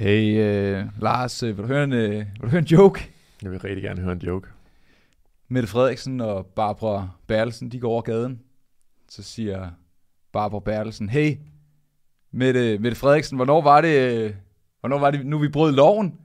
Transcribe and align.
Hey, 0.00 0.38
øh, 0.38 0.86
Lars, 1.02 1.42
øh, 1.42 1.56
vil, 1.56 1.62
du 1.62 1.66
høre 1.66 1.84
en, 1.84 1.92
øh, 1.92 2.12
vil 2.12 2.42
du 2.42 2.46
høre 2.46 2.58
en 2.58 2.64
joke? 2.64 3.10
Jeg 3.42 3.50
vil 3.50 3.60
rigtig 3.60 3.82
gerne 3.82 4.00
høre 4.00 4.12
en 4.12 4.18
joke. 4.18 4.48
Mette 5.48 5.68
Frederiksen 5.68 6.20
og 6.20 6.46
Barbara 6.46 7.08
Bertelsen, 7.26 7.72
de 7.72 7.80
går 7.80 7.90
over 7.90 8.02
gaden. 8.02 8.40
Så 9.08 9.22
siger 9.22 9.70
Barbara 10.32 10.60
Bertelsen, 10.60 11.08
hey, 11.08 11.36
Mette, 12.30 12.78
Mette 12.78 12.96
Frederiksen, 12.96 13.36
hvornår 13.36 13.62
var 13.62 13.80
det, 13.80 14.12
øh, 14.12 14.34
hvornår 14.80 14.98
var 14.98 15.10
det 15.10 15.26
nu 15.26 15.38
vi 15.38 15.48
brød 15.48 15.72
loven? 15.72 16.18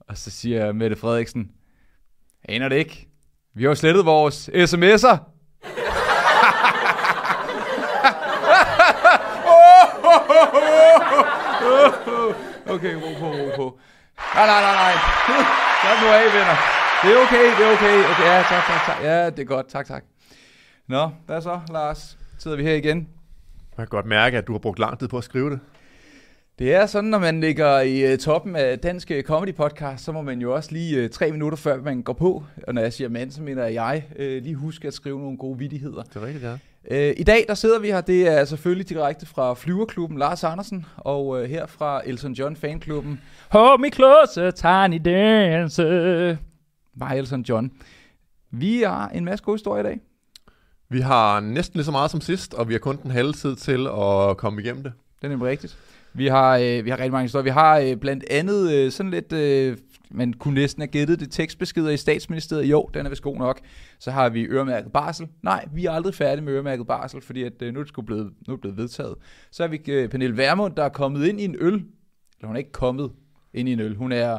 Og 0.00 0.18
så 0.18 0.30
siger 0.30 0.72
Mette 0.72 0.96
Frederiksen, 0.96 1.52
aner 2.44 2.68
det 2.68 2.76
ikke. 2.76 3.08
Vi 3.54 3.62
har 3.62 3.68
jo 3.68 3.74
slettet 3.74 4.04
vores 4.04 4.48
sms'er. 4.48 5.35
Okay, 12.76 12.94
ro 12.94 13.10
på, 13.20 13.26
ro 13.26 13.56
på. 13.56 13.78
Nej, 14.34 14.46
nej, 14.46 14.60
nej, 14.66 14.74
nej. 14.84 14.94
Slap 15.80 15.98
nu 16.02 16.08
af, 16.18 16.24
venner. 16.36 16.56
Det 17.02 17.08
er 17.14 17.18
okay, 17.24 17.46
det 17.56 17.66
er 17.66 17.72
okay. 17.76 17.96
okay. 18.12 18.26
Ja, 18.32 18.42
tak, 18.52 18.64
tak, 18.70 18.80
tak. 18.86 19.04
Ja, 19.04 19.30
det 19.30 19.38
er 19.38 19.44
godt. 19.44 19.68
Tak, 19.68 19.86
tak. 19.86 20.04
Nå, 20.86 21.10
hvad 21.26 21.42
så, 21.42 21.60
Lars? 21.72 22.18
Sidder 22.38 22.56
vi 22.56 22.62
her 22.62 22.74
igen. 22.74 22.98
Jeg 23.76 23.76
kan 23.76 23.86
godt 23.86 24.06
mærke, 24.06 24.38
at 24.38 24.46
du 24.46 24.52
har 24.52 24.58
brugt 24.58 24.78
lang 24.78 24.98
tid 24.98 25.08
på 25.08 25.18
at 25.18 25.24
skrive 25.24 25.50
det. 25.50 25.60
Det 26.58 26.74
er 26.74 26.86
sådan, 26.86 27.10
når 27.10 27.18
man 27.18 27.40
ligger 27.40 27.80
i 27.80 28.12
uh, 28.12 28.18
toppen 28.18 28.56
af 28.56 28.78
dansk 28.78 29.10
øh, 29.10 29.22
comedy 29.22 29.54
podcast, 29.54 30.04
så 30.04 30.12
må 30.12 30.22
man 30.22 30.40
jo 30.40 30.54
også 30.54 30.72
lige 30.72 31.04
uh, 31.04 31.10
tre 31.10 31.32
minutter 31.32 31.56
før 31.58 31.82
man 31.82 32.02
går 32.02 32.12
på, 32.12 32.44
og 32.66 32.74
når 32.74 32.82
jeg 32.82 32.92
siger 32.92 33.08
mand, 33.08 33.30
så 33.30 33.42
mener 33.42 33.64
jeg, 33.64 34.04
uh, 34.10 34.18
lige 34.18 34.54
huske 34.54 34.88
at 34.88 34.94
skrive 34.94 35.20
nogle 35.20 35.38
gode 35.38 35.58
vittigheder. 35.58 36.02
Det 36.02 36.16
er 36.16 36.26
rigtigt, 36.26 36.44
ja. 36.44 36.58
Uh, 36.90 36.96
I 36.96 37.22
dag, 37.22 37.44
der 37.48 37.54
sidder 37.54 37.78
vi 37.78 37.86
her, 37.86 38.00
det 38.00 38.28
er 38.28 38.44
selvfølgelig 38.44 38.88
direkte 38.88 39.26
fra 39.26 39.54
Flyverklubben 39.54 40.18
Lars 40.18 40.44
Andersen, 40.44 40.86
og 40.96 41.26
uh, 41.26 41.42
her 41.42 41.66
fra 41.66 42.02
Elton 42.04 42.32
John 42.32 42.56
Fanklubben, 42.56 43.20
Hold 43.48 43.80
me 43.80 43.90
closer, 43.90 44.50
tiny 44.50 45.00
dance. 45.04 46.38
Var 46.94 47.10
Elton 47.12 47.42
John. 47.42 47.70
Vi 48.50 48.82
har 48.82 49.08
en 49.08 49.24
masse 49.24 49.44
gode 49.44 49.54
historier 49.54 49.84
i 49.84 49.86
dag. 49.86 50.00
Vi 50.88 51.00
har 51.00 51.40
næsten 51.40 51.78
lige 51.78 51.84
så 51.84 51.90
meget 51.90 52.10
som 52.10 52.20
sidst, 52.20 52.54
og 52.54 52.68
vi 52.68 52.74
har 52.74 52.78
kun 52.78 52.98
den 53.02 53.10
halve 53.10 53.32
tid 53.32 53.56
til 53.56 53.86
at 53.86 54.36
komme 54.36 54.62
igennem 54.62 54.82
det. 54.82 54.92
Det 55.20 55.24
er 55.24 55.28
nemlig 55.28 55.48
rigtigt. 55.48 55.76
Vi 56.12 56.26
har, 56.26 56.56
øh, 56.56 56.84
vi 56.84 56.90
har 56.90 56.98
rigtig 56.98 57.12
mange 57.12 57.24
historier. 57.24 57.44
Vi 57.44 57.50
har 57.50 57.78
øh, 57.78 57.96
blandt 57.96 58.24
andet 58.30 58.72
øh, 58.72 58.92
sådan 58.92 59.10
lidt, 59.10 59.32
øh, 59.32 59.76
man 60.10 60.32
kunne 60.32 60.54
næsten 60.54 60.80
have 60.80 60.88
gættet 60.88 61.20
det, 61.20 61.30
tekstbeskeder 61.30 61.90
i 61.90 61.96
statsministeriet. 61.96 62.70
Jo, 62.70 62.90
den 62.94 63.06
er 63.06 63.10
vist 63.10 63.22
god 63.22 63.36
nok. 63.36 63.60
Så 63.98 64.10
har 64.10 64.28
vi 64.28 64.44
øremærket 64.44 64.92
barsel. 64.92 65.28
Nej, 65.42 65.68
vi 65.72 65.84
er 65.86 65.90
aldrig 65.90 66.14
færdige 66.14 66.44
med 66.44 66.52
øremærket 66.52 66.86
barsel, 66.86 67.20
fordi 67.20 67.42
at, 67.42 67.62
øh, 67.62 67.74
nu 67.74 67.80
er 67.80 67.84
det 67.84 67.88
sgu 67.88 68.02
blevet, 68.02 68.24
nu 68.46 68.52
er 68.52 68.56
det 68.56 68.60
blevet 68.60 68.76
vedtaget. 68.76 69.14
Så 69.50 69.62
har 69.62 69.68
vi 69.68 69.80
øh, 69.88 70.08
Pernille 70.08 70.36
Vermund, 70.36 70.76
der 70.76 70.82
er 70.84 70.88
kommet 70.88 71.26
ind 71.26 71.40
i 71.40 71.44
en 71.44 71.56
øl. 71.58 71.74
Eller 71.74 72.46
hun 72.46 72.56
er 72.56 72.58
ikke 72.58 72.72
kommet 72.72 73.12
ind 73.54 73.68
i 73.68 73.72
en 73.72 73.80
øl. 73.80 73.96
Hun 73.96 74.12
er 74.12 74.38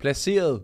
placeret 0.00 0.62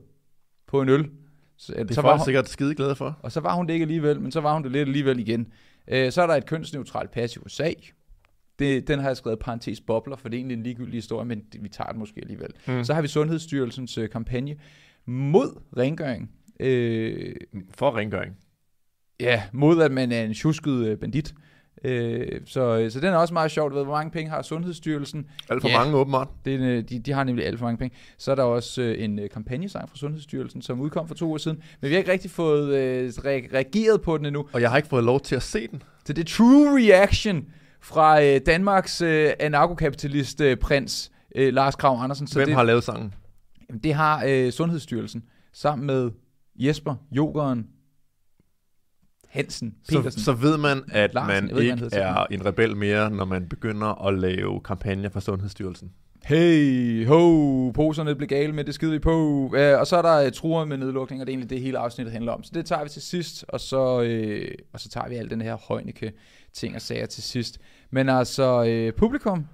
på 0.66 0.82
en 0.82 0.88
øl. 0.88 1.08
Så, 1.56 1.72
Det 1.72 1.90
er 1.90 1.94
så 1.94 2.00
folk 2.00 2.18
hun, 2.18 2.24
sikkert 2.24 2.48
skide 2.48 2.74
glade 2.74 2.94
for. 2.96 3.18
og 3.22 3.32
så 3.32 3.40
var 3.40 3.54
hun 3.54 3.66
det 3.66 3.72
ikke 3.72 3.84
alligevel, 3.84 4.20
men 4.20 4.32
så 4.32 4.40
var 4.40 4.54
hun 4.54 4.62
det 4.62 4.72
lidt 4.72 4.88
alligevel 4.88 5.18
igen. 5.18 5.46
Øh, 5.88 6.12
så 6.12 6.22
er 6.22 6.26
der 6.26 6.34
et 6.34 6.46
kønsneutralt 6.46 7.10
pas 7.10 7.36
i 7.36 7.38
USA. 7.38 7.70
Det, 8.60 8.88
den 8.88 8.98
har 8.98 9.06
jeg 9.08 9.16
skrevet 9.16 9.38
parentes 9.38 9.80
bobler, 9.80 10.16
for 10.16 10.28
det 10.28 10.36
er 10.36 10.38
egentlig 10.38 10.56
en 10.56 10.62
ligegyldig 10.62 10.94
historie, 10.94 11.26
men 11.26 11.42
vi 11.60 11.68
tager 11.68 11.90
den 11.90 11.98
måske 11.98 12.20
alligevel. 12.22 12.50
Mm. 12.66 12.84
Så 12.84 12.94
har 12.94 13.02
vi 13.02 13.08
Sundhedsstyrelsens 13.08 13.98
øh, 13.98 14.08
kampagne 14.10 14.56
mod 15.06 15.60
rengøring. 15.76 16.30
Øh, 16.60 17.34
For 17.74 17.96
rengøring. 17.96 18.36
ja, 19.20 19.42
mod 19.52 19.82
at 19.82 19.92
man 19.92 20.12
er 20.12 20.22
en 20.24 20.34
tjusket 20.34 20.86
øh, 20.86 20.98
bandit. 20.98 21.34
Øh, 21.84 22.40
så, 22.46 22.86
så 22.90 23.00
den 23.00 23.08
er 23.08 23.16
også 23.16 23.34
meget 23.34 23.50
sjovt. 23.50 23.74
Ved, 23.74 23.84
hvor 23.84 23.92
mange 23.96 24.10
penge 24.10 24.30
har 24.30 24.42
Sundhedsstyrelsen? 24.42 25.26
Alt 25.50 25.62
for 25.62 25.68
Ja. 25.68 25.78
mange 25.78 25.96
åbenbart. 25.96 26.28
Det, 26.44 26.60
øh, 26.60 26.84
de, 26.88 26.98
de 26.98 27.12
har 27.12 27.24
nemlig 27.24 27.46
alt 27.46 27.58
for 27.58 27.66
mange 27.66 27.78
penge. 27.78 27.96
Så 28.18 28.30
er 28.30 28.34
der 28.34 28.42
også 28.42 28.82
øh, 28.82 29.04
en 29.04 29.18
øh, 29.18 29.30
kampagnesang 29.30 29.88
fra 29.90 29.96
Sundhedsstyrelsen, 29.96 30.62
som 30.62 30.80
udkom 30.80 31.08
for 31.08 31.14
to 31.14 31.32
år 31.32 31.36
siden. 31.36 31.62
Men 31.80 31.88
vi 31.88 31.94
har 31.94 31.98
ikke 31.98 32.12
rigtig 32.12 32.30
fået 32.30 32.74
øh, 32.74 33.08
re- 33.08 33.54
reageret 33.54 34.00
på 34.02 34.18
den 34.18 34.26
endnu. 34.26 34.46
Og 34.52 34.60
jeg 34.60 34.70
har 34.70 34.76
ikke 34.76 34.88
fået 34.88 35.04
lov 35.04 35.20
til 35.20 35.36
at 35.36 35.42
se 35.42 35.66
den. 35.68 35.82
Så 36.04 36.12
det 36.12 36.22
er 36.22 36.36
true 36.36 36.78
reaction 36.78 37.46
fra 37.80 38.22
øh, 38.22 38.40
Danmarks 38.46 39.00
øh, 39.00 39.32
anarkokapitalist 39.40 40.40
øh, 40.40 40.56
prins 40.56 41.12
øh, 41.34 41.54
Lars 41.54 41.76
Krav 41.76 42.02
Andersen. 42.02 42.26
Så 42.26 42.38
Hvem 42.38 42.46
det, 42.46 42.54
har 42.54 42.62
lavet 42.62 42.84
sangen? 42.84 43.14
Jamen, 43.68 43.80
det 43.82 43.94
har 43.94 44.24
øh, 44.28 44.52
Sundhedsstyrelsen 44.52 45.24
sammen 45.52 45.86
med 45.86 46.10
Jesper, 46.56 46.94
Jokeren, 47.12 47.66
Hansen, 49.28 49.74
Petersen. 49.88 50.20
Så, 50.20 50.24
så 50.24 50.32
ved 50.32 50.56
man, 50.56 50.82
at 50.92 51.14
Larsen, 51.14 51.46
man 51.46 51.56
ved 51.56 51.62
ikke, 51.62 51.88
er 51.92 52.26
en 52.30 52.46
rebel 52.46 52.76
mere, 52.76 53.10
når 53.10 53.24
man 53.24 53.48
begynder 53.48 54.06
at 54.06 54.18
lave 54.18 54.60
kampagner 54.60 55.08
for 55.08 55.20
Sundhedsstyrelsen. 55.20 55.92
Hey, 56.24 57.06
ho, 57.06 57.70
poserne 57.70 58.14
blev 58.14 58.28
gale 58.28 58.52
med 58.52 58.64
det 58.64 58.74
skide 58.74 58.90
vi 58.92 58.98
på. 58.98 59.16
Uh, 59.20 59.52
og 59.80 59.86
så 59.86 59.96
er 59.96 60.02
der 60.02 60.26
uh, 60.26 60.32
truer 60.32 60.64
med 60.64 60.76
nedlukning, 60.76 61.20
og 61.22 61.26
det 61.26 61.32
er 61.32 61.34
egentlig 61.34 61.50
det 61.50 61.60
hele 61.60 61.78
afsnittet 61.78 62.12
handler 62.12 62.32
om. 62.32 62.42
Så 62.42 62.50
det 62.54 62.66
tager 62.66 62.82
vi 62.82 62.88
til 62.88 63.02
sidst, 63.02 63.44
og 63.48 63.60
så, 63.60 64.02
øh, 64.02 64.54
og 64.72 64.80
så 64.80 64.88
tager 64.88 65.08
vi 65.08 65.14
al 65.14 65.30
den 65.30 65.40
her 65.40 65.56
højnike 65.56 66.12
ting 66.52 66.74
og 66.74 66.82
sager 66.82 67.06
til 67.06 67.22
sidst. 67.22 67.58
Men 67.90 68.08
altså, 68.08 68.64
øh, 68.64 68.92
publikum, 68.92 69.46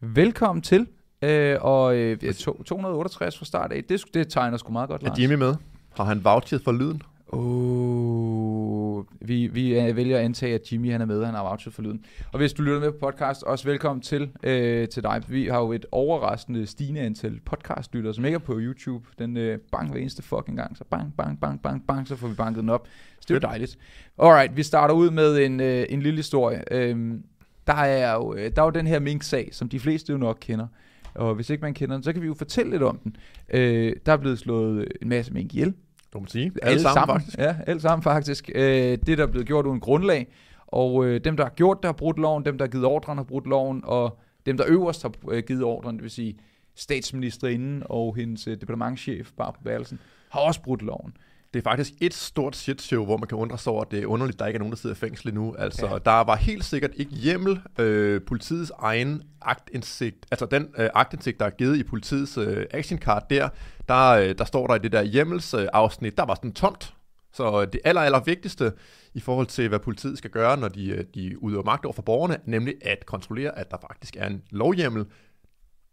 velkommen 0.00 0.62
til. 0.62 0.86
Øh, 1.22 1.56
og 1.60 1.96
øh, 1.96 2.18
to- 2.34 2.62
268 2.62 3.38
fra 3.38 3.44
start 3.44 3.72
af, 3.72 3.84
det, 3.84 4.02
det 4.14 4.28
tegner 4.28 4.56
sgu 4.56 4.72
meget 4.72 4.88
godt, 4.88 5.02
Er 5.02 5.06
Lars. 5.06 5.18
Jimmy 5.18 5.34
med? 5.34 5.54
Har 5.96 6.04
han 6.04 6.24
vouchet 6.24 6.62
for 6.64 6.72
lyden? 6.72 7.02
Oh, 7.32 9.04
vi, 9.20 9.46
vi 9.46 9.80
øh, 9.80 9.96
vælger 9.96 10.18
at 10.18 10.24
antage, 10.24 10.54
at 10.54 10.72
Jimmy 10.72 10.92
han 10.92 11.00
er 11.00 11.04
med, 11.04 11.24
han 11.24 11.34
har 11.34 11.48
vouchet 11.48 11.74
for 11.74 11.82
lyden. 11.82 12.04
Og 12.32 12.38
hvis 12.38 12.52
du 12.52 12.62
lytter 12.62 12.80
med 12.80 12.92
på 12.92 12.98
podcast, 12.98 13.42
også 13.42 13.64
velkommen 13.68 14.02
til, 14.02 14.30
øh, 14.42 14.88
til 14.88 15.02
dig. 15.02 15.22
Vi 15.28 15.46
har 15.46 15.60
jo 15.60 15.72
et 15.72 15.86
overraskende 15.92 16.66
stigende 16.66 17.00
antal 17.00 17.40
podcastlyttere, 17.44 18.14
som 18.14 18.24
ikke 18.24 18.34
er 18.34 18.38
på 18.38 18.58
YouTube. 18.58 19.06
Den 19.18 19.36
øh, 19.36 19.58
bang 19.72 19.90
hver 19.90 20.00
eneste 20.00 20.22
fucking 20.22 20.56
gang, 20.56 20.76
så 20.76 20.84
bang, 20.84 21.14
bang, 21.16 21.40
bang, 21.40 21.62
bang, 21.62 21.86
bang, 21.86 22.08
så 22.08 22.16
får 22.16 22.28
vi 22.28 22.34
banket 22.34 22.60
den 22.60 22.68
op. 22.68 22.88
Så 23.20 23.24
det 23.28 23.30
er 23.30 23.34
jo 23.34 23.50
dejligt. 23.50 23.78
Alright, 24.18 24.56
vi 24.56 24.62
starter 24.62 24.94
ud 24.94 25.10
med 25.10 25.46
en, 25.46 25.60
øh, 25.60 25.86
en 25.88 26.02
lille 26.02 26.16
historie. 26.16 26.62
Øhm, 26.70 27.22
der, 27.66 27.74
er 27.74 28.14
jo, 28.14 28.34
øh, 28.34 28.50
der 28.56 28.62
er 28.62 28.66
jo 28.66 28.70
den 28.70 28.86
her 28.86 28.98
mink-sag, 28.98 29.48
som 29.52 29.68
de 29.68 29.80
fleste 29.80 30.12
jo 30.12 30.18
nok 30.18 30.38
kender. 30.40 30.66
Og 31.14 31.34
hvis 31.34 31.50
ikke 31.50 31.62
man 31.62 31.74
kender 31.74 31.96
den, 31.96 32.02
så 32.02 32.12
kan 32.12 32.22
vi 32.22 32.26
jo 32.26 32.34
fortælle 32.34 32.70
lidt 32.70 32.82
om 32.82 32.98
den. 32.98 33.16
Øh, 33.54 33.92
der 34.06 34.12
er 34.12 34.16
blevet 34.16 34.38
slået 34.38 34.88
en 35.02 35.08
masse 35.08 35.32
mink 35.32 35.54
ihjel. 35.54 35.74
Du 36.12 36.20
må 36.20 36.26
sige. 36.26 36.52
Alle, 36.62 36.80
sammen, 36.80 37.14
faktisk. 37.14 37.38
Ja, 37.38 37.56
alle 37.66 37.80
sammen 37.80 38.02
faktisk. 38.02 38.50
Øh, 38.54 38.98
det 39.06 39.18
der 39.18 39.22
er 39.22 39.26
blevet 39.26 39.46
gjort 39.46 39.66
uden 39.66 39.80
grundlag. 39.80 40.26
Og 40.66 41.06
øh, 41.06 41.20
dem, 41.24 41.36
der 41.36 41.44
har 41.44 41.50
gjort 41.50 41.76
det, 41.82 41.84
har 41.84 41.92
brudt 41.92 42.18
loven. 42.18 42.44
Dem, 42.44 42.58
der 42.58 42.64
har 42.64 42.70
givet 42.70 42.86
ordren, 42.86 43.18
har 43.18 43.24
brudt 43.24 43.46
loven. 43.46 43.82
Og 43.84 44.18
dem, 44.46 44.56
der 44.56 44.64
øverst 44.68 45.02
har 45.02 45.12
øh, 45.30 45.42
givet 45.46 45.64
ordren, 45.64 45.96
det 45.96 46.02
vil 46.02 46.10
sige 46.10 46.38
statsministerinden 46.74 47.82
og 47.86 48.16
hendes 48.16 48.48
øh, 48.48 48.60
departementchef, 48.60 49.30
Barbara 49.36 49.62
Bertelsen, 49.64 49.98
har 50.28 50.40
også 50.40 50.62
brudt 50.62 50.82
loven. 50.82 51.12
Det 51.54 51.58
er 51.58 51.62
faktisk 51.70 51.92
et 52.00 52.14
stort 52.14 52.56
shitshow, 52.56 53.04
hvor 53.04 53.16
man 53.16 53.28
kan 53.28 53.38
undre 53.38 53.58
sig 53.58 53.72
over, 53.72 53.82
at 53.84 53.90
det 53.90 54.02
er 54.02 54.06
underligt, 54.06 54.34
at 54.34 54.38
der 54.40 54.46
ikke 54.46 54.56
er 54.56 54.58
nogen, 54.58 54.72
der 54.72 54.76
sidder 54.76 54.96
i 54.96 54.98
fængsel 54.98 55.28
endnu. 55.28 55.54
Altså, 55.58 55.86
Ja. 55.86 55.98
der 56.04 56.24
var 56.24 56.36
helt 56.36 56.64
sikkert 56.64 56.90
ikke 56.96 57.12
hjemmel 57.14 57.60
øh, 57.78 58.20
politiets 58.26 58.72
egen 58.78 59.22
aktindsigt, 59.42 60.26
altså 60.30 60.46
den 60.46 60.68
øh, 60.78 60.88
aktindsigt, 60.94 61.40
der 61.40 61.46
er 61.46 61.50
givet 61.50 61.76
i 61.76 61.82
politiets 61.82 62.38
øh, 62.38 62.66
action 62.70 62.98
card 62.98 63.26
der, 63.30 63.48
der, 63.88 64.08
øh, 64.10 64.34
der 64.38 64.44
står 64.44 64.66
der 64.66 64.74
i 64.74 64.78
det 64.78 64.92
der 64.92 65.02
hjemmelsafsnit, 65.02 65.62
øh, 65.62 65.68
afsnit, 65.72 66.16
der 66.16 66.24
var 66.24 66.34
sådan 66.34 66.52
tomt. 66.52 66.94
Så 67.32 67.64
det 67.64 67.80
aller, 67.84 68.00
aller 68.00 68.20
vigtigste 68.20 68.72
i 69.14 69.20
forhold 69.20 69.46
til, 69.46 69.68
hvad 69.68 69.78
politiet 69.78 70.18
skal 70.18 70.30
gøre, 70.30 70.56
når 70.56 70.68
de, 70.68 70.88
øh, 70.88 71.04
de 71.14 71.42
udøver 71.42 71.62
magt 71.64 71.84
over 71.84 71.92
for 71.92 72.02
borgerne, 72.02 72.36
nemlig 72.44 72.74
at 72.82 73.06
kontrollere, 73.06 73.58
at 73.58 73.70
der 73.70 73.76
faktisk 73.88 74.16
er 74.16 74.26
en 74.26 74.42
lovhjemmel, 74.50 75.06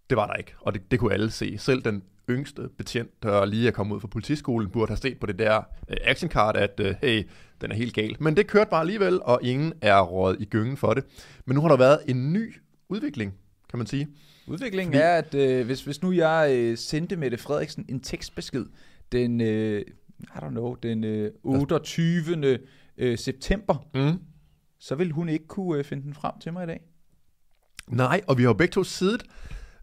det 0.09 0.17
var 0.17 0.27
der 0.27 0.33
ikke, 0.33 0.53
og 0.61 0.73
det, 0.73 0.91
det 0.91 0.99
kunne 0.99 1.13
alle 1.13 1.31
se. 1.31 1.57
Selv 1.57 1.81
den 1.81 2.03
yngste 2.29 2.69
betjent, 2.77 3.23
der 3.23 3.45
lige 3.45 3.67
er 3.67 3.71
kommet 3.71 3.95
ud 3.95 4.01
fra 4.01 4.07
politiskolen, 4.07 4.69
burde 4.69 4.89
have 4.89 4.97
set 4.97 5.19
på 5.19 5.25
det 5.25 5.39
der 5.39 5.57
øh, 5.89 5.97
action 6.03 6.29
card, 6.31 6.55
at 6.57 6.79
øh, 6.79 6.95
hey, 7.01 7.23
den 7.61 7.71
er 7.71 7.75
helt 7.75 7.93
gal. 7.93 8.15
Men 8.19 8.37
det 8.37 8.47
kørte 8.47 8.69
bare 8.69 8.81
alligevel, 8.81 9.19
og 9.21 9.39
ingen 9.43 9.73
er 9.81 10.01
råd 10.01 10.35
i 10.39 10.45
gyngen 10.45 10.77
for 10.77 10.93
det. 10.93 11.03
Men 11.45 11.55
nu 11.55 11.61
har 11.61 11.67
der 11.67 11.77
været 11.77 11.99
en 12.07 12.33
ny 12.33 12.55
udvikling, 12.89 13.33
kan 13.69 13.77
man 13.79 13.87
sige. 13.87 14.07
Udviklingen 14.47 14.93
Fordi- 14.93 15.03
er, 15.03 15.15
at 15.15 15.35
øh, 15.35 15.65
hvis, 15.65 15.83
hvis 15.83 16.01
nu 16.01 16.11
jeg 16.11 16.51
øh, 16.57 16.77
sendte 16.77 17.15
Mette 17.15 17.37
Frederiksen 17.37 17.85
en 17.89 17.99
tekstbesked 17.99 18.65
den, 19.11 19.41
øh, 19.41 19.81
I 20.21 20.37
don't 20.37 20.49
know, 20.49 20.75
den 20.83 21.03
øh, 21.03 21.31
28. 21.43 22.59
Øh, 22.97 23.17
september, 23.17 23.85
Mm. 23.93 24.19
så 24.79 24.95
vil 24.95 25.11
hun 25.11 25.29
ikke 25.29 25.47
kunne 25.47 25.77
øh, 25.79 25.83
finde 25.85 26.03
den 26.03 26.13
frem 26.13 26.33
til 26.41 26.53
mig 26.53 26.63
i 26.63 26.67
dag. 26.67 26.81
Nej, 27.87 28.21
og 28.27 28.37
vi 28.37 28.43
har 28.43 28.49
jo 28.49 28.53
begge 28.53 28.71
to 28.71 28.83
siddet 28.83 29.23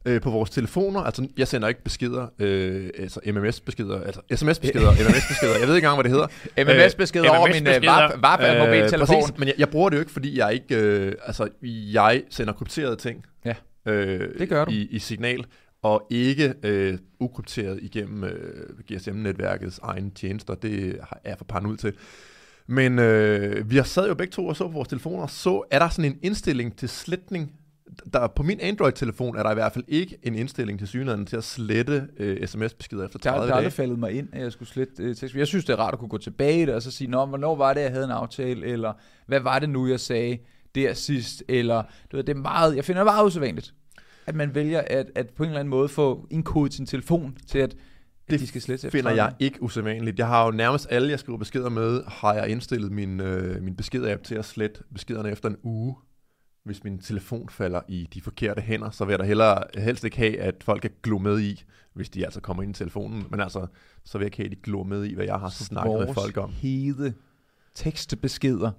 øh, 0.05 0.21
på 0.21 0.31
vores 0.31 0.51
telefoner. 0.51 1.01
Altså, 1.01 1.29
jeg 1.37 1.49
sender 1.49 1.69
ikke 1.69 1.83
beskeder, 1.83 2.27
øh, 2.39 2.91
altså 2.99 3.21
MMS-beskeder, 3.27 4.01
altså 4.01 4.21
SMS-beskeder, 4.35 4.91
MMS-beskeder. 5.09 5.59
Jeg 5.59 5.69
ved 5.69 5.77
ikke 5.77 5.87
engang, 5.87 5.97
hvad 5.97 6.05
det 6.05 6.13
hedder. 6.13 6.27
MMS-beskeder 6.87 7.31
over 7.31 7.49
min 7.49 7.67
øh, 7.67 8.23
VAP, 8.23 8.41
øh, 8.41 8.59
mobiltelefon. 8.59 9.07
præcis, 9.07 9.39
men 9.39 9.49
jeg, 9.49 9.55
jeg 9.59 9.69
bruger 9.69 9.89
det 9.89 9.97
jo 9.97 10.01
ikke, 10.01 10.13
fordi 10.13 10.39
jeg 10.39 10.55
ikke, 10.55 10.77
øh, 10.77 11.15
altså, 11.27 11.49
jeg 11.93 12.23
sender 12.31 12.53
krypterede 12.53 12.97
ting. 12.97 13.25
Ja, 13.45 13.55
øh, 13.87 14.39
det 14.39 14.49
gør 14.49 14.65
du. 14.65 14.71
I, 14.71 14.89
i 14.91 14.99
signal, 14.99 15.45
og 15.83 16.07
ikke 16.11 16.55
øh, 16.63 16.99
ukrypteret 17.21 17.79
igennem 17.83 18.25
øh, 18.25 18.69
GSM-netværkets 18.93 19.79
egne 19.83 20.11
tjenester. 20.11 20.55
Det 20.55 20.89
er 20.89 21.29
jeg 21.29 21.39
for 21.39 21.45
paranoid 21.45 21.77
til. 21.77 21.93
Men 22.67 22.99
øh, 22.99 23.71
vi 23.71 23.77
har 23.77 23.83
sad 23.83 24.09
jo 24.09 24.15
begge 24.15 24.31
to 24.31 24.47
og 24.47 24.57
så 24.57 24.65
på 24.65 24.73
vores 24.73 24.89
telefoner, 24.89 25.27
så 25.27 25.63
er 25.71 25.79
der 25.79 25.89
sådan 25.89 26.05
en 26.13 26.19
indstilling 26.23 26.77
til 26.77 26.89
sletning 26.89 27.53
der, 28.13 28.27
på 28.27 28.43
min 28.43 28.61
Android-telefon 28.61 29.37
er 29.37 29.43
der 29.43 29.51
i 29.51 29.55
hvert 29.55 29.73
fald 29.73 29.85
ikke 29.89 30.19
en 30.23 30.35
indstilling 30.35 30.79
til 30.79 30.89
synligheden 30.89 31.27
til 31.27 31.37
at 31.37 31.45
slette 31.45 32.09
øh, 32.17 32.47
sms-beskeder 32.47 33.05
efter 33.05 33.19
Der, 33.19 33.31
30 33.31 33.39
der 33.41 33.43
er 33.43 33.47
dage. 33.49 33.57
aldrig 33.57 33.73
faldet 33.73 33.99
mig 33.99 34.13
ind, 34.13 34.29
at 34.33 34.43
jeg 34.43 34.53
skulle 34.53 34.69
slette 34.69 35.03
øh, 35.03 35.17
tekst. 35.17 35.35
Jeg 35.37 35.47
synes, 35.47 35.65
det 35.65 35.73
er 35.73 35.77
rart 35.77 35.93
at 35.95 35.99
kunne 35.99 36.09
gå 36.09 36.19
tilbage 36.19 36.63
i 36.63 36.67
det, 36.67 36.75
og 36.75 36.83
så 36.83 36.91
sige, 36.91 37.11
Nå, 37.11 37.27
hvornår 37.27 37.57
var 37.57 37.75
det, 37.75 37.81
jeg 37.81 37.91
havde 37.91 38.05
en 38.05 38.11
aftale, 38.11 38.67
eller 38.67 38.93
hvad 39.27 39.41
var 39.41 39.59
det 39.59 39.69
nu, 39.71 39.87
jeg 39.89 40.01
sagde 40.01 40.39
der 40.75 40.95
sidst, 40.95 41.43
eller 41.49 41.83
du 42.13 42.17
ved, 42.17 42.25
det 42.25 42.37
er 42.37 42.41
meget, 42.41 42.77
jeg 42.77 42.85
finder 42.85 43.01
det 43.01 43.07
meget 43.13 43.27
usædvanligt, 43.27 43.75
at 44.27 44.35
man 44.35 44.55
vælger 44.55 44.83
at, 44.87 45.07
at 45.15 45.31
på 45.37 45.43
en 45.43 45.49
eller 45.49 45.61
anden 45.61 45.71
måde 45.71 45.89
få 45.89 46.27
indkodet 46.31 46.75
sin 46.75 46.87
telefon 46.87 47.37
til, 47.49 47.59
at, 47.59 47.75
Det 48.31 48.41
de 48.41 48.47
skal 48.47 48.61
slette 48.61 48.91
finder 48.91 49.11
jeg 49.11 49.33
ikke 49.39 49.63
usædvanligt. 49.63 50.19
Jeg 50.19 50.27
har 50.27 50.45
jo 50.45 50.51
nærmest 50.51 50.87
alle, 50.91 51.11
jeg 51.11 51.19
skriver 51.19 51.39
beskeder 51.39 51.69
med, 51.69 52.03
har 52.09 52.35
jeg 52.35 52.49
indstillet 52.49 52.93
min, 52.93 53.21
øh, 53.21 53.63
min 53.63 53.77
besked-app 53.77 54.23
til 54.25 54.35
at 54.35 54.45
slette 54.45 54.81
beskederne 54.93 55.31
efter 55.31 55.49
en 55.49 55.57
uge. 55.63 55.95
Hvis 56.65 56.85
min 56.85 56.99
telefon 56.99 57.49
falder 57.49 57.81
i 57.89 58.09
de 58.15 58.21
forkerte 58.21 58.61
hænder, 58.61 58.91
så 58.91 59.05
vil 59.05 59.13
jeg 59.13 59.19
da 59.19 59.25
hellere, 59.25 59.65
helst 59.79 60.05
ikke 60.05 60.17
have, 60.17 60.39
at 60.39 60.55
folk 60.65 60.83
kan 60.83 60.91
glo 61.03 61.19
med 61.19 61.41
i, 61.41 61.65
hvis 61.93 62.11
de 62.11 62.25
altså 62.25 62.41
kommer 62.41 62.63
ind 62.63 62.77
i 62.77 62.79
telefonen. 62.79 63.27
Men 63.31 63.41
altså, 63.41 63.67
så 64.05 64.19
vil 64.19 64.25
jeg 64.25 64.27
ikke 64.27 64.37
have, 64.37 64.45
at 64.45 64.51
de 64.51 64.57
glor 64.63 64.83
med 64.83 65.05
i, 65.05 65.15
hvad 65.15 65.25
jeg 65.25 65.41
har 65.41 65.49
snakket 65.49 65.99
med 66.07 66.15
folk 66.15 66.37
om. 66.37 66.51
hede 66.51 67.15
tekstbeskeder. 67.75 68.71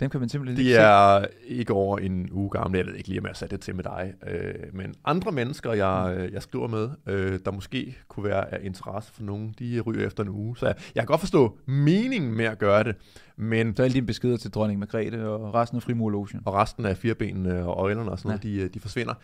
Dem 0.00 0.10
kan 0.10 0.20
man 0.20 0.28
simpelthen 0.28 0.56
De 0.56 0.62
ikke 0.62 0.74
se. 0.74 0.80
er 0.80 1.24
ikke 1.46 1.72
over 1.72 1.98
en 1.98 2.28
uge 2.32 2.50
gamle. 2.50 2.78
Jeg 2.78 2.86
ved 2.86 2.94
ikke 2.94 3.08
lige, 3.08 3.20
om 3.20 3.26
jeg 3.26 3.36
satte 3.36 3.56
det 3.56 3.64
til 3.64 3.74
med 3.76 3.84
dig. 3.84 4.12
Øh, 4.28 4.54
men 4.72 4.94
andre 5.04 5.32
mennesker, 5.32 5.72
jeg, 5.72 6.14
øh, 6.18 6.32
jeg 6.32 6.42
skriver 6.42 6.68
med, 6.68 6.88
øh, 7.06 7.38
der 7.44 7.50
måske 7.52 7.96
kunne 8.08 8.24
være 8.24 8.54
af 8.54 8.58
interesse 8.62 9.12
for 9.12 9.22
nogen, 9.22 9.54
de 9.58 9.80
ryger 9.80 10.06
efter 10.06 10.22
en 10.22 10.28
uge. 10.28 10.56
Så 10.56 10.66
jeg, 10.66 10.74
jeg 10.94 11.00
kan 11.02 11.06
godt 11.06 11.20
forstå 11.20 11.58
meningen 11.66 12.34
med 12.36 12.44
at 12.44 12.58
gøre 12.58 12.84
det, 12.84 12.96
men 13.36 13.76
Så 13.76 13.82
alle 13.82 13.94
dine 13.94 14.06
beskeder 14.06 14.36
til 14.36 14.50
dronning 14.50 14.78
Margrethe 14.80 15.28
og 15.28 15.54
resten 15.54 15.76
af 15.76 15.82
Frimurlogen. 15.82 16.40
og 16.44 16.54
resten 16.54 16.84
af 16.86 16.96
firebenene 16.96 17.64
og 17.66 17.82
øjlerne 17.84 18.10
og 18.10 18.18
sådan 18.18 18.28
noget, 18.28 18.42
de, 18.42 18.56
øh, 18.60 18.70
de 18.74 18.80
forsvinder. 18.80 19.14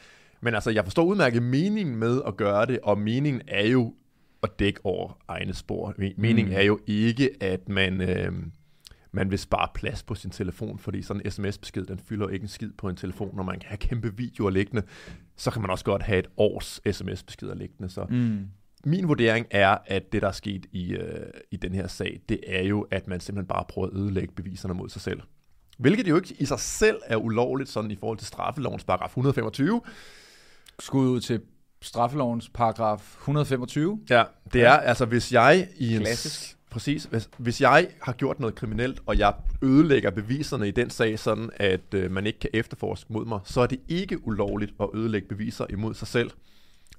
Men 0.40 0.54
altså, 0.54 0.70
jeg 0.70 0.84
forstår 0.84 1.04
udmærket 1.04 1.42
meningen 1.42 1.96
med 1.96 2.20
at 2.26 2.36
gøre 2.36 2.66
det, 2.66 2.78
og 2.82 2.98
meningen 2.98 3.42
er 3.48 3.66
jo 3.66 3.94
at 4.42 4.50
dække 4.58 4.80
over 4.84 5.18
egne 5.28 5.54
spor. 5.54 5.94
Me- 5.98 6.14
Meningen 6.16 6.52
Mm. 6.54 6.58
er 6.60 6.62
jo 6.62 6.78
ikke, 6.86 7.30
at 7.40 7.68
man, 7.68 8.00
øh, 8.00 8.32
man 9.12 9.30
vil 9.30 9.38
spare 9.38 9.68
plads 9.74 10.02
på 10.02 10.14
sin 10.14 10.30
telefon, 10.30 10.78
fordi 10.78 11.02
sådan 11.02 11.22
en 11.24 11.30
sms-besked, 11.30 11.84
den 11.86 11.98
fylder 11.98 12.28
ikke 12.28 12.42
en 12.42 12.48
skid 12.48 12.70
på 12.78 12.88
en 12.88 12.96
telefon, 12.96 13.36
når 13.36 13.42
man 13.42 13.58
kan 13.58 13.68
have 13.68 13.78
kæmpe 13.78 14.16
videoer 14.16 14.50
liggende, 14.50 14.82
så 15.36 15.50
kan 15.50 15.62
man 15.62 15.70
også 15.70 15.84
godt 15.84 16.02
have 16.02 16.18
et 16.18 16.26
års 16.36 16.80
sms-beskeder 16.92 17.54
liggende. 17.54 17.88
Så 17.90 18.04
Mm. 18.10 18.46
min 18.84 19.08
vurdering 19.08 19.46
er, 19.50 19.78
at 19.86 20.12
det, 20.12 20.22
der 20.22 20.28
er 20.28 20.32
sket 20.32 20.66
i, 20.72 20.92
øh, 20.92 21.26
i 21.50 21.56
den 21.56 21.74
her 21.74 21.86
sag, 21.86 22.20
det 22.28 22.40
er 22.46 22.62
jo, 22.62 22.86
at 22.90 23.08
man 23.08 23.20
simpelthen 23.20 23.48
bare 23.48 23.64
prøver 23.68 23.88
at 23.88 23.94
ødelægge 23.94 24.34
beviserne 24.34 24.74
mod 24.74 24.88
sig 24.88 25.00
selv. 25.02 25.20
Hvilket 25.78 26.08
jo 26.08 26.16
ikke 26.16 26.34
i 26.38 26.44
sig 26.44 26.60
selv 26.60 26.96
er 27.06 27.16
ulovligt, 27.16 27.70
sådan 27.70 27.90
i 27.90 27.96
forhold 27.96 28.18
til 28.18 28.26
straffelovens 28.26 28.84
paragraf 28.84 29.08
125. 29.08 29.80
Skud 30.80 31.08
ud 31.08 31.20
til 31.20 31.40
straffelovens 31.82 32.48
paragraf 32.54 33.14
125. 33.20 34.00
Ja, 34.10 34.24
det 34.52 34.62
er 34.62 34.70
altså, 34.72 35.04
hvis 35.04 35.32
jeg 35.32 35.68
i 35.76 35.94
en... 35.94 36.00
Klassisk. 36.00 36.55
Præcis. 36.76 37.04
Hvis, 37.04 37.30
hvis 37.38 37.60
jeg 37.60 37.88
har 38.02 38.12
gjort 38.12 38.40
noget 38.40 38.54
kriminelt, 38.54 39.00
og 39.06 39.18
jeg 39.18 39.34
ødelægger 39.62 40.10
beviserne 40.10 40.68
i 40.68 40.70
den 40.70 40.90
sag, 40.90 41.18
sådan 41.18 41.50
at 41.56 41.94
øh, 41.94 42.10
man 42.10 42.26
ikke 42.26 42.38
kan 42.38 42.50
efterforske 42.54 43.12
mod 43.12 43.26
mig, 43.26 43.40
så 43.44 43.60
er 43.60 43.66
det 43.66 43.80
ikke 43.88 44.26
ulovligt 44.26 44.72
at 44.80 44.88
ødelægge 44.94 45.28
beviser 45.28 45.66
imod 45.70 45.94
sig 45.94 46.08
selv. 46.08 46.30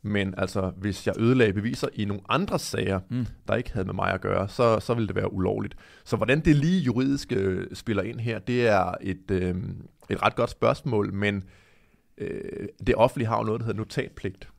Men 0.02 0.34
altså, 0.38 0.72
hvis 0.78 1.08
jeg 1.08 1.14
ødelagde 1.20 1.54
beviser 1.54 1.88
i 1.94 2.06
nogle 2.06 2.24
andre 2.30 2.60
sager, 2.60 3.00
Mm. 3.10 3.26
der 3.48 3.56
ikke 3.56 3.72
havde 3.74 3.86
med 3.86 3.94
mig 3.94 4.14
at 4.14 4.22
gøre, 4.22 4.50
så, 4.50 4.80
så 4.80 4.94
ville 4.94 5.08
det 5.08 5.16
være 5.16 5.34
ulovligt. 5.34 5.76
Så 6.06 6.16
hvordan 6.16 6.40
det 6.40 6.56
lige 6.56 6.82
juridisk 6.82 7.32
øh, 7.32 7.68
spiller 7.74 8.04
ind 8.04 8.20
her, 8.20 8.40
det 8.40 8.68
er 8.68 8.94
et, 9.02 9.32
øh, 9.32 9.56
et 10.10 10.22
ret 10.24 10.36
godt 10.36 10.50
spørgsmål, 10.50 11.14
men 11.14 11.44
øh, 12.18 12.68
det 12.88 12.96
offentlige 12.96 13.28
har 13.28 13.38
jo 13.38 13.44
noget, 13.44 13.60
der 13.62 13.66
hedder 13.66 13.78
notatpligt. 13.80 14.50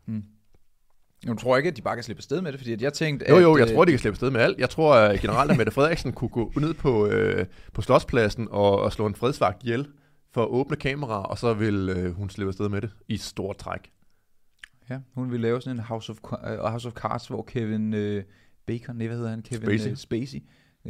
Jeg 1.27 1.39
tror 1.39 1.57
ikke, 1.57 1.69
at 1.69 1.77
de 1.77 1.83
bare 1.83 1.97
kan 1.97 2.05
slippe 2.05 2.19
afsted 2.19 2.41
med 2.41 2.53
det, 2.53 2.61
fordi 2.61 2.73
at 2.73 2.83
jeg 2.83 2.93
tænkte, 2.93 3.27
Jo, 3.29 3.37
at, 3.37 3.43
jo, 3.43 3.57
jeg 3.57 3.69
øh, 3.69 3.75
tror, 3.75 3.85
de 3.85 3.93
kan 3.93 3.99
slippe 3.99 4.15
afsted 4.15 4.31
med 4.31 4.41
alt. 4.41 4.59
Jeg 4.59 4.71
tror 4.71 4.95
at 4.95 5.21
generelt, 5.21 5.51
at 5.51 5.57
Mette 5.57 5.73
Frederiksen 5.73 6.13
kunne 6.13 6.29
gå 6.29 6.53
ned 6.57 6.75
på, 6.75 7.07
øh, 7.07 7.47
på 7.73 7.83
slotspladsen 7.83 8.49
og, 8.51 8.81
og 8.81 8.93
slå 8.93 9.07
en 9.07 9.15
fredsvagt 9.15 9.63
ihjel 9.63 9.89
for 10.35 10.43
at 10.43 10.49
åbne 10.49 10.77
kameraer, 10.77 11.23
og 11.23 11.39
så 11.39 11.55
vil 11.55 11.89
øh, 11.97 12.15
hun 12.15 12.31
slippe 12.31 12.49
afsted 12.49 12.69
med 12.69 12.81
det 12.81 12.91
i 13.09 13.17
stort 13.17 13.57
træk. 13.57 13.91
Ja, 14.91 14.99
hun 15.15 15.33
vil 15.33 15.41
lave 15.41 15.61
sådan 15.61 15.77
en 15.77 15.83
House 15.85 16.13
of, 16.13 16.19
uh, 16.33 16.71
House 16.71 16.89
of 16.89 16.95
Cards, 16.95 17.29
hvor 17.29 17.43
Kevin 17.43 17.95
uh, 17.95 18.23
Bacon, 18.67 18.97
nej, 18.97 19.07
hvad 19.07 19.17
hedder 19.17 19.31
han? 19.31 19.43
Kevin 19.43 19.79
Spacey. 19.79 19.91
Uh, 19.91 19.97
Spacey 19.97 20.39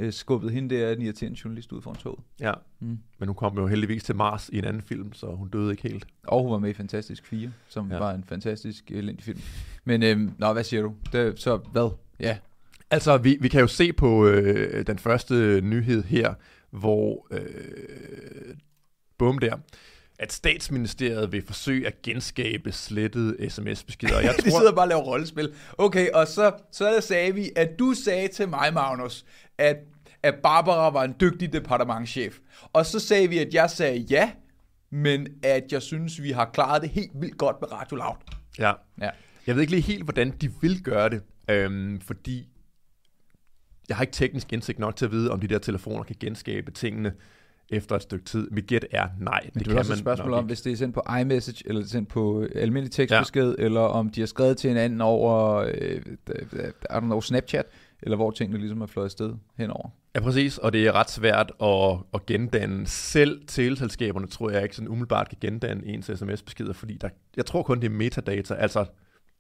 uh, 0.03 0.11
skubbede 0.13 0.53
hende 0.53 0.75
der, 0.75 0.95
den 0.95 1.03
irriterende 1.03 1.39
journalist, 1.45 1.73
ud 1.73 1.83
foran 1.83 1.97
toget. 1.97 2.19
Ja, 2.41 2.53
Mm. 2.81 2.99
men 3.19 3.29
hun 3.29 3.35
kom 3.37 3.59
jo 3.59 3.67
heldigvis 3.67 4.05
til 4.05 4.17
Mars 4.17 4.49
i 4.53 4.59
en 4.59 4.65
anden 4.65 4.83
film, 4.83 5.13
så 5.13 5.27
hun 5.27 5.49
døde 5.49 5.71
ikke 5.71 5.83
helt. 5.83 6.07
Og 6.25 6.43
hun 6.43 6.53
var 6.53 6.59
med 6.59 6.71
i 6.71 6.73
Fantastisk 6.73 7.27
4, 7.27 7.51
som 7.69 7.91
Ja. 7.91 7.99
var 7.99 8.15
en 8.15 8.25
fantastisk 8.25 8.91
elendig 8.91 9.25
film. 9.25 9.39
Men, 9.85 10.03
øhm, 10.03 10.33
nå, 10.39 10.53
hvad 10.53 10.65
siger 10.65 10.83
du? 10.83 10.95
Det, 11.13 11.41
så 11.41 11.57
hvad? 11.57 11.91
Ja. 12.21 12.39
Altså, 12.91 13.17
vi, 13.19 13.39
vi 13.41 13.49
kan 13.49 13.61
jo 13.61 13.67
se 13.67 13.93
på 13.93 14.27
øh, 14.27 14.87
den 14.87 14.99
første 14.99 15.61
nyhed 15.61 16.03
her, 16.05 16.35
hvor, 16.71 17.27
øh, 17.31 17.41
bum 19.19 19.39
der, 19.39 19.57
at 20.19 20.33
statsministeriet 20.33 21.33
vil 21.33 21.43
forsøge 21.47 21.87
at 21.87 22.03
genskabe 22.03 22.73
slettede 22.73 23.51
sms-beskeder. 23.51 24.21
Jeg 24.29 24.35
tror, 24.35 24.59
sidder 24.59 24.73
bare 24.73 24.85
og 24.85 24.89
laver 24.89 25.03
rollespil. 25.03 25.55
Okay, 25.79 26.11
og 26.11 26.27
så, 26.27 26.53
så 26.73 27.01
sagde 27.01 27.35
vi, 27.35 27.51
at 27.57 27.79
du 27.79 27.95
sagde 28.05 28.29
til 28.29 28.49
mig, 28.49 28.75
Magnus, 28.75 29.25
at, 29.59 29.77
at 30.23 30.35
Barbara 30.43 30.91
var 30.91 31.05
en 31.05 31.15
dygtig 31.21 31.53
departementchef. 31.53 32.39
Og 32.73 32.87
så 32.87 32.99
sagde 33.01 33.29
vi, 33.29 33.39
at 33.39 33.55
jeg 33.55 33.71
sagde 33.71 33.99
ja, 33.99 34.31
men 34.91 35.27
at 35.43 35.73
jeg 35.73 35.83
synes, 35.83 36.23
vi 36.23 36.31
har 36.31 36.51
klaret 36.53 36.83
det 36.83 36.91
helt 36.91 37.13
vildt 37.15 37.39
godt 37.39 37.57
med 37.61 37.73
Radio 37.73 37.97
Loud. 37.97 38.17
ja, 38.59 38.73
Ja. 39.01 39.11
Jeg 39.47 39.55
ved 39.57 39.63
ikke 39.63 39.73
lige 39.73 39.83
helt, 39.83 40.05
hvordan 40.05 40.31
de 40.31 40.53
vil 40.61 40.83
gøre 40.83 41.11
det, 41.11 41.23
øhm, 41.51 42.01
fordi 42.01 42.49
jeg 43.89 43.97
har 43.97 44.03
ikke 44.03 44.13
teknisk 44.13 44.53
indsigt 44.53 44.79
nok 44.79 44.97
til 44.97 45.05
at 45.05 45.11
vide, 45.11 45.31
om 45.31 45.41
de 45.41 45.49
der 45.49 45.59
telefoner 45.59 46.03
kan 46.03 46.17
genskabe 46.21 46.71
tingene 46.71 47.13
efter 47.71 47.97
et 47.97 48.03
stykke 48.03 48.25
tid. 48.25 48.49
Mit 48.51 48.67
gæt 48.67 48.87
er 48.91 49.09
nej, 49.19 49.41
Men 49.45 49.59
det, 49.59 49.67
det, 49.67 49.75
er 49.75 49.79
også 49.79 49.93
et 49.93 49.99
spørgsmål 49.99 50.33
om, 50.33 50.39
ikke. 50.39 50.47
hvis 50.47 50.61
det 50.61 50.73
er 50.73 50.77
sendt 50.77 50.95
på 50.95 51.03
iMessage, 51.21 51.63
eller 51.67 51.83
er 51.83 51.87
sendt 51.87 52.09
på 52.09 52.47
almindelig 52.55 52.93
tekstbesked, 52.93 53.55
ja. 53.59 53.65
eller 53.65 53.81
om 53.81 54.11
de 54.11 54.21
har 54.21 54.27
skrevet 54.27 54.57
til 54.57 54.69
hinanden 54.69 55.01
over, 55.01 55.57
øh, 55.75 56.03
I 56.31 56.93
don't 56.93 57.01
know, 57.01 57.21
Snapchat, 57.21 57.67
eller 58.03 58.17
hvor 58.17 58.31
tingene 58.31 58.59
ligesom 58.59 58.81
er 58.81 58.87
fløjet 58.87 59.07
afsted 59.07 59.35
henover. 59.57 59.89
Ja, 60.15 60.21
præcis, 60.21 60.59
og 60.59 60.73
det 60.73 60.87
er 60.87 60.93
ret 60.93 61.11
svært 61.11 61.53
at, 61.63 61.99
at 62.15 62.27
gendanne. 62.27 62.87
Selv 62.87 63.41
teleselskaberne 63.47 64.27
tror 64.27 64.51
jeg 64.51 64.63
ikke 64.63 64.77
sådan 64.77 64.89
umiddelbart 64.89 65.29
kan 65.29 65.39
gendanne 65.41 65.87
ens 65.87 66.07
sms-beskeder, 66.07 66.73
fordi 66.73 66.97
der, 67.01 67.09
jeg 67.37 67.47
tror 67.47 67.63
kun, 67.63 67.81
det 67.81 67.87
er 67.87 67.91
metadata, 67.91 68.55
altså 68.55 68.85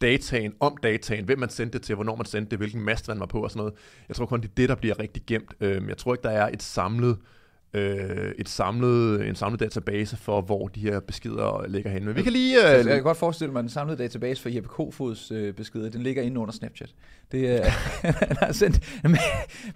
dataen 0.00 0.54
om 0.60 0.76
dataen, 0.82 1.25
hvem 1.25 1.38
man 1.38 1.48
sendte 1.48 1.78
det 1.78 1.86
til, 1.86 1.94
hvornår 1.94 2.16
man 2.16 2.26
sendte 2.26 2.50
det, 2.50 2.58
hvilken 2.58 2.82
mast 2.82 3.08
man 3.08 3.20
var 3.20 3.26
på 3.26 3.42
og 3.44 3.50
sådan 3.50 3.58
noget. 3.58 3.75
Jeg 4.08 4.16
tror 4.16 4.26
kun, 4.26 4.40
det 4.40 4.49
er 4.49 4.52
det, 4.56 4.68
der 4.68 4.75
bliver 4.75 4.99
rigtig 4.99 5.23
gemt. 5.26 5.54
Øhm, 5.61 5.88
Jeg 5.88 5.97
tror 5.97 6.14
ikke, 6.14 6.23
der 6.23 6.30
er 6.30 6.49
et 6.49 6.62
samlet, 6.62 7.11
øh, 7.11 7.38
et 7.75 8.48
samlet, 8.48 9.28
en 9.28 9.34
samlet 9.34 9.60
database 9.60 10.16
for, 10.16 10.40
hvor 10.40 10.68
de 10.68 10.80
her 10.80 11.00
beskeder 11.00 11.66
ligger 11.68 11.90
henne. 11.90 12.06
Men 12.06 12.16
vi 12.16 12.22
kan 12.22 12.32
lige... 12.32 12.78
Øh, 12.78 12.87
jeg 12.87 12.94
kan 12.94 13.02
godt 13.02 13.16
forestille 13.16 13.52
mig, 13.52 13.58
at 13.58 13.62
den 13.62 13.70
samlede 13.70 14.02
database 14.02 14.42
for 14.42 14.48
Jeppe 14.48 14.68
Kofods 14.68 15.30
øh, 15.30 15.54
beskeder, 15.54 15.90
den 15.90 16.02
ligger 16.02 16.22
inde 16.22 16.40
under 16.40 16.52
Snapchat. 16.52 16.94
Det 17.32 17.50
er, 17.56 17.64
han 18.02 18.37
har 18.37 18.52
sendt 18.52 18.80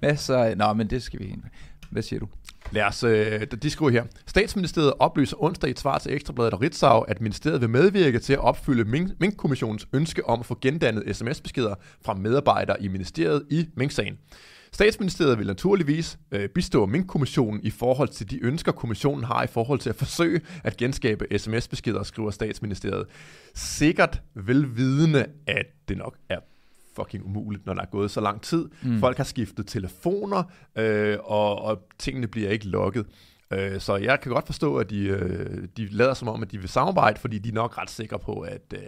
masser 0.02 0.54
Nå, 0.54 0.72
men 0.72 0.90
det 0.90 1.02
skal 1.02 1.20
vi 1.20 1.24
ind. 1.24 1.42
Hvad 1.90 2.02
siger 2.02 2.20
du? 2.20 2.28
Lad 2.70 2.82
os, 2.82 3.04
øh, 3.04 3.46
de 3.62 3.70
skriver 3.70 3.90
her. 3.90 4.04
Statsministeriet 4.26 4.92
oplyser 4.98 5.42
onsdag 5.42 5.68
i 5.68 5.70
et 5.70 5.80
svar 5.80 5.98
til 5.98 6.14
Ekstrabladet 6.14 6.52
og 6.52 6.62
Ritzau, 6.62 7.00
at 7.00 7.20
ministeriet 7.20 7.60
vil 7.60 7.70
medvirke 7.70 8.18
til 8.18 8.32
at 8.32 8.38
opfylde 8.38 8.84
Mink- 8.84 9.16
Mink-kommissionens 9.20 9.88
ønske 9.92 10.28
om 10.28 10.40
at 10.40 10.46
få 10.46 10.58
gendannet 10.60 11.16
sms-beskeder 11.16 11.74
fra 12.04 12.14
medarbejdere 12.14 12.82
i 12.82 12.88
ministeriet 12.88 13.46
i 13.50 13.68
Mink-sagen. 13.76 14.18
Statsministeriet 14.74 15.38
vil 15.38 15.46
naturligvis 15.46 16.18
øh, 16.32 16.48
bistå 16.48 16.86
Mink-kommissionen 16.86 17.60
i 17.62 17.70
forhold 17.70 18.08
til 18.08 18.30
de 18.30 18.44
ønsker, 18.44 18.72
kommissionen 18.72 19.24
har 19.24 19.42
i 19.42 19.46
forhold 19.46 19.78
til 19.78 19.90
at 19.90 19.96
forsøge 19.96 20.40
at 20.64 20.76
genskabe 20.76 21.38
sms-beskeder, 21.38 22.02
skriver 22.02 22.30
statsministeriet. 22.30 23.06
Sikkert 23.54 24.22
velvidende, 24.34 25.26
at 25.46 25.66
det 25.88 25.98
nok 25.98 26.16
er 26.28 26.38
fucking 26.96 27.24
umuligt, 27.24 27.66
når 27.66 27.74
der 27.74 27.82
er 27.82 27.86
gået 27.86 28.10
så 28.10 28.20
lang 28.20 28.42
tid. 28.42 28.68
Mm. 28.82 29.00
Folk 29.00 29.16
har 29.16 29.24
skiftet 29.24 29.66
telefoner, 29.66 30.42
øh, 30.78 31.18
og, 31.24 31.62
og 31.62 31.88
tingene 31.98 32.26
bliver 32.26 32.50
ikke 32.50 32.68
logget. 32.68 33.06
Øh, 33.54 33.80
så 33.80 33.96
jeg 33.96 34.20
kan 34.20 34.32
godt 34.32 34.46
forstå, 34.46 34.76
at 34.76 34.90
de, 34.90 34.98
øh, 35.04 35.68
de 35.76 35.88
lader 35.88 36.14
som 36.14 36.28
om, 36.28 36.42
at 36.42 36.52
de 36.52 36.58
vil 36.58 36.68
samarbejde, 36.68 37.20
fordi 37.20 37.38
de 37.38 37.48
er 37.48 37.52
nok 37.52 37.78
ret 37.78 37.90
sikre 37.90 38.18
på, 38.18 38.40
at 38.40 38.74
øh, 38.74 38.80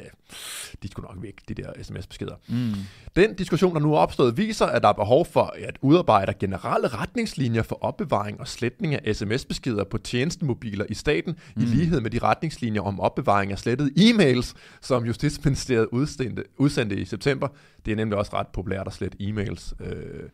de 0.83 0.89
skulle 0.91 1.09
nok 1.09 1.23
væk, 1.23 1.49
de 1.49 1.55
der 1.55 1.73
sms-beskeder. 1.83 2.35
Mm. 2.49 2.73
Den 3.17 3.35
diskussion, 3.35 3.75
der 3.75 3.81
nu 3.81 3.95
er 3.95 3.99
opstået, 3.99 4.37
viser, 4.37 4.67
at 4.67 4.83
der 4.83 4.89
er 4.89 4.93
behov 4.93 5.27
for 5.27 5.55
at 5.69 5.79
udarbejde 5.81 6.35
generelle 6.41 6.89
retningslinjer 6.89 7.63
for 7.63 7.79
opbevaring 7.85 8.41
og 8.41 8.49
sletning 8.49 8.95
af 8.95 9.17
sms-beskeder 9.17 9.85
på 9.85 9.99
tjenestemobiler 9.99 10.87
i 10.89 10.95
staten, 10.95 11.37
mm. 11.57 11.63
i 11.63 11.65
lighed 11.65 12.01
med 12.01 12.11
de 12.11 12.19
retningslinjer 12.19 12.83
om 12.83 13.01
opbevaring 13.01 13.53
af 13.53 13.59
slettede 13.59 13.91
e-mails, 13.99 14.55
som 14.81 15.05
Justitsministeriet 15.05 15.89
udsendte, 15.93 16.45
udsendte 16.57 16.97
i 16.97 17.05
september. 17.05 17.49
Det 17.85 17.93
er 17.93 17.97
nemlig 17.97 18.19
også 18.19 18.31
ret 18.35 18.47
populært 18.47 18.87
at 18.87 18.93
slette 18.93 19.19
e-mails. 19.21 19.85
Øh, 19.85 20.29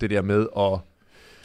det 0.00 0.10
der 0.10 0.22
med 0.22 0.46
at 0.56 0.80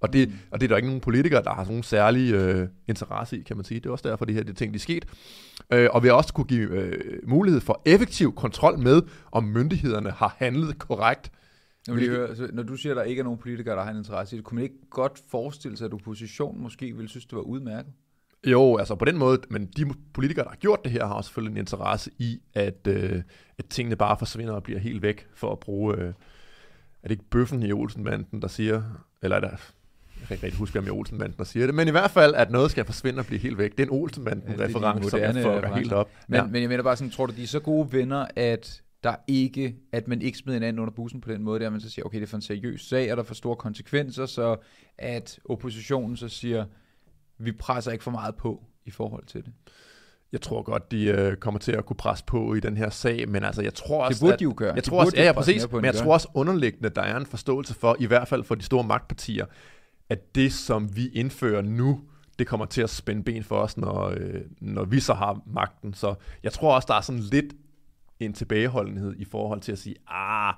og 0.00 0.12
det, 0.12 0.32
og 0.50 0.60
det 0.60 0.66
er 0.66 0.68
der 0.68 0.76
ikke 0.76 0.88
nogen 0.88 1.00
politikere, 1.00 1.42
der 1.42 1.54
har 1.54 1.64
nogen 1.64 1.82
særlig 1.82 2.34
øh, 2.34 2.68
interesse 2.88 3.38
i, 3.38 3.42
kan 3.42 3.56
man 3.56 3.64
sige. 3.64 3.80
Det 3.80 3.86
er 3.86 3.90
også 3.90 4.08
derfor, 4.08 4.24
det 4.24 4.34
her 4.34 4.42
det 4.42 4.56
ting, 4.56 4.72
de 4.72 4.76
er 4.76 4.80
sket. 4.80 5.04
Øh, 5.72 5.88
og 5.92 6.02
vi 6.02 6.08
har 6.08 6.14
også 6.14 6.32
kunne 6.32 6.46
give 6.46 6.70
øh, 6.70 7.28
mulighed 7.28 7.60
for 7.60 7.82
effektiv 7.84 8.34
kontrol 8.34 8.78
med, 8.78 9.02
om 9.32 9.44
myndighederne 9.44 10.10
har 10.10 10.36
handlet 10.38 10.78
korrekt. 10.78 11.32
Jeg 11.88 11.96
vil 11.96 12.08
høre, 12.08 12.28
altså, 12.28 12.48
når 12.52 12.62
du 12.62 12.76
siger, 12.76 12.92
at 12.92 12.96
der 12.96 13.02
ikke 13.02 13.20
er 13.20 13.24
nogen 13.24 13.38
politikere, 13.38 13.76
der 13.76 13.82
har 13.82 13.90
en 13.90 13.96
interesse 13.96 14.36
i 14.36 14.38
det, 14.38 14.44
kunne 14.44 14.54
man 14.54 14.64
ikke 14.64 14.90
godt 14.90 15.22
forestille 15.30 15.76
sig, 15.76 15.84
at 15.84 15.92
oppositionen 15.92 16.62
måske 16.62 16.92
ville 16.92 17.08
synes, 17.08 17.26
det 17.26 17.36
var 17.36 17.42
udmærket? 17.42 17.92
Jo, 18.46 18.76
altså 18.76 18.94
på 18.94 19.04
den 19.04 19.18
måde, 19.18 19.38
men 19.50 19.66
de 19.66 19.86
politikere, 20.12 20.44
der 20.44 20.50
har 20.50 20.56
gjort 20.56 20.84
det 20.84 20.92
her, 20.92 21.06
har 21.06 21.14
også 21.14 21.28
selvfølgelig 21.28 21.52
en 21.52 21.58
interesse 21.58 22.10
i, 22.18 22.40
at, 22.54 22.86
øh, 22.86 23.22
at 23.58 23.64
tingene 23.70 23.96
bare 23.96 24.16
forsvinder 24.18 24.52
og 24.54 24.62
bliver 24.62 24.80
helt 24.80 25.02
væk, 25.02 25.26
for 25.34 25.52
at 25.52 25.58
bruge, 25.58 25.96
øh, 25.96 26.08
er 26.08 26.12
det 27.02 27.10
ikke 27.10 27.30
bøffen 27.30 27.62
i 27.62 27.72
Olsenbanden, 27.72 28.42
der 28.42 28.48
siger, 28.48 28.82
eller 29.22 29.36
er 29.36 29.40
der, 29.40 29.48
jeg 29.50 30.28
kan 30.28 30.34
ikke 30.34 30.46
rigtig 30.46 30.58
huske, 30.58 30.78
om 30.78 30.86
i 30.86 30.90
Olsenbanden, 30.90 31.38
der 31.38 31.44
siger 31.44 31.66
det, 31.66 31.74
men 31.74 31.88
i 31.88 31.90
hvert 31.90 32.10
fald, 32.10 32.34
at 32.34 32.50
noget 32.50 32.70
skal 32.70 32.84
forsvinde 32.84 33.18
og 33.18 33.26
blive 33.26 33.40
helt 33.40 33.58
væk. 33.58 33.70
Det 33.70 33.80
er 33.80 33.86
en 33.86 33.92
Olsenbanden-reference, 33.92 35.16
ja, 35.16 35.32
som 35.32 35.52
jeg 35.52 35.62
får 35.62 35.74
helt 35.76 35.92
op. 35.92 36.10
Men, 36.28 36.36
ja. 36.36 36.46
men 36.46 36.62
jeg 36.62 36.68
mener 36.68 36.82
bare 36.82 36.96
sådan, 36.96 37.10
tror 37.10 37.26
du, 37.26 37.32
de 37.36 37.42
er 37.42 37.46
så 37.46 37.60
gode 37.60 37.92
venner, 37.92 38.26
at 38.36 38.82
der 39.04 39.14
ikke, 39.26 39.76
at 39.92 40.08
man 40.08 40.22
ikke 40.22 40.38
smider 40.38 40.56
hinanden 40.56 40.80
under 40.80 40.94
bussen 40.94 41.20
på 41.20 41.32
den 41.32 41.42
måde, 41.42 41.60
der 41.60 41.70
man 41.70 41.80
så 41.80 41.90
siger, 41.90 42.06
okay, 42.06 42.16
det 42.16 42.22
er 42.22 42.26
for 42.28 42.36
en 42.36 42.42
seriøs 42.42 42.88
sag, 42.88 43.10
og 43.10 43.16
der 43.16 43.22
får 43.22 43.34
store 43.34 43.56
konsekvenser, 43.56 44.26
så 44.26 44.56
at 44.98 45.40
oppositionen 45.44 46.16
så 46.16 46.28
siger, 46.28 46.64
vi 47.38 47.52
presser 47.52 47.92
ikke 47.92 48.04
for 48.04 48.10
meget 48.10 48.34
på 48.34 48.64
i 48.84 48.90
forhold 48.90 49.24
til 49.24 49.44
det. 49.44 49.52
Jeg 50.32 50.40
tror 50.40 50.62
godt, 50.62 50.90
de 50.90 51.04
øh, 51.04 51.36
kommer 51.36 51.60
til 51.60 51.72
at 51.72 51.86
kunne 51.86 51.96
presse 51.96 52.24
på 52.24 52.54
i 52.54 52.60
den 52.60 52.76
her 52.76 52.90
sag, 52.90 53.28
men 53.28 53.44
altså, 53.44 53.62
jeg 53.62 53.74
tror 53.74 54.04
også... 54.04 54.14
Det 54.14 54.20
burde 54.20 54.32
at, 54.32 54.38
de 54.38 54.44
jo 54.44 54.54
gøre. 54.56 54.74
Jeg 54.74 54.84
tror 54.84 55.00
også, 55.00 55.16
ja, 55.16 55.24
ja, 55.24 55.32
præcis, 55.32 55.72
men 55.72 55.84
jeg 55.84 55.94
tror 55.94 56.12
også 56.12 56.28
underliggende, 56.34 56.88
der 56.88 57.02
er 57.02 57.16
en 57.16 57.26
forståelse 57.26 57.74
for, 57.74 57.96
i 58.00 58.06
hvert 58.06 58.28
fald 58.28 58.44
for 58.44 58.54
de 58.54 58.62
store 58.62 58.84
magtpartier, 58.84 59.46
at 60.08 60.34
det, 60.34 60.52
som 60.52 60.96
vi 60.96 61.08
indfører 61.08 61.62
nu, 61.62 62.00
det 62.38 62.46
kommer 62.46 62.66
til 62.66 62.82
at 62.82 62.90
spænde 62.90 63.22
ben 63.22 63.44
for 63.44 63.56
os, 63.56 63.76
når, 63.76 64.14
øh, 64.16 64.40
når 64.60 64.84
vi 64.84 65.00
så 65.00 65.14
har 65.14 65.42
magten. 65.46 65.94
Så 65.94 66.14
jeg 66.42 66.52
tror 66.52 66.74
også, 66.74 66.86
der 66.88 66.94
er 66.94 67.00
sådan 67.00 67.22
lidt 67.22 67.54
en 68.20 68.32
tilbageholdenhed 68.32 69.14
i 69.18 69.24
forhold 69.24 69.60
til 69.60 69.72
at 69.72 69.78
sige, 69.78 69.96
ah, 70.08 70.54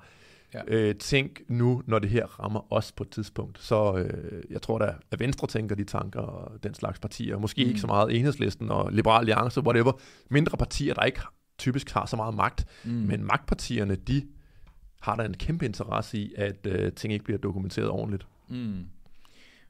Ja. 0.53 0.61
Øh, 0.67 0.95
tænk 0.95 1.41
nu, 1.47 1.83
når 1.87 1.99
det 1.99 2.09
her 2.09 2.25
rammer 2.25 2.73
os 2.73 2.91
på 2.91 3.03
et 3.03 3.09
tidspunkt. 3.09 3.59
Så 3.59 3.95
øh, 3.95 4.43
jeg 4.49 4.61
tror 4.61 4.77
da, 4.77 4.93
at 5.11 5.19
Venstre 5.19 5.47
tænker 5.47 5.75
de 5.75 5.83
tanker 5.83 6.19
og 6.19 6.63
den 6.63 6.73
slags 6.73 6.99
partier. 6.99 7.37
Måske 7.37 7.63
mm. 7.63 7.69
ikke 7.69 7.81
så 7.81 7.87
meget 7.87 8.15
Enhedslisten 8.15 8.71
og 8.71 8.91
Liberal 8.91 9.19
Alliance, 9.19 9.61
whatever. 9.61 9.91
Mindre 10.29 10.57
partier, 10.57 10.93
der 10.93 11.03
ikke 11.03 11.21
typisk 11.57 11.89
har 11.91 12.05
så 12.05 12.15
meget 12.15 12.35
magt. 12.35 12.65
Mm. 12.83 12.91
Men 12.91 13.23
magtpartierne, 13.23 13.95
de 13.95 14.27
har 15.01 15.15
da 15.15 15.23
en 15.23 15.33
kæmpe 15.33 15.65
interesse 15.65 16.17
i, 16.17 16.33
at 16.37 16.67
øh, 16.67 16.91
ting 16.91 17.13
ikke 17.13 17.25
bliver 17.25 17.39
dokumenteret 17.39 17.89
ordentligt. 17.89 18.27
Mm. 18.49 18.85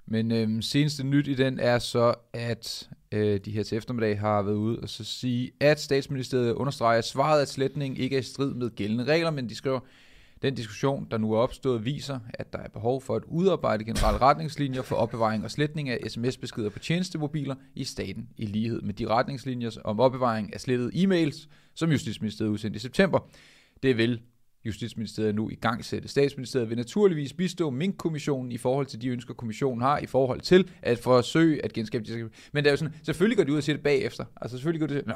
Men 0.06 0.32
øh, 0.32 0.64
seneste 0.64 1.04
nyt 1.04 1.28
i 1.28 1.34
den 1.34 1.60
er 1.60 1.80
så, 1.80 2.14
at 2.34 2.90
øh, 3.12 3.40
de 3.46 3.52
her 3.52 3.64
til 3.64 3.78
eftermiddag 3.78 4.20
har 4.20 4.42
været 4.42 4.56
ude 4.56 4.80
og 4.80 4.90
så 4.90 5.04
sige, 5.04 5.52
at 5.60 5.80
statsministeriet 5.80 6.54
understreger, 6.54 6.98
at 6.98 7.06
svaret 7.06 7.42
af 7.42 7.48
sletning 7.48 8.00
ikke 8.00 8.16
er 8.16 8.20
i 8.20 8.24
strid 8.24 8.54
med 8.54 8.76
gældende 8.76 9.04
regler, 9.04 9.32
men 9.32 9.50
de 9.50 9.56
skriver, 9.56 9.80
den 10.42 10.56
diskussion, 10.56 11.08
der 11.12 11.18
nu 11.18 11.34
er 11.34 11.38
opstået, 11.38 11.86
viser, 11.86 12.20
at 12.34 12.54
der 12.54 12.60
er 12.60 12.70
behov 12.70 13.02
for 13.02 13.16
at 13.16 13.24
udarbejde 13.28 13.84
generelle 13.84 14.22
retningslinjer 14.22 14.82
for 14.82 14.96
opbevaring 14.96 15.44
og 15.44 15.52
sletning 15.52 15.90
af 15.90 16.00
sms-beskeder 16.08 16.70
på 16.70 16.80
tjenestemobiler 16.80 17.56
i 17.76 17.84
staten, 17.84 18.30
i 18.38 18.46
lighed 18.46 18.82
med 18.82 18.94
de 18.94 19.08
retningslinjer 19.08 19.72
om 19.84 20.00
opbevaring 20.00 20.54
af 20.54 20.62
slettede 20.62 20.92
e-mails, 20.94 21.48
som 21.76 21.92
Justitsministeriet 21.92 22.52
udsendte 22.52 22.78
i 22.78 22.80
september. 22.80 23.30
Det 23.84 23.98
vil 23.98 24.22
Justitsministeriet 24.66 25.36
nu 25.36 25.50
i 25.50 25.56
gang 25.56 25.86
sætte. 25.86 26.08
Statsministeriet 26.08 26.70
vil 26.70 26.78
naturligvis 26.78 27.34
bistå 27.34 27.70
Mink-kommissionen 27.70 28.52
i 28.52 28.58
forhold 28.58 28.86
til 28.86 29.02
de 29.02 29.08
ønsker, 29.08 29.34
kommissionen 29.34 29.82
har 29.82 30.00
i 30.00 30.06
forhold 30.06 30.42
til 30.42 30.72
at 30.82 31.00
forsøge 31.00 31.66
at 31.66 31.74
genskabe 31.74 32.04
de 32.04 32.30
Men 32.52 32.64
det 32.64 32.70
er 32.70 32.74
jo 32.74 32.78
sådan, 32.78 32.94
selvfølgelig 33.04 33.38
går 33.38 33.44
de 33.44 33.52
ud 33.52 33.58
og 33.58 33.64
siger 33.64 33.76
det 33.76 33.84
bagefter. 33.84 34.26
Altså 34.42 34.58
selvfølgelig 34.58 34.90
går 34.90 34.96
de 34.96 35.04
Nå, 35.06 35.14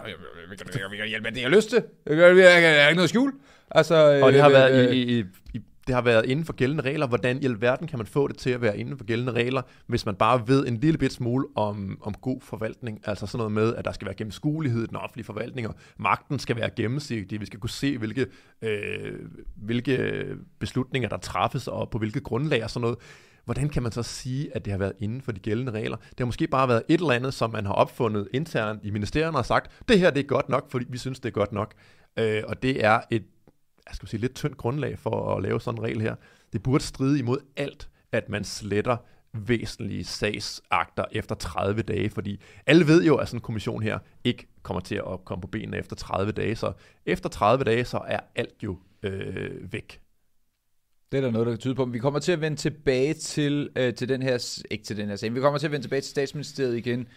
vi 0.49 0.55
kan, 0.55 0.67
vi 0.91 0.97
kan 0.97 1.07
hjælpe 1.07 1.23
med 1.23 1.31
det, 1.31 1.41
jeg 1.41 1.49
har 1.49 1.55
lyst 1.55 1.69
til. 1.69 1.83
Jeg 2.05 2.83
har 2.83 2.89
ikke 2.89 2.95
noget 2.95 3.09
skjul. 3.09 3.33
Altså, 3.71 4.19
og 4.23 4.33
det 4.33 4.41
har 4.41 4.47
øh, 4.47 4.53
været 4.53 4.93
i, 4.93 5.19
i, 5.19 5.23
i 5.53 5.61
det 5.87 5.95
har 5.95 6.01
været 6.01 6.25
inden 6.25 6.45
for 6.45 6.53
gældende 6.53 6.83
regler. 6.83 7.07
Hvordan 7.07 7.41
i 7.41 7.45
alverden 7.45 7.87
kan 7.87 7.99
man 7.99 8.05
få 8.05 8.27
det 8.27 8.37
til 8.37 8.49
at 8.49 8.61
være 8.61 8.77
inden 8.77 8.97
for 8.97 9.05
gældende 9.05 9.31
regler, 9.31 9.61
hvis 9.87 10.05
man 10.05 10.15
bare 10.15 10.47
ved 10.47 10.67
en 10.67 10.77
lille 10.77 10.97
bit 10.97 11.13
smule 11.13 11.47
om, 11.55 11.99
om 12.01 12.13
god 12.13 12.41
forvaltning? 12.41 13.01
Altså 13.03 13.27
sådan 13.27 13.37
noget 13.37 13.51
med, 13.51 13.75
at 13.75 13.85
der 13.85 13.91
skal 13.91 14.05
være 14.05 14.15
gennemskuelighed 14.15 14.83
i 14.83 14.87
den 14.87 14.95
offentlige 14.95 15.25
forvaltning, 15.25 15.67
og 15.67 15.75
magten 15.97 16.39
skal 16.39 16.55
være 16.55 16.69
gennemsigtig. 16.69 17.41
Vi 17.41 17.45
skal 17.45 17.59
kunne 17.59 17.69
se, 17.69 17.97
hvilke, 17.97 18.25
øh, 18.61 19.19
hvilke 19.55 20.25
beslutninger, 20.59 21.09
der 21.09 21.17
træffes, 21.17 21.67
og 21.67 21.89
på 21.89 21.97
hvilket 21.97 22.23
grundlag 22.23 22.63
og 22.63 22.69
sådan 22.69 22.81
noget. 22.81 22.97
Hvordan 23.45 23.69
kan 23.69 23.83
man 23.83 23.91
så 23.91 24.03
sige, 24.03 24.55
at 24.55 24.65
det 24.65 24.71
har 24.71 24.77
været 24.77 24.93
inden 24.99 25.21
for 25.21 25.31
de 25.31 25.39
gældende 25.39 25.71
regler? 25.71 25.97
Det 25.97 26.19
har 26.19 26.25
måske 26.25 26.47
bare 26.47 26.67
været 26.67 26.83
et 26.89 26.99
eller 26.99 27.11
andet, 27.13 27.33
som 27.33 27.51
man 27.51 27.65
har 27.65 27.73
opfundet 27.73 28.27
internt 28.33 28.79
i 28.83 28.89
ministerierne 28.89 29.37
og 29.37 29.45
sagt, 29.45 29.81
det 29.87 29.99
her 29.99 30.09
det 30.09 30.19
er 30.19 30.27
godt 30.27 30.49
nok, 30.49 30.71
fordi 30.71 30.85
vi 30.89 30.97
synes, 30.97 31.19
det 31.19 31.29
er 31.29 31.33
godt 31.33 31.51
nok. 31.51 31.73
Øh, 32.19 32.43
og 32.47 32.63
det 32.63 32.85
er 32.85 32.99
et 33.11 33.23
jeg 33.87 33.95
skal 33.95 34.09
sige, 34.09 34.21
lidt 34.21 34.35
tyndt 34.35 34.57
grundlag 34.57 34.99
for 34.99 35.35
at 35.35 35.43
lave 35.43 35.61
sådan 35.61 35.79
en 35.79 35.83
regel 35.83 36.01
her. 36.01 36.15
Det 36.53 36.63
burde 36.63 36.83
stride 36.83 37.19
imod 37.19 37.37
alt, 37.55 37.89
at 38.11 38.29
man 38.29 38.43
sletter 38.43 38.97
væsentlige 39.33 40.03
sagsakter 40.03 41.05
efter 41.11 41.35
30 41.35 41.81
dage, 41.81 42.09
fordi 42.09 42.41
alle 42.65 42.87
ved 42.87 43.03
jo, 43.03 43.15
at 43.15 43.27
sådan 43.27 43.37
en 43.37 43.41
kommission 43.41 43.83
her 43.83 43.99
ikke 44.23 44.47
kommer 44.63 44.81
til 44.81 44.95
at 44.95 45.25
komme 45.25 45.41
på 45.41 45.47
benene 45.47 45.77
efter 45.77 45.95
30 45.95 46.31
dage, 46.31 46.55
så 46.55 46.71
efter 47.05 47.29
30 47.29 47.63
dage, 47.63 47.85
så 47.85 47.97
er 48.07 48.19
alt 48.35 48.63
jo 48.63 48.77
øh, 49.03 49.73
væk. 49.73 50.01
Det 51.11 51.17
er 51.17 51.21
der 51.21 51.31
noget, 51.31 51.47
der 51.47 51.53
kan 51.53 51.59
tyde 51.59 51.75
på. 51.75 51.85
Men 51.85 51.93
vi 51.93 51.99
kommer 51.99 52.19
til 52.19 52.31
at 52.31 52.41
vende 52.41 52.57
tilbage 52.57 53.13
til, 53.13 53.69
øh, 53.75 53.93
til 53.93 54.09
den 54.09 54.21
her, 54.21 54.63
ikke 54.71 54.83
til 54.83 54.97
den 54.97 55.09
her 55.09 55.15
sag, 55.15 55.35
vi 55.35 55.39
kommer 55.39 55.59
til 55.59 55.67
at 55.67 55.71
vende 55.71 55.85
tilbage 55.85 56.01
til 56.01 56.09
statsministeriet 56.09 56.77
igen 56.77 57.07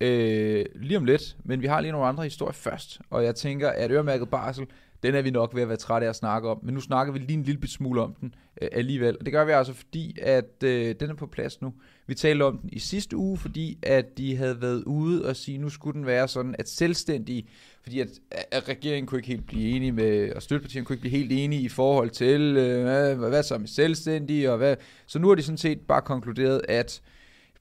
øh, 0.00 0.66
lige 0.74 0.96
om 0.96 1.04
lidt, 1.04 1.36
men 1.44 1.62
vi 1.62 1.66
har 1.66 1.80
lige 1.80 1.92
nogle 1.92 2.06
andre 2.06 2.24
historier 2.24 2.52
først, 2.52 3.00
og 3.10 3.24
jeg 3.24 3.34
tænker, 3.34 3.68
at 3.68 3.90
øremærket 3.90 4.30
barsel, 4.30 4.66
den 5.02 5.14
er 5.14 5.22
vi 5.22 5.30
nok 5.30 5.54
ved 5.54 5.62
at 5.62 5.68
være 5.68 5.76
trætte 5.76 6.04
af 6.04 6.08
at 6.08 6.16
snakke 6.16 6.48
om, 6.48 6.58
men 6.62 6.74
nu 6.74 6.80
snakker 6.80 7.12
vi 7.12 7.18
lige 7.18 7.38
en 7.38 7.42
lille 7.42 7.68
smule 7.68 8.02
om 8.02 8.14
den 8.20 8.34
øh, 8.62 8.68
alligevel. 8.72 9.16
Og 9.18 9.24
det 9.24 9.32
gør 9.32 9.44
vi 9.44 9.52
altså, 9.52 9.72
fordi 9.72 10.16
at 10.22 10.62
øh, 10.64 10.94
den 11.00 11.10
er 11.10 11.14
på 11.14 11.26
plads 11.26 11.62
nu. 11.62 11.72
Vi 12.06 12.14
talte 12.14 12.42
om 12.42 12.58
den 12.58 12.70
i 12.72 12.78
sidste 12.78 13.16
uge, 13.16 13.38
fordi 13.38 13.78
at 13.82 14.18
de 14.18 14.36
havde 14.36 14.62
været 14.62 14.84
ude 14.84 15.28
og 15.28 15.36
sige, 15.36 15.58
nu 15.58 15.68
skulle 15.68 15.94
den 15.94 16.06
være 16.06 16.28
sådan, 16.28 16.54
at 16.58 16.68
selvstændige, 16.68 17.48
fordi 17.82 18.00
at, 18.00 18.08
at 18.50 18.68
regeringen 18.68 19.06
kunne 19.06 19.18
ikke 19.18 19.28
helt 19.28 19.46
blive 19.46 19.76
enige 19.76 19.92
med, 19.92 20.32
og 20.32 20.42
støttepartierne 20.42 20.84
kunne 20.84 20.94
ikke 20.94 21.00
blive 21.00 21.16
helt 21.16 21.32
enige 21.32 21.62
i 21.62 21.68
forhold 21.68 22.10
til, 22.10 22.40
øh, 22.40 22.82
hvad, 22.82 23.14
hvad 23.14 23.42
så 23.42 23.58
med 23.58 23.68
selvstændige, 23.68 24.52
og 24.52 24.56
hvad. 24.58 24.76
Så 25.06 25.18
nu 25.18 25.28
har 25.28 25.34
de 25.34 25.42
sådan 25.42 25.58
set 25.58 25.80
bare 25.80 26.02
konkluderet, 26.02 26.60
at 26.68 27.02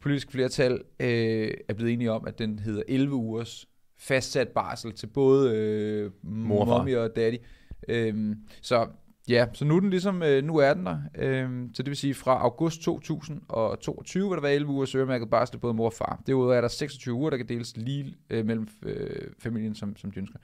politisk 0.01 0.31
flertal 0.31 0.81
øh, 0.99 1.51
er 1.67 1.73
blevet 1.73 1.93
enige 1.93 2.11
om, 2.11 2.27
at 2.27 2.39
den 2.39 2.59
hedder 2.59 2.83
11 2.87 3.15
ugers 3.15 3.65
fastsat 3.99 4.47
barsel 4.47 4.91
til 4.93 5.07
både 5.07 5.55
øh, 5.55 6.11
Mor 6.23 6.61
og 6.61 6.67
mommy 6.67 6.95
og 6.95 7.15
daddy. 7.15 7.37
Øhm, 7.89 8.35
så 8.61 8.87
ja, 9.29 9.45
så 9.53 9.65
nu 9.65 9.75
er 9.75 9.79
den 9.79 9.89
ligesom, 9.89 10.23
øh, 10.23 10.43
nu 10.43 10.57
er 10.57 10.73
den 10.73 10.85
der. 10.85 10.99
Øhm, 11.15 11.73
så 11.73 11.83
det 11.83 11.89
vil 11.89 11.97
sige, 11.97 12.13
fra 12.13 12.41
august 12.41 12.81
2022 12.81 14.29
vil 14.29 14.35
der 14.35 14.41
være 14.41 14.53
11 14.53 14.71
ugers 14.71 14.95
øremærket 14.95 15.29
barsel 15.29 15.53
til 15.53 15.59
både 15.59 15.73
mor 15.73 15.85
og 15.85 15.93
far. 15.93 16.21
Derudover 16.27 16.53
er 16.53 16.61
der 16.61 16.67
26 16.67 17.15
uger, 17.15 17.29
der 17.29 17.37
kan 17.37 17.49
deles 17.49 17.77
lige 17.77 18.15
øh, 18.29 18.45
mellem 18.45 18.67
øh, 18.83 19.27
familien, 19.39 19.75
som, 19.75 19.97
som 19.97 20.11
de 20.11 20.19
ønsker. 20.19 20.39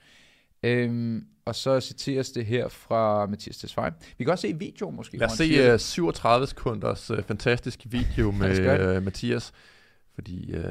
Øhm, 0.62 1.24
og 1.44 1.54
så 1.54 1.80
citeres 1.80 2.30
det 2.30 2.46
her 2.46 2.68
fra 2.68 3.26
Mathias 3.26 3.56
Tesfaye. 3.56 3.92
Vi 4.18 4.24
kan 4.24 4.32
også 4.32 4.48
se 4.48 4.58
video 4.58 4.90
måske. 4.90 5.16
Lad 5.16 5.26
os 5.26 5.32
se 5.32 5.44
uh, 5.44 5.72
det. 5.72 5.80
37 5.80 6.46
sekunders 6.46 7.10
uh, 7.10 7.22
fantastisk 7.22 7.80
video 7.84 8.30
med 8.40 8.96
uh, 8.96 9.02
Mathias, 9.02 9.52
fordi 10.14 10.56
uh, 10.56 10.64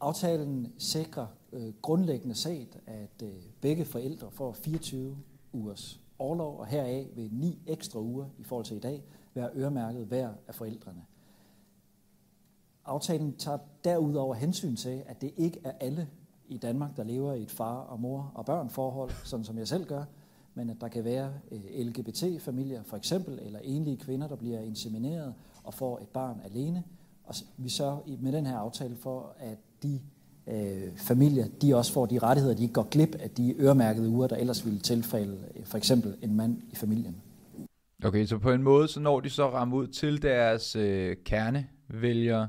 Aftalen 0.00 0.72
sikrer 0.78 1.26
øh, 1.52 1.72
grundlæggende 1.82 2.34
set, 2.34 2.78
at 2.86 3.22
øh, 3.22 3.42
begge 3.60 3.84
forældre 3.84 4.30
får 4.30 4.52
24 4.52 5.16
ugers 5.52 6.00
overlov, 6.18 6.58
og 6.58 6.66
heraf 6.66 7.08
vil 7.14 7.30
ni 7.32 7.58
ekstra 7.66 8.00
uger 8.00 8.26
i 8.38 8.44
forhold 8.44 8.64
til 8.64 8.76
i 8.76 8.80
dag 8.80 9.04
være 9.34 9.50
øremærket 9.56 10.06
hver 10.06 10.30
af 10.48 10.54
forældrene. 10.54 11.02
Aftalen 12.84 13.36
tager 13.36 13.58
derudover 13.84 14.34
hensyn 14.34 14.76
til, 14.76 15.02
at 15.06 15.20
det 15.20 15.34
ikke 15.36 15.60
er 15.64 15.72
alle 15.80 16.08
i 16.48 16.58
Danmark, 16.58 16.96
der 16.96 17.04
lever 17.04 17.32
i 17.32 17.42
et 17.42 17.50
far 17.50 17.76
og 17.76 18.00
mor 18.00 18.32
og 18.34 18.44
børn 18.44 18.70
forhold, 18.70 19.10
sådan 19.24 19.44
som 19.44 19.58
jeg 19.58 19.68
selv 19.68 19.86
gør, 19.86 20.04
men 20.54 20.70
at 20.70 20.76
der 20.80 20.88
kan 20.88 21.04
være 21.04 21.32
øh, 21.50 21.86
LGBT-familier 21.86 22.82
for 22.82 22.96
eksempel, 22.96 23.38
eller 23.42 23.58
enlige 23.62 23.96
kvinder, 23.96 24.28
der 24.28 24.36
bliver 24.36 24.60
insemineret 24.60 25.34
og 25.64 25.74
får 25.74 25.98
et 25.98 26.08
barn 26.08 26.40
alene. 26.44 26.84
Og 27.24 27.34
vi 27.56 27.68
sørger 27.68 28.16
med 28.20 28.32
den 28.32 28.46
her 28.46 28.56
aftale 28.56 28.96
for, 28.96 29.34
at 29.38 29.58
de 29.84 30.00
øh, 30.48 30.96
familier, 30.96 31.46
de 31.62 31.76
også 31.76 31.92
får 31.92 32.06
de 32.06 32.18
rettigheder, 32.18 32.56
de 32.56 32.62
ikke 32.62 32.74
går 32.74 32.88
glip 32.90 33.14
af 33.20 33.30
de 33.30 33.54
øremærkede 33.60 34.08
uger, 34.08 34.26
der 34.26 34.36
ellers 34.36 34.64
ville 34.64 34.78
tilfælde 34.78 35.38
øh, 35.56 35.66
for 35.66 35.78
eksempel 35.78 36.16
en 36.22 36.36
mand 36.36 36.62
i 36.72 36.76
familien. 36.76 37.16
Okay, 38.04 38.26
så 38.26 38.38
på 38.38 38.52
en 38.52 38.62
måde, 38.62 38.88
så 38.88 39.00
når 39.00 39.20
de 39.20 39.30
så 39.30 39.50
rammer 39.50 39.76
ud 39.76 39.86
til 39.86 40.22
deres 40.22 40.76
øh, 40.76 41.16
kernevælgere, 41.24 42.48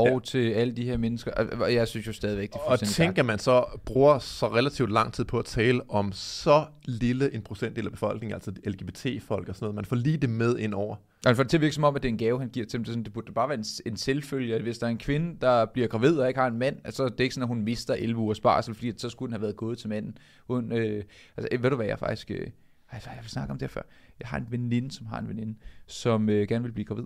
og 0.00 0.08
Ja. 0.08 0.18
til 0.24 0.50
alle 0.52 0.76
de 0.76 0.84
her 0.84 0.96
mennesker. 0.96 1.32
Og- 1.32 1.74
jeg 1.74 1.88
synes 1.88 2.06
jo 2.06 2.12
stadigvæk, 2.12 2.48
det 2.52 2.56
er 2.66 2.70
og 2.70 2.78
tænk, 2.80 3.18
at 3.18 3.24
man 3.26 3.38
så 3.38 3.64
bruger 3.84 4.18
så 4.18 4.46
relativt 4.54 4.92
lang 4.92 5.12
tid 5.12 5.24
på 5.24 5.38
at 5.38 5.44
tale 5.44 5.90
om 5.90 6.12
så 6.12 6.64
lille 6.84 7.34
en 7.34 7.42
procentdel 7.42 7.84
af 7.86 7.92
befolkningen, 7.92 8.34
altså 8.34 8.52
LGBT-folk 8.66 9.48
og 9.48 9.54
sådan 9.54 9.64
noget. 9.64 9.74
Man 9.74 9.84
får 9.84 9.96
lige 9.96 10.16
det 10.16 10.30
med 10.30 10.58
ind 10.58 10.74
over. 10.74 10.96
Og 11.26 11.36
for 11.36 11.42
det 11.42 11.50
til 11.50 11.56
at 11.56 11.60
virke 11.60 11.74
som 11.74 11.84
om, 11.84 11.96
at 11.96 12.02
det 12.02 12.08
er 12.08 12.12
en 12.12 12.18
gave, 12.18 12.40
han 12.40 12.48
giver 12.48 12.66
til 12.66 12.78
dem. 12.78 12.84
Det, 12.84 12.92
sådan, 12.92 13.04
det 13.04 13.12
burde 13.12 13.32
bare 13.32 13.48
være 13.48 13.58
en, 13.58 13.64
en 13.86 13.96
selvfølge, 13.96 14.54
at 14.54 14.62
hvis 14.62 14.78
der 14.78 14.86
er 14.86 14.90
en 14.90 14.98
kvinde, 14.98 15.36
der 15.40 15.64
bliver 15.64 15.88
gravid 15.88 16.18
og 16.18 16.28
ikke 16.28 16.40
har 16.40 16.46
en 16.46 16.58
mand, 16.58 16.76
altså 16.84 17.04
det 17.04 17.20
er 17.20 17.24
ikke 17.24 17.34
sådan, 17.34 17.42
at 17.42 17.48
hun 17.48 17.62
mister 17.64 17.94
11 17.94 18.20
ugers 18.20 18.40
barsel, 18.40 18.74
fordi 18.74 18.92
så 18.96 19.08
skulle 19.08 19.26
den 19.28 19.32
have 19.32 19.42
været 19.42 19.56
gået 19.56 19.78
til 19.78 19.88
manden. 19.88 20.18
Hun, 20.46 20.72
øh, 20.72 21.04
altså, 21.36 21.48
øh, 21.52 21.62
ved 21.62 21.70
du 21.70 21.76
hvad, 21.76 21.86
jeg 21.86 21.98
faktisk... 21.98 22.30
Øh, 22.30 22.46
jeg 22.92 23.02
vil 23.22 23.30
snakke 23.30 23.52
om 23.52 23.58
det 23.58 23.70
før. 23.70 23.82
Jeg 24.20 24.28
har 24.28 24.38
en 24.38 24.46
veninde, 24.50 24.90
som 24.90 25.06
har 25.06 25.18
en 25.18 25.28
veninde, 25.28 25.54
som 25.86 26.28
øh, 26.28 26.48
gerne 26.48 26.64
vil 26.64 26.72
blive 26.72 26.84
gravid. 26.84 27.04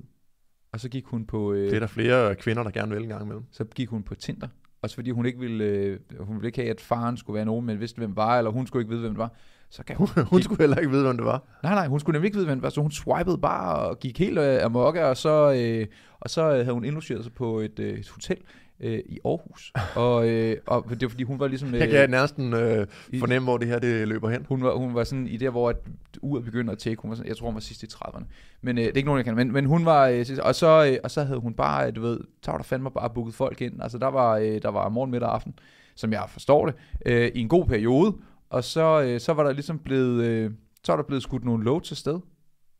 Og 0.75 0.81
så 0.81 0.89
gik 0.89 1.05
hun 1.07 1.25
på... 1.27 1.53
Øh, 1.53 1.65
Det 1.67 1.75
er 1.75 1.81
der 1.81 1.87
flere 1.87 2.35
kvinder, 2.35 2.63
der 2.63 2.71
gerne 2.71 2.95
vil 2.95 3.03
en 3.03 3.09
gang 3.09 3.23
imellem. 3.23 3.45
så 3.51 3.65
gik 3.65 3.89
hun 3.89 4.03
på 4.03 4.15
Tinder. 4.15 4.49
Også 4.83 4.95
fordi 4.95 5.11
hun 5.11 5.27
ikke 5.27 5.39
ville, 5.39 5.65
øh, 5.65 5.99
hun 6.21 6.37
ville 6.37 6.49
ikke 6.49 6.59
have, 6.61 6.71
at 6.71 6.81
faren 6.81 7.17
skulle 7.17 7.35
være 7.35 7.45
nogen, 7.45 7.67
men 7.67 7.81
vidste, 7.81 7.99
hvem 7.99 8.17
var, 8.17 8.39
eller 8.39 8.51
hun 8.51 8.67
skulle 8.67 8.81
ikke 8.83 8.91
vide, 8.91 9.01
hvem 9.01 9.13
det 9.13 9.19
var. 9.19 9.33
Så 9.71 9.83
kan 9.85 9.97
hun, 9.97 10.09
Hun 10.31 10.43
skulle 10.43 10.59
heller 10.59 10.77
ikke 10.77 10.91
vide, 10.91 11.03
hvem 11.05 11.17
det 11.17 11.27
var. 11.27 11.43
nej, 11.63 11.75
nej, 11.75 11.87
hun 11.87 12.01
skulle 12.01 12.15
nemlig 12.15 12.27
ikke 12.29 12.37
vide, 12.37 12.47
hvem 12.47 12.57
det 12.59 12.63
var, 12.63 12.69
så 12.71 12.81
hun 12.81 12.91
swipede 12.91 13.39
bare 13.39 13.77
og 13.89 13.99
gik 13.99 14.19
helt 14.19 14.39
øh, 14.39 14.63
amok, 14.65 14.97
og 14.97 15.17
så, 15.17 15.53
øh, 15.53 15.87
og 16.21 16.31
så 16.31 16.43
øh, 16.51 16.57
havde 16.57 16.73
hun 16.73 16.85
indlogeret 16.85 17.25
sig 17.25 17.33
på 17.33 17.59
et, 17.61 17.79
øh, 17.79 17.99
et 17.99 18.09
hotel 18.09 18.37
øh, 18.81 18.99
i 19.07 19.19
Aarhus. 19.25 19.73
Og, 19.97 20.29
øh, 20.29 20.57
og 20.67 20.87
det 20.91 21.03
var 21.03 21.09
fordi, 21.09 21.23
hun 21.25 21.41
var 21.41 21.49
ligesom... 21.49 21.75
Jeg 21.75 21.89
kan 21.89 22.11
næsten 22.11 22.55
øh, 22.55 22.87
fornemme, 23.19 23.47
hvor 23.47 23.59
det 23.59 23.69
her 23.69 23.79
det 23.79 24.09
løber 24.09 24.31
hen. 24.31 24.47
Hun 24.49 24.63
var, 24.63 24.75
hun 24.75 24.95
var 24.95 25.05
sådan 25.05 25.27
i 25.27 25.37
der, 25.37 25.51
hvor 25.51 25.71
at 25.71 25.77
uret 26.23 26.45
begynder 26.45 26.73
at 26.73 26.79
tække. 26.79 27.03
Hun 27.03 27.11
var 27.11 27.17
sådan, 27.17 27.29
jeg 27.29 27.37
tror, 27.37 27.47
hun 27.47 27.55
var 27.55 27.61
sidst 27.61 27.83
i 27.83 27.87
30'erne. 27.87 28.25
Men 28.63 28.79
øh, 28.79 28.85
det 28.85 28.91
er 28.91 28.97
ikke 28.97 29.07
nogen, 29.07 29.19
jeg 29.19 29.25
kan. 29.25 29.37
Men, 29.37 29.53
men 29.53 29.67
hun 29.67 29.85
var... 29.85 30.09
Øh, 30.09 30.27
sidst- 30.27 30.41
og, 30.41 30.55
så, 30.55 30.87
øh, 30.91 30.99
og 31.05 31.11
så 31.11 31.25
havde 31.25 31.41
hun 31.41 31.55
bare, 31.55 31.87
øh, 31.87 31.97
du 31.97 32.01
ved, 32.01 32.21
var 32.47 32.57
der 32.57 32.65
fandme 32.65 32.91
bare 32.91 33.11
booket 33.11 33.35
folk 33.35 33.61
ind. 33.61 33.83
Altså 33.83 33.99
der 33.99 34.09
var, 34.09 34.37
øh, 34.37 34.63
der 34.63 34.69
var 34.69 34.89
morgen, 34.89 35.11
middag 35.11 35.29
og 35.29 35.35
aften, 35.35 35.59
som 35.95 36.13
jeg 36.13 36.25
forstår 36.29 36.67
det, 36.67 36.75
øh, 37.07 37.31
i 37.35 37.41
en 37.41 37.49
god 37.49 37.67
periode. 37.67 38.17
Og 38.51 38.65
så, 38.65 39.03
øh, 39.03 39.21
så 39.21 39.33
var 39.33 39.43
der 39.45 39.53
ligesom 39.53 39.79
blevet... 39.79 40.25
Øh, 40.25 40.51
så 40.85 40.93
var 40.93 40.97
der 40.97 41.07
blevet 41.07 41.23
skudt 41.23 41.45
nogle 41.45 41.65
loads 41.65 41.89
til 41.89 41.97
sted. 41.97 42.21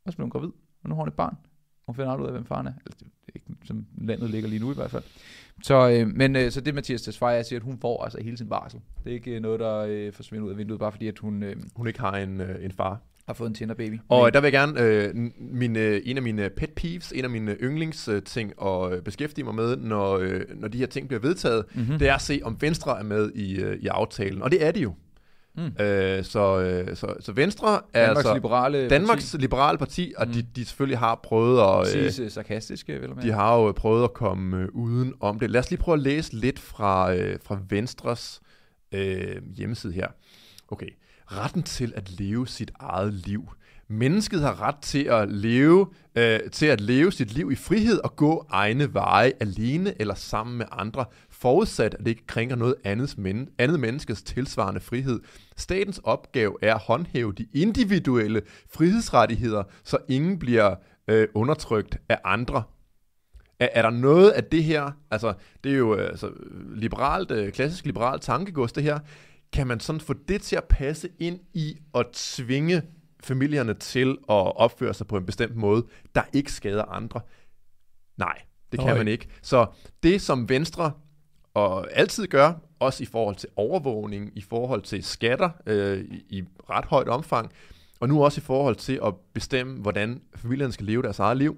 Og 0.05 0.13
så 0.13 0.17
blev 0.17 0.25
hun 0.25 0.31
gravid. 0.31 0.51
Og 0.83 0.89
nu 0.89 0.95
har 0.95 1.03
hun 1.03 1.09
et 1.09 1.15
barn. 1.15 1.37
Hun 1.87 1.95
finder 1.95 2.11
aldrig 2.11 2.23
ud 2.23 2.27
af, 2.27 2.33
hvem 2.33 2.47
faren 2.47 2.67
er. 2.67 2.73
Altså, 2.87 2.99
det 2.99 3.07
er 3.29 3.33
ikke, 3.35 3.47
som 3.65 3.87
landet 3.99 4.31
ligger 4.31 4.49
lige 4.49 4.61
nu 4.61 4.71
i 4.71 4.75
hvert 4.75 4.91
fald. 4.91 5.03
Så, 5.63 5.91
øh, 5.91 6.09
men 6.17 6.37
øh, 6.37 6.51
så 6.51 6.61
det 6.61 6.75
Mathias 6.75 7.03
Tesfaye 7.03 7.45
siger, 7.45 7.59
at 7.59 7.65
hun 7.65 7.79
får 7.81 8.05
altså 8.05 8.19
hele 8.23 8.37
sin 8.37 8.49
barsel. 8.49 8.81
Det 9.05 9.11
er 9.11 9.15
ikke 9.15 9.31
øh, 9.31 9.41
noget, 9.43 9.61
der 9.61 9.79
øh, 9.89 10.13
forsvinder 10.13 10.47
ud 10.47 10.51
af 10.51 10.59
vinduet, 10.59 10.81
bare 10.81 10.93
fordi 10.93 11.09
at 11.09 11.19
hun 11.19 11.43
øh, 11.43 11.57
Hun 11.77 11.87
ikke 11.87 12.01
har 12.01 12.13
en, 12.13 12.41
øh, 12.41 12.65
en 12.65 12.73
far. 12.73 13.01
har 13.27 13.35
fået 13.35 13.49
en 13.49 13.55
Tinder 13.55 13.75
baby. 13.75 13.99
Og 14.09 14.35
der 14.35 14.41
vil 14.41 14.47
jeg 14.47 14.53
gerne, 14.53 14.81
øh, 14.81 15.15
min, 15.39 15.77
øh, 15.77 16.01
en 16.05 16.17
af 16.17 16.23
mine 16.23 16.51
pet 16.51 16.71
peeves, 16.71 17.13
en 17.13 17.25
af 17.25 17.31
mine 17.31 17.57
yndlingsting 17.63 18.53
at 18.63 18.93
øh, 18.93 19.03
beskæftige 19.03 19.45
mig 19.45 19.55
med, 19.55 19.77
når, 19.77 20.19
øh, 20.19 20.41
når 20.55 20.69
de 20.69 20.79
her 20.79 20.87
ting 20.87 21.09
bliver 21.09 21.21
vedtaget, 21.21 21.65
mm-hmm. 21.75 21.99
det 21.99 22.09
er 22.09 22.15
at 22.15 22.23
se, 22.23 22.41
om 22.45 22.57
Venstre 22.61 22.99
er 22.99 23.03
med 23.03 23.31
i, 23.35 23.61
øh, 23.61 23.77
i 23.81 23.87
aftalen. 23.87 24.43
Og 24.43 24.51
det 24.51 24.67
er 24.67 24.71
de 24.73 24.81
jo. 24.81 24.95
Mm. 25.57 25.85
Øh, 25.85 26.25
så, 26.25 26.61
øh, 26.61 26.97
så, 26.97 27.15
så 27.21 27.33
Venstre 27.33 27.81
er 27.93 28.07
Danmarks 28.07 28.19
altså 28.19 28.35
liberale 28.35 28.89
Danmarks 28.89 29.35
liberale 29.39 29.79
parti, 29.79 30.15
og 30.17 30.27
de, 30.27 30.39
Mm. 30.39 30.47
de 30.57 30.65
selvfølgelig 30.65 30.99
har 30.99 31.21
prøvet 31.23 31.61
at... 31.61 31.67
parti. 31.77 32.21
Øh, 32.21 32.25
øh, 32.25 32.31
sarkastiske, 32.31 33.01
vel 33.01 33.11
de 33.23 33.33
har 33.33 33.55
jo 33.57 33.73
prøvet 33.73 34.05
at 34.05 34.13
komme 34.15 34.57
øh, 34.63 34.69
uden 34.73 35.15
om 35.21 35.39
det. 35.39 35.51
Lad 35.51 35.61
os 35.61 35.71
lige 35.71 35.81
prøve 35.81 35.95
at 35.95 36.03
læse 36.03 36.37
lidt 36.37 36.59
fra, 36.59 37.15
øh, 37.15 37.39
fra 37.45 37.59
Venstres 37.69 38.41
øh, 38.93 39.37
hjemmeside 39.57 39.93
her. 39.93 40.09
Okay. 40.69 40.89
Retten 41.27 41.63
til 41.63 41.93
at 41.97 42.21
leve 42.21 42.49
sit 42.49 42.71
eget 42.81 43.15
liv. 43.15 43.49
Mennesket 43.89 44.41
har 44.41 44.63
ret 44.63 44.77
til 44.83 45.05
at 45.05 45.33
leve 45.33 45.87
øh, 46.15 46.41
til 46.53 46.67
at 46.67 46.81
leve 46.81 47.13
sit 47.13 47.33
liv 47.33 47.53
i 47.53 47.55
frihed 47.55 47.99
og 47.99 48.17
gå 48.17 48.47
egne 48.51 48.95
veje 48.95 49.33
alene 49.41 49.95
eller 50.01 50.15
sammen 50.15 50.59
med 50.59 50.67
andre, 50.73 51.05
forudsat 51.45 51.95
at 51.95 52.01
det 52.01 52.09
ikke 52.09 52.27
krænker 52.27 52.57
noget 52.57 52.75
andet, 52.85 53.19
men, 53.19 53.49
andet 53.59 53.81
menneskes 53.81 54.23
tilsvarende 54.23 54.81
frihed. 54.81 55.21
Statens 55.57 56.01
opgave 56.05 56.57
er 56.63 56.75
at 56.75 56.81
håndhæve 56.81 57.33
de 57.33 57.47
individuelle 57.55 58.43
frihedsrettigheder, 58.75 59.63
så 59.83 59.99
ingen 60.09 60.39
bliver 60.39 60.75
øh, 61.09 61.29
undertrykt 61.35 61.99
af 62.09 62.19
andre. 62.25 62.63
Er, 63.59 63.69
er 63.73 63.83
der 63.83 63.91
noget 63.91 64.31
af 64.31 64.45
det 64.45 64.65
her, 64.65 64.91
altså 65.11 65.35
det 65.65 65.73
er 65.73 65.77
jo 65.77 65.97
øh, 65.97 66.09
altså, 66.09 66.31
liberalt, 66.75 67.31
øh, 67.31 67.53
klassisk 67.53 67.85
liberalt 67.85 68.23
tankegods 68.23 68.73
det 68.73 68.83
her, 68.83 68.99
kan 69.53 69.67
man 69.67 69.81
sådan 69.81 70.01
få 70.01 70.15
det 70.29 70.43
til 70.43 70.57
at 70.57 70.65
passe 70.65 71.09
ind 71.19 71.41
i 71.55 71.77
at 71.95 72.07
tvinge 72.13 72.83
familierne 73.25 73.75
til 73.75 74.11
at 74.11 74.57
opføre 74.57 74.95
sig 74.95 75.07
på 75.07 75.17
en 75.17 75.27
bestemt 75.27 75.57
måde, 75.57 75.87
der 76.15 76.23
ikke 76.33 76.53
skader 76.53 76.85
andre? 76.85 77.21
Nej, 78.17 78.39
det 78.73 78.81
kan 78.81 78.89
Nej. 78.89 78.99
man 78.99 79.09
ikke. 79.09 79.29
Så 79.43 79.67
det 80.03 80.23
som 80.23 80.49
Venstre 80.49 80.93
og 81.55 81.97
altid 81.97 82.27
gør, 82.27 82.53
også 82.79 83.03
i 83.03 83.07
forhold 83.07 83.37
til 83.37 83.49
overvågning, 83.57 84.31
i 84.35 84.41
forhold 84.41 84.83
til 84.83 85.05
skatter 85.05 85.51
øh, 85.67 85.99
i, 85.99 86.39
i 86.39 86.45
ret 86.71 86.85
højt 86.85 87.09
omfang, 87.09 87.51
og 88.01 88.09
nu 88.09 88.25
også 88.25 88.41
i 88.41 88.45
forhold 88.45 88.77
til 88.77 89.01
at 89.05 89.15
bestemme, 89.35 89.81
hvordan 89.81 90.23
familierne 90.37 90.73
skal 90.73 90.87
leve 90.87 91.03
deres 91.03 91.19
eget 91.19 91.37
liv, 91.37 91.57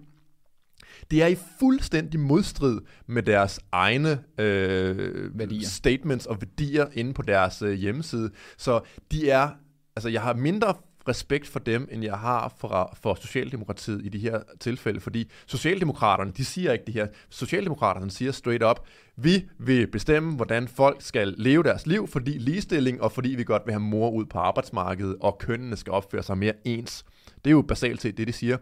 det 1.11 1.23
er 1.23 1.27
i 1.27 1.37
fuldstændig 1.59 2.21
modstrid 2.21 2.81
med 3.07 3.23
deres 3.23 3.61
egne 3.73 4.23
øh, 4.39 5.39
Værdier. 5.39 5.67
statements 5.69 6.27
og 6.27 6.41
værdier 6.41 6.87
inde 6.93 7.15
på 7.15 7.23
deres 7.23 7.63
øh, 7.63 7.73
hjemmeside. 7.73 8.31
Så 8.57 8.81
de 9.13 9.31
er, 9.31 9.49
altså 9.97 10.09
jeg 10.09 10.23
har 10.23 10.35
mindre 10.35 10.75
respekt 11.09 11.47
for 11.47 11.59
dem, 11.59 11.89
end 11.91 12.05
jeg 12.05 12.19
har 12.19 12.55
for, 12.59 12.99
for 13.03 13.15
Socialdemokratiet 13.15 14.05
i 14.05 14.09
de 14.09 14.19
her 14.19 14.41
tilfælde, 14.61 15.01
fordi 15.01 15.31
Socialdemokraterne, 15.47 16.33
de 16.33 16.45
siger 16.45 16.73
ikke 16.73 16.85
det 16.85 16.95
her. 16.95 17.07
Socialdemokraterne 17.31 18.11
siger 18.11 18.33
straight 18.33 18.65
up, 18.65 18.87
vi 19.17 19.49
vil 19.59 19.87
bestemme, 19.87 20.37
hvordan 20.37 20.69
folk 20.69 21.03
skal 21.03 21.35
leve 21.39 21.63
deres 21.63 21.87
liv, 21.87 22.09
fordi 22.09 22.31
ligestilling, 22.31 23.03
og 23.03 23.13
fordi 23.13 23.29
vi 23.29 23.45
godt 23.45 23.63
vil 23.67 23.73
have 23.73 23.81
mor 23.81 24.11
ud 24.11 24.25
på 24.25 24.39
arbejdsmarkedet, 24.39 25.17
og 25.21 25.39
kønnene 25.39 25.77
skal 25.77 25.93
opføre 25.93 26.23
sig 26.23 26.39
mere 26.39 26.53
ens. 26.65 27.05
Det 27.45 27.51
er 27.51 27.51
jo 27.51 27.63
basalt 27.63 28.01
set 28.01 28.19
det, 28.19 28.27
de 28.27 28.33
siger. 28.33 28.57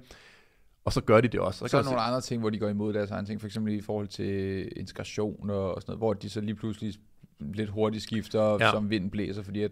Og 0.85 0.93
så 0.93 1.01
gør 1.01 1.21
de 1.21 1.29
det 1.29 1.41
også. 1.41 1.69
Så 1.69 1.77
er 1.77 1.83
der 1.83 1.91
nogle 1.91 2.03
andre 2.03 2.21
ting, 2.21 2.41
hvor 2.41 2.51
de 2.51 2.59
går 2.59 2.69
imod 2.69 2.93
deres 2.93 3.11
egen 3.11 3.27
ting, 3.27 3.41
for 3.41 3.47
eksempel 3.47 3.75
i 3.75 3.81
forhold 3.81 4.09
til 4.09 4.69
integration 4.77 5.51
og 5.51 5.83
sådan 5.83 5.91
noget, 5.91 5.99
hvor 5.99 6.13
de 6.13 6.31
så 6.31 6.41
lige 6.41 6.55
pludselig 6.55 6.95
lidt 7.41 7.71
hurtigt 7.71 8.03
skifter, 8.03 8.57
ja. 8.61 8.71
som 8.71 8.91
vinden 8.91 9.11
blæser, 9.11 9.43
fordi 9.43 9.63
at 9.63 9.71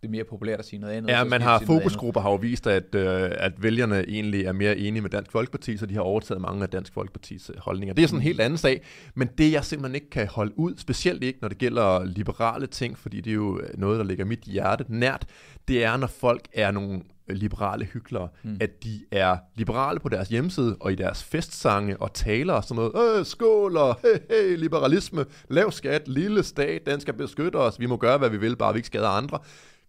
det 0.00 0.06
er 0.06 0.10
mere 0.10 0.24
populært 0.24 0.58
at 0.58 0.64
sige 0.64 0.80
noget 0.80 0.94
andet. 0.94 1.10
Ja, 1.10 1.24
man 1.24 1.42
har 1.42 1.62
fokusgrupper 1.66 2.20
har 2.20 2.30
jo 2.30 2.36
vist, 2.36 2.66
at, 2.66 2.94
øh, 2.94 3.30
at 3.32 3.62
vælgerne 3.62 4.04
egentlig 4.08 4.44
er 4.44 4.52
mere 4.52 4.78
enige 4.78 5.02
med 5.02 5.10
Dansk 5.10 5.32
Folkeparti, 5.32 5.76
så 5.76 5.86
de 5.86 5.94
har 5.94 6.00
overtaget 6.00 6.40
mange 6.40 6.62
af 6.62 6.68
Dansk 6.68 6.92
Folkepartis 6.92 7.50
øh, 7.50 7.60
holdninger. 7.60 7.94
Det 7.94 8.02
er 8.02 8.06
sådan 8.06 8.18
en 8.18 8.22
helt 8.22 8.40
anden 8.40 8.56
sag, 8.56 8.82
men 9.14 9.28
det 9.38 9.52
jeg 9.52 9.64
simpelthen 9.64 9.94
ikke 9.94 10.10
kan 10.10 10.26
holde 10.26 10.58
ud, 10.58 10.74
specielt 10.76 11.24
ikke 11.24 11.38
når 11.42 11.48
det 11.48 11.58
gælder 11.58 12.04
liberale 12.04 12.66
ting, 12.66 12.98
fordi 12.98 13.20
det 13.20 13.30
er 13.30 13.34
jo 13.34 13.60
noget, 13.74 13.98
der 13.98 14.04
ligger 14.04 14.24
mit 14.24 14.40
hjerte 14.40 14.84
nært, 14.88 15.26
det 15.68 15.84
er, 15.84 15.96
når 15.96 16.06
folk 16.06 16.48
er 16.52 16.70
nogle 16.70 17.00
liberale 17.28 17.84
hyklere, 17.84 18.28
mm. 18.42 18.56
at 18.60 18.84
de 18.84 19.00
er 19.10 19.36
liberale 19.56 20.00
på 20.00 20.08
deres 20.08 20.28
hjemmeside 20.28 20.76
og 20.80 20.92
i 20.92 20.94
deres 20.94 21.24
festsange 21.24 21.96
og 21.96 22.12
taler 22.14 22.54
og 22.54 22.64
sådan 22.64 22.90
noget, 22.92 23.18
øh, 23.18 23.26
skål 23.26 23.76
og 23.76 24.00
hey, 24.02 24.18
hey, 24.30 24.56
liberalisme, 24.56 25.24
lav 25.48 25.72
skat, 25.72 26.08
lille 26.08 26.42
stat, 26.42 26.86
den 26.86 27.00
skal 27.00 27.14
beskytte 27.14 27.56
os, 27.56 27.80
vi 27.80 27.86
må 27.86 27.96
gøre, 27.96 28.18
hvad 28.18 28.30
vi 28.30 28.36
vil, 28.36 28.56
bare 28.56 28.72
vi 28.72 28.78
ikke 28.78 28.86
skader 28.86 29.08
andre. 29.08 29.38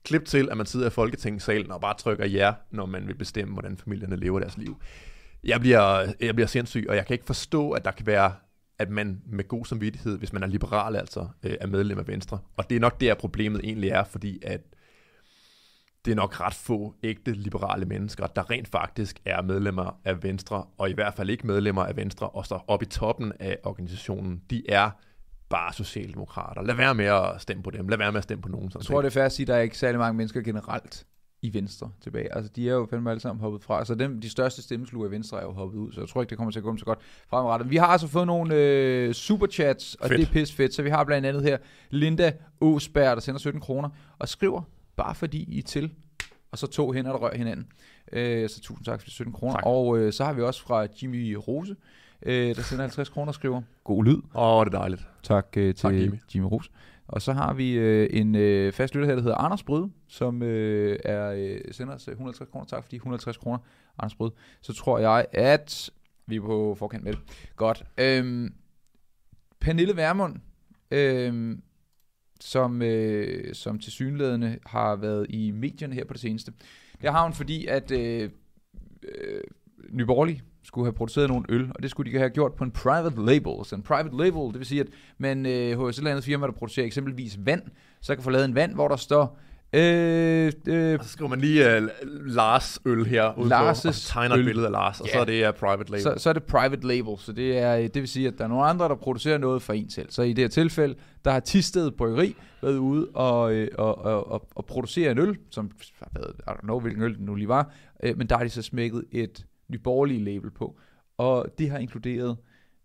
Klip 0.03 0.25
til, 0.25 0.49
at 0.51 0.57
man 0.57 0.65
sidder 0.65 0.87
i 0.87 0.89
Folketingssalen 0.89 1.71
og 1.71 1.81
bare 1.81 1.97
trykker 1.97 2.25
ja, 2.25 2.53
når 2.71 2.85
man 2.85 3.07
vil 3.07 3.15
bestemme, 3.15 3.53
hvordan 3.53 3.77
familierne 3.77 4.15
lever 4.15 4.39
deres 4.39 4.57
liv. 4.57 4.81
Jeg 5.43 5.59
bliver, 5.59 6.13
jeg 6.19 6.35
bliver 6.35 6.47
sindssyg, 6.47 6.85
og 6.89 6.95
jeg 6.95 7.05
kan 7.05 7.13
ikke 7.13 7.25
forstå, 7.25 7.71
at 7.71 7.85
der 7.85 7.91
kan 7.91 8.05
være 8.05 8.33
at 8.81 8.89
man 8.89 9.21
med 9.25 9.47
god 9.47 9.65
samvittighed, 9.65 10.17
hvis 10.17 10.33
man 10.33 10.43
er 10.43 10.47
liberal 10.47 10.95
altså, 10.95 11.27
øh, 11.43 11.55
er 11.61 11.67
medlem 11.67 11.99
af 11.99 12.07
Venstre. 12.07 12.39
Og 12.57 12.69
det 12.69 12.75
er 12.75 12.79
nok 12.79 13.01
der, 13.01 13.13
problemet 13.13 13.61
egentlig 13.63 13.89
er, 13.89 14.03
fordi 14.03 14.39
at 14.43 14.61
det 16.05 16.11
er 16.11 16.15
nok 16.15 16.39
ret 16.39 16.53
få 16.53 16.95
ægte 17.03 17.33
liberale 17.33 17.85
mennesker, 17.85 18.27
der 18.27 18.49
rent 18.49 18.67
faktisk 18.67 19.19
er 19.25 19.41
medlemmer 19.41 19.99
af 20.05 20.23
Venstre, 20.23 20.65
og 20.77 20.89
i 20.89 20.93
hvert 20.93 21.13
fald 21.13 21.29
ikke 21.29 21.47
medlemmer 21.47 21.83
af 21.83 21.95
Venstre, 21.95 22.29
og 22.29 22.45
så 22.45 22.59
oppe 22.67 22.85
i 22.85 22.89
toppen 22.89 23.33
af 23.39 23.57
organisationen, 23.63 24.41
de 24.49 24.63
er 24.69 24.89
bare 25.51 25.73
socialdemokrater. 25.73 26.61
Lad 26.61 26.75
være 26.75 26.95
med 26.95 27.05
at 27.05 27.41
stemme 27.41 27.63
på 27.63 27.71
dem. 27.71 27.87
Lad 27.87 27.97
være 27.97 28.11
med 28.11 28.17
at 28.17 28.23
stemme 28.23 28.41
på 28.41 28.49
nogen. 28.49 28.71
Sådan 28.71 28.81
Jeg 28.81 28.85
tror, 28.85 29.01
det 29.01 29.07
er 29.07 29.11
fair 29.11 29.23
at 29.23 29.31
sige, 29.31 29.43
at 29.43 29.47
der 29.47 29.55
er 29.55 29.61
ikke 29.61 29.77
særlig 29.77 29.99
mange 29.99 30.17
mennesker 30.17 30.41
generelt 30.41 31.05
i 31.41 31.53
Venstre 31.53 31.91
tilbage. 32.01 32.35
Altså, 32.35 32.51
de 32.55 32.69
er 32.69 32.73
jo 32.73 32.87
fandme 32.89 33.09
alle 33.09 33.19
sammen 33.19 33.41
hoppet 33.41 33.63
fra. 33.63 33.85
Så 33.85 33.95
dem, 33.95 34.21
de 34.21 34.29
største 34.29 34.61
stemmesluger 34.61 35.07
i 35.07 35.11
Venstre 35.11 35.39
er 35.39 35.43
jo 35.43 35.51
hoppet 35.51 35.77
ud, 35.77 35.91
så 35.91 36.01
jeg 36.01 36.09
tror 36.09 36.21
ikke, 36.21 36.29
det 36.29 36.37
kommer 36.37 36.51
til 36.51 36.59
at 36.59 36.63
gå 36.63 36.77
så 36.77 36.85
godt 36.85 36.99
fremadrettet. 37.29 37.69
Vi 37.69 37.77
har 37.77 37.85
altså 37.87 38.07
fået 38.07 38.27
nogle 38.27 38.55
øh, 38.55 39.13
superchats, 39.13 39.95
og 39.95 40.07
Fedt. 40.07 40.19
det 40.19 40.27
er 40.27 40.31
pisse 40.31 40.55
fedt. 40.55 40.73
Så 40.73 40.83
vi 40.83 40.89
har 40.89 41.03
blandt 41.03 41.27
andet 41.27 41.43
her 41.43 41.57
Linda 41.89 42.33
Åsberg, 42.61 43.15
der 43.15 43.21
sender 43.21 43.39
17 43.39 43.61
kroner, 43.61 43.89
og 44.19 44.29
skriver, 44.29 44.61
bare 44.95 45.15
fordi 45.15 45.43
I 45.43 45.57
er 45.57 45.63
til, 45.63 45.91
og 46.51 46.57
så 46.57 46.67
to 46.67 46.91
hænder, 46.91 47.11
der 47.11 47.19
rører 47.19 47.37
hinanden. 47.37 47.67
Øh, 48.13 48.49
så 48.49 48.61
tusind 48.61 48.85
tak 48.85 48.99
for 48.99 49.05
de 49.05 49.11
17 49.11 49.33
kroner. 49.33 49.57
Og 49.57 49.97
øh, 49.97 50.13
så 50.13 50.25
har 50.25 50.33
vi 50.33 50.41
også 50.41 50.61
fra 50.61 50.87
Jimmy 51.01 51.33
Rose, 51.33 51.75
øh, 52.21 52.55
der 52.55 52.61
sender 52.61 52.83
50 52.83 53.09
kroner 53.09 53.27
og 53.27 53.35
skriver, 53.35 53.61
god 53.83 54.05
lyd. 54.05 54.17
Åh, 54.35 54.57
oh, 54.57 54.65
det 54.65 54.73
er 54.73 54.77
dejligt. 54.77 55.07
Tak 55.23 55.47
øh, 55.57 55.63
til 55.63 55.75
Tak, 55.75 55.93
Jimmy. 55.93 56.19
Jimmy. 56.35 56.45
Ros. 56.45 56.71
Og 57.07 57.21
så 57.21 57.33
har 57.33 57.53
vi 57.53 57.71
øh, 57.71 58.09
en 58.11 58.35
øh, 58.35 58.73
fast 58.73 58.95
lytter 58.95 59.07
her, 59.07 59.15
der 59.15 59.21
hedder 59.21 59.37
Anders 59.37 59.63
Brød, 59.63 59.89
som 60.07 60.43
øh, 60.43 60.99
er, 61.05 61.31
øh, 61.31 61.59
sender 61.71 61.93
os 61.95 62.07
øh, 62.07 62.11
150 62.11 62.49
kroner. 62.51 62.65
Tak 62.65 62.83
for 62.83 62.89
de 62.89 62.95
150 62.95 63.37
kroner, 63.37 63.57
Anders 63.99 64.15
Brød. 64.15 64.31
Så 64.61 64.73
tror 64.73 64.99
jeg, 64.99 65.25
at 65.31 65.89
vi 66.27 66.35
er 66.35 66.41
på 66.41 66.75
forkant 66.79 67.03
med 67.03 67.13
det. 67.13 67.21
Godt. 67.55 67.83
Øhm, 67.97 68.53
Pernille 69.59 69.95
Vermund, 69.95 70.35
øhm, 70.91 71.61
som, 72.39 72.81
øh, 72.81 73.55
som 73.55 73.79
til 73.79 73.91
synlædende 73.91 74.59
har 74.65 74.95
været 74.95 75.25
i 75.29 75.51
medierne 75.51 75.95
her 75.95 76.05
på 76.05 76.13
det 76.13 76.21
seneste. 76.21 76.53
Det 77.01 77.11
har 77.11 77.23
hun, 77.23 77.33
fordi 77.33 77.65
at 77.65 77.91
øh, 77.91 78.29
øh, 79.03 79.41
Nyborgerlig 79.89 80.41
skulle 80.63 80.85
have 80.85 80.93
produceret 80.93 81.29
nogle 81.29 81.45
øl, 81.49 81.71
og 81.75 81.83
det 81.83 81.91
skulle 81.91 82.11
de 82.11 82.17
have 82.17 82.29
gjort 82.29 82.53
på 82.53 82.63
en 82.63 82.71
private 82.71 83.25
label. 83.25 83.65
Så 83.65 83.75
en 83.75 83.81
private 83.81 84.17
label, 84.17 84.41
det 84.51 84.57
vil 84.59 84.65
sige, 84.65 84.81
at 84.81 84.87
man 85.17 85.45
øh, 85.45 85.77
hos 85.77 85.95
et 85.95 85.99
eller 85.99 86.11
andet 86.11 86.25
firma, 86.25 86.45
der 86.45 86.53
producerer 86.53 86.85
eksempelvis 86.85 87.39
vand, 87.45 87.61
så 88.01 88.15
kan 88.15 88.23
få 88.23 88.29
lavet 88.29 88.45
en 88.45 88.55
vand, 88.55 88.73
hvor 88.73 88.87
der 88.87 88.95
står 88.95 89.39
øh, 89.73 90.51
øh, 90.67 90.99
Og 90.99 91.05
så 91.05 91.09
skriver 91.11 91.29
man 91.29 91.41
lige 91.41 91.77
uh, 91.77 91.87
Lars 92.25 92.79
øl 92.85 93.05
her 93.05 93.37
ud 93.37 93.49
på, 93.49 93.55
og 93.55 93.71
Lars' 93.71 94.11
tegner 94.13 94.35
et 94.35 94.39
øl. 94.39 94.45
billede 94.45 94.65
af 94.65 94.71
Lars, 94.71 95.01
og 95.01 95.07
Ja. 95.07 95.13
så 95.13 95.19
er 95.19 95.25
det 95.25 95.47
uh, 95.47 95.53
private 95.55 95.91
label. 95.91 96.01
så, 96.01 96.13
så 96.17 96.29
er 96.29 96.33
det 96.33 96.43
private 96.43 96.87
label, 96.87 97.15
så 97.19 97.31
det, 97.31 97.57
er, 97.57 97.75
det 97.75 97.95
vil 97.95 98.07
sige, 98.07 98.27
at 98.27 98.33
der 98.37 98.43
er 98.43 98.47
nogle 98.47 98.65
andre, 98.65 98.87
der 98.89 98.95
producerer 98.95 99.37
noget 99.37 99.61
for 99.61 99.73
en 99.73 99.89
selv. 99.89 100.11
Så 100.11 100.21
i 100.21 100.33
det 100.33 100.43
her 100.43 100.49
tilfælde, 100.49 100.95
der 101.25 101.31
har 101.31 101.39
Tisted 101.39 101.91
Bryggeri 101.91 102.35
været 102.61 102.77
ude 102.77 103.07
og, 103.13 103.53
øh, 103.53 103.67
og, 103.77 103.97
og, 104.05 104.31
og, 104.31 104.47
og 104.55 104.65
producere 104.65 105.11
en 105.11 105.17
øl, 105.17 105.37
som 105.49 105.71
I 106.01 106.19
don't 106.49 106.61
know, 106.61 106.79
hvilken 106.79 107.03
øl 107.03 107.17
den 107.17 107.25
nu 107.25 107.35
lige 107.35 107.47
var, 107.47 107.71
øh, 108.03 108.17
men 108.17 108.27
der 108.27 108.37
har 108.37 108.43
de 108.43 108.49
så 108.49 108.61
smækket 108.61 109.03
et 109.11 109.45
nyborgerlige 109.71 110.23
label 110.23 110.51
på. 110.51 110.79
Og 111.17 111.45
det 111.57 111.69
har 111.69 111.77
inkluderet 111.77 112.37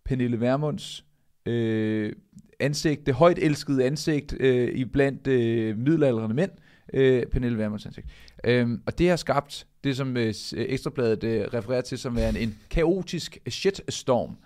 Pernille 0.05 0.41
Vermunds 0.41 1.05
øh, 1.47 2.13
ansigt, 2.61 3.07
det 3.07 3.15
højt 3.15 3.39
elskede 3.39 3.85
ansigt 3.85 4.35
øh, 4.41 4.69
i 4.69 4.85
blandt 4.85 5.27
øh, 5.27 5.79
middelaldrende 5.79 6.35
mænd, 6.35 6.51
øh, 6.93 7.27
Pernille 7.27 7.59
Vermunds 7.59 7.87
ansigt. 7.87 8.07
Øhm, 8.45 8.83
og 8.87 8.99
det 8.99 9.09
har 9.09 9.17
skabt 9.17 9.67
det, 9.85 9.97
som 9.97 10.17
øh, 10.17 10.27
øh, 10.27 10.65
Ekstrabladet 10.69 11.25
øh, 11.25 11.45
refererer 11.55 11.81
til 11.81 11.99
som 11.99 12.19
en, 12.19 12.37
en 12.37 12.59
kaotisk 12.71 13.39
shitstorm. 13.49 14.37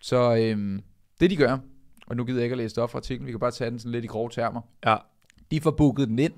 Så 0.00 0.36
øhm, 0.36 0.82
det 1.20 1.30
de 1.30 1.36
gør, 1.36 1.58
og 2.06 2.16
nu 2.16 2.24
gider 2.24 2.38
jeg 2.38 2.44
ikke 2.44 2.54
at 2.54 2.58
læse 2.58 2.74
det 2.74 2.82
op 2.82 2.90
fra 2.90 2.98
artiklen, 2.98 3.26
vi 3.26 3.32
kan 3.32 3.40
bare 3.40 3.50
tage 3.50 3.70
den 3.70 3.78
sådan 3.78 3.92
lidt 3.92 4.04
i 4.04 4.08
grove 4.08 4.30
termer. 4.30 4.60
Ja. 4.86 4.96
De 5.50 5.60
får 5.60 5.70
booket 5.70 6.08
den 6.08 6.18
ind, 6.18 6.32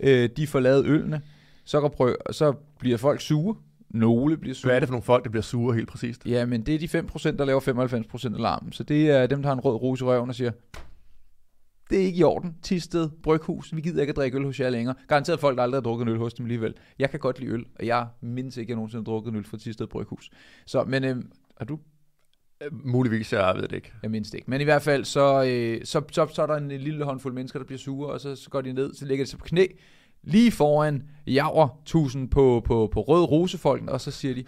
øh, 0.00 0.30
de 0.36 0.46
får 0.46 0.60
lavet 0.60 0.86
ølene, 0.86 1.22
så, 1.64 1.80
kan 1.80 1.90
prøve, 1.90 2.16
så 2.30 2.52
bliver 2.78 2.96
folk 2.96 3.20
sure. 3.20 3.56
Nogle 3.90 4.36
bliver 4.36 4.54
sure. 4.54 4.68
Hvad 4.68 4.76
er 4.76 4.80
det 4.80 4.88
for 4.88 4.92
nogle 4.92 5.02
folk, 5.02 5.24
der 5.24 5.30
bliver 5.30 5.42
sure 5.42 5.74
helt 5.74 5.88
præcist? 5.88 6.26
Ja, 6.26 6.46
men 6.46 6.62
det 6.66 6.74
er 6.74 6.78
de 6.78 6.98
5%, 6.98 7.36
der 7.36 7.44
laver 7.44 7.60
95% 7.60 8.34
af 8.34 8.40
larmen. 8.40 8.72
Så 8.72 8.82
det 8.82 9.10
er 9.10 9.26
dem, 9.26 9.42
der 9.42 9.48
har 9.48 9.54
en 9.54 9.60
rød 9.60 9.74
rus 9.74 10.00
i 10.00 10.04
røven 10.04 10.28
og 10.28 10.34
siger, 10.34 10.50
det 11.90 11.98
er 11.98 12.02
ikke 12.02 12.18
i 12.18 12.22
orden. 12.22 12.56
Tisted, 12.62 13.08
Bryghus, 13.22 13.76
vi 13.76 13.80
gider 13.80 14.00
ikke 14.00 14.10
at 14.10 14.16
drikke 14.16 14.38
øl 14.38 14.44
hos 14.44 14.60
jer 14.60 14.70
længere. 14.70 14.94
Garanteret 15.08 15.40
folk, 15.40 15.56
der 15.56 15.62
aldrig 15.62 15.76
har 15.76 15.82
drukket 15.82 16.06
en 16.06 16.12
øl 16.12 16.18
hos 16.18 16.34
dem 16.34 16.46
alligevel. 16.46 16.74
Jeg 16.98 17.10
kan 17.10 17.20
godt 17.20 17.40
lide 17.40 17.52
øl, 17.52 17.64
og 17.78 17.86
jeg 17.86 18.06
mindes 18.20 18.56
ikke, 18.56 18.66
at 18.66 18.68
jeg 18.68 18.76
nogensinde 18.76 19.00
har 19.00 19.04
drukket 19.12 19.30
en 19.30 19.36
øl 19.36 19.44
fra 19.44 19.56
Tisted 19.56 19.86
Bryghus. 19.86 20.30
Så, 20.66 20.84
men 20.84 21.04
øhm, 21.04 21.32
har 21.58 21.64
du? 21.64 21.78
Øh, 22.62 22.86
Muligvis, 22.86 23.32
jeg 23.32 23.54
ved 23.56 23.62
det 23.62 23.76
ikke. 23.76 23.92
Jeg 24.02 24.10
mindes 24.10 24.30
det 24.30 24.38
ikke. 24.38 24.50
Men 24.50 24.60
i 24.60 24.64
hvert 24.64 24.82
fald, 24.82 25.04
så, 25.04 25.44
øh, 25.44 25.84
så, 25.84 26.02
så, 26.12 26.26
så 26.34 26.42
er 26.42 26.46
der 26.46 26.56
en 26.56 26.68
lille 26.68 27.04
håndfuld 27.04 27.34
mennesker, 27.34 27.58
der 27.58 27.66
bliver 27.66 27.78
sure, 27.78 28.12
og 28.12 28.20
så, 28.20 28.36
så 28.36 28.50
går 28.50 28.60
de 28.60 28.72
ned, 28.72 28.94
så 28.94 29.04
lægger 29.06 29.24
de 29.24 29.30
sig 29.30 29.38
på 29.38 29.44
knæ, 29.44 29.66
lige 30.22 30.50
foran 30.50 31.02
Javer 31.26 31.68
1000 31.82 32.30
på, 32.30 32.62
på, 32.64 32.88
på 32.92 33.00
rød 33.00 33.24
rosefolken, 33.24 33.88
og 33.88 34.00
så 34.00 34.10
siger 34.10 34.34
de, 34.34 34.44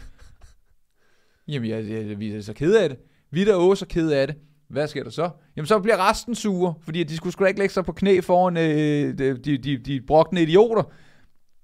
jamen 1.49 1.71
jeg, 1.71 1.91
jeg, 1.91 2.19
vi 2.19 2.33
er 2.33 2.41
så 2.41 2.53
kede 2.53 2.83
af 2.83 2.89
det. 2.89 2.99
Vi 3.31 3.45
der 3.45 3.53
er 3.53 3.57
også 3.57 3.85
er 3.85 3.89
kede 3.89 4.17
af 4.17 4.27
det. 4.27 4.37
Hvad 4.69 4.89
sker 4.89 5.03
der 5.03 5.11
så? 5.11 5.31
Jamen 5.57 5.67
så 5.67 5.79
bliver 5.79 6.11
resten 6.11 6.35
sure, 6.35 6.75
fordi 6.83 7.05
de 7.05 7.17
skulle 7.17 7.33
sgu 7.33 7.45
da 7.45 7.49
ikke 7.49 7.61
lægge 7.61 7.75
sig 7.75 7.85
på 7.85 7.93
knæ 7.93 8.21
foran 8.21 8.57
øh, 8.57 9.19
de, 9.19 9.39
de, 9.39 9.59
de, 9.59 9.79
de 9.79 10.01
brokne 10.07 10.43
idioter. 10.43 10.83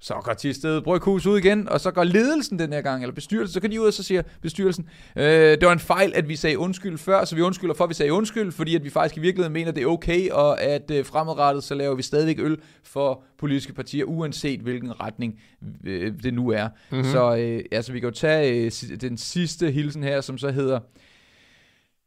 Så 0.06 0.14
går 0.22 0.34
Tisted 0.34 0.80
Bryghus 0.80 1.26
ud 1.26 1.38
igen, 1.38 1.68
og 1.68 1.80
så 1.80 1.90
går 1.90 2.04
ledelsen 2.04 2.58
den 2.58 2.72
her 2.72 2.80
gang, 2.80 3.02
eller 3.02 3.14
bestyrelsen, 3.14 3.54
så 3.54 3.60
kan 3.60 3.70
de 3.70 3.80
ud 3.80 3.86
og 3.86 3.92
så 3.92 4.02
siger 4.02 4.22
bestyrelsen, 4.42 4.88
øh, 5.16 5.24
det 5.24 5.66
var 5.66 5.72
en 5.72 5.78
fejl, 5.78 6.12
at 6.14 6.28
vi 6.28 6.36
sagde 6.36 6.58
undskyld 6.58 6.98
før, 6.98 7.24
så 7.24 7.34
vi 7.34 7.42
undskylder 7.42 7.74
for, 7.74 7.84
at 7.84 7.88
vi 7.88 7.94
sagde 7.94 8.12
undskyld, 8.12 8.52
fordi 8.52 8.74
at 8.74 8.84
vi 8.84 8.90
faktisk 8.90 9.16
i 9.16 9.20
virkeligheden 9.20 9.52
mener, 9.52 9.68
at 9.68 9.76
det 9.76 9.82
er 9.82 9.86
okay, 9.86 10.30
og 10.30 10.62
at 10.62 10.90
øh, 10.90 11.04
fremadrettet, 11.04 11.64
så 11.64 11.74
laver 11.74 11.94
vi 11.94 12.02
stadigvæk 12.02 12.38
øl 12.38 12.58
for 12.82 13.22
politiske 13.38 13.72
partier, 13.72 14.04
uanset 14.04 14.60
hvilken 14.60 15.00
retning 15.00 15.40
øh, 15.84 16.12
det 16.22 16.34
nu 16.34 16.50
er. 16.50 16.68
Mm-hmm. 16.90 17.04
Så 17.04 17.36
øh, 17.36 17.64
altså, 17.72 17.92
vi 17.92 18.00
kan 18.00 18.08
jo 18.08 18.14
tage 18.14 18.64
øh, 18.64 19.00
den 19.00 19.16
sidste 19.16 19.70
hilsen 19.70 20.02
her, 20.02 20.20
som 20.20 20.38
så 20.38 20.50
hedder, 20.50 20.80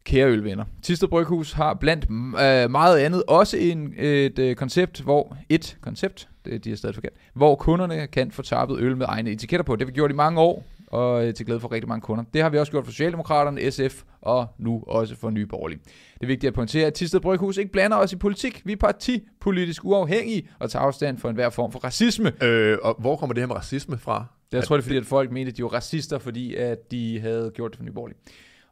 Kære 0.03 0.29
ølvenner, 0.29 0.65
Tisted 0.81 1.07
Bryghus 1.07 1.51
har 1.51 1.73
blandt 1.73 2.05
øh, 2.09 2.71
meget 2.71 2.99
andet 2.99 3.23
også 3.27 3.57
en, 3.57 3.93
et 3.97 4.39
øh, 4.39 4.55
koncept, 4.55 5.01
hvor 5.01 5.37
et 5.49 5.77
koncept, 5.81 6.29
det, 6.45 6.63
de 6.63 6.71
er 6.71 6.75
stadig 6.75 6.95
forkert, 6.95 7.13
hvor 7.33 7.55
kunderne 7.55 8.07
kan 8.07 8.31
få 8.31 8.41
tappet 8.41 8.79
øl 8.79 8.97
med 8.97 9.05
egne 9.09 9.31
etiketter 9.31 9.63
på. 9.63 9.75
Det 9.75 9.81
har 9.81 9.85
vi 9.85 9.91
gjort 9.91 10.11
i 10.11 10.13
mange 10.13 10.39
år, 10.39 10.65
og 10.87 11.27
øh, 11.27 11.33
til 11.33 11.45
glæde 11.45 11.59
for 11.59 11.71
rigtig 11.71 11.87
mange 11.87 12.01
kunder. 12.01 12.23
Det 12.33 12.41
har 12.41 12.49
vi 12.49 12.57
også 12.57 12.71
gjort 12.71 12.85
for 12.85 12.91
Socialdemokraterne, 12.91 13.71
SF 13.71 14.03
og 14.21 14.47
nu 14.57 14.83
også 14.87 15.15
for 15.15 15.29
Nye 15.29 15.45
Borgerlige. 15.45 15.79
Det 16.13 16.23
er 16.23 16.27
vigtigt 16.27 16.47
at 16.47 16.53
pointere, 16.53 16.87
at 16.87 16.93
Tisted 16.93 17.19
Bryghus 17.19 17.57
ikke 17.57 17.71
blander 17.71 17.97
os 17.97 18.13
i 18.13 18.15
politik. 18.15 18.61
Vi 18.65 18.71
er 18.71 18.77
partipolitisk 18.77 19.85
uafhængige 19.85 20.49
og 20.59 20.71
tager 20.71 20.83
afstand 20.83 21.17
for 21.17 21.29
enhver 21.29 21.49
form 21.49 21.71
for 21.71 21.79
racisme. 21.79 22.43
Øh, 22.43 22.77
og 22.81 22.95
hvor 22.99 23.15
kommer 23.15 23.33
det 23.33 23.41
her 23.41 23.47
med 23.47 23.55
racisme 23.55 23.97
fra? 23.97 24.25
Jeg 24.51 24.63
tror, 24.63 24.75
det 24.75 24.83
er 24.83 24.85
fordi, 24.85 24.97
at 24.97 25.05
folk 25.05 25.31
mente, 25.31 25.49
at 25.49 25.57
de 25.57 25.63
var 25.63 25.69
racister, 25.69 26.19
fordi 26.19 26.55
at 26.55 26.91
de 26.91 27.19
havde 27.19 27.51
gjort 27.55 27.71
det 27.71 27.77
for 27.77 27.83
Nye 27.83 27.91
Borgerlige. 27.91 28.17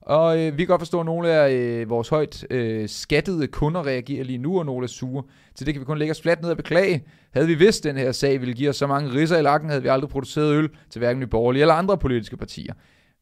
Og 0.07 0.39
øh, 0.39 0.57
vi 0.57 0.57
kan 0.57 0.67
godt 0.67 0.81
forstå, 0.81 0.99
at 0.99 1.05
nogle 1.05 1.29
af 1.29 1.53
øh, 1.53 1.89
vores 1.89 2.09
højt 2.09 2.45
øh, 2.51 2.89
skattede 2.89 3.47
kunder 3.47 3.85
reagerer 3.85 4.23
lige 4.23 4.37
nu, 4.37 4.59
og 4.59 4.65
nogle 4.65 4.83
er 4.83 4.87
sure. 4.87 5.23
Så 5.55 5.65
det 5.65 5.73
kan 5.73 5.81
vi 5.81 5.85
kun 5.85 5.97
lægge 5.97 6.11
os 6.11 6.21
fladt 6.21 6.41
ned 6.41 6.49
og 6.49 6.57
beklage. 6.57 7.05
Havde 7.31 7.47
vi 7.47 7.55
vidst, 7.55 7.85
at 7.85 7.95
den 7.95 8.01
her 8.01 8.11
sag 8.11 8.39
ville 8.39 8.53
give 8.53 8.69
os 8.69 8.75
så 8.75 8.87
mange 8.87 9.11
risser 9.13 9.37
i 9.37 9.41
lakken, 9.41 9.69
havde 9.69 9.81
vi 9.81 9.87
aldrig 9.87 10.09
produceret 10.09 10.53
øl 10.53 10.69
til 10.89 10.99
hverken 10.99 11.19
Nye 11.19 11.27
Borgerlige 11.27 11.61
eller 11.61 11.73
andre 11.73 11.97
politiske 11.97 12.37
partier. 12.37 12.73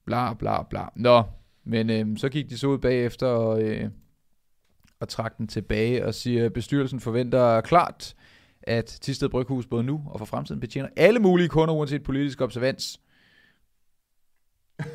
Bla 0.05 0.33
bla 0.33 0.63
bla. 0.63 0.81
Nå, 0.95 1.23
men 1.63 1.89
øh, 1.89 2.17
så 2.17 2.29
gik 2.29 2.49
de 2.49 2.57
så 2.57 2.67
ud 2.67 2.77
bagefter 2.77 3.27
og, 3.27 3.61
øh, 3.61 3.89
og 4.99 5.09
trak 5.09 5.37
den 5.37 5.47
tilbage 5.47 6.05
og 6.05 6.13
siger, 6.13 6.45
at 6.45 6.53
bestyrelsen 6.53 6.99
forventer 6.99 7.61
klart, 7.61 8.15
at 8.63 8.85
Tisted 9.01 9.29
Bryghus 9.29 9.65
både 9.65 9.83
nu 9.83 10.03
og 10.05 10.19
for 10.19 10.25
fremtiden 10.25 10.61
betjener 10.61 10.89
alle 10.95 11.19
mulige 11.19 11.49
kunder, 11.49 11.73
uanset 11.73 12.03
politisk 12.03 12.41
observans. 12.41 12.99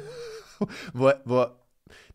Hvor, 0.95 1.13
hvor 1.27 1.60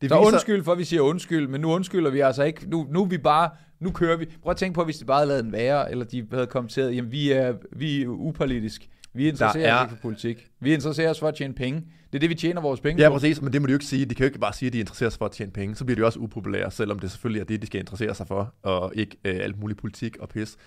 det 0.01 0.09
Så 0.09 0.19
undskyld 0.19 0.63
for, 0.63 0.71
at 0.71 0.77
vi 0.77 0.83
siger 0.83 1.01
undskyld, 1.01 1.47
men 1.47 1.61
nu 1.61 1.73
undskylder 1.73 2.09
vi 2.11 2.19
altså 2.19 2.43
ikke. 2.43 2.69
Nu, 2.69 2.87
nu 2.91 3.01
er 3.03 3.07
vi 3.07 3.17
bare 3.17 3.49
nu 3.79 3.91
kører 3.91 4.17
vi. 4.17 4.25
Prøv 4.43 4.51
at 4.51 4.57
tænke 4.57 4.75
på, 4.75 4.83
hvis 4.83 4.97
de 4.97 5.05
bare 5.05 5.17
havde 5.17 5.27
lavet 5.27 5.43
den 5.43 5.51
være, 5.51 5.91
eller 5.91 6.05
de 6.05 6.27
havde 6.31 6.47
kommenteret, 6.47 6.95
jamen 6.95 7.11
vi 7.11 7.31
er, 7.31 7.53
vi 7.71 8.01
er 8.03 8.07
upolitisk. 8.07 8.87
Vi 9.13 9.27
interesserer 9.27 9.73
er- 9.73 9.77
os 9.77 9.83
ikke 9.83 9.95
for 9.95 10.01
politik. 10.01 10.47
Vi 10.59 10.73
interesserer 10.73 11.09
os 11.09 11.19
for 11.19 11.27
at 11.27 11.35
tjene 11.35 11.53
penge. 11.53 11.79
Det 12.11 12.15
er 12.15 12.19
det, 12.19 12.29
vi 12.29 12.35
tjener 12.35 12.61
vores 12.61 12.79
penge 12.79 13.01
Ja, 13.03 13.09
på. 13.09 13.13
præcis, 13.15 13.41
men 13.41 13.53
det 13.53 13.61
må 13.61 13.67
de 13.67 13.71
jo 13.71 13.75
ikke 13.75 13.85
sige. 13.85 14.05
De 14.05 14.15
kan 14.15 14.23
jo 14.23 14.27
ikke 14.27 14.39
bare 14.39 14.53
sige, 14.53 14.67
at 14.67 14.73
de 14.73 14.79
interesserer 14.79 15.09
sig 15.09 15.17
for 15.17 15.25
at 15.25 15.31
tjene 15.31 15.51
penge. 15.51 15.75
Så 15.75 15.85
bliver 15.85 15.95
de 15.99 16.05
også 16.05 16.19
upopulære, 16.19 16.71
selvom 16.71 16.99
det 16.99 17.11
selvfølgelig 17.11 17.41
er 17.41 17.45
det, 17.45 17.61
de 17.61 17.67
skal 17.67 17.79
interessere 17.79 18.15
sig 18.15 18.27
for, 18.27 18.53
og 18.63 18.91
ikke 18.95 19.17
øh, 19.25 19.35
alt 19.41 19.59
muligt 19.59 19.79
politik 19.79 20.17
og 20.17 20.29
pis. 20.29 20.57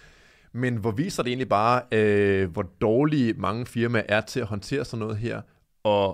Men 0.52 0.76
hvor 0.76 0.90
viser 0.90 1.22
det 1.22 1.30
egentlig 1.30 1.48
bare, 1.48 1.82
øh, 1.92 2.50
hvor 2.50 2.62
dårlige 2.80 3.32
mange 3.32 3.66
firmaer 3.66 4.02
er 4.08 4.20
til 4.20 4.40
at 4.40 4.46
håndtere 4.46 4.84
sådan 4.84 4.98
noget 4.98 5.16
her. 5.16 5.40
Og, 5.84 6.08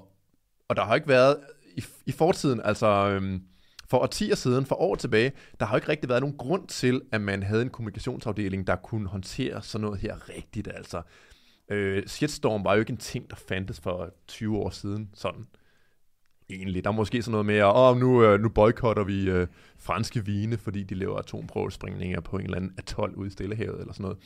og 0.68 0.76
der 0.76 0.82
har 0.84 0.94
ikke 0.94 1.08
været 1.08 1.36
i, 1.76 1.84
i 2.06 2.12
fortiden, 2.12 2.60
altså 2.64 2.86
øhm, 2.86 3.42
for 3.88 3.98
årtier 3.98 4.34
siden, 4.34 4.66
for 4.66 4.74
år 4.74 4.94
tilbage, 4.94 5.32
der 5.60 5.66
har 5.66 5.72
jo 5.74 5.76
ikke 5.76 5.88
rigtig 5.88 6.08
været 6.08 6.22
nogen 6.22 6.36
grund 6.36 6.68
til, 6.68 7.02
at 7.12 7.20
man 7.20 7.42
havde 7.42 7.62
en 7.62 7.70
kommunikationsafdeling, 7.70 8.66
der 8.66 8.76
kunne 8.76 9.08
håndtere 9.08 9.62
sådan 9.62 9.82
noget 9.82 10.00
her 10.00 10.28
rigtigt. 10.28 10.68
Altså, 10.74 11.02
øh, 11.70 12.06
shitstorm 12.06 12.64
var 12.64 12.74
jo 12.74 12.80
ikke 12.80 12.90
en 12.90 12.96
ting, 12.96 13.30
der 13.30 13.36
fandtes 13.48 13.80
for 13.80 14.14
20 14.28 14.58
år 14.58 14.70
siden, 14.70 15.10
sådan 15.14 15.46
egentlig. 16.50 16.84
Der 16.84 16.90
er 16.90 16.94
måske 16.94 17.22
sådan 17.22 17.32
noget 17.32 17.46
med, 17.46 17.56
at 17.56 17.72
oh, 17.74 17.96
nu, 17.96 18.24
øh, 18.24 18.40
nu 18.40 18.48
boykotter 18.48 19.04
vi 19.04 19.30
øh, 19.30 19.46
franske 19.78 20.24
vine, 20.24 20.58
fordi 20.58 20.82
de 20.82 20.94
laver 20.94 21.18
atomprøvespringninger 21.18 22.20
på 22.20 22.36
en 22.36 22.44
eller 22.44 22.56
anden 22.56 22.74
atol 22.78 23.14
ude 23.14 23.26
i 23.26 23.30
Stillehavet 23.30 23.80
eller 23.80 23.92
sådan 23.92 24.02
noget. 24.02 24.18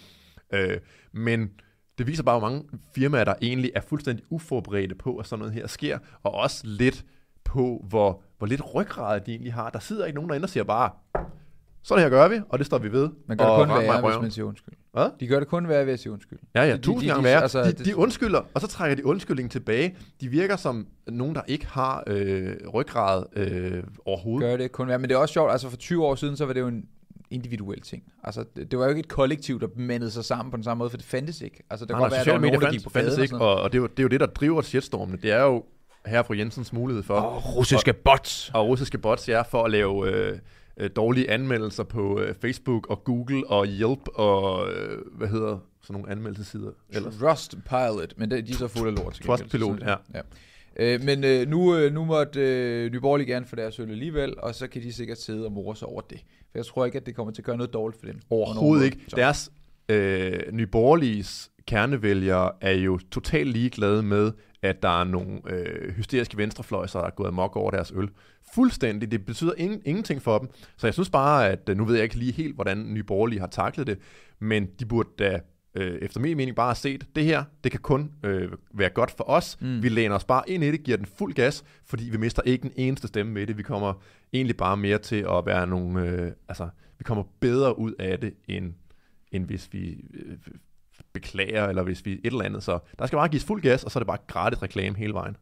Øh, 0.53 0.79
men 1.13 1.51
det 1.99 2.07
viser 2.07 2.23
bare, 2.23 2.39
hvor 2.39 2.49
mange 2.49 2.69
firmaer, 2.95 3.25
der 3.25 3.35
egentlig 3.43 3.71
er 3.75 3.81
fuldstændig 3.81 4.25
uforberedte 4.31 4.95
på, 4.95 5.17
at 5.17 5.27
sådan 5.27 5.39
noget 5.39 5.55
her 5.55 5.67
sker, 5.67 5.99
og 6.23 6.35
også 6.35 6.67
lidt 6.67 7.05
på, 7.49 7.85
hvor, 7.89 8.23
hvor 8.39 8.47
lidt 8.47 8.75
ryggrad 8.75 9.21
de 9.21 9.31
egentlig 9.31 9.55
har. 9.55 9.71
Der 9.71 9.79
sidder 9.79 10.05
ikke 10.07 10.15
nogen 10.15 10.31
derinde 10.31 10.45
og 10.47 10.51
siger 10.51 10.65
bare, 10.65 10.91
sådan 11.83 12.03
her 12.03 12.11
gør 12.11 12.29
vi, 12.29 12.41
og 12.49 12.59
det 12.59 12.67
står 12.67 12.79
vi 12.79 12.93
ved. 12.93 13.09
Man 13.27 13.37
gør 13.39 13.45
det 13.47 13.57
kun 13.57 13.69
værre, 13.69 13.81
hvis 14.01 14.03
røven." 14.11 14.23
man 14.23 14.31
siger 14.31 14.45
undskyld. 14.45 14.75
Hvad? 14.93 15.09
De 15.21 15.27
gør 15.27 15.39
det 15.39 15.49
kun 15.49 15.69
værre 15.69 15.87
ved 15.87 15.93
at 15.93 16.01
sige 16.01 16.13
undskyld. 16.13 16.39
Ja, 16.55 16.63
ja, 16.65 16.73
De- 16.73 16.79
tusind 16.79 17.03
de- 17.03 17.07
gange 17.15 17.19
de- 17.29 17.33
værre. 17.33 17.43
altså, 17.43 17.65
de, 17.65 17.73
de 17.73 17.97
undskylder, 17.97 18.41
og 18.55 18.61
så 18.61 18.67
trækker 18.67 18.97
de 18.97 19.07
undskyldningen 19.07 19.51
tilbage. 19.51 19.97
De 20.21 20.29
virker 20.29 20.57
som 20.57 20.87
nogen, 21.07 21.35
der 21.35 21.41
ikke 21.47 21.67
har 21.67 22.03
øh, 22.07 22.57
ryggrad 22.75 23.25
øh, 23.37 23.83
overhovedet. 24.05 24.49
Gør 24.51 24.57
det 24.57 24.73
kun 24.73 24.89
værre. 24.89 24.99
Men 24.99 25.09
det 25.09 25.15
er 25.15 25.19
også 25.19 25.33
sjovt, 25.33 25.53
altså 25.53 25.69
for 25.71 25.77
20 25.77 26.05
år 26.05 26.15
siden, 26.15 26.37
så 26.37 26.47
var 26.47 26.53
det 26.53 26.61
jo 26.61 26.67
en 26.69 26.85
individuel 27.31 27.81
ting. 27.81 28.03
Altså, 28.25 28.45
det, 28.57 28.79
var 28.79 28.85
jo 28.85 28.89
ikke 28.89 28.99
et 29.01 29.09
kollektiv, 29.09 29.61
der 29.61 29.67
mandede 29.77 30.11
sig 30.11 30.25
sammen 30.25 30.51
på 30.51 30.57
den 30.57 30.65
samme 30.65 30.79
måde, 30.79 30.91
for 30.91 30.97
det 30.97 31.07
fandtes 31.07 31.41
ikke. 31.41 31.63
Altså, 31.71 31.85
det 31.87 31.91
Nej, 31.91 32.01
godt 32.01 32.11
nej, 32.11 32.17
være, 32.17 32.21
at 32.21 32.27
der 32.27 32.33
var 32.33 32.39
nogen, 32.41 32.61
der 32.61 32.71
gik 32.71 32.85
på 32.85 32.91
fandtes 32.91 33.19
ikke, 33.19 33.37
og, 33.37 33.61
og 33.63 33.73
det, 33.73 33.79
er 33.79 33.83
jo, 33.83 33.87
det 33.87 33.99
er 33.99 34.03
jo 34.03 34.09
det, 34.09 34.21
der 34.21 34.27
driver 34.27 34.63
shitstormene. 34.63 35.19
Det 35.23 35.33
er 35.33 35.43
jo 35.43 35.65
her 36.07 36.23
fru 36.23 36.35
Jensens 36.35 36.73
mulighed 36.73 37.03
for, 37.03 37.15
Og 37.15 37.57
russiske 37.57 37.93
bots. 37.93 38.51
og 38.55 38.67
russiske 38.69 38.99
bots, 38.99 39.29
ja, 39.29 39.43
for 39.43 39.65
at 39.65 39.71
lave 39.71 40.11
øh, 40.11 40.39
øh, 40.77 40.91
dårlige 40.97 41.31
anmeldelser 41.31 41.83
på 41.85 42.21
øh, 42.21 42.35
Facebook 42.35 42.87
og 42.91 43.05
Google 43.05 43.47
og 43.47 43.67
Yelp 43.67 44.09
og, 44.15 44.73
øh, 44.73 44.99
hvad 45.13 45.29
hedder 45.29 45.59
sådan 45.83 45.95
nogle 46.01 46.11
anmeldelsesider 46.13 46.71
ellers? 46.91 47.15
Trustpilot, 47.17 48.15
men 48.17 48.31
det, 48.31 48.47
de 48.47 48.53
er 48.53 48.57
så 48.57 48.69
fulde 48.69 48.89
af 48.93 49.05
lort 49.05 49.17
Sådan 49.17 49.83
er 49.83 49.97
det. 49.97 49.99
ja. 50.15 50.21
Øh, 50.81 51.03
men 51.03 51.25
øh, 51.25 51.49
nu, 51.49 51.77
øh, 51.77 51.93
nu 51.93 52.05
måtte 52.05 52.41
øh, 52.41 53.01
Borgerlige 53.01 53.27
gerne 53.27 53.47
få 53.47 53.57
deres 53.57 53.79
øl 53.79 53.91
alligevel, 53.91 54.35
og 54.39 54.55
så 54.55 54.67
kan 54.67 54.83
de 54.83 54.93
sikkert 54.93 55.19
sidde 55.21 55.45
og 55.47 55.53
more 55.53 55.77
sig 55.77 55.89
over 55.89 56.01
det. 56.01 56.19
For 56.19 56.59
jeg 56.59 56.67
tror 56.67 56.85
ikke, 56.87 56.99
at 56.99 57.07
det 57.07 57.15
kommer 57.15 57.33
til 57.33 57.43
at 57.43 57.47
gøre 57.47 57.57
noget 57.57 57.73
dårligt 57.73 58.01
for 58.01 58.07
dem. 58.07 58.21
Overhovedet 58.31 58.85
ikke. 58.85 58.99
Så. 59.09 59.17
Deres 59.17 59.51
øh, 59.89 60.41
nyborgerliges 60.53 61.51
kernevælgere 61.67 62.53
er 62.61 62.73
jo 62.73 62.99
totalt 63.11 63.49
ligeglade 63.53 64.03
med, 64.03 64.33
at 64.63 64.83
der 64.83 65.01
er 65.01 65.05
nogle 65.05 65.41
øh, 65.51 65.93
hysteriske 65.93 66.37
venstrefløjser, 66.37 66.99
der 66.99 67.07
er 67.07 67.11
gået 67.11 67.29
amok 67.29 67.57
over 67.57 67.71
deres 67.71 67.93
øl. 67.97 68.09
Fuldstændig. 68.55 69.11
Det 69.11 69.27
betyder 69.27 69.53
ingen, 69.57 69.83
ingenting 69.85 70.23
for 70.23 70.39
dem. 70.39 70.49
Så 70.77 70.87
jeg 70.87 70.95
synes 70.95 71.11
bare, 71.11 71.49
at 71.51 71.69
øh, 71.69 71.77
nu 71.77 71.85
ved 71.85 71.95
jeg 71.95 72.05
ikke 72.05 72.17
lige 72.17 72.33
helt, 72.33 72.55
hvordan 72.55 72.95
nyborgerlige 72.95 73.41
har 73.41 73.47
taklet 73.47 73.87
det, 73.87 73.99
men 74.39 74.67
de 74.81 74.87
burde 74.87 75.09
da 75.19 75.41
øh, 75.75 75.99
efter 76.03 76.21
min 76.21 76.37
mening 76.37 76.57
bare 76.57 76.69
have 76.69 76.75
set, 76.75 77.07
det 77.17 77.25
her, 77.25 77.45
det 77.65 77.73
kan 77.73 77.81
kun 77.81 78.11
øh, 78.25 78.53
være 78.75 78.91
godt 78.91 79.11
for 79.11 79.25
os. 79.31 79.57
Mm. 79.61 79.83
Vi 79.83 79.89
læner 79.89 80.15
os 80.15 80.25
bare 80.25 80.43
ind 80.47 80.65
i 80.65 80.71
det, 80.71 80.83
giver 80.83 80.97
den 80.97 81.07
fuld 81.07 81.35
gas, 81.35 81.65
fordi 81.87 82.05
vi 82.11 82.17
mister 82.17 82.43
ikke 82.43 82.65
en 82.65 82.73
eneste 82.77 83.09
stemme 83.09 83.33
med 83.33 83.47
det. 83.47 83.59
Vi 83.59 83.63
kommer 83.63 84.03
egentlig 84.33 84.57
bare 84.57 84.77
mere 84.77 84.99
til 84.99 85.27
at 85.31 85.47
være 85.47 85.67
nogle, 85.67 86.03
øh, 86.03 86.33
altså, 86.49 86.69
vi 86.99 87.05
kommer 87.05 87.25
bedre 87.41 87.79
ud 87.79 87.93
af 87.99 88.19
det, 88.19 88.35
end, 88.49 88.75
end 89.33 89.45
hvis 89.45 89.69
vi 89.73 90.05
øh, 90.15 90.37
beklager, 91.13 91.67
eller 91.67 91.83
hvis 91.83 92.07
vi 92.07 92.13
et 92.13 92.21
eller 92.25 92.45
andet. 92.45 92.63
Så 92.63 92.79
der 92.99 93.07
skal 93.07 93.17
bare 93.17 93.29
gives 93.29 93.45
fuld 93.45 93.63
gas, 93.63 93.85
og 93.85 93.91
så 93.91 93.99
er 93.99 94.01
det 94.01 94.07
bare 94.07 94.19
gratis 94.27 94.63
reklame 94.63 94.99
hele 94.99 95.13
vejen. 95.13 95.37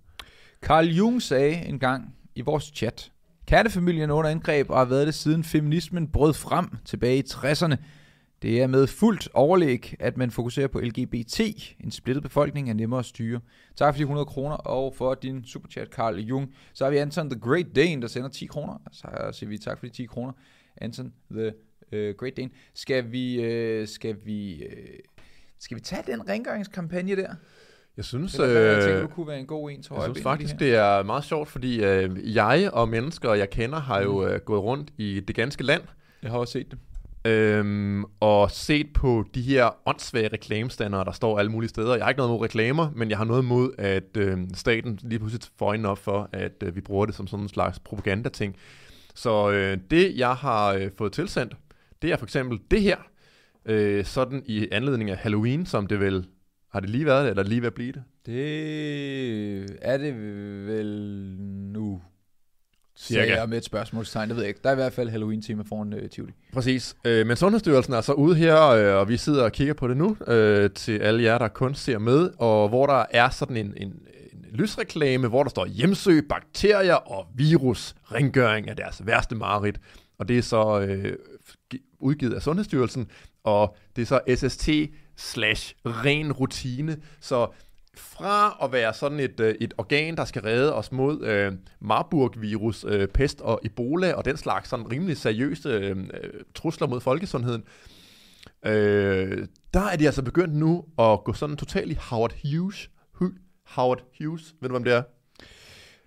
Carl 0.62 0.86
Jung 0.86 1.22
sagde 1.22 1.66
en 1.66 1.78
gang 1.78 2.14
i 2.34 2.40
vores 2.40 2.64
chat, 2.64 3.12
Kattefamilien 3.46 4.10
er 4.10 4.14
under 4.14 4.30
angreb 4.30 4.70
og 4.70 4.78
har 4.78 4.84
været 4.84 5.06
det 5.06 5.14
siden 5.14 5.44
feminismen 5.44 6.08
brød 6.08 6.34
frem 6.34 6.68
tilbage 6.84 7.18
i 7.18 7.22
60'erne. 7.28 7.76
Det 8.42 8.62
er 8.62 8.66
med 8.66 8.86
fuldt 8.86 9.28
overlæg, 9.34 9.94
at 10.00 10.16
man 10.16 10.30
fokuserer 10.30 10.68
på 10.68 10.80
LGBT. 10.80 11.40
En 11.80 11.90
splittet 11.90 12.22
befolkning 12.22 12.70
er 12.70 12.74
nemmere 12.74 12.98
at 12.98 13.06
styre. 13.06 13.40
Tak 13.76 13.94
for 13.94 13.96
de 13.96 14.02
100 14.02 14.26
kroner, 14.26 14.56
og 14.56 14.94
for 14.94 15.14
din 15.14 15.44
superchat, 15.44 15.88
Carl 15.88 16.18
Jung. 16.18 16.54
Så 16.72 16.84
har 16.84 16.90
vi 16.90 16.96
Anton 16.96 17.30
The 17.30 17.40
Great 17.40 17.66
Dane, 17.76 18.02
der 18.02 18.08
sender 18.08 18.28
10 18.28 18.46
kroner. 18.46 18.78
Så 18.92 19.08
siger 19.32 19.50
vi 19.50 19.58
tak 19.58 19.78
for 19.78 19.86
de 19.86 19.92
10 19.92 20.06
kroner. 20.06 20.32
Anton 20.76 21.12
The 21.30 21.46
uh, 21.92 22.16
Great 22.16 22.36
Dane. 22.36 22.50
Skal 22.74 23.12
vi, 23.12 23.38
uh, 23.80 23.88
skal 23.88 24.16
vi, 24.24 24.62
uh, 24.66 25.15
skal 25.60 25.76
vi 25.76 25.80
tage 25.80 26.02
den 26.06 26.28
rengøringskampagne 26.28 27.16
der? 27.16 27.34
Jeg 27.96 28.04
synes, 28.04 28.32
Det 28.32 28.56
er, 28.56 28.60
jeg 28.60 28.82
tænker, 28.82 28.96
øh, 28.96 29.02
du 29.02 29.08
kunne 29.08 29.26
være 29.26 29.38
en 29.38 29.46
god 29.46 29.70
en 29.70 29.82
til 29.82 29.92
jeg 29.94 30.02
synes 30.02 30.22
faktisk, 30.22 30.52
her. 30.52 30.58
det 30.58 30.74
er 30.74 31.02
meget 31.02 31.24
sjovt, 31.24 31.48
fordi 31.48 31.84
øh, 31.84 32.34
jeg 32.34 32.70
og 32.72 32.88
mennesker, 32.88 33.34
jeg 33.34 33.50
kender, 33.50 33.80
har 33.80 34.00
jo 34.02 34.26
øh, 34.26 34.40
gået 34.40 34.62
rundt 34.62 34.90
i 34.98 35.20
det 35.20 35.36
ganske 35.36 35.62
land, 35.64 35.82
Jeg 36.22 36.30
har 36.30 36.38
også 36.38 36.52
set 36.52 36.66
det. 36.70 36.78
Øhm, 37.24 38.04
og 38.20 38.50
set 38.50 38.86
på 38.94 39.24
de 39.34 39.42
her 39.42 39.88
åndssvage 39.88 40.28
reklamestandere, 40.28 41.04
der 41.04 41.12
står 41.12 41.38
alle 41.38 41.50
mulige 41.50 41.68
steder. 41.68 41.94
Jeg 41.94 42.04
har 42.04 42.10
ikke 42.10 42.18
noget 42.18 42.32
mod 42.32 42.40
reklamer, 42.44 42.90
men 42.94 43.10
jeg 43.10 43.18
har 43.18 43.24
noget 43.24 43.44
mod, 43.44 43.70
at 43.78 44.16
øh, 44.16 44.38
staten 44.54 44.98
lige 45.02 45.18
pludselig 45.18 45.42
får 45.58 45.66
øjnene 45.66 45.88
op 45.88 45.98
for, 45.98 46.28
at 46.32 46.52
øh, 46.62 46.76
vi 46.76 46.80
bruger 46.80 47.06
det 47.06 47.14
som 47.14 47.26
sådan 47.26 47.44
en 47.44 47.48
slags 47.48 47.78
propagandating. 47.78 48.56
Så 49.14 49.50
øh, 49.50 49.78
det, 49.90 50.16
jeg 50.16 50.34
har 50.34 50.72
øh, 50.72 50.90
fået 50.98 51.12
tilsendt, 51.12 51.56
det 52.02 52.12
er 52.12 52.16
for 52.16 52.26
eksempel 52.26 52.58
det 52.70 52.82
her. 52.82 52.96
Øh, 53.66 54.04
sådan 54.04 54.42
i 54.46 54.68
anledning 54.72 55.10
af 55.10 55.16
Halloween, 55.16 55.66
som 55.66 55.86
det 55.86 56.00
vel... 56.00 56.26
Har 56.72 56.80
det 56.80 56.90
lige 56.90 57.06
været 57.06 57.24
det, 57.24 57.30
eller 57.30 57.42
lige 57.42 57.60
ved 57.60 57.66
at 57.66 57.74
blive 57.74 57.92
det? 57.92 58.02
Det 58.26 59.78
er 59.82 59.96
det 59.96 60.14
vel 60.66 60.86
nu. 61.72 62.02
Cirka. 62.98 63.34
Jeg 63.40 63.48
med 63.48 63.58
et 63.58 63.64
spørgsmålstegn, 63.64 64.28
det 64.28 64.36
ved 64.36 64.42
jeg 64.42 64.48
ikke. 64.48 64.60
Der 64.62 64.68
er 64.68 64.72
i 64.72 64.76
hvert 64.76 64.92
fald 64.92 65.08
Halloween-tema 65.08 65.62
foran 65.68 65.92
uh, 65.92 66.08
Tivoli. 66.10 66.32
Præcis. 66.52 66.96
Øh, 67.04 67.26
men 67.26 67.36
Sundhedsstyrelsen 67.36 67.94
er 67.94 68.00
så 68.00 68.12
ude 68.12 68.34
her, 68.36 68.62
øh, 68.68 68.94
og 68.94 69.08
vi 69.08 69.16
sidder 69.16 69.44
og 69.44 69.52
kigger 69.52 69.74
på 69.74 69.88
det 69.88 69.96
nu, 69.96 70.16
øh, 70.26 70.70
til 70.70 70.98
alle 70.98 71.22
jer, 71.22 71.38
der 71.38 71.48
kun 71.48 71.74
ser 71.74 71.98
med, 71.98 72.30
og 72.38 72.68
hvor 72.68 72.86
der 72.86 73.04
er 73.10 73.30
sådan 73.30 73.56
en, 73.56 73.74
en, 73.76 73.88
en 74.32 74.44
lysreklame, 74.52 75.28
hvor 75.28 75.42
der 75.42 75.50
står 75.50 75.66
hjemsøg, 75.66 76.28
bakterier 76.28 76.94
og 76.94 77.26
virus, 77.34 77.94
rengøring 78.04 78.68
af 78.68 78.76
deres 78.76 79.06
værste 79.06 79.34
mareridt. 79.34 79.80
Og 80.18 80.28
det 80.28 80.38
er 80.38 80.42
så 80.42 80.80
øh, 80.80 81.12
gi- 81.70 81.82
udgivet 81.98 82.34
af 82.34 82.42
Sundhedsstyrelsen, 82.42 83.08
og 83.46 83.76
det 83.96 84.02
er 84.02 84.06
så 84.06 84.48
SST 84.48 84.68
slash 85.16 85.74
ren 85.84 86.32
rutine. 86.32 86.96
Så 87.20 87.48
fra 87.96 88.58
at 88.62 88.72
være 88.72 88.94
sådan 88.94 89.20
et, 89.20 89.40
øh, 89.40 89.54
et 89.60 89.74
organ, 89.78 90.16
der 90.16 90.24
skal 90.24 90.42
redde 90.42 90.74
os 90.74 90.92
mod 90.92 91.24
øh, 91.24 91.52
Marburg-virus, 91.80 92.84
øh, 92.88 93.08
pest 93.08 93.40
og 93.40 93.60
Ebola 93.64 94.12
og 94.12 94.24
den 94.24 94.36
slags 94.36 94.68
sådan 94.68 94.92
rimelig 94.92 95.16
seriøse 95.16 95.68
øh, 95.68 95.96
trusler 96.54 96.86
mod 96.88 97.00
folkesundheden, 97.00 97.64
øh, 98.66 99.46
der 99.74 99.80
er 99.80 99.96
de 99.96 100.06
altså 100.06 100.22
begyndt 100.22 100.54
nu 100.54 100.84
at 100.98 101.24
gå 101.24 101.32
sådan 101.32 101.56
totalt 101.56 101.92
i 101.92 101.96
Howard 102.00 102.34
Hughes. 102.42 102.90
Howard 103.66 104.02
Hughes, 104.18 104.54
ved 104.60 104.68
du 104.68 104.72
hvem 104.72 104.84
det 104.84 104.92
er? 104.92 105.02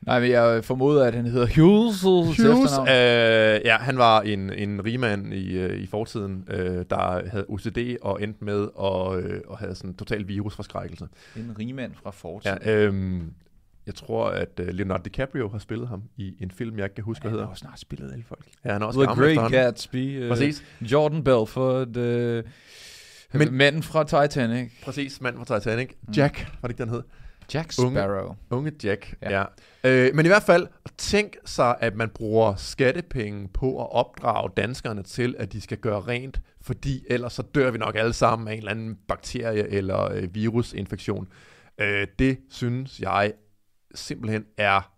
Nej, 0.09 0.19
men 0.19 0.31
jeg 0.31 0.65
formoder, 0.65 1.05
at 1.05 1.15
han 1.15 1.25
hedder 1.25 1.47
Hughes. 1.55 2.01
Hughes, 2.01 2.71
øh, 2.79 3.61
ja, 3.65 3.77
han 3.77 3.97
var 3.97 4.21
en, 4.21 4.53
en 4.53 4.85
rigmand 4.85 5.33
i, 5.33 5.57
øh, 5.57 5.79
i 5.81 5.85
fortiden, 5.85 6.45
øh, 6.49 6.85
der 6.89 7.29
havde 7.29 7.45
OCD 7.49 7.97
og 8.01 8.23
endte 8.23 8.45
med 8.45 8.67
at, 8.79 9.23
øh, 9.23 9.41
og 9.47 9.57
havde 9.57 9.75
sådan 9.75 9.93
total 9.93 10.27
virusforskrækkelse. 10.27 11.07
En 11.35 11.55
rigmand 11.59 11.91
fra 12.03 12.11
fortiden. 12.11 12.57
Ja, 12.65 12.75
øh, 12.75 13.21
jeg 13.85 13.95
tror, 13.95 14.29
at 14.29 14.59
øh, 14.59 14.67
Leonardo 14.67 15.01
DiCaprio 15.03 15.49
har 15.49 15.59
spillet 15.59 15.87
ham 15.87 16.03
i 16.17 16.35
en 16.39 16.51
film, 16.51 16.77
jeg 16.77 16.85
ikke 16.85 16.95
kan 16.95 17.03
huske, 17.03 17.21
hvad 17.21 17.29
han 17.29 17.33
hedder. 17.33 17.45
har 17.45 17.51
også 17.51 17.61
snart 17.61 17.79
spillet 17.79 18.11
alle 18.11 18.23
folk. 18.27 18.45
Ja, 18.65 18.73
han 18.73 18.81
er 18.81 18.85
også 18.85 19.03
The 19.03 19.35
Great. 19.35 19.51
Gatsby. 19.51 20.23
Uh, 20.23 20.29
Præcis, 20.29 20.63
Jordan 20.81 21.23
Belfort. 21.23 21.97
Uh, 21.97 22.43
Men, 23.39 23.53
manden 23.53 23.83
fra 23.83 24.03
Titanic. 24.03 24.71
præcis, 24.83 25.21
mand 25.21 25.37
fra 25.45 25.59
Titanic. 25.59 25.89
Mm. 26.07 26.13
Jack, 26.13 26.47
var 26.61 26.67
det 26.67 26.73
ikke, 26.73 26.83
den 26.83 26.89
hed? 26.89 27.01
Jack 27.53 27.73
Unge- 27.79 27.91
Sparrow. 27.99 28.35
Unge 28.49 28.71
Jack, 28.83 29.13
Ja. 29.21 29.31
ja. 29.31 29.45
ja. 29.83 29.89
Øh, 30.07 30.15
men 30.15 30.25
i 30.25 30.29
hvert 30.29 30.43
fald, 30.43 30.67
tænk 30.97 31.37
sig, 31.45 31.75
at 31.79 31.95
man 31.95 32.09
bruger 32.09 32.55
skattepenge 32.55 33.47
på 33.53 33.81
at 33.81 33.87
opdrage 33.91 34.49
danskerne 34.57 35.03
til, 35.03 35.35
at 35.39 35.53
de 35.53 35.61
skal 35.61 35.77
gøre 35.77 35.99
rent, 36.01 36.41
fordi 36.61 37.05
ellers 37.09 37.33
så 37.33 37.41
dør 37.41 37.71
vi 37.71 37.77
nok 37.77 37.95
alle 37.95 38.13
sammen 38.13 38.47
af 38.47 38.51
en 38.51 38.57
eller 38.57 38.71
anden 38.71 38.97
bakterie 39.07 39.67
eller 39.67 40.11
øh, 40.11 40.35
virusinfektion. 40.35 41.27
Øh, 41.81 42.07
det 42.19 42.37
synes 42.49 42.99
jeg 42.99 43.33
simpelthen 43.95 44.45
er 44.57 44.91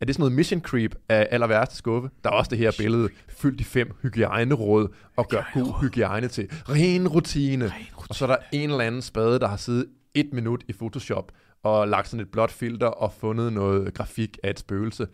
er 0.00 0.04
det 0.04 0.14
sådan 0.14 0.22
noget 0.22 0.32
mission 0.36 0.60
creep 0.60 0.94
af 1.08 1.28
aller 1.30 1.46
værste 1.46 1.76
skuffe? 1.76 2.10
Der 2.24 2.30
er 2.30 2.34
også 2.34 2.48
det 2.50 2.58
her 2.58 2.72
billede, 2.78 3.08
fyldt 3.28 3.58
de 3.58 3.64
fem 3.64 3.90
hygiejneråd, 4.02 4.88
og 5.16 5.28
gør 5.28 5.50
god 5.54 5.80
hygiejne 5.80 6.28
til 6.28 6.48
ren 6.50 7.08
rutine. 7.08 7.64
ren 7.64 7.72
rutine. 7.72 8.06
Og 8.08 8.14
så 8.14 8.24
er 8.24 8.28
der 8.28 8.36
en 8.52 8.70
eller 8.70 8.84
anden 8.84 9.02
spade, 9.02 9.38
der 9.40 9.48
har 9.48 9.56
siddet 9.56 9.86
et 10.14 10.28
minut 10.32 10.64
i 10.68 10.72
Photoshop, 10.72 11.32
og 11.62 11.88
lagt 11.88 12.08
sådan 12.08 12.20
et 12.20 12.30
blåt 12.30 12.50
filter, 12.50 12.86
og 12.86 13.12
fundet 13.12 13.52
noget 13.52 13.94
grafik 13.94 14.38
af 14.42 14.50
et 14.50 14.58
spøgelse. 14.58 15.06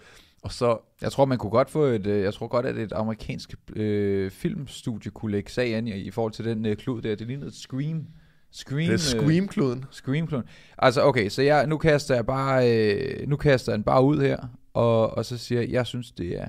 Og 0.42 0.52
så... 0.52 0.78
Jeg 1.02 1.12
tror, 1.12 1.24
man 1.24 1.38
kunne 1.38 1.50
godt 1.50 1.70
få 1.70 1.82
et, 1.82 2.06
øh, 2.06 2.22
jeg 2.22 2.34
tror 2.34 2.46
godt, 2.46 2.66
at 2.66 2.76
et 2.78 2.92
amerikansk 2.92 3.54
øh, 3.76 4.30
filmstudie 4.30 5.10
kunne 5.10 5.32
lægge 5.32 5.50
sag 5.50 5.74
an 5.74 5.88
i, 5.88 5.92
i 5.92 6.10
forhold 6.10 6.32
til 6.32 6.44
den 6.44 6.66
øh, 6.66 6.76
klud 6.76 7.02
der. 7.02 7.14
Det 7.14 7.26
lignede 7.26 7.48
et 7.48 7.54
Scream. 7.54 8.06
Scream, 8.52 8.86
det 8.86 8.92
er 8.92 8.98
Scream-kluden. 8.98 9.78
Øh, 9.78 9.84
Scream-kluden. 9.90 10.44
Altså, 10.78 11.02
okay, 11.02 11.28
så 11.28 11.42
jeg, 11.42 11.66
nu 11.66 11.76
kaster 11.78 12.14
jeg 12.14 12.26
bare, 12.26 12.72
øh, 12.72 13.28
nu 13.28 13.36
kaster 13.36 13.72
jeg 13.72 13.76
den 13.76 13.84
bare 13.84 14.04
ud 14.04 14.20
her, 14.20 14.38
og, 14.74 15.10
og 15.10 15.24
så 15.24 15.38
siger 15.38 15.60
jeg, 15.60 15.70
jeg 15.70 15.86
synes, 15.86 16.12
det 16.12 16.40
er 16.40 16.46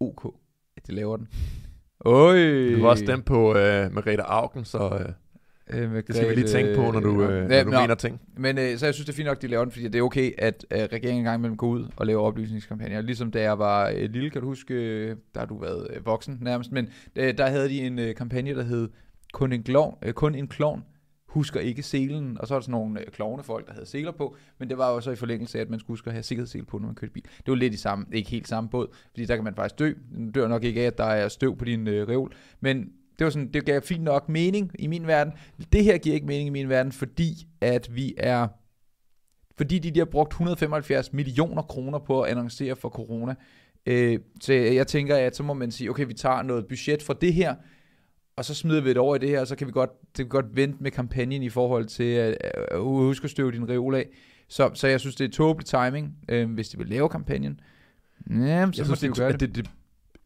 ok, 0.00 0.34
at 0.76 0.86
de 0.86 0.92
laver 0.94 1.16
den. 1.16 1.28
Oj. 2.00 2.36
Du 2.76 2.82
var 2.82 2.88
også 2.88 3.04
den 3.06 3.22
på 3.22 3.56
øh, 3.56 3.92
Merete 3.92 4.22
Augen, 4.22 4.64
så... 4.64 4.98
Øh. 5.00 5.12
Øh, 5.72 5.92
det 6.06 6.16
skal 6.16 6.28
vi 6.28 6.34
lige 6.34 6.48
tænke 6.48 6.74
på, 6.74 6.90
når 6.90 7.00
du, 7.00 7.22
øh, 7.22 7.48
når 7.48 7.62
du 7.62 7.70
mener 7.70 7.94
ting. 7.94 8.20
Men 8.36 8.58
øh, 8.58 8.78
så 8.78 8.86
jeg 8.86 8.94
synes, 8.94 9.06
det 9.06 9.12
er 9.12 9.16
fint 9.16 9.26
nok, 9.26 9.36
at 9.36 9.42
de 9.42 9.46
laver 9.46 9.64
den, 9.64 9.72
fordi 9.72 9.88
det 9.88 9.98
er 9.98 10.02
okay, 10.02 10.32
at 10.38 10.66
øh, 10.70 10.78
regeringen 10.78 11.18
engang 11.18 11.40
imellem 11.40 11.56
går 11.56 11.66
ud 11.66 11.88
og 11.96 12.06
laver 12.06 12.22
oplysningskampagner. 12.22 13.00
Ligesom 13.00 13.30
da 13.30 13.42
jeg 13.42 13.58
var 13.58 13.88
øh, 13.88 14.10
lille, 14.10 14.30
kan 14.30 14.40
du 14.40 14.46
huske, 14.46 14.74
øh, 14.74 15.16
der 15.34 15.40
har 15.40 15.46
du 15.46 15.58
været 15.58 15.86
øh, 15.90 16.06
voksen 16.06 16.38
nærmest, 16.40 16.72
men 16.72 16.88
øh, 17.16 17.38
der 17.38 17.46
havde 17.46 17.68
de 17.68 17.80
en 17.80 17.98
øh, 17.98 18.14
kampagne, 18.14 18.54
der 18.54 18.62
hed 18.62 18.88
Kun 19.32 19.52
en, 19.52 19.62
klovn, 19.62 19.98
øh, 20.02 20.12
kun 20.12 20.34
en 20.34 20.48
klovn 20.48 20.82
husker 21.30 21.60
ikke 21.60 21.82
selen, 21.82 22.36
og 22.40 22.48
så 22.48 22.54
er 22.54 22.58
der 22.58 22.62
sådan 22.62 22.72
nogle 22.72 23.00
øh, 23.00 23.06
klovnefolk, 23.06 23.66
der 23.66 23.72
havde 23.72 23.86
seler 23.86 24.12
på, 24.12 24.36
men 24.58 24.68
det 24.68 24.78
var 24.78 24.92
jo 24.92 25.00
så 25.00 25.10
i 25.10 25.16
forlængelse 25.16 25.58
af, 25.58 25.62
at 25.62 25.70
man 25.70 25.80
skulle 25.80 25.92
huske 25.92 26.08
at 26.08 26.14
have 26.14 26.22
sikkerhedssel 26.22 26.64
på, 26.64 26.78
når 26.78 26.86
man 26.86 26.94
kørte 26.94 27.12
bil. 27.12 27.22
Det 27.22 27.48
var 27.48 27.54
lidt 27.54 27.74
i 27.74 27.76
samme, 27.76 28.06
ikke 28.12 28.30
helt 28.30 28.48
samme 28.48 28.70
båd, 28.70 28.88
fordi 29.10 29.24
der 29.24 29.34
kan 29.34 29.44
man 29.44 29.54
faktisk 29.54 29.78
dø. 29.78 29.92
Du 30.14 30.30
dør 30.34 30.48
nok 30.48 30.64
ikke 30.64 30.80
af, 30.80 30.86
at 30.86 30.98
der 30.98 31.04
er 31.04 31.28
støv 31.28 31.56
på 31.56 31.64
din 31.64 31.88
øh, 31.88 32.08
reol, 32.08 32.32
men 32.60 32.92
det 33.20 33.24
var 33.24 33.30
sådan, 33.30 33.48
det 33.52 33.64
gav 33.64 33.82
fint 33.82 34.02
nok 34.02 34.28
mening 34.28 34.72
i 34.78 34.86
min 34.86 35.06
verden. 35.06 35.32
Det 35.72 35.84
her 35.84 35.98
giver 35.98 36.14
ikke 36.14 36.26
mening 36.26 36.46
i 36.46 36.50
min 36.50 36.68
verden, 36.68 36.92
fordi 36.92 37.46
at 37.60 37.94
vi 37.94 38.14
er 38.16 38.48
fordi 39.56 39.78
de, 39.78 39.90
de 39.90 39.98
har 39.98 40.04
brugt 40.04 40.32
175 40.32 41.12
millioner 41.12 41.62
kroner 41.62 41.98
på 41.98 42.22
at 42.22 42.30
annoncere 42.30 42.76
for 42.76 42.88
corona. 42.88 43.34
Øh, 43.86 44.18
så 44.40 44.52
jeg 44.52 44.86
tænker, 44.86 45.16
at 45.16 45.36
så 45.36 45.42
må 45.42 45.54
man 45.54 45.70
sige, 45.70 45.90
okay, 45.90 46.06
vi 46.06 46.14
tager 46.14 46.42
noget 46.42 46.66
budget 46.66 47.02
fra 47.02 47.14
det 47.20 47.34
her, 47.34 47.54
og 48.36 48.44
så 48.44 48.54
smider 48.54 48.80
vi 48.80 48.88
det 48.88 48.96
over 48.96 49.16
i 49.16 49.18
det 49.18 49.28
her, 49.28 49.40
og 49.40 49.46
så 49.46 49.56
kan 49.56 49.66
vi 49.66 49.72
godt, 49.72 49.90
det 50.00 50.16
kan 50.16 50.28
godt 50.28 50.56
vente 50.56 50.82
med 50.82 50.90
kampagnen 50.90 51.42
i 51.42 51.48
forhold 51.48 51.86
til 51.86 52.04
at 52.04 52.36
uh, 52.78 52.86
huske 52.86 53.24
at 53.24 53.30
støve 53.30 53.52
din 53.52 53.68
reol 53.68 53.94
af. 53.94 54.08
Så, 54.48 54.70
så 54.74 54.88
jeg 54.88 55.00
synes, 55.00 55.16
det 55.16 55.24
er 55.24 55.30
tåbelig 55.30 55.66
timing, 55.66 56.16
øh, 56.28 56.50
hvis 56.50 56.68
de 56.68 56.78
vil 56.78 56.86
lave 56.86 57.08
kampagnen. 57.08 57.60
Ja, 58.30 58.34
så 58.72 58.82
jeg 58.82 58.86
synes, 58.86 59.00
de 59.00 59.08
det, 59.08 59.40
det. 59.40 59.40
det, 59.40 59.56
det 59.56 59.70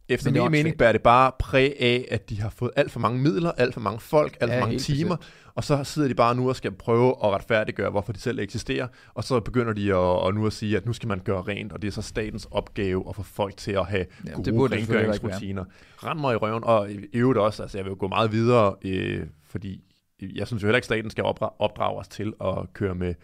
efter 0.08 0.30
min 0.30 0.50
mening 0.50 0.78
bærer 0.78 0.92
det 0.92 1.02
bare 1.02 1.32
præg 1.38 1.76
af, 1.80 2.08
at 2.10 2.30
de 2.30 2.40
har 2.40 2.50
fået 2.50 2.70
alt 2.76 2.90
for 2.90 3.00
mange 3.00 3.20
midler, 3.20 3.52
alt 3.52 3.74
for 3.74 3.80
mange 3.80 4.00
folk, 4.00 4.36
alt 4.40 4.50
ja, 4.50 4.56
for 4.56 4.66
mange 4.66 4.78
timer, 4.78 5.16
bestemt. 5.16 5.52
og 5.54 5.64
så 5.64 5.84
sidder 5.84 6.08
de 6.08 6.14
bare 6.14 6.34
nu 6.34 6.48
og 6.48 6.56
skal 6.56 6.72
prøve 6.72 7.08
at 7.08 7.30
retfærdiggøre, 7.30 7.90
hvorfor 7.90 8.12
de 8.12 8.20
selv 8.20 8.38
eksisterer, 8.38 8.88
og 9.14 9.24
så 9.24 9.40
begynder 9.40 9.72
de 9.72 9.94
at, 9.94 10.28
at 10.28 10.34
nu 10.34 10.46
at 10.46 10.52
sige, 10.52 10.76
at 10.76 10.86
nu 10.86 10.92
skal 10.92 11.08
man 11.08 11.18
gøre 11.18 11.42
rent, 11.42 11.72
og 11.72 11.82
det 11.82 11.88
er 11.88 11.92
så 11.92 12.02
statens 12.02 12.48
opgave 12.50 13.04
at 13.08 13.16
få 13.16 13.22
folk 13.22 13.56
til 13.56 13.72
at 13.72 13.86
have 13.86 14.06
ja, 14.26 14.32
gode 14.32 14.44
det 14.44 14.72
rengøringsrutiner. 14.72 15.64
Rend 15.96 16.20
mig 16.20 16.32
i 16.32 16.36
røven, 16.36 16.64
og 16.64 16.90
i 16.90 16.98
øvrigt 17.14 17.38
også, 17.38 17.62
altså 17.62 17.78
jeg 17.78 17.84
vil 17.84 17.94
gå 17.94 18.08
meget 18.08 18.32
videre, 18.32 18.74
øh, 18.84 19.26
fordi 19.46 19.80
jeg 20.34 20.46
synes 20.46 20.62
jo 20.62 20.66
heller 20.66 20.76
ikke, 20.76 20.84
at 20.84 20.88
staten 20.88 21.10
skal 21.10 21.24
opdrage 21.58 21.98
os 21.98 22.08
til 22.08 22.32
at 22.40 22.72
køre 22.72 22.94
med, 22.94 23.14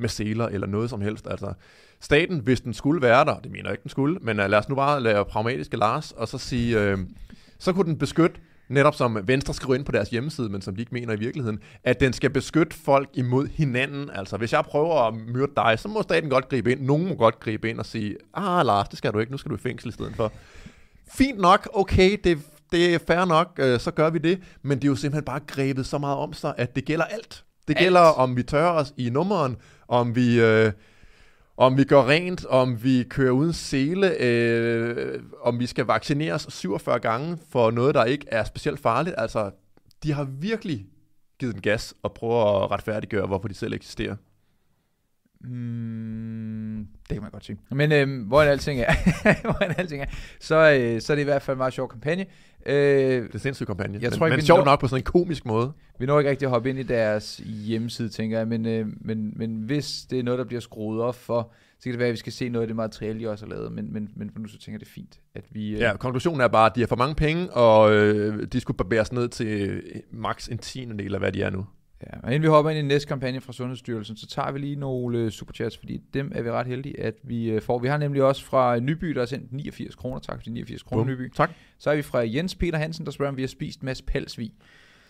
med 0.00 0.08
seler 0.08 0.46
eller 0.46 0.66
noget 0.66 0.90
som 0.90 1.00
helst. 1.00 1.26
Altså, 1.30 1.52
staten, 2.00 2.38
hvis 2.38 2.60
den 2.60 2.74
skulle 2.74 3.02
være 3.02 3.24
der, 3.24 3.38
det 3.38 3.50
mener 3.50 3.64
jeg 3.64 3.72
ikke, 3.72 3.82
den 3.82 3.90
skulle, 3.90 4.18
men 4.20 4.40
uh, 4.40 4.46
lad 4.46 4.58
os 4.58 4.68
nu 4.68 4.74
bare 4.74 5.02
lave 5.02 5.24
pragmatiske 5.24 5.76
Lars, 5.76 6.12
og 6.12 6.28
så 6.28 6.38
sige, 6.38 6.92
uh, 6.92 6.98
så 7.58 7.72
kunne 7.72 7.86
den 7.86 7.98
beskytte, 7.98 8.40
netop 8.68 8.94
som 8.94 9.18
Venstre 9.24 9.54
skriver 9.54 9.74
ind 9.74 9.84
på 9.84 9.92
deres 9.92 10.10
hjemmeside, 10.10 10.48
men 10.48 10.62
som 10.62 10.74
de 10.74 10.82
ikke 10.82 10.94
mener 10.94 11.12
i 11.12 11.18
virkeligheden, 11.18 11.58
at 11.84 12.00
den 12.00 12.12
skal 12.12 12.30
beskytte 12.30 12.76
folk 12.76 13.08
imod 13.14 13.46
hinanden. 13.46 14.10
Altså, 14.10 14.36
hvis 14.36 14.52
jeg 14.52 14.64
prøver 14.64 15.08
at 15.08 15.14
myrde 15.14 15.52
dig, 15.56 15.78
så 15.78 15.88
må 15.88 16.02
staten 16.02 16.30
godt 16.30 16.48
gribe 16.48 16.72
ind. 16.72 16.80
Nogen 16.80 17.08
må 17.08 17.14
godt 17.14 17.40
gribe 17.40 17.70
ind 17.70 17.78
og 17.78 17.86
sige, 17.86 18.16
ah 18.34 18.66
Lars, 18.66 18.88
det 18.88 18.98
skal 18.98 19.12
du 19.12 19.18
ikke, 19.18 19.32
nu 19.32 19.38
skal 19.38 19.50
du 19.50 19.56
i 19.56 19.58
fængsel 19.58 19.88
i 19.88 19.92
stedet 19.92 20.16
for. 20.16 20.32
Fint 21.12 21.38
nok, 21.38 21.68
okay, 21.74 22.20
det, 22.24 22.38
det 22.72 22.94
er 22.94 22.98
fair 23.06 23.24
nok, 23.24 23.48
øh, 23.58 23.80
så 23.80 23.90
gør 23.90 24.10
vi 24.10 24.18
det, 24.18 24.40
men 24.62 24.78
det 24.78 24.84
er 24.84 24.88
jo 24.88 24.96
simpelthen 24.96 25.24
bare 25.24 25.40
grebet 25.46 25.86
så 25.86 25.98
meget 25.98 26.16
om 26.16 26.32
sig, 26.32 26.54
at 26.56 26.76
det 26.76 26.84
gælder 26.84 27.04
alt. 27.04 27.44
Det 27.68 27.76
alt. 27.76 27.78
gælder, 27.78 28.00
om 28.00 28.36
vi 28.36 28.42
tør 28.42 28.68
os 28.68 28.94
i 28.96 29.10
nummeren, 29.10 29.56
om 29.90 30.14
vi... 30.16 30.40
Øh, 30.40 30.72
om 31.56 31.76
vi 31.76 31.84
går 31.84 32.08
rent, 32.08 32.46
om 32.46 32.84
vi 32.84 33.02
kører 33.02 33.30
uden 33.30 33.52
sele, 33.52 34.22
øh, 34.22 35.22
om 35.42 35.60
vi 35.60 35.66
skal 35.66 35.84
vaccineres 35.84 36.46
47 36.48 36.98
gange 36.98 37.38
for 37.50 37.70
noget, 37.70 37.94
der 37.94 38.04
ikke 38.04 38.26
er 38.28 38.44
specielt 38.44 38.80
farligt. 38.80 39.14
Altså, 39.18 39.50
de 40.02 40.12
har 40.12 40.24
virkelig 40.24 40.86
givet 41.38 41.54
en 41.54 41.60
gas 41.60 41.94
og 42.02 42.12
prøver 42.12 42.64
at 42.64 42.70
retfærdiggøre, 42.70 43.26
hvorfor 43.26 43.48
de 43.48 43.54
selv 43.54 43.72
eksisterer. 43.72 44.16
Mm, 45.44 46.86
det 47.08 47.14
kan 47.14 47.22
man 47.22 47.30
godt 47.30 47.44
sige. 47.44 47.58
Men 47.70 47.92
øh, 47.92 48.26
hvor 48.26 48.42
alting 48.42 48.80
er, 48.80 48.92
hvor 49.42 49.74
alting 49.78 50.02
er 50.02 50.06
så, 50.40 50.72
øh, 50.72 51.00
så 51.00 51.12
er 51.12 51.14
det 51.14 51.22
i 51.22 51.24
hvert 51.24 51.42
fald 51.42 51.54
en 51.54 51.58
meget 51.58 51.72
sjov 51.72 51.88
kampagne. 51.88 52.26
Øh, 52.66 52.74
det 52.74 53.28
er 53.28 53.32
en 53.34 53.38
sindssyg 53.38 53.66
kampagne. 53.66 53.94
Jeg 53.94 54.10
men, 54.10 54.18
tror 54.18 54.26
ikke, 54.26 54.36
men 54.36 54.44
sjovt 54.44 54.64
nok 54.64 54.80
på 54.80 54.88
sådan 54.88 55.00
en 55.00 55.04
komisk 55.04 55.46
måde. 55.46 55.72
Vi 55.98 56.06
når 56.06 56.18
ikke 56.18 56.30
rigtig 56.30 56.46
at 56.46 56.50
hoppe 56.50 56.70
ind 56.70 56.78
i 56.78 56.82
deres 56.82 57.40
hjemmeside, 57.44 58.08
tænker 58.08 58.38
jeg. 58.38 58.48
Men, 58.48 58.66
øh, 58.66 58.86
men, 59.00 59.32
men 59.36 59.56
hvis 59.56 60.02
det 60.10 60.18
er 60.18 60.22
noget, 60.22 60.38
der 60.38 60.44
bliver 60.44 60.60
skruet 60.60 61.00
op 61.02 61.14
for, 61.14 61.52
så 61.78 61.84
kan 61.84 61.92
det 61.92 61.98
være, 61.98 62.08
at 62.08 62.12
vi 62.12 62.18
skal 62.18 62.32
se 62.32 62.48
noget 62.48 62.62
af 62.62 62.68
det 62.68 62.76
materiale, 62.76 63.20
de 63.20 63.30
også 63.30 63.46
har 63.46 63.54
lavet. 63.54 63.72
Men, 63.72 63.92
men, 63.92 64.10
men 64.16 64.30
for 64.30 64.38
nu 64.38 64.48
så 64.48 64.58
tænker 64.58 64.72
jeg, 64.72 64.80
det 64.80 64.86
er 64.86 64.90
fint, 64.90 65.20
at 65.34 65.44
vi... 65.50 65.70
Øh... 65.70 65.78
Ja, 65.78 65.96
konklusionen 65.96 66.40
er 66.40 66.48
bare, 66.48 66.66
at 66.66 66.74
de 66.74 66.80
har 66.80 66.86
for 66.86 66.96
mange 66.96 67.14
penge, 67.14 67.50
og 67.50 67.92
øh, 67.92 68.46
de 68.52 68.60
skulle 68.60 68.76
barberes 68.76 69.12
ned 69.12 69.28
til 69.28 69.46
øh, 69.46 69.82
max 70.12 70.48
en 70.48 70.58
tiende 70.58 71.04
eller 71.04 71.18
hvad 71.18 71.32
de 71.32 71.42
er 71.42 71.50
nu. 71.50 71.66
Ja, 72.06 72.20
og 72.22 72.28
inden 72.28 72.42
vi 72.42 72.48
hopper 72.48 72.70
ind 72.70 72.78
i 72.78 72.82
næste 72.82 73.08
kampagne 73.08 73.40
fra 73.40 73.52
Sundhedsstyrelsen, 73.52 74.16
så 74.16 74.26
tager 74.26 74.52
vi 74.52 74.58
lige 74.58 74.76
nogle 74.76 75.18
øh, 75.18 75.30
superchats, 75.30 75.78
fordi 75.78 76.00
dem 76.14 76.32
er 76.34 76.42
vi 76.42 76.50
ret 76.50 76.66
heldige, 76.66 77.00
at 77.00 77.14
vi 77.22 77.50
øh, 77.50 77.62
får. 77.62 77.78
Vi 77.78 77.88
har 77.88 77.96
nemlig 77.96 78.22
også 78.22 78.44
fra 78.44 78.78
Nyby, 78.78 79.08
der 79.08 79.20
har 79.20 79.26
sendt 79.26 79.52
89 79.52 79.94
kroner. 79.94 80.18
Tak 80.18 80.36
for 80.36 80.42
de 80.42 80.50
89 80.50 80.82
kroner, 80.82 81.04
Nyby. 81.04 81.32
Tak. 81.34 81.50
Så 81.78 81.90
er 81.90 81.96
vi 81.96 82.02
fra 82.02 82.18
Jens 82.18 82.54
Peter 82.54 82.78
Hansen, 82.78 83.04
der 83.04 83.12
spørger, 83.12 83.30
om 83.30 83.36
vi 83.36 83.42
har 83.42 83.48
spist 83.48 83.82
masse 83.82 84.04
pelsvig. 84.04 84.52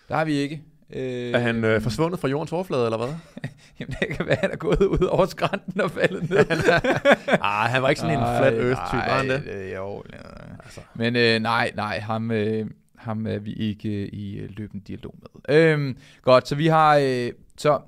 Der 0.09 0.17
har 0.17 0.25
vi 0.25 0.33
ikke. 0.33 0.63
Øh, 0.93 1.33
er 1.33 1.39
han 1.39 1.65
øh, 1.65 1.81
forsvundet 1.81 2.21
fra 2.21 2.29
jordens 2.29 2.53
overflade, 2.53 2.85
eller 2.85 2.97
hvad? 2.97 3.09
Jamen, 3.81 3.95
det 4.01 4.17
kan 4.17 4.27
være, 4.27 4.35
at 4.35 4.41
han 4.41 4.51
er 4.51 4.57
gået 4.57 4.81
ud 4.81 5.07
over 5.07 5.27
skrænten 5.27 5.81
og 5.81 5.91
faldet 5.91 6.31
ned. 6.31 6.39
ah, 7.43 7.71
han 7.71 7.83
var 7.83 7.89
ikke 7.89 8.01
sådan 8.01 8.19
en 8.19 8.25
flat 8.39 8.55
earth-type, 8.55 9.11
var 9.11 9.17
han 9.17 9.29
det? 9.29 9.43
Øh, 9.53 9.73
jo, 9.73 10.03
ja. 10.13 10.19
altså. 10.65 10.81
Men 10.95 11.17
øh, 11.17 11.41
nej, 11.41 11.73
nej, 11.75 12.01
ham... 12.01 12.31
Øh, 12.31 12.67
ham 13.01 13.27
er 13.27 13.39
vi 13.39 13.53
ikke 13.53 14.15
i 14.15 14.39
øh, 14.39 14.51
løbende 14.57 14.85
dialog 14.85 15.15
med. 15.23 15.57
Øhm, 15.57 15.97
godt, 16.23 16.49
så 16.49 16.55
vi 16.55 16.67
har... 16.67 16.97
Øh, 16.97 17.33
så, 17.57 17.81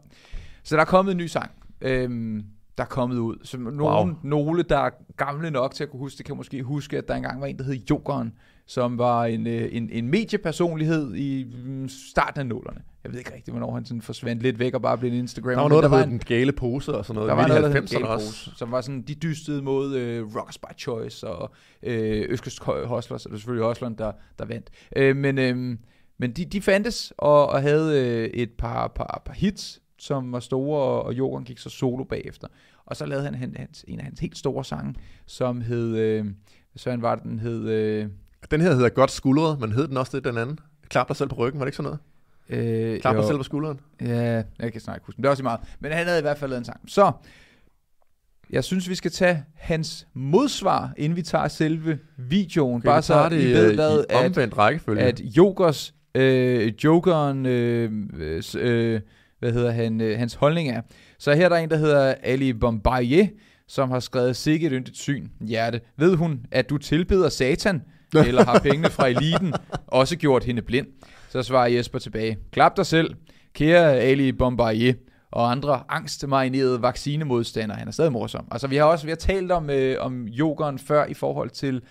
så 0.62 0.76
der 0.76 0.82
er 0.82 0.86
kommet 0.86 1.12
en 1.12 1.18
ny 1.18 1.26
sang. 1.26 1.50
Øhm, 1.80 2.44
der 2.78 2.84
er 2.84 2.88
kommet 2.88 3.16
ud. 3.16 3.36
Så 3.44 3.58
nogen, 3.58 3.80
wow. 3.80 4.16
nogle, 4.22 4.62
der 4.62 4.78
er 4.78 4.90
gamle 5.16 5.50
nok 5.50 5.74
til 5.74 5.84
at 5.84 5.90
kunne 5.90 6.00
huske 6.00 6.18
det, 6.18 6.26
kan 6.26 6.36
måske 6.36 6.62
huske, 6.62 6.98
at 6.98 7.08
der 7.08 7.14
engang 7.14 7.40
var 7.40 7.46
en, 7.46 7.58
der 7.58 7.64
hed 7.64 7.74
Jokeren, 7.90 8.32
som 8.72 8.98
var 8.98 9.24
en, 9.24 9.46
øh, 9.46 9.68
en, 9.72 9.90
en 9.92 10.08
mediepersonlighed 10.08 11.14
i 11.14 11.44
mm, 11.64 11.88
starten 11.88 12.40
af 12.40 12.46
nullerne. 12.46 12.82
Jeg 13.04 13.12
ved 13.12 13.18
ikke 13.18 13.34
rigtig, 13.34 13.52
hvornår 13.52 13.74
han 13.74 13.84
sådan 13.84 14.02
forsvandt 14.02 14.42
lidt 14.42 14.58
væk 14.58 14.74
og 14.74 14.82
bare 14.82 14.98
blev 14.98 15.12
en 15.12 15.18
Instagram. 15.18 15.54
Der 15.54 15.60
var 15.60 15.68
noget, 15.68 15.82
der, 15.82 15.88
der 15.88 15.96
var 15.96 16.04
en 16.04 16.18
gale 16.18 16.52
pose 16.52 16.94
og 16.94 17.04
sådan 17.04 17.14
noget. 17.14 17.28
Der 17.28 17.34
var 17.34 17.48
noget, 17.48 17.62
der 17.62 17.68
hed 17.68 17.88
gale 17.88 18.06
pose, 18.06 18.50
som 18.56 18.70
var 18.70 18.80
sådan, 18.80 19.02
de 19.02 19.14
dystede 19.14 19.62
mod 19.62 19.94
øh, 19.94 20.36
Rockers 20.36 20.58
by 20.58 20.78
Choice 20.78 21.28
og 21.28 21.52
øh, 21.82 22.26
Østkyst 22.28 22.62
Hustlers, 22.64 23.10
og 23.10 23.30
det 23.30 23.32
var 23.32 23.38
selvfølgelig 23.38 23.66
Hustleren, 23.66 23.94
der, 23.98 24.12
der 24.38 24.44
vandt. 24.44 24.70
Øh, 24.96 25.16
men 25.16 25.38
øh, 25.38 25.78
men 26.18 26.32
de, 26.32 26.44
de 26.44 26.62
fandtes 26.62 27.12
og, 27.18 27.48
og 27.48 27.62
havde 27.62 28.06
øh, 28.06 28.24
et 28.24 28.50
par, 28.50 28.88
par, 28.88 29.22
par 29.24 29.34
hits, 29.34 29.80
som 29.98 30.32
var 30.32 30.40
store, 30.40 30.82
og, 30.82 31.02
og 31.02 31.14
Jorden 31.14 31.44
gik 31.44 31.58
så 31.58 31.70
solo 31.70 32.04
bagefter. 32.04 32.48
Og 32.86 32.96
så 32.96 33.06
lavede 33.06 33.24
han 33.24 33.54
hans, 33.56 33.84
en 33.88 33.98
af 33.98 34.04
hans 34.04 34.20
helt 34.20 34.38
store 34.38 34.64
sange, 34.64 34.94
som 35.26 35.60
hed, 35.60 35.96
øh, 35.96 36.26
så 36.76 36.90
han 36.90 37.02
var 37.02 37.14
den 37.14 37.38
hed... 37.38 37.68
Øh, 37.68 38.06
den 38.50 38.60
her 38.60 38.74
hedder 38.74 38.88
Godt 38.88 39.10
Skuldret, 39.10 39.60
men 39.60 39.72
hed 39.72 39.88
den 39.88 39.96
også 39.96 40.16
det, 40.16 40.24
den 40.24 40.38
anden? 40.38 40.58
Klap 40.88 41.08
dig 41.08 41.16
selv 41.16 41.28
på 41.28 41.34
ryggen, 41.36 41.58
var 41.60 41.64
det 41.64 41.68
ikke 41.68 41.76
sådan 41.76 41.98
noget? 42.48 42.94
Øh, 42.94 43.00
Klap 43.00 43.16
dig 43.16 43.24
selv 43.24 43.36
på 43.36 43.42
skulderen? 43.42 43.80
Ja, 44.00 44.42
jeg 44.58 44.72
kan 44.72 44.80
snart 44.80 44.96
ikke 44.96 45.06
huske 45.06 45.16
det. 45.18 45.26
er 45.26 45.30
også 45.30 45.42
meget. 45.42 45.60
Men 45.80 45.92
han 45.92 46.06
havde 46.06 46.18
i 46.18 46.22
hvert 46.22 46.38
fald 46.38 46.50
lavet 46.50 46.58
en 46.60 46.64
sang. 46.64 46.80
Så, 46.86 47.12
jeg 48.50 48.64
synes, 48.64 48.88
vi 48.88 48.94
skal 48.94 49.10
tage 49.10 49.44
hans 49.56 50.06
modsvar, 50.14 50.92
inden 50.96 51.16
vi 51.16 51.22
tager 51.22 51.48
selve 51.48 51.98
videoen. 52.16 52.76
Okay, 52.76 52.86
Bare 52.86 53.02
så 53.02 53.28
det 53.28 53.40
I 53.42 53.52
ved, 53.52 53.74
hvad, 53.74 54.04
i 54.10 54.14
omvendt 54.14 54.58
rækkefølge. 54.58 55.02
At 55.02 55.20
Jokers, 55.20 55.94
øh, 56.14 56.72
Jokeren, 56.84 57.46
øh, 57.46 57.92
øh, 58.58 59.00
hvad 59.38 59.52
hedder 59.52 59.70
han, 59.70 60.00
øh, 60.00 60.18
hans 60.18 60.34
holdning 60.34 60.68
er. 60.68 60.82
Så 61.18 61.34
her 61.34 61.44
er 61.44 61.48
der 61.48 61.56
en, 61.56 61.70
der 61.70 61.76
hedder 61.76 62.14
Ali 62.22 62.52
Bombardier, 62.52 63.26
som 63.68 63.90
har 63.90 64.00
skrevet 64.00 64.36
sikkert 64.36 64.72
et 64.72 64.76
yndigt 64.78 64.96
syn, 64.98 65.28
hjerte. 65.40 65.80
Ved 65.96 66.16
hun, 66.16 66.46
at 66.50 66.70
du 66.70 66.78
tilbeder 66.78 67.28
satan? 67.28 67.82
eller 68.26 68.44
har 68.44 68.58
pengene 68.58 68.90
fra 68.90 69.08
eliten 69.08 69.52
også 69.86 70.16
gjort 70.16 70.44
hende 70.44 70.62
blind? 70.62 70.86
Så 71.28 71.42
svarer 71.42 71.68
Jesper 71.68 71.98
tilbage. 71.98 72.38
Klap 72.52 72.76
dig 72.76 72.86
selv, 72.86 73.14
kære 73.54 74.00
Ali 74.00 74.32
Bombardier, 74.32 74.94
og 75.30 75.50
andre 75.50 75.82
angstmarinerede 75.88 76.82
vaccinemodstandere. 76.82 77.78
Han 77.78 77.88
er 77.88 77.92
stadig 77.92 78.12
morsom. 78.12 78.46
Altså, 78.50 78.66
vi 78.66 78.76
har 78.76 78.84
også 78.84 79.06
vi 79.06 79.10
har 79.10 79.16
talt 79.16 79.52
om, 79.52 79.70
øh, 79.70 79.96
om 80.00 80.24
jokeren 80.24 80.78
før 80.78 81.06
i 81.06 81.14
forhold 81.14 81.50
til 81.50 81.82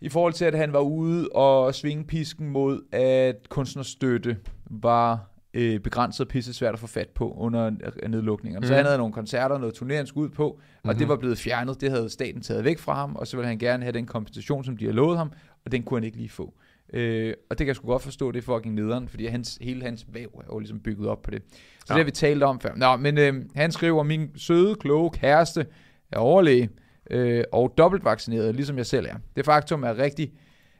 i 0.00 0.08
forhold 0.08 0.32
til, 0.32 0.44
at 0.44 0.54
han 0.54 0.72
var 0.72 0.80
ude 0.80 1.28
og 1.28 1.74
svinge 1.74 2.04
pisken 2.04 2.48
mod, 2.48 2.82
at 2.92 3.48
kunstnerstøtte 3.48 4.36
var 4.70 5.30
øh, 5.54 5.80
begrænset 5.80 6.20
og 6.20 6.28
pisse 6.28 6.54
svært 6.54 6.74
at 6.74 6.80
få 6.80 6.86
fat 6.86 7.08
på 7.08 7.32
under 7.32 7.70
nedlukningen. 8.08 8.60
Mm. 8.60 8.66
Så 8.66 8.74
han 8.74 8.84
havde 8.84 8.98
nogle 8.98 9.12
koncerter, 9.12 9.58
noget 9.58 9.82
turné, 9.82 9.94
han 9.94 10.06
skulle 10.06 10.28
ud 10.28 10.34
på, 10.34 10.48
og 10.48 10.60
mm-hmm. 10.84 10.98
det 10.98 11.08
var 11.08 11.16
blevet 11.16 11.38
fjernet. 11.38 11.80
Det 11.80 11.90
havde 11.90 12.10
staten 12.10 12.42
taget 12.42 12.64
væk 12.64 12.78
fra 12.78 12.94
ham, 12.94 13.16
og 13.16 13.26
så 13.26 13.36
ville 13.36 13.48
han 13.48 13.58
gerne 13.58 13.82
have 13.82 13.92
den 13.92 14.06
kompensation, 14.06 14.64
som 14.64 14.76
de 14.76 14.84
har 14.84 14.92
lovet 14.92 15.18
ham, 15.18 15.32
og 15.64 15.72
den 15.72 15.82
kunne 15.82 16.00
han 16.00 16.04
ikke 16.04 16.16
lige 16.16 16.28
få. 16.28 16.54
Øh, 16.92 17.34
og 17.50 17.58
det 17.58 17.64
kan 17.64 17.66
jeg 17.66 17.76
sgu 17.76 17.86
godt 17.86 18.02
forstå, 18.02 18.32
det 18.32 18.38
er 18.38 18.54
fucking 18.54 18.74
nederen, 18.74 19.08
fordi 19.08 19.26
hans, 19.26 19.58
hele 19.60 19.82
hans 19.82 20.06
væv 20.12 20.28
er 20.40 20.46
jo 20.52 20.58
ligesom 20.58 20.80
bygget 20.80 21.08
op 21.08 21.22
på 21.22 21.30
det. 21.30 21.42
Så 21.50 21.56
ja. 21.88 21.94
det 21.94 22.00
har 22.00 22.04
vi 22.04 22.10
talt 22.10 22.42
om 22.42 22.60
før. 22.60 22.74
Nå, 22.76 22.96
men 22.96 23.18
øh, 23.18 23.34
han 23.54 23.72
skriver, 23.72 24.02
min 24.02 24.30
søde, 24.36 24.74
kloge 24.74 25.10
kæreste 25.10 25.66
er 26.12 26.18
overlæge 26.18 26.68
øh, 27.10 27.44
og 27.52 27.74
dobbelt 27.78 28.04
vaccineret, 28.04 28.54
ligesom 28.54 28.76
jeg 28.76 28.86
selv 28.86 29.06
er. 29.06 29.14
Det 29.36 29.44
faktum 29.44 29.82
er 29.82 29.98
rigtig, 29.98 30.32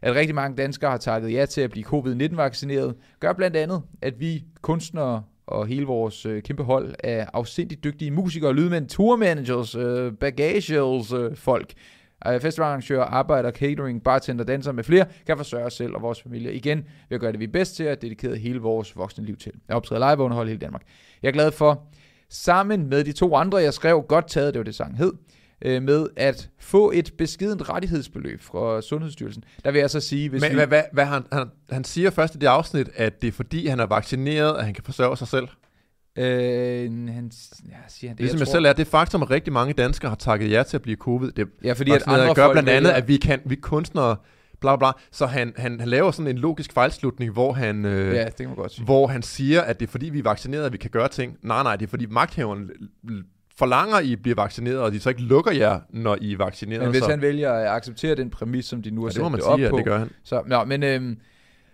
at 0.02 0.14
rigtig 0.14 0.34
mange 0.34 0.56
danskere 0.56 0.90
har 0.90 0.98
takket 0.98 1.32
ja 1.32 1.46
til 1.46 1.60
at 1.60 1.70
blive 1.70 1.84
covid-19-vaccineret, 1.84 2.94
gør 3.20 3.32
blandt 3.32 3.56
andet, 3.56 3.82
at 4.02 4.20
vi 4.20 4.44
kunstnere 4.62 5.22
og 5.46 5.66
hele 5.66 5.86
vores 5.86 6.26
øh, 6.26 6.42
kæmpe 6.42 6.62
hold 6.62 6.94
af 7.04 7.26
afsindigt 7.32 7.84
dygtige 7.84 8.10
musikere, 8.10 8.52
lydmænd, 8.52 8.88
tourmanagers, 8.88 9.74
øh, 9.74 10.12
bagagers, 10.12 11.12
øh, 11.12 11.36
folk, 11.36 11.72
øh, 12.26 12.40
festivalarrangører, 12.40 13.04
arbejder, 13.04 13.50
catering, 13.50 14.02
bartender, 14.02 14.44
danser 14.44 14.72
med 14.72 14.84
flere, 14.84 15.06
kan 15.26 15.36
forsørge 15.36 15.64
os 15.64 15.72
selv 15.72 15.94
og 15.94 16.02
vores 16.02 16.22
familie 16.22 16.52
igen 16.52 16.78
ved 17.08 17.14
at 17.14 17.20
gøre 17.20 17.32
det, 17.32 17.40
vi 17.40 17.44
er 17.44 17.52
bedst 17.52 17.76
til 17.76 17.84
at 17.84 18.02
dedikere 18.02 18.36
hele 18.36 18.58
vores 18.58 18.96
voksne 18.96 19.24
liv 19.24 19.36
til. 19.36 19.52
Jeg 19.68 19.76
optræder 19.76 20.10
live 20.10 20.20
og 20.20 20.24
underholder 20.24 20.48
hele 20.48 20.60
Danmark. 20.60 20.82
Jeg 21.22 21.28
er 21.28 21.32
glad 21.32 21.52
for, 21.52 21.82
sammen 22.30 22.88
med 22.88 23.04
de 23.04 23.12
to 23.12 23.34
andre, 23.34 23.58
jeg 23.58 23.74
skrev, 23.74 24.02
godt 24.08 24.28
taget, 24.28 24.54
det 24.54 24.58
var 24.60 24.64
det 24.64 24.74
sang 24.74 24.96
hed, 24.96 25.12
øh, 25.62 25.82
med 25.82 26.06
at 26.16 26.48
få 26.58 26.90
et 26.94 27.12
beskedent 27.18 27.68
rettighedsbeløb 27.68 28.40
fra 28.42 28.80
Sundhedsstyrelsen. 28.82 29.44
Der 29.64 29.70
vil 29.70 29.78
jeg 29.78 29.90
så 29.90 30.00
sige... 30.00 30.28
Hvis 30.28 30.40
Men 30.40 30.50
vi... 30.50 30.54
hvad, 30.54 30.66
hvad, 30.66 30.82
hvad 30.92 31.04
han, 31.04 31.22
han, 31.32 31.46
han 31.70 31.84
siger 31.84 32.10
først 32.10 32.34
i 32.34 32.38
det 32.38 32.46
afsnit, 32.46 32.88
at 32.94 33.22
det 33.22 33.28
er 33.28 33.32
fordi, 33.32 33.66
han 33.66 33.80
er 33.80 33.86
vaccineret, 33.86 34.56
at 34.58 34.64
han 34.64 34.74
kan 34.74 34.84
forsørge 34.84 35.16
sig 35.16 35.28
selv. 35.28 35.48
Øh, 36.18 36.24
han, 37.08 37.30
ja, 37.68 37.74
siger 37.88 38.10
han 38.10 38.16
det, 38.16 38.22
Det, 38.22 38.30
som 38.30 38.36
jeg, 38.36 38.40
jeg 38.40 38.46
selv 38.48 38.64
er, 38.64 38.72
det 38.72 38.86
faktum, 38.86 39.22
at 39.22 39.30
rigtig 39.30 39.52
mange 39.52 39.74
danskere 39.74 40.08
har 40.08 40.16
takket 40.16 40.50
ja 40.50 40.62
til 40.62 40.76
at 40.76 40.82
blive 40.82 40.96
covid. 40.96 41.30
Det 41.32 41.48
Ja, 41.64 41.72
fordi 41.72 41.90
at 41.90 42.02
andre 42.06 42.34
gør 42.34 42.52
blandt 42.52 42.68
andet, 42.68 42.90
at 42.90 43.08
vi 43.08 43.16
kan, 43.16 43.40
vi 43.44 43.54
kunstnere, 43.54 44.16
bla 44.60 44.76
bla. 44.76 44.90
Så 45.12 45.26
han, 45.26 45.52
han, 45.56 45.80
han 45.80 45.88
laver 45.88 46.10
sådan 46.10 46.30
en 46.30 46.38
logisk 46.38 46.72
fejlslutning, 46.72 47.32
hvor 47.32 47.52
han, 47.52 47.84
øh, 47.84 48.14
Ja, 48.14 48.24
det 48.24 48.36
kan 48.36 48.46
man 48.46 48.56
godt 48.56 48.72
sige. 48.72 48.84
hvor 48.84 49.06
han 49.06 49.22
siger, 49.22 49.60
at 49.60 49.80
det 49.80 49.86
er 49.86 49.90
fordi, 49.90 50.08
vi 50.08 50.18
er 50.18 50.22
vaccineret, 50.22 50.64
at 50.64 50.72
vi 50.72 50.78
kan 50.78 50.90
gøre 50.90 51.08
ting. 51.08 51.36
Nej, 51.42 51.62
nej, 51.62 51.76
det 51.76 51.86
er 51.86 51.90
fordi 51.90 52.06
l- 52.06 53.37
forlanger, 53.58 53.96
at 53.96 54.04
I 54.04 54.16
bliver 54.16 54.34
vaccineret, 54.34 54.78
og 54.80 54.92
de 54.92 55.00
så 55.00 55.08
ikke 55.08 55.22
lukker 55.22 55.52
jer, 55.52 55.80
når 55.90 56.16
I 56.20 56.32
er 56.32 56.36
vaccineret. 56.36 56.82
Men 56.82 56.90
hvis 56.90 57.02
så, 57.02 57.10
han 57.10 57.22
vælger 57.22 57.52
at 57.52 57.68
acceptere 57.68 58.14
den 58.14 58.30
præmis, 58.30 58.64
som 58.64 58.82
de 58.82 58.90
nu 58.90 59.00
har 59.00 59.08
ja, 59.08 59.12
sat 59.12 59.32
det 59.32 59.42
op 59.42 59.58
sige, 59.58 59.70
på, 59.70 59.76
det 59.76 59.84
gør 59.84 59.98
han. 59.98 60.10
Så, 60.24 60.42
nå, 60.46 60.64
men 60.64 60.82
øhm, 60.82 61.18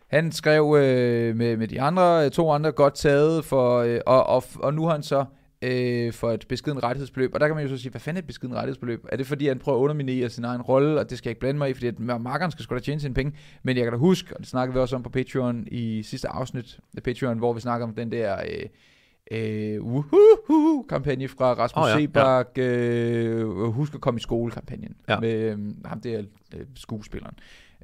han 0.07 0.33
skrev 0.33 0.77
øh, 0.79 1.37
med, 1.37 1.57
med 1.57 1.69
de 1.69 1.81
andre, 1.81 2.31
to 2.31 2.51
andre 2.51 2.73
godt 2.73 2.95
taget, 2.95 3.45
for, 3.45 3.79
øh, 3.79 4.01
og, 4.07 4.27
og, 4.27 4.45
og 4.55 4.75
nu 4.75 4.85
har 4.85 4.93
han 4.93 5.03
så 5.03 5.25
øh, 5.63 6.13
for 6.13 6.33
et 6.33 6.45
beskeden 6.49 6.83
rettighedsbeløb. 6.83 7.35
Og 7.35 7.41
der 7.41 7.47
kan 7.47 7.57
man 7.57 7.65
jo 7.65 7.71
så 7.71 7.83
sige, 7.83 7.91
hvad 7.91 8.01
fanden 8.01 8.17
er 8.17 8.23
et 8.23 8.27
beskeden 8.27 8.55
rettighedsbeløb? 8.55 9.05
Er 9.09 9.17
det 9.17 9.27
fordi, 9.27 9.49
han 9.49 9.59
prøver 9.59 9.79
at 9.79 9.83
underminere 9.83 10.29
sin 10.29 10.45
egen 10.45 10.63
rolle, 10.63 11.01
og 11.01 11.11
det 11.11 11.19
skal 11.19 11.29
jeg 11.29 11.31
ikke 11.31 11.41
blande 11.41 11.59
mig 11.59 11.71
i, 11.71 11.75
fordi 11.75 11.87
at 11.87 12.21
markeren 12.21 12.51
skal 12.51 12.63
sgu 12.63 12.75
da 12.75 12.81
tjene 12.81 13.01
sine 13.01 13.15
penge. 13.15 13.33
Men 13.63 13.77
jeg 13.77 13.85
kan 13.85 13.93
da 13.93 13.99
huske, 13.99 14.35
og 14.35 14.41
det 14.41 14.49
snakkede 14.49 14.75
vi 14.75 14.81
også 14.81 14.97
om 14.97 15.03
på 15.03 15.11
Patreon 15.11 15.67
i 15.71 16.03
sidste 16.03 16.29
afsnit 16.29 16.79
af 16.97 17.03
Patreon, 17.03 17.39
hvor 17.39 17.53
vi 17.53 17.61
snakker 17.61 17.87
om 17.87 17.95
den 17.95 18.13
der... 18.13 18.37
Øh, 18.37 18.67
øh, 19.31 19.83
uhuhu, 19.85 20.83
kampagne 20.89 21.29
fra 21.29 21.53
Rasmus 21.53 21.85
oh, 21.85 21.89
ja, 21.89 21.95
ja, 21.97 22.01
Sebak, 22.01 22.49
øh, 22.59 23.47
husk 23.71 23.95
at 23.95 24.01
komme 24.01 24.19
i 24.19 24.21
skole-kampagnen 24.21 24.97
Ja. 25.09 25.21
med 25.21 25.35
øh, 25.35 25.59
ham 25.85 26.01
der 26.01 26.23
øh, 26.55 26.61
skuespilleren. 26.77 27.35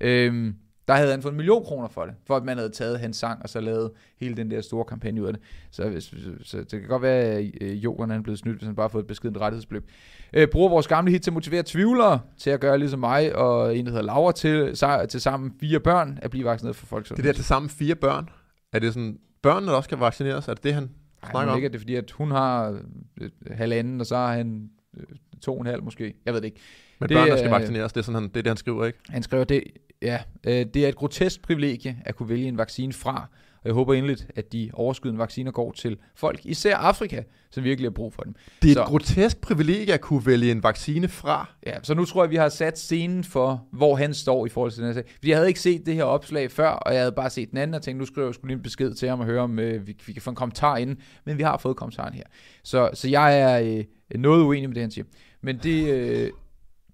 Øh, 0.01 0.55
der 0.88 0.97
havde 0.97 1.11
han 1.11 1.22
fået 1.22 1.32
en 1.32 1.36
million 1.36 1.64
kroner 1.64 1.88
for 1.88 2.05
det, 2.05 2.14
for 2.26 2.36
at 2.36 2.45
man 2.45 2.57
havde 2.57 2.70
taget 2.70 3.01
hans 3.01 3.16
sang 3.16 3.43
og 3.43 3.49
så 3.49 3.61
lavet 3.61 3.91
hele 4.20 4.36
den 4.36 4.51
der 4.51 4.61
store 4.61 4.84
kampagne 4.84 5.22
ud 5.22 5.26
af 5.26 5.32
det. 5.32 5.43
Så, 5.70 5.88
hvis, 5.88 6.14
så 6.43 6.59
det 6.59 6.70
kan 6.70 6.88
godt 6.88 7.03
være, 7.03 7.22
at 7.22 7.51
øh, 7.61 7.84
Jokeren 7.84 8.11
er 8.11 8.20
blevet 8.22 8.38
snydt, 8.38 8.57
hvis 8.57 8.66
han 8.66 8.74
bare 8.76 8.84
har 8.84 8.88
fået 8.88 9.03
et 9.03 9.07
beskedent 9.07 9.38
rettighedsbeløb. 9.38 9.91
Øh, 10.32 10.49
bruger 10.49 10.68
vores 10.68 10.88
gamle 10.88 11.11
hit 11.11 11.22
til 11.22 11.30
at 11.30 11.34
motivere 11.34 11.62
tvivlere 11.66 12.20
til 12.38 12.51
at 12.51 12.61
gøre 12.61 12.78
ligesom 12.78 13.01
mig 13.01 13.36
og 13.36 13.76
en, 13.76 13.84
der 13.86 13.91
hedder 13.93 14.05
Laura, 14.05 14.32
til, 14.32 14.76
til 15.09 15.20
sammen 15.20 15.53
fire 15.61 15.80
børn 15.80 16.18
at 16.22 16.30
blive 16.30 16.45
vaccineret 16.45 16.76
for 16.76 16.86
folk. 16.86 17.09
Det 17.09 17.24
der 17.24 17.32
til 17.32 17.45
sammen 17.45 17.68
fire 17.70 17.95
børn. 17.95 18.28
Er 18.72 18.78
det 18.78 18.95
sådan, 18.95 19.18
børnene 19.43 19.70
der 19.70 19.76
også 19.76 19.86
skal 19.86 19.99
vaccineres? 19.99 20.49
Er 20.49 20.55
det 20.55 20.64
det, 20.64 20.74
han 20.74 20.91
Men 21.35 21.49
om? 21.49 21.57
ikke, 21.57 21.68
det 21.68 21.75
er 21.75 21.79
fordi, 21.79 21.95
at 21.95 22.11
hun 22.11 22.31
har 22.31 22.81
øh, 23.21 23.31
halvanden, 23.51 24.01
og 24.01 24.07
så 24.07 24.16
har 24.16 24.33
han 24.37 24.71
øh, 24.97 25.05
to 25.43 25.55
og 25.55 25.61
en 25.61 25.66
halv 25.66 25.83
måske. 25.83 26.14
Jeg 26.27 26.35
ved 26.35 26.41
det 26.41 26.47
ikke. 26.47 26.61
Men 26.99 27.09
Det 27.09 27.14
børn, 27.14 27.29
der 27.29 27.37
skal 27.37 27.51
er- 27.51 27.59
vaccineres, 27.59 27.93
det 27.93 28.01
er, 28.01 28.05
sådan, 28.05 28.14
han, 28.23 28.29
det, 28.29 28.37
er 28.37 28.43
det, 28.43 28.51
han 28.51 28.57
skriver, 28.57 28.85
ikke? 28.87 28.99
Han 29.09 29.23
skriver, 29.23 29.45
det, 29.45 29.62
ja, 30.03 30.18
øh, 30.47 30.66
det 30.75 30.77
er 30.77 30.89
et 30.89 30.97
grotesk 30.97 31.43
privilegie 31.43 31.97
at 32.05 32.16
kunne 32.16 32.29
vælge 32.29 32.49
en 32.49 32.59
vaccine 32.59 32.93
fra, 32.93 33.27
og 33.63 33.67
jeg 33.67 33.73
håber 33.75 33.95
endelig, 33.95 34.17
at 34.37 34.53
de 34.53 34.71
overskydende 34.75 35.19
vacciner 35.19 35.51
går 35.51 35.73
til 35.73 35.97
folk, 36.15 36.41
især 36.45 36.77
Afrika, 36.77 37.23
som 37.51 37.65
virkelig 37.65 37.87
har 37.87 37.93
brug 37.95 38.13
for 38.13 38.23
dem. 38.23 38.35
Det 38.63 38.71
er 38.71 38.75
Så- 38.75 38.81
et 38.81 38.87
grotesk 38.87 39.41
privilegie 39.41 39.95
at 39.95 40.01
kunne 40.01 40.27
vælge 40.27 40.51
en 40.51 40.63
vaccine 40.63 41.09
fra. 41.09 41.49
Ja, 41.67 41.73
så 41.83 41.95
nu 41.95 42.05
tror 42.05 42.23
jeg, 42.25 42.31
vi 42.31 42.37
har 42.37 42.49
sat 42.49 42.79
scenen 42.79 43.25
for, 43.25 43.65
hvor 43.73 43.97
han 43.97 44.15
står 44.15 44.47
i 44.47 44.49
forhold 44.49 44.71
til 44.73 44.79
den 44.83 44.87
her 44.87 44.95
sag. 44.95 45.05
Fordi 45.15 45.29
jeg 45.29 45.37
havde 45.37 45.49
ikke 45.49 45.61
set 45.61 45.87
det 45.87 45.95
her 45.95 46.05
opslag 46.05 46.51
før, 46.51 46.69
og 46.69 46.93
jeg 46.95 47.01
havde 47.01 47.13
bare 47.13 47.31
set 47.31 47.51
den 47.51 47.59
anden 47.59 47.75
og 47.75 47.83
tænkte, 47.83 47.99
nu 47.99 48.07
skriver 48.07 48.27
jeg 48.29 48.35
skulle 48.35 48.49
lige 48.49 48.57
en 48.57 48.63
besked 48.63 48.95
til 48.95 49.09
ham 49.09 49.21
og 49.21 49.27
høre, 49.27 49.41
om 49.43 49.59
øh, 49.59 49.87
vi, 49.87 49.97
vi 50.07 50.13
kan 50.13 50.23
få 50.23 50.31
en 50.31 50.37
kommentar 50.37 50.77
inden. 50.77 50.99
Men 51.25 51.39
vi 51.39 51.43
har 51.43 51.59
fået 51.59 51.77
kommentaren 51.77 52.15
her. 52.15 52.25
Så, 52.65 52.91
så 52.95 53.09
jeg 53.09 53.41
er 53.41 53.61
øh, 53.61 54.21
noget 54.21 54.43
uenig 54.43 54.69
med 54.69 54.75
det, 54.75 54.83
han 54.83 54.91
siger. 54.91 55.05
Men 55.43 55.59
det, 55.59 55.89
øh, 55.95 56.31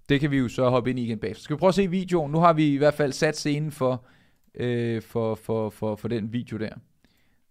det 0.09 0.21
kan 0.21 0.31
vi 0.31 0.37
jo 0.39 0.49
så 0.49 0.69
hoppe 0.69 0.91
ind 0.91 0.99
i 0.99 1.03
igen 1.03 1.19
bagefter. 1.19 1.43
Skal 1.43 1.57
vi 1.57 1.59
prøve 1.59 1.69
at 1.69 1.75
se 1.75 1.91
videoen? 1.91 2.33
Nu 2.33 2.39
har 2.39 2.53
vi 2.53 2.67
i 2.67 2.77
hvert 2.77 2.95
fald 2.95 3.13
sat 3.13 3.37
scenen 3.39 3.71
for, 3.73 4.05
øh, 4.57 5.03
for, 5.03 5.35
for, 5.35 5.71
for, 5.71 5.97
for 5.97 6.09
den 6.09 6.33
video 6.33 6.57
der, 6.57 6.71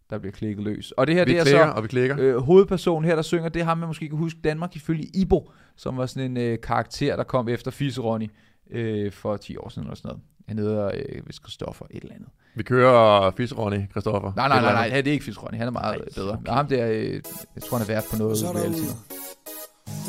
der 0.09 0.17
bliver 0.17 0.31
klikket 0.31 0.63
løs. 0.63 0.91
Og 0.91 1.07
det 1.07 1.15
her, 1.15 1.25
Vi 1.25 1.31
det 1.31 1.39
er 1.39 1.43
klikker, 1.43 1.65
så... 1.67 1.71
og 1.71 1.83
vi 1.83 1.87
klikker. 1.87 2.15
Øh, 2.19 2.37
hovedpersonen 2.37 3.05
her, 3.09 3.15
der 3.15 3.21
synger, 3.21 3.49
det 3.49 3.65
ham, 3.65 3.77
man 3.77 3.87
måske 3.87 4.09
kan 4.09 4.17
huske 4.17 4.39
Danmark 4.43 4.75
ifølge 4.75 5.03
Ibo, 5.13 5.51
som 5.75 5.97
var 5.97 6.05
sådan 6.05 6.31
en 6.31 6.37
øh, 6.37 6.57
karakter, 6.63 7.15
der 7.15 7.23
kom 7.23 7.49
efter 7.49 7.71
Fisse 7.71 8.01
Ronny 8.01 8.27
øh, 8.71 9.11
for 9.11 9.37
10 9.37 9.57
år 9.57 9.69
siden 9.69 9.87
eller 9.87 9.95
sådan 9.95 10.09
noget. 10.09 10.21
Han 10.47 10.57
hedder 10.57 10.91
øh, 10.93 11.23
hvis 11.23 11.35
Christoffer 11.35 11.85
et 11.91 12.01
eller 12.03 12.15
andet. 12.15 12.29
Vi 12.55 12.63
kører 12.63 13.31
Fisronny, 13.31 13.91
Christoffer. 13.91 14.33
Nej, 14.35 14.47
nej, 14.47 14.61
nej, 14.61 14.89
nej, 14.89 15.01
det 15.01 15.07
er 15.07 15.11
ikke 15.11 15.25
Fisse 15.25 15.41
Ronny, 15.41 15.57
han 15.57 15.67
er 15.67 15.71
meget 15.71 15.97
Nej, 15.97 16.05
Ej, 16.05 16.13
bedre. 16.15 16.33
okay. 16.33 16.51
Ham 16.51 16.67
der, 16.67 16.87
øh, 16.91 17.21
jeg 17.55 17.63
tror, 17.63 17.77
han 17.77 17.87
er 17.87 17.93
vært 17.93 18.03
på 18.11 18.17
noget 18.17 18.37
Så 18.37 18.47
er 18.47 18.51
der 18.51 18.59
reality. 18.59 18.81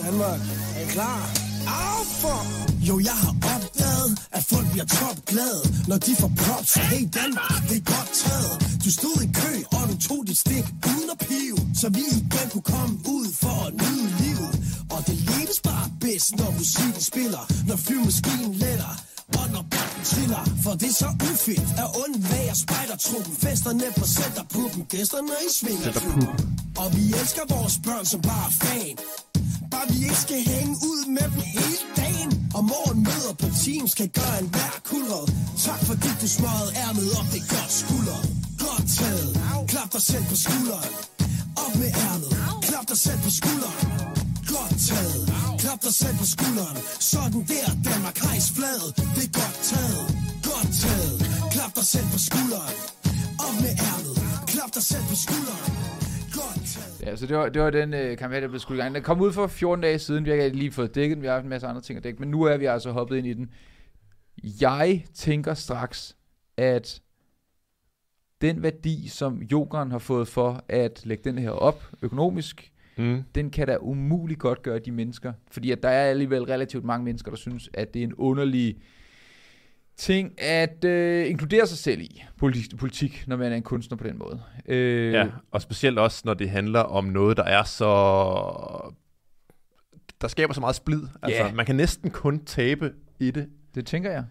Danmark, 0.05 0.41
er 0.77 0.81
I 0.81 0.87
klar? 0.87 1.21
Au, 1.67 2.05
for! 2.21 2.41
Jo, 2.89 3.01
jeg 3.01 3.17
har 3.25 3.35
opdaget, 3.55 4.11
at 4.33 4.45
folk 4.45 4.67
bliver 4.73 4.85
topglade, 4.85 5.63
når 5.89 5.99
de 6.07 6.17
får 6.21 6.33
props. 6.41 6.75
Hey 6.75 7.05
Danmark, 7.19 7.63
det 7.69 7.77
er 7.83 7.87
godt 7.95 8.11
taget. 8.25 8.55
Du 8.85 8.91
stod 8.99 9.17
i 9.27 9.29
kø, 9.41 9.53
og 9.77 9.83
du 9.91 9.97
tog 10.09 10.21
dit 10.27 10.39
stik 10.39 10.67
uden 10.91 11.09
at 11.15 11.19
pive, 11.29 11.59
så 11.81 11.89
vi 11.89 12.03
igen 12.21 12.49
kunne 12.53 12.69
komme 12.75 12.95
ud 13.17 13.27
for 13.43 13.57
at 13.67 13.73
nyde 13.83 14.09
livet. 14.23 14.53
Og 14.95 15.01
det 15.07 15.17
leves 15.31 15.59
bare 15.69 15.89
bedst, 16.01 16.31
når 16.41 16.51
musikken 16.59 17.03
spiller, 17.11 17.45
når 17.69 17.77
flyvemaskinen 17.77 18.53
letter. 18.55 18.93
Og 19.39 19.47
når 19.55 19.65
bolden 19.75 20.05
triller, 20.11 20.45
for 20.65 20.73
det 20.81 20.89
er 20.93 20.97
så 21.05 21.11
ufedt 21.33 21.69
at 21.85 21.89
undvære 22.05 22.55
spejdertruppen. 22.65 23.37
Festerne 23.37 23.87
på 23.99 24.07
centerpuppen, 24.07 24.83
gæsterne 24.95 25.35
i 25.47 25.51
svingerklubben. 25.59 26.29
Og 26.83 26.89
vi 26.97 27.03
elsker 27.21 27.45
vores 27.55 27.77
børn 27.85 28.05
som 28.13 28.21
bare 28.21 28.51
fan. 28.63 28.97
Bare 29.77 29.89
vi 29.95 29.99
ikke 30.09 30.23
skal 30.27 30.41
hænge 30.55 30.75
ud 30.91 31.01
med 31.17 31.27
dem 31.33 31.43
hele 31.57 31.87
dagen. 32.03 32.31
Og 32.57 32.63
morgen 32.73 32.99
møder 33.09 33.35
på 33.43 33.47
team 33.63 33.85
skal 33.95 34.09
gøre 34.19 34.37
en 34.43 34.49
hver 34.55 34.73
kulret. 34.91 35.27
Tak 35.67 35.81
fordi 35.89 36.11
du 36.23 36.29
smøgede 36.37 36.71
ærmet 36.85 37.09
op, 37.19 37.29
det 37.35 37.43
godt 37.55 37.73
skulder. 37.83 38.21
Godt 38.67 38.87
taget, 38.99 39.31
klap 39.73 39.89
dig 39.97 40.03
selv 40.11 40.25
på 40.31 40.37
skulderen. 40.45 40.93
Op 41.65 41.75
med 41.81 41.91
ærmet, 42.09 42.31
klap 42.69 42.87
dig 42.93 42.99
selv 43.07 43.21
på 43.27 43.31
skulderen. 43.39 43.87
Godt 44.55 44.75
taget, 44.89 45.23
klap 45.63 45.81
dig 45.87 45.95
selv 46.03 46.17
på 46.23 46.27
skulderen. 46.35 46.77
Sådan 47.13 47.43
der, 47.53 47.69
Danmark 47.91 48.17
hejs 48.27 48.49
flaget. 48.57 48.91
Det 49.17 49.25
er 49.29 49.33
godt 49.41 49.59
taget, 49.71 50.05
godt 50.49 50.71
taget 50.83 51.17
Klap 51.55 51.73
dig 51.79 51.87
selv 51.95 52.07
på 52.15 52.19
skulderen. 52.29 52.75
Op 53.47 53.57
med 53.65 53.75
ærmet, 53.91 54.17
klap 54.53 54.71
dig 54.77 54.85
selv 54.91 55.05
på 55.11 55.17
skulderen. 55.25 55.96
Ja, 57.07 57.17
så 57.17 57.27
det 57.27 57.37
var, 57.37 57.49
det 57.49 57.63
var 57.63 57.71
den 57.71 57.95
øh, 57.95 58.17
kampagne, 58.19 58.43
der 58.43 58.49
blev 58.49 58.61
skudt 58.61 58.79
i 58.79 58.83
gang. 58.83 58.95
Den 58.95 59.03
kom 59.03 59.21
ud 59.21 59.33
for 59.33 59.47
14 59.47 59.83
dage 59.83 59.99
siden, 59.99 60.25
vi 60.25 60.31
har 60.31 60.37
ikke 60.37 60.57
lige 60.57 60.73
fået 60.73 60.95
dækket 60.95 61.15
den, 61.17 61.23
vi 61.23 61.27
har 61.27 61.35
haft 61.35 61.45
en 61.45 61.51
masse 61.51 61.67
andre 61.67 61.81
ting 61.81 61.97
at 61.97 62.05
dække, 62.05 62.21
men 62.21 62.31
nu 62.31 62.43
er 62.43 62.57
vi 62.57 62.65
altså 62.65 62.91
hoppet 62.93 63.17
ind 63.17 63.27
i 63.27 63.35
den. 63.35 63.51
Jeg 64.61 65.05
tænker 65.15 65.55
straks, 65.55 66.17
at 66.57 67.03
den 68.41 68.63
værdi, 68.63 69.09
som 69.09 69.43
yogeren 69.53 69.91
har 69.91 69.99
fået 69.99 70.29
for 70.29 70.65
at 70.69 71.07
lægge 71.07 71.25
den 71.25 71.39
her 71.39 71.51
op 71.51 71.91
økonomisk, 72.03 72.73
Mm. 72.99 73.23
den 73.35 73.51
kan 73.51 73.67
da 73.67 73.77
umuligt 73.81 74.41
godt 74.41 74.63
gøre 74.63 74.79
de 74.79 74.93
mennesker. 74.93 75.33
Fordi 75.51 75.71
at 75.71 75.83
der 75.83 75.89
er 75.89 76.11
alligevel 76.11 76.43
relativt 76.43 76.85
mange 76.85 77.05
mennesker, 77.05 77.31
der 77.31 77.37
synes, 77.37 77.71
at 77.75 77.95
det 77.95 78.01
er 78.01 78.05
en 78.07 78.15
underlig 78.15 78.77
ting 79.97 80.41
at 80.41 80.85
øh, 80.85 81.31
inkludere 81.31 81.67
sig 81.67 81.79
selv 81.79 82.01
i 82.01 82.23
politik, 82.39 82.79
politik, 82.79 83.25
når 83.27 83.37
man 83.37 83.53
er 83.53 83.57
en 83.57 83.63
kunstner 83.63 83.97
på 83.97 84.05
den 84.05 84.19
måde. 84.19 84.43
Øh, 84.69 85.13
Ja, 85.13 85.27
og 85.51 85.63
specielt 85.63 85.99
også, 85.99 86.23
når 86.25 86.35
det 86.35 86.51
handler 86.51 86.81
om 86.81 87.05
noget, 87.05 87.37
der 87.37 87.43
er 87.45 87.65
så... 87.65 87.87
Der 90.21 90.29
skaber 90.29 90.55
så 90.55 90.61
meget 90.61 90.77
splid. 90.77 91.03
Altså, 91.23 91.45
Ja. 91.45 91.53
man 91.53 91.67
kan 91.67 91.77
næsten 91.77 92.11
kun 92.11 92.45
tabe 92.45 92.93
i 93.21 93.31
det. 93.31 93.49
Det 93.75 93.87
tænker 93.87 94.11
jeg. 94.11 94.25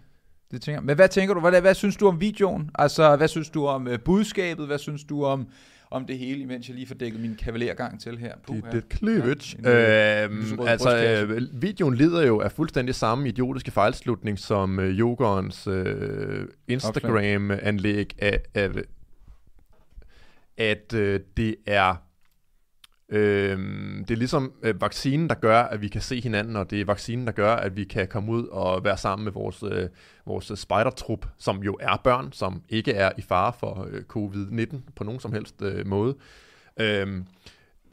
Det 0.52 0.62
tænker 0.62 0.78
jeg. 0.80 0.86
Men 0.86 0.96
hvad 0.96 1.10
tænker 1.10 1.34
du? 1.34 1.40
Hvad, 1.40 1.62
hvad 1.62 1.74
synes 1.74 1.96
du 1.98 2.08
om 2.08 2.22
videoen? 2.22 2.70
Altså, 2.76 3.16
hvad 3.16 3.28
synes 3.28 3.50
du 3.50 3.66
om 3.68 3.88
øh, 3.88 4.00
budskabet? 4.00 4.66
Hvad 4.68 4.78
synes 4.78 5.04
du 5.04 5.26
om, 5.26 5.48
om 5.92 6.06
det 6.06 6.18
hele, 6.18 6.42
imens 6.42 6.68
jeg 6.68 6.76
lige 6.76 6.88
får 6.88 6.96
dækket 6.96 7.22
min 7.22 7.36
kavalergang 7.36 8.02
til 8.02 8.18
her? 8.18 8.34
Puh, 8.48 8.56
Det, 8.56 8.72
det 8.72 8.98
cleavage. 8.98 9.58
Ja, 9.64 10.26
en, 10.26 10.32
øh, 10.32 10.52
øhm, 10.52 10.60
altså, 10.68 11.26
øh, 11.30 11.62
videoen 11.62 11.96
lider 11.96 12.26
jo 12.26 12.40
af 12.42 12.52
fuldstændig 12.52 12.96
samme 12.96 13.28
idiotiske 13.30 13.72
fejlslutning 13.72 14.40
som 14.40 14.80
øh, 14.80 15.00
yogaens 15.00 15.68
øh, 15.68 16.48
Instagram-anlæg 16.68 18.16
af, 18.20 18.40
af 18.54 18.70
at 20.58 20.94
øh, 20.94 21.20
det 21.38 21.56
er 21.66 21.96
øh, 23.10 23.60
det 24.00 24.12
er 24.12 24.16
ligesom 24.16 24.54
øh, 24.64 24.82
vaccinen, 24.82 25.30
der 25.30 25.36
gør, 25.36 25.62
at 25.62 25.82
vi 25.82 25.88
kan 25.88 26.02
se 26.02 26.22
hinanden, 26.22 26.56
og 26.56 26.70
det 26.70 26.82
er 26.82 26.86
vaccinen, 26.86 27.28
der 27.28 27.34
gør, 27.34 27.56
at 27.56 27.76
vi 27.76 27.84
kan 27.84 28.08
komme 28.08 28.32
ud 28.32 28.48
og 28.48 28.84
være 28.84 28.98
sammen 28.98 29.24
med 29.24 29.32
vores, 29.32 29.64
øh, 29.64 29.90
vores 30.26 30.52
øh, 30.52 30.58
spidertrup, 30.58 31.28
som 31.38 31.64
jo 31.64 31.78
er 31.80 32.02
børn, 32.04 32.32
som 32.32 32.62
ikke 32.70 32.92
er 32.92 33.12
i 33.18 33.22
fare 33.22 33.54
for 33.60 33.88
øh, 33.92 34.04
covid-19 34.16 34.78
på 34.96 35.04
nogen 35.04 35.20
som 35.20 35.34
helst 35.34 35.62
øh, 35.62 35.88
måde. 35.88 36.16
Øh, 36.80 37.22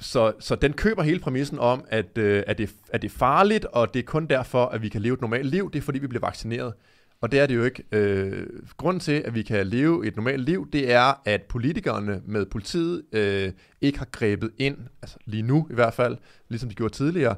så, 0.00 0.32
så 0.38 0.54
den 0.56 0.72
køber 0.72 1.02
hele 1.02 1.20
præmissen 1.20 1.58
om, 1.58 1.84
at, 1.88 2.18
øh, 2.18 2.42
at, 2.46 2.58
det, 2.58 2.70
at 2.92 3.02
det 3.02 3.08
er 3.08 3.16
farligt, 3.18 3.64
og 3.64 3.94
det 3.94 4.00
er 4.00 4.06
kun 4.06 4.26
derfor, 4.26 4.66
at 4.66 4.82
vi 4.82 4.88
kan 4.88 5.02
leve 5.02 5.14
et 5.14 5.20
normalt 5.20 5.46
liv. 5.46 5.70
Det 5.72 5.78
er 5.78 5.82
fordi, 5.82 5.98
vi 5.98 6.06
bliver 6.06 6.26
vaccineret. 6.26 6.74
Og 7.22 7.32
det 7.32 7.40
er 7.40 7.46
det 7.46 7.54
jo 7.54 7.64
ikke. 7.64 7.82
Øh, 7.92 8.46
grunden 8.76 9.00
til, 9.00 9.12
at 9.24 9.34
vi 9.34 9.42
kan 9.42 9.66
leve 9.66 10.06
et 10.06 10.16
normalt 10.16 10.44
liv, 10.44 10.70
det 10.70 10.92
er, 10.92 11.20
at 11.24 11.42
politikerne 11.42 12.22
med 12.26 12.46
politiet 12.46 13.02
øh, 13.12 13.52
ikke 13.80 13.98
har 13.98 14.08
grebet 14.12 14.50
ind, 14.58 14.76
altså 15.02 15.16
lige 15.24 15.42
nu 15.42 15.66
i 15.70 15.74
hvert 15.74 15.94
fald, 15.94 16.16
ligesom 16.48 16.68
de 16.68 16.74
gjorde 16.74 16.94
tidligere, 16.94 17.36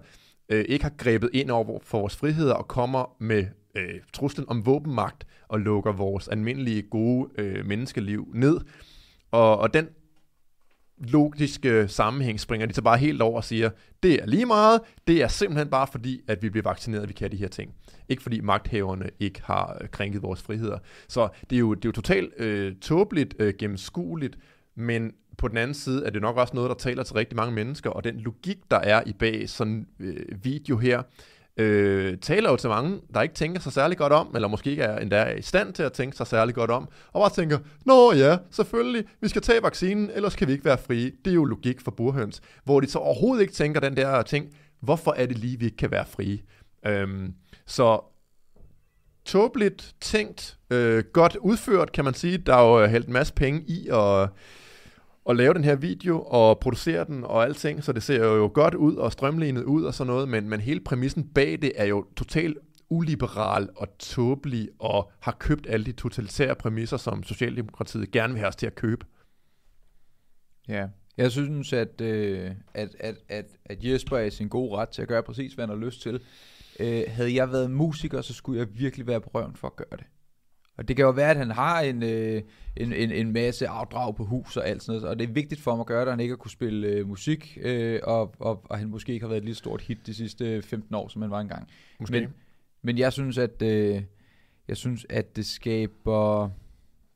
øh, 0.49 0.65
ikke 0.69 0.85
har 0.85 0.93
grebet 0.99 1.31
ind 1.33 1.51
over 1.51 1.79
for 1.83 1.99
vores 1.99 2.17
friheder 2.17 2.55
og 2.55 2.69
kommer 2.69 3.17
med 3.21 3.47
øh, 3.75 3.95
truslen 4.13 4.49
om 4.49 4.67
våbenmagt 4.67 5.27
og 5.49 5.61
lukker 5.61 5.93
vores 5.93 6.29
almindelige 6.29 6.83
gode 6.83 7.29
øh, 7.39 7.67
menneskeliv 7.67 8.29
ned. 8.35 8.61
Og, 9.31 9.59
og 9.59 9.75
den 9.75 9.89
logiske 10.99 11.89
sammenhæng 11.89 12.41
springer 12.41 12.67
de 12.67 12.75
så 12.75 12.83
bare 12.83 12.99
helt 12.99 13.23
over 13.23 13.37
og 13.37 13.45
siger, 13.45 13.71
det 14.03 14.23
er 14.23 14.27
lige 14.27 14.47
meget, 14.47 14.81
det 15.07 15.23
er 15.23 15.29
simpelthen 15.29 15.69
bare 15.69 15.87
fordi, 15.87 16.21
at 16.29 16.43
vi 16.43 16.51
bliver 16.51 16.69
vaccineret, 16.69 17.03
at 17.03 17.09
vi 17.09 17.15
kan 17.15 17.31
de 17.31 17.37
her 17.37 17.49
ting. 17.49 17.75
Ikke 18.09 18.23
fordi 18.23 18.41
magthaverne 18.41 19.11
ikke 19.21 19.43
har 19.45 19.79
øh, 19.81 19.89
krænket 19.89 20.23
vores 20.23 20.43
friheder. 20.43 20.79
Så 21.09 21.29
det 21.51 21.57
er 21.57 21.61
jo, 21.61 21.75
det 21.75 21.85
er 21.85 21.89
jo 21.89 21.93
totalt 21.93 22.33
øh, 22.39 22.77
tåbeligt, 22.77 23.35
øh, 23.39 23.55
gennemskueligt, 23.59 24.39
men 24.77 25.13
på 25.39 25.49
den 25.49 25.57
anden 25.57 25.75
side 25.75 26.07
er 26.07 26.11
det 26.11 26.23
nok 26.23 26.37
også 26.37 26.55
noget, 26.55 26.69
der 26.69 26.75
taler 26.75 27.03
til 27.03 27.15
rigtig 27.15 27.37
mange 27.37 27.53
mennesker, 27.53 27.91
og 27.91 28.05
den 28.05 28.17
logik, 28.17 28.59
der 28.71 28.77
er 28.79 29.03
i 29.07 29.13
bag 29.13 29.49
sådan 29.49 29.73
en 29.73 29.87
øh, 30.01 30.45
video 30.45 30.77
her, 30.77 31.03
øh, 31.57 32.19
taler 32.19 32.51
jo 32.51 32.57
til 32.57 32.69
mange, 32.69 33.01
der 33.15 33.23
ikke 33.23 33.35
tænker 33.35 33.61
sig 33.61 33.73
særlig 33.73 33.99
godt 33.99 34.13
om, 34.13 34.33
eller 34.35 34.49
måske 34.49 34.71
ikke 34.71 34.83
er 34.83 34.99
endda 34.99 35.17
er 35.17 35.35
i 35.35 35.43
stand 35.43 35.73
til 35.73 35.83
at 35.83 35.93
tænke 35.93 36.17
sig 36.17 36.27
særlig 36.27 36.55
godt 36.55 36.71
om, 36.71 36.89
og 37.13 37.21
bare 37.21 37.31
tænker, 37.31 37.59
nå 37.87 38.13
ja, 38.13 38.39
selvfølgelig, 38.51 39.05
vi 39.21 39.29
skal 39.29 39.43
tage 39.43 39.63
vaccinen, 39.63 40.11
ellers 40.15 40.37
kan 40.37 40.49
vi 40.49 40.53
ikke 40.53 40.65
være 40.65 40.79
frie. 40.79 41.13
Det 41.25 41.31
er 41.31 41.35
jo 41.35 41.45
logik 41.45 41.81
for 41.81 41.91
burhøns, 41.91 42.41
hvor 42.65 42.81
de 42.81 42.91
så 42.91 42.99
overhovedet 42.99 43.43
ikke 43.43 43.55
tænker 43.55 43.81
den 43.81 43.97
der 43.97 44.23
ting, 44.23 44.47
hvorfor 44.81 45.15
er 45.17 45.27
det 45.27 45.39
lige, 45.39 45.59
vi 45.59 45.65
ikke 45.65 45.77
kan 45.77 45.91
være 45.91 46.07
frie? 46.07 46.39
Øhm, 46.87 47.35
så 47.67 48.01
tåbeligt 49.25 49.95
tænkt, 50.01 50.57
øh, 50.71 51.05
godt 51.13 51.37
udført, 51.37 51.93
kan 51.93 52.05
man 52.05 52.15
sige. 52.15 52.39
Der 52.39 52.55
er 52.55 52.63
jo 52.63 52.83
øh, 52.83 52.91
hældt 52.91 53.07
en 53.07 53.13
masse 53.13 53.35
penge 53.35 53.63
i 53.67 53.89
at, 53.89 54.29
at 55.31 55.37
lave 55.37 55.55
den 55.55 55.65
her 55.65 55.75
video 55.75 56.23
og 56.23 56.59
producere 56.59 57.05
den 57.05 57.25
og 57.25 57.45
alting, 57.45 57.85
så 57.85 57.93
det 57.93 58.03
ser 58.03 58.25
jo 58.25 58.51
godt 58.55 58.75
ud 58.75 58.97
og 58.97 59.13
strømlignet 59.13 59.63
ud 59.63 59.85
og 59.85 59.95
sådan 59.95 60.13
noget, 60.13 60.29
men, 60.29 60.49
men 60.49 60.61
hele 60.61 60.81
præmissen 60.81 61.29
bag 61.29 61.63
det 61.63 61.73
er 61.77 61.85
jo 61.85 62.07
totalt 62.17 62.59
uliberal 62.89 63.69
og 63.77 63.99
tåbelig 63.99 64.69
og 64.79 65.11
har 65.21 65.37
købt 65.39 65.67
alle 65.69 65.87
de 65.87 65.93
totalitære 65.93 66.55
præmisser, 66.55 66.97
som 66.97 67.23
Socialdemokratiet 67.23 68.11
gerne 68.11 68.33
vil 68.33 68.39
have 68.39 68.49
os 68.49 68.57
til 68.57 68.67
at 68.67 68.75
købe. 68.75 69.07
Ja, 70.69 70.87
jeg 71.17 71.33
synes, 71.33 71.73
at, 71.73 72.01
øh, 72.01 72.51
at, 72.75 72.89
at, 73.01 73.17
at, 73.29 73.47
at 73.65 73.85
Jesper 73.85 74.17
er 74.17 74.25
i 74.25 74.31
sin 74.31 74.49
gode 74.49 74.77
ret 74.77 74.89
til 74.89 75.03
at 75.03 75.09
gøre 75.09 75.23
præcis, 75.23 75.55
hvad 75.55 75.67
han 75.67 75.79
har 75.79 75.87
lyst 75.87 76.03
til. 76.03 76.21
Øh, 76.81 77.03
havde 77.09 77.35
jeg 77.35 77.53
været 77.53 77.71
musiker, 77.71 78.21
så 78.21 78.35
skulle 78.35 78.59
jeg 78.59 78.69
virkelig 78.79 79.07
være 79.07 79.21
på 79.21 79.31
røven 79.35 79.57
for 79.57 79.69
at 79.69 79.77
gøre 79.77 79.97
det. 79.99 80.07
Og 80.77 80.89
det 80.89 80.97
kan 80.97 81.05
jo 81.05 81.11
være, 81.11 81.31
at 81.31 81.37
han 81.37 81.51
har 81.51 81.81
en, 81.81 82.03
øh, 82.03 82.43
en, 82.77 82.93
en, 82.93 83.11
en 83.11 83.33
masse 83.33 83.69
afdrag 83.69 84.17
på 84.17 84.25
hus 84.25 84.57
og 84.57 84.69
alt 84.69 84.83
sådan 84.83 85.01
noget, 85.01 85.11
og 85.11 85.19
det 85.19 85.29
er 85.29 85.33
vigtigt 85.33 85.61
for 85.61 85.71
ham 85.71 85.81
at 85.81 85.87
gøre 85.87 86.01
det, 86.01 86.07
at 86.07 86.13
han 86.13 86.21
ikke 86.21 86.33
har 86.33 86.37
kunne 86.37 86.51
spille 86.51 86.89
øh, 86.89 87.09
musik, 87.09 87.59
øh, 87.63 88.01
og, 88.03 88.35
og, 88.39 88.63
og 88.65 88.79
han 88.79 88.89
måske 88.89 89.13
ikke 89.13 89.25
har 89.25 89.29
været 89.29 89.39
et 89.39 89.45
lige 89.45 89.55
stort 89.55 89.81
hit 89.81 90.07
de 90.07 90.15
sidste 90.15 90.63
15 90.63 90.95
år, 90.95 91.09
som 91.09 91.23
han 91.23 91.31
var 91.31 91.41
engang. 91.41 91.69
Måske. 92.01 92.21
Men, 92.21 92.35
men 92.83 92.99
jeg 92.99 93.13
synes, 93.13 93.39
at 93.39 93.63
øh, 93.63 94.03
jeg 94.69 94.77
synes, 94.77 95.07
at 95.11 95.37
det 95.37 95.47
skaber 95.47 96.51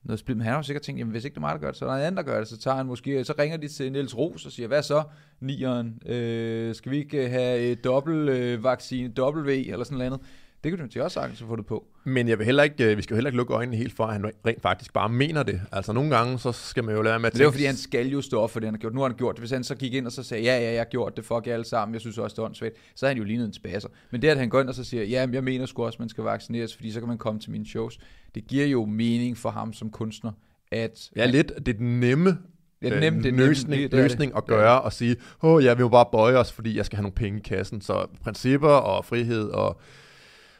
noget 0.03 0.19
splid. 0.19 0.35
Men 0.35 0.41
han 0.41 0.51
har 0.51 0.59
jo 0.59 0.63
sikkert 0.63 0.81
tænkt, 0.81 0.99
jamen 0.99 1.11
hvis 1.11 1.25
ikke 1.25 1.35
det 1.35 1.37
er 1.37 1.41
mig, 1.41 1.53
der 1.53 1.59
gør 1.59 1.67
det, 1.67 1.75
så 1.75 1.85
er 1.85 1.89
der 1.89 1.97
en 1.97 2.03
anden, 2.03 2.17
der 2.17 2.23
gør 2.23 2.39
det. 2.39 2.47
Så 2.47 2.57
tager 2.57 2.77
han 2.77 2.85
måske, 2.85 3.23
så 3.23 3.33
ringer 3.39 3.57
de 3.57 3.67
til 3.67 3.91
Niels 3.91 4.17
Ros 4.17 4.45
og 4.45 4.51
siger, 4.51 4.67
hvad 4.67 4.83
så, 4.83 5.03
nieren? 5.39 6.01
Øh, 6.05 6.75
skal 6.75 6.91
vi 6.91 6.97
ikke 6.97 7.25
øh, 7.25 7.29
have 7.29 7.59
et 7.59 7.83
dobbelt 7.83 8.29
øh, 8.29 8.63
vaccine, 8.63 9.13
W 9.19 9.49
eller 9.49 9.83
sådan 9.83 9.97
noget 9.97 10.11
andet? 10.11 10.27
Det 10.63 10.71
kunne 10.71 10.87
de 10.93 11.01
også 11.03 11.13
sagtens 11.13 11.39
have 11.39 11.47
fundet 11.47 11.65
på. 11.65 11.85
Men 12.03 12.27
jeg 12.27 12.37
vil 12.37 12.45
heller 12.45 12.63
ikke, 12.63 12.91
øh, 12.91 12.97
vi 12.97 13.01
skal 13.01 13.13
jo 13.13 13.15
heller 13.15 13.29
ikke 13.29 13.37
lukke 13.37 13.53
øjnene 13.53 13.77
helt 13.77 13.93
for, 13.93 14.03
at 14.05 14.13
han 14.13 14.31
rent 14.45 14.61
faktisk 14.61 14.93
bare 14.93 15.09
mener 15.09 15.43
det. 15.43 15.61
Altså 15.71 15.93
nogle 15.93 16.15
gange, 16.17 16.39
så 16.39 16.51
skal 16.51 16.83
man 16.83 16.95
jo 16.95 17.01
lade 17.01 17.19
med 17.19 17.27
at 17.27 17.33
det 17.33 17.39
er 17.39 17.43
jo 17.43 17.51
fordi, 17.51 17.63
han 17.65 17.75
skal 17.75 18.07
jo 18.07 18.21
stå 18.21 18.41
op 18.41 18.51
for 18.51 18.59
det, 18.59 18.67
han 18.67 18.73
har 18.73 18.79
gjort. 18.79 18.93
Nu 18.93 18.99
har 19.01 19.07
han 19.07 19.17
gjort 19.17 19.35
det. 19.35 19.41
Hvis 19.41 19.51
han 19.51 19.63
så 19.63 19.75
gik 19.75 19.93
ind 19.93 20.05
og 20.05 20.11
så 20.11 20.23
sagde, 20.23 20.43
ja, 20.43 20.59
ja, 20.59 20.71
jeg 20.71 20.79
har 20.79 20.85
gjort 20.85 21.17
det, 21.17 21.25
fuck 21.25 21.47
jer 21.47 21.53
alle 21.53 21.65
sammen, 21.65 21.93
jeg 21.93 22.01
synes 22.01 22.17
også, 22.17 22.33
det 22.35 22.39
er 22.41 22.45
åndssvagt, 22.45 22.75
så 22.95 23.05
er 23.05 23.07
han 23.09 23.17
jo 23.17 23.23
lignet 23.23 23.45
en 23.45 23.53
spasser. 23.53 23.89
Men 24.11 24.21
det, 24.21 24.27
at 24.27 24.37
han 24.37 24.49
går 24.49 24.61
ind 24.61 24.69
og 24.69 24.75
så 24.75 24.83
siger, 24.83 25.03
ja, 25.03 25.25
men 25.25 25.35
jeg 25.35 25.43
mener 25.43 25.65
sgu 25.65 25.85
også, 25.85 25.97
man 25.99 26.09
skal 26.09 26.23
vaccineres, 26.23 26.75
fordi 26.75 26.91
så 26.91 26.99
kan 26.99 27.07
man 27.07 27.17
komme 27.17 27.39
til 27.39 27.51
mine 27.51 27.65
shows. 27.65 27.99
Det 28.35 28.47
giver 28.47 28.65
jo 28.65 28.85
mening 28.85 29.37
for 29.37 29.49
ham 29.49 29.73
som 29.73 29.89
kunstner, 29.89 30.31
at... 30.71 31.09
Ja, 31.15 31.25
lidt. 31.25 31.51
Det 31.65 31.67
er 31.73 31.77
den 31.77 31.99
nemme, 31.99 32.37
Ja, 32.81 32.85
det 32.89 32.93
er 32.93 32.97
øh, 32.97 33.01
nemt, 33.03 33.23
det 33.23 33.29
er 33.29 33.31
nemt, 33.33 33.45
løsning, 33.47 33.81
det- 33.81 33.91
det 33.91 33.99
er 33.99 34.03
løsning 34.03 34.31
det. 34.31 34.37
at 34.37 34.45
gøre 34.47 34.81
og 34.81 34.93
sige, 34.93 35.15
åh, 35.43 35.53
oh, 35.53 35.63
jeg 35.63 35.77
vil 35.77 35.83
jo 35.83 35.89
bare 35.89 36.05
bøje 36.11 36.35
os, 36.35 36.51
fordi 36.51 36.77
jeg 36.77 36.85
skal 36.85 36.95
have 36.97 37.03
nogle 37.03 37.15
penge 37.15 37.39
i 37.39 37.41
kassen. 37.41 37.81
Så 37.81 38.05
principper 38.23 38.69
og 38.69 39.05
frihed 39.05 39.49
og, 39.49 39.79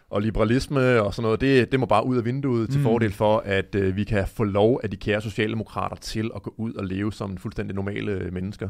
og 0.10 0.22
liberalisme 0.22 1.01
og 1.01 1.14
sådan 1.14 1.24
noget, 1.24 1.41
det, 1.41 1.72
det 1.72 1.80
må 1.80 1.86
bare 1.86 2.05
ud 2.05 2.18
af 2.18 2.26
vinduet 2.26 2.70
mm. 2.70 2.74
til 2.74 2.82
fordel 2.82 3.14
for, 3.14 3.43
at 3.45 3.76
øh, 3.76 3.95
vi 3.95 4.03
kan 4.03 4.28
få 4.28 4.43
lov 4.43 4.80
af 4.84 4.89
de 4.89 4.97
kære 4.97 5.22
socialdemokrater 5.22 5.95
til 5.95 6.32
at 6.36 6.43
gå 6.43 6.53
ud 6.57 6.74
og 6.74 6.86
leve 6.86 7.14
som 7.14 7.38
fuldstændig 7.38 7.76
normale 7.76 8.12
øh, 8.12 8.34
mennesker. 8.34 8.70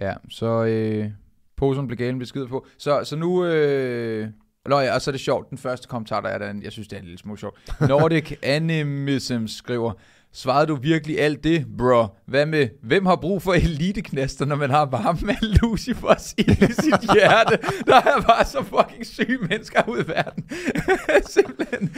Ja, 0.00 0.14
så 0.30 0.64
øh, 0.64 1.10
posen 1.56 1.86
blev 1.86 1.96
galen 1.96 2.18
besked 2.18 2.46
på. 2.46 2.66
Så, 2.78 3.04
så 3.04 3.16
nu... 3.16 3.44
Øh, 3.44 4.28
Nå 4.66 4.80
ja, 4.80 4.94
og 4.94 5.02
så 5.02 5.10
er 5.10 5.12
det 5.12 5.20
sjovt. 5.20 5.50
Den 5.50 5.58
første 5.58 5.88
kommentar, 5.88 6.20
der 6.20 6.28
er 6.28 6.38
der, 6.38 6.54
jeg 6.62 6.72
synes, 6.72 6.88
det 6.88 6.96
er 6.96 7.00
en 7.00 7.04
lille 7.04 7.18
smule 7.18 7.38
sjovt. 7.38 7.58
Nordic 7.88 8.32
Animism 8.42 9.46
skriver, 9.46 9.92
svarede 10.34 10.66
du 10.66 10.74
virkelig 10.74 11.20
alt 11.20 11.44
det, 11.44 11.66
bro? 11.78 12.06
Hvad 12.26 12.46
med, 12.46 12.68
hvem 12.82 13.06
har 13.06 13.16
brug 13.16 13.42
for 13.42 13.52
eliteknaster, 13.52 14.44
når 14.44 14.56
man 14.56 14.70
har 14.70 14.84
varme 14.86 15.32
af 15.32 15.60
Lucifers 15.62 16.32
i 16.38 16.42
sit 16.82 17.12
hjerte? 17.14 17.58
Der 17.86 17.96
er 17.96 18.20
bare 18.26 18.44
så 18.44 18.62
fucking 18.62 19.06
syge 19.06 19.38
mennesker 19.48 19.88
ud 19.88 19.98
i 20.04 20.08
verden. 20.08 20.44
Simpelthen. 21.34 21.94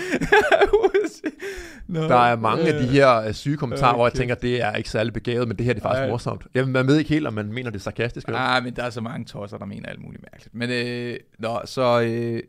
Nå, 1.88 2.00
Der 2.02 2.16
er 2.16 2.36
mange 2.36 2.62
af 2.72 2.82
de 2.82 2.88
her 2.88 3.14
øh, 3.20 3.34
syge 3.34 3.56
kommentarer, 3.56 3.92
øh, 3.92 3.96
hvor 3.96 4.06
jeg 4.06 4.12
tænker, 4.12 4.34
det 4.34 4.62
er 4.62 4.72
ikke 4.72 4.90
særlig 4.90 5.12
begavet, 5.12 5.48
men 5.48 5.56
det 5.56 5.66
her 5.66 5.72
det 5.72 5.80
er 5.80 5.82
faktisk 5.82 6.02
Ej. 6.02 6.08
morsomt. 6.10 6.46
Jeg, 6.54 6.68
man 6.68 6.86
ved 6.86 6.96
ikke 6.98 7.10
helt, 7.10 7.26
om 7.26 7.32
man 7.34 7.52
mener 7.52 7.70
det 7.70 7.82
sarkastisk. 7.82 8.26
eller 8.26 8.38
Ah, 8.40 8.64
men 8.64 8.76
der 8.76 8.82
er 8.82 8.90
så 8.90 9.00
mange 9.00 9.24
tosser, 9.24 9.58
der 9.58 9.66
mener 9.66 9.88
alt 9.88 10.00
muligt 10.02 10.22
mærkeligt. 10.32 10.54
Men, 10.54 10.70
øh, 10.70 11.16
nå, 11.38 11.60
så 11.64 12.00
øh, 12.00 12.40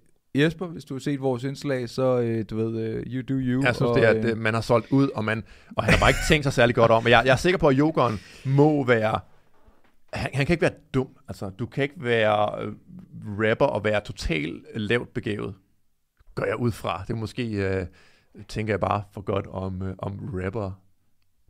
Jesper, 0.42 0.68
hvis 0.68 0.86
du 0.86 0.94
har 0.94 1.00
set 1.00 1.22
vores 1.22 1.44
indslag, 1.44 1.90
så 1.90 2.20
øh, 2.20 2.46
du 2.50 2.58
ved, 2.58 2.80
øh, 2.80 3.04
you 3.06 3.22
do 3.22 3.34
you. 3.34 3.64
Jeg 3.64 3.76
synes, 3.76 3.90
og, 3.90 3.96
det 3.96 4.04
er, 4.04 4.10
at 4.10 4.26
øh, 4.26 4.38
man 4.38 4.54
har 4.54 4.62
solgt 4.62 4.92
ud, 4.92 5.10
og, 5.10 5.26
man, 5.26 5.44
og 5.76 5.84
han 5.84 5.94
har 5.94 6.00
bare 6.00 6.10
ikke 6.10 6.20
tænkt 6.28 6.46
sig 6.46 6.54
særlig 6.54 6.76
godt 6.76 6.92
om. 6.92 7.04
Men 7.04 7.12
jeg, 7.12 7.22
jeg 7.26 7.32
er 7.32 7.36
sikker 7.36 7.58
på, 7.58 7.68
at 7.68 7.78
Jokeren 7.78 8.20
må 8.46 8.86
være... 8.86 9.20
Han, 10.14 10.30
han 10.34 10.46
kan 10.46 10.54
ikke 10.54 10.62
være 10.62 10.74
dum. 10.94 11.08
Altså, 11.28 11.50
du 11.50 11.66
kan 11.66 11.84
ikke 11.84 11.96
være 12.04 12.64
øh, 12.64 12.74
rapper 13.28 13.66
og 13.66 13.84
være 13.84 14.02
totalt 14.02 14.66
lavt 14.76 15.14
begavet. 15.14 15.54
Går 16.36 16.46
jeg 16.46 16.56
ud 16.56 16.72
fra. 16.72 17.04
Det 17.08 17.14
er 17.14 17.18
måske, 17.18 17.48
øh, 17.52 17.86
tænker 18.48 18.74
jeg 18.74 18.80
bare 18.80 19.04
for 19.12 19.22
godt 19.22 19.48
om, 19.48 19.82
øh, 19.82 19.94
om 19.98 20.30
rapper. 20.34 20.82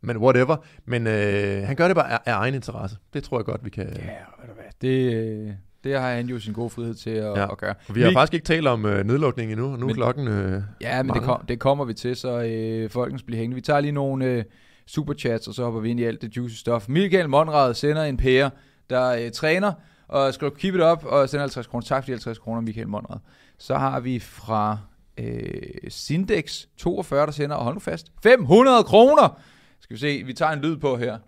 Men 0.02 0.16
whatever. 0.16 0.56
Men 0.84 1.06
øh, 1.06 1.62
han 1.66 1.76
gør 1.76 1.86
det 1.86 1.96
bare 1.96 2.12
af, 2.12 2.18
af 2.26 2.34
egen 2.34 2.54
interesse. 2.54 2.96
Det 3.12 3.24
tror 3.24 3.38
jeg 3.38 3.44
godt, 3.44 3.64
vi 3.64 3.70
kan... 3.70 3.86
Ja, 3.86 4.00
ved 4.40 4.48
du 4.48 4.54
hvad, 4.54 4.64
det, 4.80 5.14
øh, 5.14 5.52
det 5.86 6.00
har 6.00 6.10
han 6.14 6.26
jo 6.26 6.38
sin 6.40 6.52
gode 6.52 6.70
frihed 6.70 6.94
til 6.94 7.10
at, 7.10 7.24
Ja. 7.36 7.52
at 7.52 7.58
gøre. 7.58 7.74
Vi 7.88 8.00
har 8.00 8.08
Mik- 8.10 8.14
faktisk 8.14 8.34
ikke 8.34 8.44
talt 8.46 8.66
om 8.66 8.86
øh, 8.86 9.04
nedlukning 9.06 9.52
endnu, 9.52 9.72
og 9.72 9.78
nu 9.78 9.88
er 9.88 9.94
klokken... 9.94 10.28
Øh, 10.28 10.62
Ja, 10.80 11.02
men 11.02 11.14
det, 11.14 11.22
kom, 11.22 11.44
det 11.48 11.58
kommer 11.58 11.84
vi 11.84 11.94
til, 11.94 12.16
så 12.16 12.40
øh, 12.42 12.90
folkens 12.90 13.22
bliver 13.22 13.38
hængende. 13.38 13.54
Vi 13.54 13.60
tager 13.60 13.80
lige 13.80 13.92
nogle 13.92 14.24
øh, 14.24 14.44
superchats, 14.86 15.48
og 15.48 15.54
så 15.54 15.64
hopper 15.64 15.80
vi 15.80 15.90
ind 15.90 16.00
i 16.00 16.04
alt 16.04 16.22
det 16.22 16.36
juicy 16.36 16.54
stuff. 16.56 16.88
Michael 16.88 17.28
Monrad 17.28 17.74
sender 17.74 18.02
en 18.04 18.16
pære, 18.16 18.50
der 18.90 19.08
øh, 19.24 19.30
træner, 19.30 19.72
og 20.08 20.34
skriver 20.34 20.52
keep 20.54 20.74
it 20.74 20.80
up, 20.82 21.04
og 21.04 21.28
sender 21.28 21.42
50 21.42 21.66
kroner. 21.66 21.84
Tak 21.86 22.02
for 22.02 22.06
de 22.06 22.12
50 22.12 22.38
kroner, 22.38 22.60
Michael 22.60 22.88
Monrad. 22.88 23.18
Så 23.58 23.74
har 23.78 24.00
vi 24.00 24.18
fra 24.18 24.78
øh, 25.18 25.50
Sindex 25.88 26.64
42, 26.76 27.26
der 27.26 27.32
sender, 27.32 27.56
og 27.56 27.64
hold 27.64 27.74
nu 27.74 27.80
fast, 27.80 28.06
500 28.22 28.84
kroner! 28.84 29.40
Skal 29.80 29.94
vi 29.94 30.00
se, 30.00 30.22
vi 30.26 30.32
tager 30.32 30.52
en 30.52 30.58
lyd 30.60 30.76
på 30.76 30.96
her. 30.96 31.18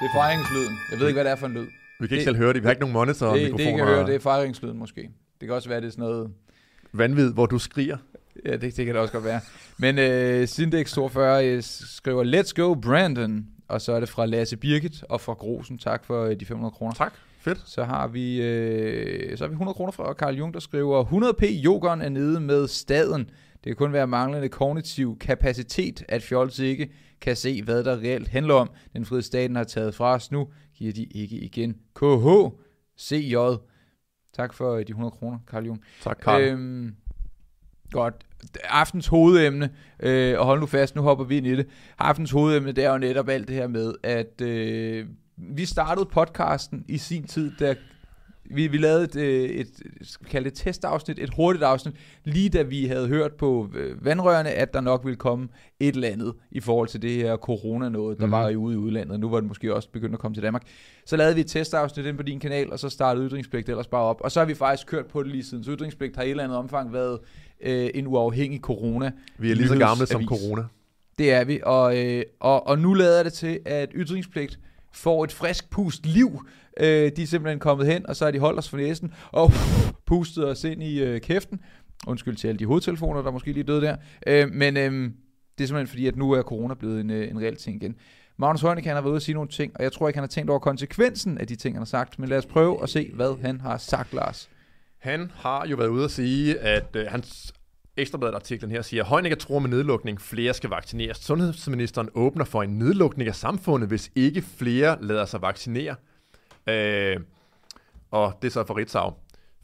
Det 0.00 0.06
er 0.06 0.18
fejringslyden. 0.18 0.76
Jeg 0.90 1.00
ved 1.00 1.06
ikke, 1.08 1.16
hvad 1.16 1.24
det 1.24 1.30
er 1.32 1.36
for 1.36 1.46
en 1.46 1.52
lyd. 1.52 1.66
Vi 2.00 2.06
kan 2.06 2.14
ikke 2.14 2.16
Det- 2.16 2.24
selv 2.24 2.36
høre 2.36 2.52
det. 2.52 2.62
Vi 2.62 2.66
har 2.66 2.70
ikke 2.70 2.80
nogen 2.80 2.92
monitor 2.92 3.26
Det, 3.32 3.36
det, 3.40 3.42
mikrofoner. 3.52 3.74
I 3.74 3.76
kan 3.76 3.86
høre, 3.86 4.06
det 4.06 4.14
er 4.14 4.18
fejringslyden 4.18 4.78
måske. 4.78 5.00
Det 5.40 5.48
kan 5.48 5.50
også 5.50 5.68
være, 5.68 5.80
det 5.80 5.86
er 5.86 5.90
sådan 5.90 6.02
noget... 6.04 6.30
Vanvid, 6.92 7.32
hvor 7.32 7.46
du 7.46 7.58
skriger. 7.58 7.96
Ja, 8.46 8.52
det, 8.52 8.62
det 8.76 8.86
kan 8.86 8.86
det 8.86 8.96
også 8.96 9.12
godt 9.12 9.24
være. 9.24 9.40
Men 9.78 9.98
øh, 9.98 10.48
Sindex 10.48 10.92
42 10.92 11.46
øh, 11.48 11.62
skriver, 11.62 12.24
Let's 12.42 12.52
go 12.62 12.74
Brandon. 12.74 13.46
Og 13.68 13.80
så 13.80 13.92
er 13.92 14.00
det 14.00 14.08
fra 14.08 14.26
Lasse 14.26 14.56
Birgit 14.56 15.02
og 15.08 15.20
fra 15.20 15.32
Grosen. 15.32 15.78
Tak 15.78 16.04
for 16.04 16.24
øh, 16.24 16.40
de 16.40 16.44
500 16.46 16.72
kroner. 16.72 16.94
Tak. 16.94 17.12
Fedt. 17.40 17.62
Så 17.66 17.84
har 17.84 18.06
vi, 18.08 18.42
øh, 18.42 19.38
så 19.38 19.44
har 19.44 19.48
vi 19.48 19.52
100 19.52 19.74
kroner 19.74 19.92
fra 19.92 20.12
Karl 20.12 20.34
Jung, 20.34 20.54
der 20.54 20.60
skriver, 20.60 21.04
100p 21.04 21.64
yoghurt 21.64 21.98
er 22.02 22.08
nede 22.08 22.40
med 22.40 22.68
staden. 22.68 23.20
Det 23.54 23.64
kan 23.64 23.76
kun 23.76 23.92
være 23.92 24.06
manglende 24.06 24.48
kognitiv 24.48 25.18
kapacitet, 25.18 26.02
at 26.08 26.22
Fjols 26.22 26.58
ikke 26.58 26.90
kan 27.20 27.36
se, 27.36 27.62
hvad 27.62 27.84
der 27.84 27.96
reelt 27.98 28.28
handler 28.28 28.54
om. 28.54 28.70
Den 28.92 29.04
frihed 29.04 29.22
staten 29.22 29.56
har 29.56 29.64
taget 29.64 29.94
fra 29.94 30.14
os 30.14 30.30
nu, 30.32 30.48
giver 30.80 30.92
de 30.92 31.04
ikke 31.04 31.36
igen. 31.36 31.76
KH, 31.94 32.26
CJ. 33.00 33.36
Tak 34.32 34.54
for 34.54 34.74
øh, 34.74 34.86
de 34.86 34.90
100 34.90 35.10
kroner, 35.10 35.38
Karl 35.46 35.66
Jung. 35.66 35.82
Tak, 36.02 36.18
Karl. 36.22 36.42
Øhm, 36.42 36.94
godt. 37.90 38.14
Aftens 38.64 39.06
hovedemne, 39.06 39.70
øh, 40.00 40.38
og 40.38 40.46
hold 40.46 40.60
nu 40.60 40.66
fast, 40.66 40.96
nu 40.96 41.02
hopper 41.02 41.24
vi 41.24 41.36
ind 41.36 41.46
i 41.46 41.56
det. 41.56 41.66
Aftens 41.98 42.30
hovedemne, 42.30 42.72
det 42.72 42.84
er 42.84 42.90
jo 42.90 42.98
netop 42.98 43.28
alt 43.28 43.48
det 43.48 43.56
her 43.56 43.66
med, 43.66 43.94
at 44.02 44.40
øh, 44.40 45.06
vi 45.36 45.64
startede 45.64 46.06
podcasten 46.06 46.84
i 46.88 46.98
sin 46.98 47.26
tid, 47.26 47.52
da 47.58 47.74
vi, 48.54 48.66
vi 48.66 48.78
lavede 48.78 49.04
et, 49.04 49.16
øh, 49.16 49.48
et, 49.48 49.68
skal 50.02 50.26
vi 50.26 50.30
kalde 50.30 50.44
det 50.44 50.52
et 50.52 50.58
testafsnit, 50.58 51.18
et 51.18 51.30
hurtigt 51.36 51.64
afsnit, 51.64 51.94
lige 52.24 52.48
da 52.48 52.62
vi 52.62 52.86
havde 52.86 53.08
hørt 53.08 53.32
på 53.32 53.68
øh, 53.74 54.04
vandrørene, 54.04 54.50
at 54.50 54.74
der 54.74 54.80
nok 54.80 55.04
ville 55.04 55.16
komme 55.16 55.48
et 55.80 55.94
eller 55.94 56.08
andet 56.08 56.34
i 56.50 56.60
forhold 56.60 56.88
til 56.88 57.02
det 57.02 57.10
her 57.10 57.36
corona 57.36 57.88
noget, 57.88 58.18
der 58.18 58.26
mm-hmm. 58.26 58.32
var 58.32 58.56
ude 58.56 58.74
i 58.74 58.78
udlandet. 58.78 59.20
Nu 59.20 59.28
var 59.28 59.40
det 59.40 59.48
måske 59.48 59.74
også 59.74 59.88
begyndt 59.90 60.14
at 60.14 60.20
komme 60.20 60.34
til 60.34 60.42
Danmark. 60.42 60.62
Så 61.06 61.16
lavede 61.16 61.34
vi 61.34 61.40
et 61.40 61.46
testafsnit 61.46 62.06
ind 62.06 62.16
på 62.16 62.22
din 62.22 62.40
kanal, 62.40 62.72
og 62.72 62.78
så 62.78 62.88
startede 62.88 63.26
Ytringspligt 63.26 63.68
ellers 63.68 63.86
bare 63.86 64.02
op. 64.02 64.20
Og 64.20 64.32
så 64.32 64.40
har 64.40 64.46
vi 64.46 64.54
faktisk 64.54 64.86
kørt 64.86 65.06
på 65.06 65.22
det 65.22 65.32
lige 65.32 65.44
siden. 65.44 65.64
Så 65.64 65.70
Ytringspligt 65.72 66.16
har 66.16 66.22
i 66.22 66.26
et 66.26 66.30
eller 66.30 66.44
andet 66.44 66.58
omfang 66.58 66.92
været 66.92 67.18
øh, 67.62 67.90
en 67.94 68.06
uafhængig 68.06 68.60
corona. 68.60 69.12
Vi 69.38 69.50
er 69.50 69.54
lige 69.54 69.68
så 69.68 69.78
gamle 69.78 70.06
som 70.06 70.24
corona. 70.26 70.62
Det 71.18 71.32
er 71.32 71.44
vi, 71.44 71.60
og, 71.62 71.98
øh, 71.98 72.22
og, 72.40 72.66
og 72.66 72.78
nu 72.78 72.94
lader 72.94 73.22
det 73.22 73.32
til, 73.32 73.60
at 73.64 73.92
ytringspligt 73.94 74.58
får 74.92 75.24
et 75.24 75.32
frisk 75.32 75.70
pust 75.70 76.06
liv. 76.06 76.46
Øh, 76.80 77.12
de 77.16 77.22
er 77.22 77.26
simpelthen 77.26 77.58
kommet 77.58 77.86
hen, 77.86 78.06
og 78.06 78.16
så 78.16 78.24
har 78.24 78.32
de 78.32 78.38
holdt 78.38 78.58
os 78.58 78.68
for 78.68 78.76
næsen, 78.76 79.14
og 79.30 79.52
pustet 80.06 80.48
os 80.48 80.64
ind 80.64 80.82
i 80.82 81.02
øh, 81.02 81.20
kæften. 81.20 81.60
Undskyld 82.06 82.36
til 82.36 82.48
alle 82.48 82.58
de 82.58 82.66
hovedtelefoner, 82.66 83.22
der 83.22 83.30
måske 83.30 83.52
lige 83.52 83.64
døde 83.64 83.80
der. 83.80 83.96
Øh, 84.26 84.52
men 84.52 84.76
øh, 84.76 85.10
det 85.58 85.64
er 85.64 85.66
simpelthen 85.66 85.86
fordi, 85.86 86.06
at 86.06 86.16
nu 86.16 86.32
er 86.32 86.42
corona 86.42 86.74
blevet 86.74 87.00
en, 87.00 87.10
øh, 87.10 87.30
en 87.30 87.40
reel 87.40 87.56
ting 87.56 87.82
igen. 87.82 87.96
Magnus 88.36 88.60
Heunicke, 88.60 88.88
han 88.88 88.96
har 88.96 89.02
været 89.02 89.10
ude 89.10 89.18
og 89.18 89.22
sige 89.22 89.34
nogle 89.34 89.48
ting, 89.48 89.72
og 89.76 89.82
jeg 89.82 89.92
tror 89.92 90.08
ikke, 90.08 90.16
han 90.16 90.22
har 90.22 90.28
tænkt 90.28 90.50
over 90.50 90.58
konsekvensen 90.58 91.38
af 91.38 91.46
de 91.46 91.56
ting, 91.56 91.74
han 91.74 91.80
har 91.80 91.86
sagt. 91.86 92.18
Men 92.18 92.28
lad 92.28 92.38
os 92.38 92.46
prøve 92.46 92.82
at 92.82 92.88
se, 92.88 93.10
hvad 93.14 93.42
han 93.42 93.60
har 93.60 93.78
sagt, 93.78 94.14
Lars. 94.14 94.50
Han 94.98 95.32
har 95.34 95.66
jo 95.66 95.76
været 95.76 95.88
ude 95.88 96.04
at 96.04 96.10
sige, 96.10 96.58
at 96.58 96.96
øh, 96.96 97.06
hans 97.06 97.52
Ekstrabladet-artiklen 97.96 98.70
her 98.70 98.82
siger, 98.82 99.04
Heunicke 99.04 99.36
tror 99.36 99.58
med 99.58 99.70
nedlukning, 99.70 100.20
flere 100.20 100.54
skal 100.54 100.70
vaccineres. 100.70 101.16
Sundhedsministeren 101.16 102.08
åbner 102.14 102.44
for 102.44 102.62
en 102.62 102.78
nedlukning 102.78 103.28
af 103.28 103.34
samfundet, 103.34 103.88
hvis 103.88 104.10
ikke 104.14 104.42
flere 104.42 104.98
lader 105.00 105.24
sig 105.24 105.42
vaccinere. 105.42 105.94
Øh, 106.66 107.16
og 108.10 108.38
det 108.42 108.48
er 108.48 108.52
så 108.52 108.64
for 108.64 108.76
Ritzau. 108.76 109.12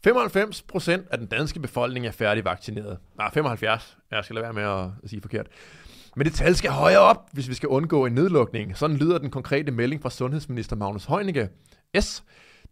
95 0.03 0.61
procent 0.61 1.07
af 1.11 1.17
den 1.17 1.27
danske 1.27 1.59
befolkning 1.59 2.05
er 2.05 2.11
færdigvaccineret. 2.11 2.97
Nej, 3.17 3.31
75. 3.33 3.97
Jeg 4.11 4.23
skal 4.23 4.33
lade 4.33 4.43
være 4.43 4.53
med 4.53 4.63
at, 4.63 4.89
at 5.03 5.09
sige 5.09 5.21
forkert. 5.21 5.47
Men 6.15 6.25
det 6.25 6.33
tal 6.33 6.55
skal 6.55 6.71
højere 6.71 6.99
op, 6.99 7.29
hvis 7.33 7.49
vi 7.49 7.53
skal 7.53 7.69
undgå 7.69 8.05
en 8.05 8.13
nedlukning. 8.13 8.77
Sådan 8.77 8.97
lyder 8.97 9.17
den 9.17 9.31
konkrete 9.31 9.71
melding 9.71 10.01
fra 10.01 10.09
sundhedsminister 10.09 10.75
Magnus 10.75 11.05
Heunicke. 11.05 11.49
S. 11.99 12.23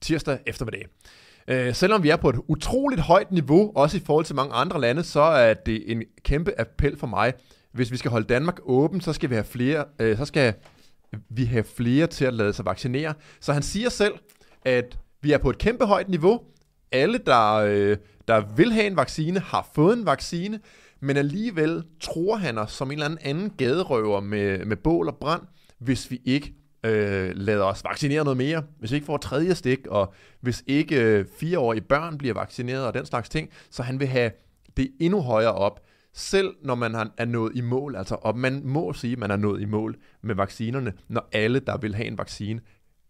Tirsdag 0.01 0.39
eftermiddag. 0.45 0.86
Øh, 1.48 1.76
selvom 1.76 2.04
vi 2.04 2.10
er 2.10 2.16
på 2.16 2.30
et 2.30 2.39
utroligt 2.48 3.02
højt 3.02 3.32
niveau, 3.32 3.72
også 3.76 3.98
i 3.98 4.02
forhold 4.06 4.26
til 4.26 4.36
mange 4.36 4.54
andre 4.54 4.82
lande, 4.82 5.04
så 5.04 5.22
er 5.22 5.54
det 5.54 5.91
en 5.91 6.04
kæmpe 6.24 6.60
appel 6.60 6.98
for 6.98 7.08
mig. 7.08 7.34
Hvis 7.72 7.91
vi 7.91 7.98
skal 7.98 8.12
holde 8.12 8.28
Danmark 8.28 8.60
åben, 8.64 9.02
så 9.02 9.14
skal 9.14 9.30
vi 9.30 9.36
have 9.36 9.46
flere, 9.46 9.86
øh, 10.00 10.18
så 10.18 10.26
skal 10.26 10.54
vi 11.30 11.46
have 11.46 11.64
flere 11.64 12.08
til 12.08 12.26
at 12.26 12.34
lade 12.34 12.54
sig 12.54 12.66
vaccinere. 12.66 13.14
Så 13.39 13.54
han 13.54 13.64
siger 13.64 13.89
selv, 13.89 14.14
at 14.66 14.98
vi 15.22 15.32
er 15.32 15.38
på 15.38 15.50
et 15.50 15.58
kæmpe 15.58 15.86
højt 15.86 16.10
niveau. 16.10 16.41
Alle, 16.91 17.20
der, 17.26 17.54
øh, 17.54 17.98
der 18.28 18.43
vil 18.56 18.72
have 18.72 18.88
en 18.88 18.96
vaccine, 18.96 19.39
har 19.39 19.70
fået 19.76 19.98
en 19.98 20.06
vaccine, 20.06 20.60
men 21.00 21.18
alligevel 21.18 21.84
tror 22.02 22.36
han 22.36 22.58
os 22.58 22.72
som 22.72 22.88
en 22.88 22.91
eller 22.91 23.06
anden 23.06 23.20
anden 23.22 23.50
gaderøver 23.58 24.20
med, 24.20 24.66
med 24.66 24.78
bål 24.78 25.08
og 25.08 25.18
brand, 25.22 25.41
hvis 25.80 26.12
vi 26.12 26.22
ikke 26.26 26.54
øh, 26.86 27.31
lad 27.36 27.59
os 27.59 27.83
vaccinere 27.83 28.23
noget 28.23 28.38
mere, 28.38 28.63
hvis 28.79 28.91
vi 28.91 28.95
ikke 28.95 29.05
får 29.05 29.17
tredje 29.17 29.55
stik, 29.55 29.88
og 29.88 30.13
hvis 30.41 30.63
ikke 30.67 31.01
øh, 31.01 31.25
fireårige 31.39 31.81
børn 31.81 32.17
bliver 32.17 32.33
vaccineret 32.33 32.86
og 32.86 32.93
den 32.93 33.05
slags 33.05 33.29
ting, 33.29 33.49
så 33.69 33.83
han 33.83 33.99
vil 33.99 34.07
have 34.07 34.31
det 34.77 34.91
endnu 34.99 35.21
højere 35.21 35.53
op, 35.53 35.81
selv 36.13 36.55
når 36.61 36.75
man 36.75 36.93
har, 36.93 37.11
er 37.17 37.25
nået 37.25 37.51
i 37.55 37.61
mål, 37.61 37.95
altså, 37.95 38.15
og 38.15 38.38
man 38.38 38.61
må 38.63 38.93
sige, 38.93 39.13
at 39.13 39.19
man 39.19 39.31
er 39.31 39.36
nået 39.36 39.61
i 39.61 39.65
mål 39.65 39.95
med 40.21 40.36
vaccinerne, 40.36 40.93
når 41.07 41.29
alle, 41.31 41.59
der 41.59 41.77
vil 41.77 41.95
have 41.95 42.07
en 42.07 42.17
vaccine, 42.17 42.59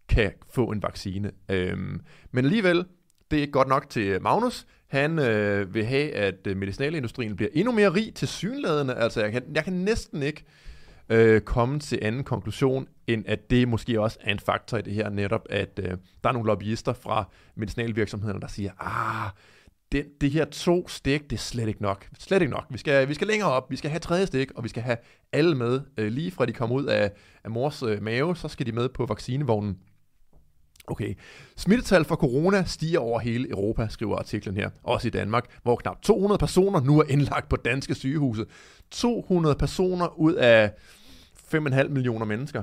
kan 0.08 0.32
få 0.54 0.64
en 0.64 0.82
vaccine. 0.82 1.30
Øhm, 1.48 2.00
men 2.32 2.44
alligevel, 2.44 2.84
det 3.30 3.36
er 3.36 3.40
ikke 3.40 3.52
godt 3.52 3.68
nok 3.68 3.90
til 3.90 4.22
Magnus. 4.22 4.66
Han 4.86 5.18
øh, 5.18 5.74
vil 5.74 5.84
have, 5.84 6.12
at 6.12 6.46
øh, 6.46 6.56
medicinalindustrien 6.56 7.36
bliver 7.36 7.50
endnu 7.52 7.72
mere 7.72 7.94
rig 7.94 8.14
til 8.14 8.28
synladende. 8.28 8.94
Altså, 8.94 9.20
jeg 9.20 9.32
kan, 9.32 9.42
jeg 9.54 9.64
kan 9.64 9.72
næsten 9.72 10.22
ikke 10.22 10.44
øh, 10.46 10.65
Øh, 11.08 11.40
komme 11.40 11.80
til 11.80 11.98
anden 12.02 12.24
konklusion, 12.24 12.88
end 13.06 13.24
at 13.26 13.50
det 13.50 13.68
måske 13.68 14.00
også 14.00 14.18
er 14.20 14.32
en 14.32 14.38
faktor 14.38 14.78
i 14.78 14.82
det 14.82 14.92
her 14.92 15.08
netop, 15.08 15.46
at 15.50 15.80
øh, 15.82 15.90
der 16.24 16.28
er 16.28 16.32
nogle 16.32 16.46
lobbyister 16.46 16.92
fra 16.92 17.28
medicinalvirksomhederne, 17.54 18.40
der 18.40 18.46
siger, 18.46 18.70
ah, 18.78 19.30
det, 19.92 20.06
det 20.20 20.30
her 20.30 20.44
to 20.44 20.88
stik, 20.88 21.22
det 21.22 21.32
er 21.32 21.40
slet 21.40 21.68
ikke 21.68 21.82
nok. 21.82 22.08
Slet 22.18 22.42
ikke 22.42 22.52
nok. 22.52 22.64
Vi 22.70 22.78
skal, 22.78 23.08
vi 23.08 23.14
skal 23.14 23.26
længere 23.26 23.50
op. 23.50 23.70
Vi 23.70 23.76
skal 23.76 23.90
have 23.90 24.00
tredje 24.00 24.26
stik, 24.26 24.50
og 24.54 24.64
vi 24.64 24.68
skal 24.68 24.82
have 24.82 24.96
alle 25.32 25.54
med. 25.54 25.80
Øh, 25.96 26.12
lige 26.12 26.30
fra 26.30 26.46
de 26.46 26.52
kommer 26.52 26.76
ud 26.76 26.84
af, 26.84 27.12
af 27.44 27.50
mors 27.50 27.82
øh, 27.82 28.02
mave, 28.02 28.36
så 28.36 28.48
skal 28.48 28.66
de 28.66 28.72
med 28.72 28.88
på 28.88 29.06
vaccinevognen. 29.06 29.78
Okay. 30.88 31.14
Smittetal 31.56 32.04
for 32.04 32.16
corona 32.16 32.64
stiger 32.64 32.98
over 32.98 33.20
hele 33.20 33.50
Europa, 33.50 33.88
skriver 33.90 34.16
artiklen 34.16 34.56
her. 34.56 34.70
Også 34.82 35.08
i 35.08 35.10
Danmark, 35.10 35.44
hvor 35.62 35.76
knap 35.76 36.02
200 36.02 36.38
personer 36.38 36.80
nu 36.80 37.00
er 37.00 37.04
indlagt 37.08 37.48
på 37.48 37.56
danske 37.56 37.94
sygehuse. 37.94 38.44
200 38.90 39.54
personer 39.54 40.18
ud 40.18 40.34
af 40.34 40.72
5,5 41.54 41.88
millioner 41.88 42.26
mennesker. 42.26 42.62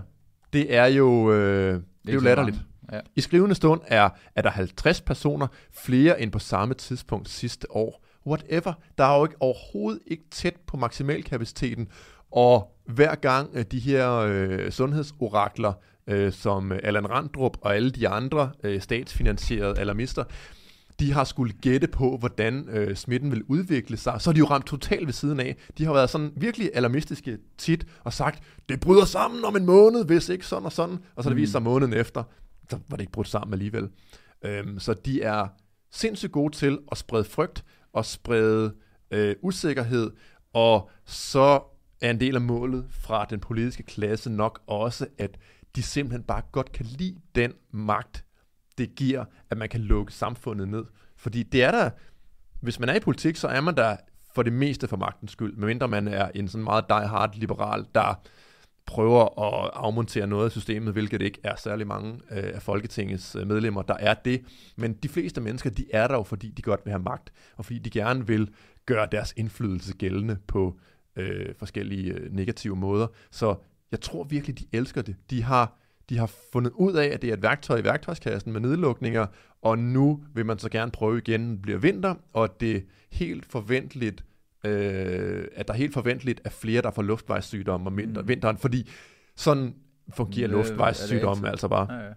Det 0.53 0.75
er 0.75 0.85
jo, 0.85 1.31
øh, 1.31 1.73
det 1.73 2.09
er 2.09 2.13
jo 2.13 2.19
latterligt. 2.19 2.57
Ja. 2.91 2.99
I 3.15 3.21
skrivende 3.21 3.55
stund 3.55 3.81
er, 3.87 4.09
er 4.35 4.41
der 4.41 4.49
50 4.49 5.01
personer 5.01 5.47
flere 5.71 6.21
end 6.21 6.31
på 6.31 6.39
samme 6.39 6.73
tidspunkt 6.73 7.29
sidste 7.29 7.71
år. 7.71 8.03
Whatever. 8.27 8.73
Der 8.97 9.03
er 9.03 9.17
jo 9.17 9.25
ikke 9.25 9.41
overhovedet 9.41 10.01
ikke 10.07 10.23
tæt 10.31 10.55
på 10.67 10.77
maksimalkapaciteten. 10.77 11.87
Og 12.31 12.75
hver 12.85 13.15
gang 13.15 13.49
øh, 13.53 13.65
de 13.71 13.79
her 13.79 14.11
øh, 14.11 14.71
sundhedsorakler, 14.71 15.73
øh, 16.07 16.33
som 16.33 16.71
Allan 16.83 17.09
Randrup 17.09 17.57
og 17.61 17.75
alle 17.75 17.91
de 17.91 18.07
andre 18.07 18.51
øh, 18.63 18.81
statsfinansierede 18.81 19.79
alarmister, 19.79 20.23
de 20.99 21.11
har 21.11 21.23
skulle 21.23 21.53
gætte 21.53 21.87
på, 21.87 22.17
hvordan 22.17 22.69
øh, 22.69 22.95
smitten 22.95 23.31
vil 23.31 23.43
udvikle 23.43 23.97
sig, 23.97 24.21
så 24.21 24.29
er 24.29 24.33
de 24.33 24.39
jo 24.39 24.45
ramt 24.45 24.65
totalt 24.65 25.05
ved 25.05 25.13
siden 25.13 25.39
af. 25.39 25.57
De 25.77 25.85
har 25.85 25.93
været 25.93 26.09
sådan 26.09 26.31
virkelig 26.35 26.71
alarmistiske 26.73 27.37
tit 27.57 27.87
og 28.03 28.13
sagt, 28.13 28.43
det 28.69 28.79
bryder 28.79 29.05
sammen 29.05 29.45
om 29.45 29.55
en 29.55 29.65
måned, 29.65 30.05
hvis 30.05 30.29
ikke 30.29 30.45
sådan 30.45 30.65
og 30.65 30.71
sådan. 30.71 30.99
Og 31.15 31.23
så 31.23 31.29
det 31.29 31.37
vist 31.37 31.51
sig 31.51 31.61
måneden 31.61 31.93
efter, 31.93 32.23
så 32.69 32.79
var 32.89 32.97
det 32.97 33.01
ikke 33.01 33.11
brudt 33.11 33.27
sammen 33.27 33.53
alligevel. 33.53 33.89
Øhm, 34.45 34.79
så 34.79 34.93
de 34.93 35.21
er 35.21 35.47
sindssygt 35.91 36.31
gode 36.31 36.55
til 36.55 36.79
at 36.91 36.97
sprede 36.97 37.23
frygt 37.23 37.65
og 37.93 38.05
sprede 38.05 38.73
øh, 39.11 39.35
usikkerhed, 39.41 40.11
og 40.53 40.89
så 41.05 41.61
er 42.01 42.11
en 42.11 42.19
del 42.19 42.35
af 42.35 42.41
målet 42.41 42.85
fra 42.89 43.25
den 43.25 43.39
politiske 43.39 43.83
klasse 43.83 44.29
nok 44.29 44.61
også, 44.67 45.07
at 45.17 45.37
de 45.75 45.83
simpelthen 45.83 46.23
bare 46.23 46.41
godt 46.51 46.71
kan 46.71 46.85
lide 46.85 47.15
den 47.35 47.53
magt, 47.71 48.25
det 48.77 48.95
giver, 48.95 49.25
at 49.49 49.57
man 49.57 49.69
kan 49.69 49.81
lukke 49.81 50.13
samfundet 50.13 50.67
ned. 50.67 50.85
Fordi 51.17 51.43
det 51.43 51.63
er 51.63 51.71
der, 51.71 51.89
hvis 52.59 52.79
man 52.79 52.89
er 52.89 52.93
i 52.93 52.99
politik, 52.99 53.35
så 53.35 53.47
er 53.47 53.61
man 53.61 53.75
der 53.75 53.97
for 54.35 54.43
det 54.43 54.53
meste 54.53 54.87
for 54.87 54.97
magtens 54.97 55.31
skyld, 55.31 55.55
medmindre 55.55 55.87
man 55.87 56.07
er 56.07 56.31
en 56.35 56.47
sådan 56.47 56.63
meget 56.63 56.85
die-hard 56.89 57.35
liberal, 57.35 57.85
der 57.95 58.21
prøver 58.85 59.23
at 59.39 59.71
afmontere 59.73 60.27
noget 60.27 60.45
af 60.45 60.51
systemet, 60.51 60.93
hvilket 60.93 61.21
ikke 61.21 61.39
er 61.43 61.55
særlig 61.55 61.87
mange 61.87 62.13
øh, 62.31 62.51
af 62.53 62.61
Folketingets 62.61 63.35
øh, 63.35 63.47
medlemmer, 63.47 63.81
der 63.81 63.93
er 63.99 64.13
det. 64.13 64.41
Men 64.75 64.93
de 64.93 65.09
fleste 65.09 65.41
mennesker, 65.41 65.69
de 65.69 65.85
er 65.93 66.07
der 66.07 66.15
jo, 66.15 66.23
fordi 66.23 66.49
de 66.49 66.61
godt 66.61 66.81
vil 66.85 66.91
have 66.91 67.03
magt, 67.03 67.33
og 67.57 67.65
fordi 67.65 67.79
de 67.79 67.89
gerne 67.89 68.27
vil 68.27 68.49
gøre 68.85 69.07
deres 69.11 69.33
indflydelse 69.37 69.93
gældende 69.93 70.37
på 70.47 70.79
øh, 71.15 71.55
forskellige 71.59 72.13
øh, 72.13 72.31
negative 72.31 72.75
måder. 72.75 73.07
Så 73.31 73.55
jeg 73.91 74.01
tror 74.01 74.23
virkelig, 74.23 74.59
de 74.59 74.65
elsker 74.71 75.01
det. 75.01 75.15
De 75.29 75.43
har 75.43 75.77
de 76.09 76.17
har 76.17 76.31
fundet 76.53 76.71
ud 76.75 76.93
af, 76.93 77.05
at 77.07 77.21
det 77.21 77.29
er 77.29 77.33
et 77.33 77.41
værktøj 77.41 77.77
i 77.79 77.83
værktøjskassen 77.83 78.51
med 78.51 78.61
nedlukninger, 78.61 79.25
og 79.61 79.77
nu 79.79 80.23
vil 80.33 80.45
man 80.45 80.59
så 80.59 80.69
gerne 80.69 80.91
prøve 80.91 81.17
igen, 81.17 81.61
bliver 81.61 81.77
vinter, 81.79 82.15
og 82.33 82.59
det 82.59 82.75
er 82.75 82.81
helt 83.11 83.45
forventeligt, 83.45 84.23
øh, 84.65 85.45
at 85.55 85.67
der 85.67 85.73
er 85.73 85.77
helt 85.77 85.93
forventeligt 85.93 86.41
er 86.43 86.49
flere, 86.49 86.81
der 86.81 86.91
får 86.91 87.01
luftvejssygdomme 87.01 87.87
om 87.87 87.97
vinter, 87.97 88.21
Mm. 88.21 88.27
vinteren, 88.27 88.57
fordi 88.57 88.89
sådan 89.35 89.75
fungerer 90.13 90.47
Mm, 90.47 90.53
luftvejssygdomme 90.53 91.49
altså 91.49 91.67
bare. 91.67 91.93
Ja, 91.93 91.99
ja. 92.05 92.09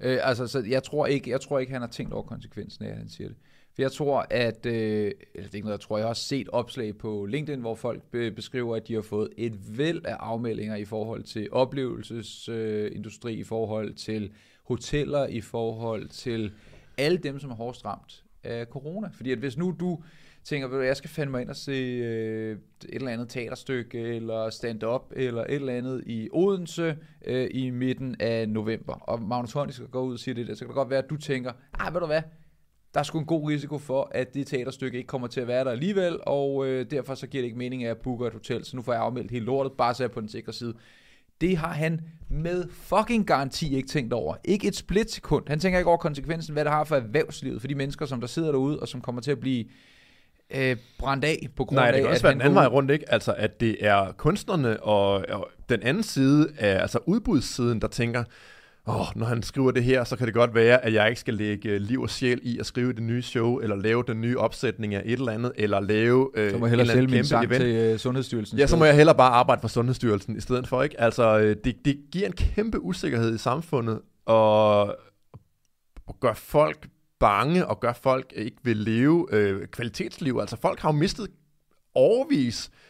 Øh, 0.00 0.18
altså, 0.22 0.46
så 0.46 0.64
jeg 0.68 0.82
tror 0.82 1.06
ikke, 1.06 1.30
jeg 1.30 1.40
tror 1.40 1.58
ikke, 1.58 1.72
han 1.72 1.80
har 1.82 1.88
tænkt 1.88 2.12
over 2.12 2.22
konsekvensen 2.22 2.84
af, 2.84 2.90
at 2.90 2.96
han 2.96 3.08
siger 3.08 3.28
det. 3.28 3.36
For 3.78 3.82
jeg 3.82 3.92
tror, 3.92 4.26
at, 4.30 4.66
øh, 4.66 4.72
eller 4.72 5.12
det 5.34 5.36
er 5.36 5.54
ikke 5.54 5.66
noget, 5.66 5.78
jeg 5.78 5.80
tror, 5.80 5.98
jeg 5.98 6.06
har 6.06 6.14
set 6.14 6.48
opslag 6.48 6.96
på 6.98 7.26
LinkedIn, 7.26 7.60
hvor 7.60 7.74
folk 7.74 8.02
be- 8.02 8.30
beskriver, 8.30 8.76
at 8.76 8.88
de 8.88 8.94
har 8.94 9.02
fået 9.02 9.28
et 9.36 9.78
væld 9.78 10.00
af 10.04 10.14
afmeldinger 10.14 10.76
i 10.76 10.84
forhold 10.84 11.22
til 11.22 11.48
oplevelsesindustri, 11.52 12.54
øh, 12.54 12.96
industri, 12.96 13.34
i 13.34 13.44
forhold 13.44 13.94
til 13.94 14.32
hoteller, 14.64 15.26
i 15.26 15.40
forhold 15.40 16.08
til 16.08 16.52
alle 16.96 17.18
dem, 17.18 17.38
som 17.38 17.50
er 17.50 17.54
hårdest 17.54 17.84
ramt 17.84 18.24
af 18.44 18.66
corona. 18.66 19.08
Fordi 19.12 19.32
at 19.32 19.38
hvis 19.38 19.56
nu 19.56 19.76
du 19.80 20.02
tænker, 20.44 20.78
at 20.78 20.86
jeg 20.86 20.96
skal 20.96 21.10
fandme 21.10 21.30
mig 21.30 21.40
ind 21.40 21.50
og 21.50 21.56
se 21.56 21.72
øh, 21.72 22.52
et 22.52 22.94
eller 22.94 23.10
andet 23.10 23.28
teaterstykke, 23.28 23.98
eller 23.98 24.50
stand-up, 24.50 25.12
eller 25.16 25.44
et 25.44 25.54
eller 25.54 25.72
andet 25.72 26.02
i 26.06 26.28
Odense 26.32 26.96
øh, 27.26 27.48
i 27.50 27.70
midten 27.70 28.16
af 28.20 28.48
november, 28.48 28.94
og 28.94 29.22
Magnus 29.22 29.52
Heunicke 29.52 29.74
skal 29.74 29.88
gå 29.88 30.02
ud 30.02 30.12
og 30.12 30.18
sige 30.18 30.34
det 30.34 30.46
der, 30.46 30.54
så 30.54 30.60
kan 30.60 30.68
det 30.68 30.74
godt 30.74 30.90
være, 30.90 31.02
at 31.02 31.10
du 31.10 31.16
tænker, 31.16 31.52
ah, 31.78 31.94
ved 31.94 32.00
du 32.00 32.06
hvad, 32.06 32.22
der 32.94 33.00
er 33.00 33.04
sgu 33.04 33.18
en 33.18 33.26
god 33.26 33.50
risiko 33.50 33.78
for, 33.78 34.10
at 34.14 34.34
det 34.34 34.46
teaterstykke 34.46 34.98
ikke 34.98 35.06
kommer 35.06 35.28
til 35.28 35.40
at 35.40 35.48
være 35.48 35.64
der 35.64 35.70
alligevel, 35.70 36.18
og 36.22 36.66
øh, 36.66 36.90
derfor 36.90 37.14
så 37.14 37.26
giver 37.26 37.42
det 37.42 37.46
ikke 37.46 37.58
mening, 37.58 37.82
at 37.82 37.88
jeg 37.88 37.96
booker 37.96 38.26
et 38.26 38.32
hotel, 38.32 38.64
så 38.64 38.76
nu 38.76 38.82
får 38.82 38.92
jeg 38.92 39.02
afmeldt 39.02 39.30
hele 39.30 39.44
lortet, 39.44 39.72
bare 39.72 39.94
så 39.94 40.02
jeg 40.02 40.10
på 40.10 40.20
den 40.20 40.28
sikre 40.28 40.52
side. 40.52 40.74
Det 41.40 41.56
har 41.56 41.72
han 41.72 42.00
med 42.28 42.64
fucking 42.72 43.26
garanti 43.26 43.76
ikke 43.76 43.88
tænkt 43.88 44.12
over. 44.12 44.36
Ikke 44.44 44.68
et 44.68 44.76
splitsekund. 44.76 45.48
Han 45.48 45.60
tænker 45.60 45.78
ikke 45.78 45.88
over 45.88 45.98
konsekvensen, 45.98 46.52
hvad 46.52 46.64
det 46.64 46.72
har 46.72 46.84
for 46.84 46.96
erhvervslivet, 46.96 47.60
for 47.60 47.68
de 47.68 47.74
mennesker, 47.74 48.06
som 48.06 48.20
der 48.20 48.26
sidder 48.26 48.52
derude, 48.52 48.80
og 48.80 48.88
som 48.88 49.00
kommer 49.00 49.22
til 49.22 49.30
at 49.30 49.40
blive 49.40 49.64
øh, 50.54 50.76
brændt 50.98 51.24
af 51.24 51.48
på 51.56 51.64
grund 51.64 51.76
Nej, 51.76 51.86
af, 51.86 51.92
det 51.92 52.00
kan 52.00 52.06
at 52.06 52.12
også 52.12 52.22
være 52.22 52.32
den 52.32 52.40
anden 52.40 52.54
vej 52.54 52.66
rundt, 52.66 52.90
ikke? 52.90 53.12
Altså, 53.12 53.34
at 53.36 53.60
det 53.60 53.76
er 53.80 54.12
kunstnerne 54.12 54.82
og, 54.82 55.24
og 55.28 55.48
den 55.68 55.82
anden 55.82 56.02
side, 56.02 56.48
af, 56.58 56.82
altså 56.82 56.98
udbudssiden, 57.06 57.80
der 57.80 57.88
tænker, 57.88 58.24
åh, 58.88 59.06
når 59.16 59.26
han 59.26 59.42
skriver 59.42 59.70
det 59.70 59.84
her, 59.84 60.04
så 60.04 60.16
kan 60.16 60.26
det 60.26 60.34
godt 60.34 60.54
være, 60.54 60.84
at 60.84 60.92
jeg 60.92 61.08
ikke 61.08 61.20
skal 61.20 61.34
lægge 61.34 61.68
øh, 61.68 61.80
liv 61.80 62.02
og 62.02 62.10
sjæl 62.10 62.40
i 62.42 62.58
at 62.58 62.66
skrive 62.66 62.92
det 62.92 63.02
nye 63.02 63.22
show, 63.22 63.58
eller 63.58 63.76
lave 63.76 64.04
den 64.06 64.20
nye 64.20 64.38
opsætning 64.38 64.94
af 64.94 65.02
et 65.04 65.12
eller 65.12 65.32
andet, 65.32 65.52
eller 65.56 65.80
lave 65.80 66.30
øh, 66.34 66.50
Så 66.50 66.58
må 66.58 66.66
jeg 66.66 66.72
en 66.72 66.78
hellere 66.78 66.84
eller 66.84 66.94
sælge 66.94 67.16
min 67.16 67.24
sang 67.24 67.44
event. 67.44 67.60
til 67.62 67.74
øh, 67.74 67.98
Sundhedsstyrelsen. 67.98 68.58
Ja, 68.58 68.66
så 68.66 68.76
må 68.76 68.84
jeg 68.84 68.96
hellere 68.96 69.16
bare 69.16 69.30
arbejde 69.30 69.60
for 69.60 69.68
Sundhedsstyrelsen 69.68 70.36
i 70.36 70.40
stedet 70.40 70.68
for, 70.68 70.82
ikke? 70.82 71.00
Altså, 71.00 71.38
øh, 71.38 71.56
det, 71.64 71.84
det 71.84 71.98
giver 72.12 72.26
en 72.26 72.32
kæmpe 72.32 72.80
usikkerhed 72.80 73.34
i 73.34 73.38
samfundet, 73.38 74.00
og, 74.26 74.82
og 76.06 76.20
gør 76.20 76.34
folk 76.34 76.88
bange, 77.20 77.66
og 77.66 77.80
gør 77.80 77.92
folk 77.92 78.32
ikke 78.36 78.56
vil 78.62 78.76
leve 78.76 79.26
øh, 79.32 79.66
kvalitetsliv. 79.66 80.38
Altså, 80.40 80.56
folk 80.62 80.80
har 80.80 80.92
jo 80.92 80.98
mistet 80.98 81.28
overvis 81.94 82.70
øh, 82.72 82.87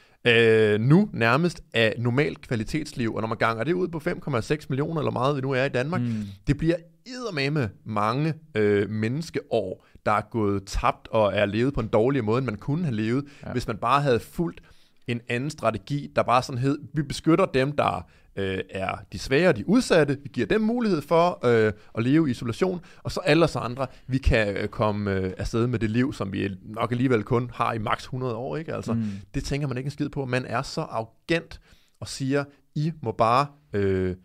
nu 0.81 1.09
nærmest 1.12 1.61
af 1.74 1.95
normalt 1.99 2.41
kvalitetsliv, 2.41 3.14
og 3.14 3.20
når 3.20 3.29
man 3.29 3.39
ganger 3.39 3.64
det 3.64 3.72
ud 3.72 3.89
på 3.89 3.99
5,6 3.99 4.66
millioner, 4.68 5.01
eller 5.01 5.11
meget 5.12 5.37
vi 5.37 5.41
nu 5.41 5.51
er 5.51 5.64
i 5.64 5.68
Danmark, 5.68 6.01
Mm. 6.01 6.14
det 6.47 6.59
bliver 6.59 6.76
eddermame 7.07 7.70
mange 7.85 8.35
øh, 8.55 8.91
menneskeår, 8.91 9.87
der 10.07 10.12
er 10.12 10.20
gået 10.31 10.62
tabt 10.66 11.09
og 11.09 11.35
er 11.35 11.47
levet 11.47 11.74
på 11.74 11.81
en 11.81 11.89
dårligere 11.89 12.24
måde, 12.24 12.39
end 12.39 12.47
man 12.47 12.57
kunne 12.57 12.85
have 12.85 12.95
levet, 12.95 13.24
ja. 13.47 13.53
hvis 13.53 13.66
man 13.66 13.76
bare 13.76 14.03
havde 14.03 14.20
fulgt 14.20 14.61
en 15.07 15.20
anden 15.29 15.51
strategi, 15.51 16.12
der 16.16 16.22
bare 16.22 16.43
sådan 16.43 16.59
hed, 16.59 16.79
vi 16.95 17.03
beskytter 17.03 17.47
dem, 17.47 17.72
der 17.72 18.07
øh, 18.39 18.59
er 18.70 18.99
de 19.12 19.18
svære 19.18 19.49
og 19.49 19.57
de 19.57 19.68
udsatte, 19.68 20.18
vi 20.22 20.28
giver 20.32 20.47
dem 20.47 20.61
mulighed 20.61 21.03
for 21.03 21.47
øh, 21.47 21.72
at 21.95 22.03
leve 22.03 22.28
i 22.28 22.30
isolation, 22.30 22.80
og 23.03 23.12
så 23.12 23.20
alle 23.20 23.45
os 23.45 23.57
andre, 23.57 23.86
vi 24.07 24.18
kan 24.18 24.57
øh, 24.57 24.68
komme 24.68 25.12
øh, 25.12 25.32
afsted 25.39 25.66
med 25.66 25.78
det 25.78 25.91
liv, 25.91 26.12
som 26.12 26.32
vi 26.32 26.49
nok 26.64 26.93
alligevel 26.93 27.22
kun 27.22 27.51
har 27.55 27.72
i 27.72 27.78
maks 27.78 28.05
100 28.05 28.34
år, 28.34 28.57
ikke? 28.57 28.74
Altså, 28.74 28.93
Mm. 28.93 29.05
det 29.34 29.45
tænker 29.45 29.68
man 29.68 29.76
ikke 29.76 29.86
en 29.86 29.91
skid 29.91 30.09
på. 30.09 30.24
Man 30.24 30.45
er 30.47 30.62
så 30.62 30.80
arrogant 30.80 31.61
og 32.01 32.09
siger, 32.09 32.45
I 32.74 32.93
må 33.03 33.12
bare... 33.12 33.47
Øh, 33.72 34.16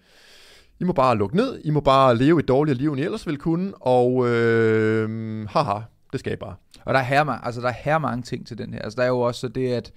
I 0.79 0.83
må 0.83 0.93
bare 0.93 1.17
lukke 1.17 1.35
ned, 1.35 1.61
I 1.63 1.69
må 1.69 1.79
bare 1.79 2.17
leve 2.17 2.39
et 2.39 2.47
dårligere 2.47 2.77
liv, 2.77 2.91
end 2.91 3.01
I 3.01 3.03
ellers 3.03 3.25
ville 3.27 3.37
kunne, 3.39 3.73
og 3.75 4.27
øh, 4.29 5.47
haha, 5.49 5.79
det 6.11 6.19
skal 6.19 6.33
I 6.33 6.35
bare. 6.35 6.55
Og 6.85 6.93
der 6.93 6.99
er, 6.99 7.03
her, 7.03 7.25
altså, 7.29 7.61
der 7.61 7.67
er 7.67 7.73
her 7.83 7.97
mange 7.97 8.21
ting 8.23 8.47
til 8.47 8.57
den 8.57 8.73
her. 8.73 8.79
Altså, 8.81 8.97
der 8.97 9.03
er 9.03 9.07
jo 9.07 9.19
også 9.19 9.47
det, 9.47 9.71
at 9.73 9.91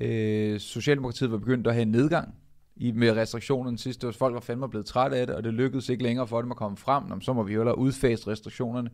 øh, 0.00 0.60
Socialdemokratiet 0.60 1.30
var 1.32 1.38
begyndt 1.38 1.66
at 1.66 1.72
have 1.74 1.82
en 1.82 1.88
nedgang 1.90 2.34
i, 2.78 2.92
med 2.92 3.16
restriktionerne 3.16 3.78
sidste 3.78 4.06
år. 4.08 4.12
Folk 4.12 4.34
var 4.34 4.40
fandme 4.40 4.68
blevet 4.68 4.86
trætte 4.86 5.16
af 5.16 5.26
det, 5.26 5.36
og 5.36 5.44
det 5.44 5.54
lykkedes 5.54 5.88
ikke 5.88 6.02
længere 6.02 6.26
for 6.26 6.42
dem 6.42 6.50
at 6.50 6.56
komme 6.56 6.76
frem. 6.76 7.04
Nå, 7.08 7.20
så 7.20 7.32
må 7.32 7.42
vi 7.42 7.52
jo 7.52 7.60
hellere 7.60 7.78
udfase 7.78 8.30
restriktionerne. 8.30 8.90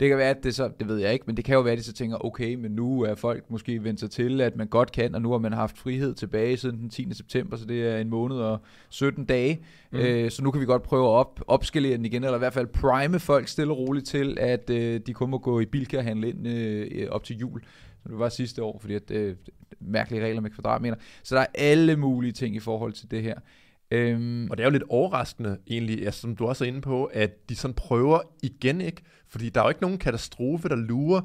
Det 0.00 0.08
kan 0.08 0.18
være, 0.18 0.30
at 0.30 0.44
det 0.44 0.54
så, 0.54 0.70
det 0.80 0.88
ved 0.88 0.96
jeg 0.96 1.12
ikke, 1.12 1.24
men 1.26 1.36
det 1.36 1.44
kan 1.44 1.54
jo 1.54 1.60
være, 1.60 1.72
at 1.72 1.78
de 1.78 1.84
så 1.84 1.92
tænker, 1.92 2.24
okay, 2.24 2.54
men 2.54 2.72
nu 2.72 3.02
er 3.02 3.14
folk 3.14 3.44
måske 3.50 3.84
vendt 3.84 4.00
sig 4.00 4.10
til, 4.10 4.40
at 4.40 4.56
man 4.56 4.66
godt 4.66 4.92
kan, 4.92 5.14
og 5.14 5.22
nu 5.22 5.30
har 5.30 5.38
man 5.38 5.52
haft 5.52 5.78
frihed 5.78 6.14
tilbage 6.14 6.56
siden 6.56 6.78
den 6.78 6.90
10. 6.90 7.14
september, 7.14 7.56
så 7.56 7.64
det 7.64 7.86
er 7.88 7.98
en 7.98 8.10
måned 8.10 8.36
og 8.36 8.58
17 8.88 9.24
dage. 9.24 9.64
Mm. 9.92 9.98
Øh, 9.98 10.30
så 10.30 10.42
nu 10.42 10.50
kan 10.50 10.60
vi 10.60 10.66
godt 10.66 10.82
prøve 10.82 11.04
at 11.04 11.10
op, 11.10 11.40
opskalere 11.46 11.96
den 11.96 12.04
igen, 12.04 12.24
eller 12.24 12.36
i 12.36 12.38
hvert 12.38 12.52
fald 12.54 12.66
prime 12.66 13.20
folk 13.20 13.48
stille 13.48 13.72
og 13.72 13.78
roligt 13.78 14.06
til, 14.06 14.36
at 14.40 14.70
øh, 14.70 15.00
de 15.06 15.14
kun 15.14 15.30
må 15.30 15.38
gå 15.38 15.60
i 15.60 15.66
Bilka 15.66 15.98
og 15.98 16.04
handle 16.04 16.28
ind 16.28 16.48
øh, 16.48 17.08
op 17.10 17.24
til 17.24 17.38
jul, 17.38 17.62
som 18.04 18.10
det 18.12 18.18
var 18.18 18.28
sidste 18.28 18.62
år, 18.62 18.78
fordi 18.78 18.94
at, 18.94 19.10
øh, 19.10 19.36
mærkelige 19.80 20.24
regler 20.24 20.40
med 20.40 20.50
kvadratmeter. 20.50 20.96
Så 21.22 21.34
der 21.34 21.40
er 21.40 21.46
alle 21.54 21.96
mulige 21.96 22.32
ting 22.32 22.56
i 22.56 22.60
forhold 22.60 22.92
til 22.92 23.10
det 23.10 23.22
her. 23.22 23.34
Øhm, 23.90 24.50
Og 24.50 24.56
det 24.56 24.62
er 24.64 24.66
jo 24.66 24.72
lidt 24.72 24.84
overraskende 24.88 25.58
egentlig, 25.66 25.98
ja, 25.98 26.10
som 26.10 26.36
du 26.36 26.46
også 26.46 26.64
er 26.64 26.68
inde 26.68 26.80
på, 26.80 27.04
at 27.04 27.48
de 27.48 27.56
sådan 27.56 27.74
prøver 27.74 28.18
igen 28.42 28.80
ikke, 28.80 29.02
fordi 29.28 29.48
der 29.48 29.60
er 29.60 29.64
jo 29.64 29.68
ikke 29.68 29.82
nogen 29.82 29.98
katastrofe, 29.98 30.68
der 30.68 30.76
lurer. 30.76 31.20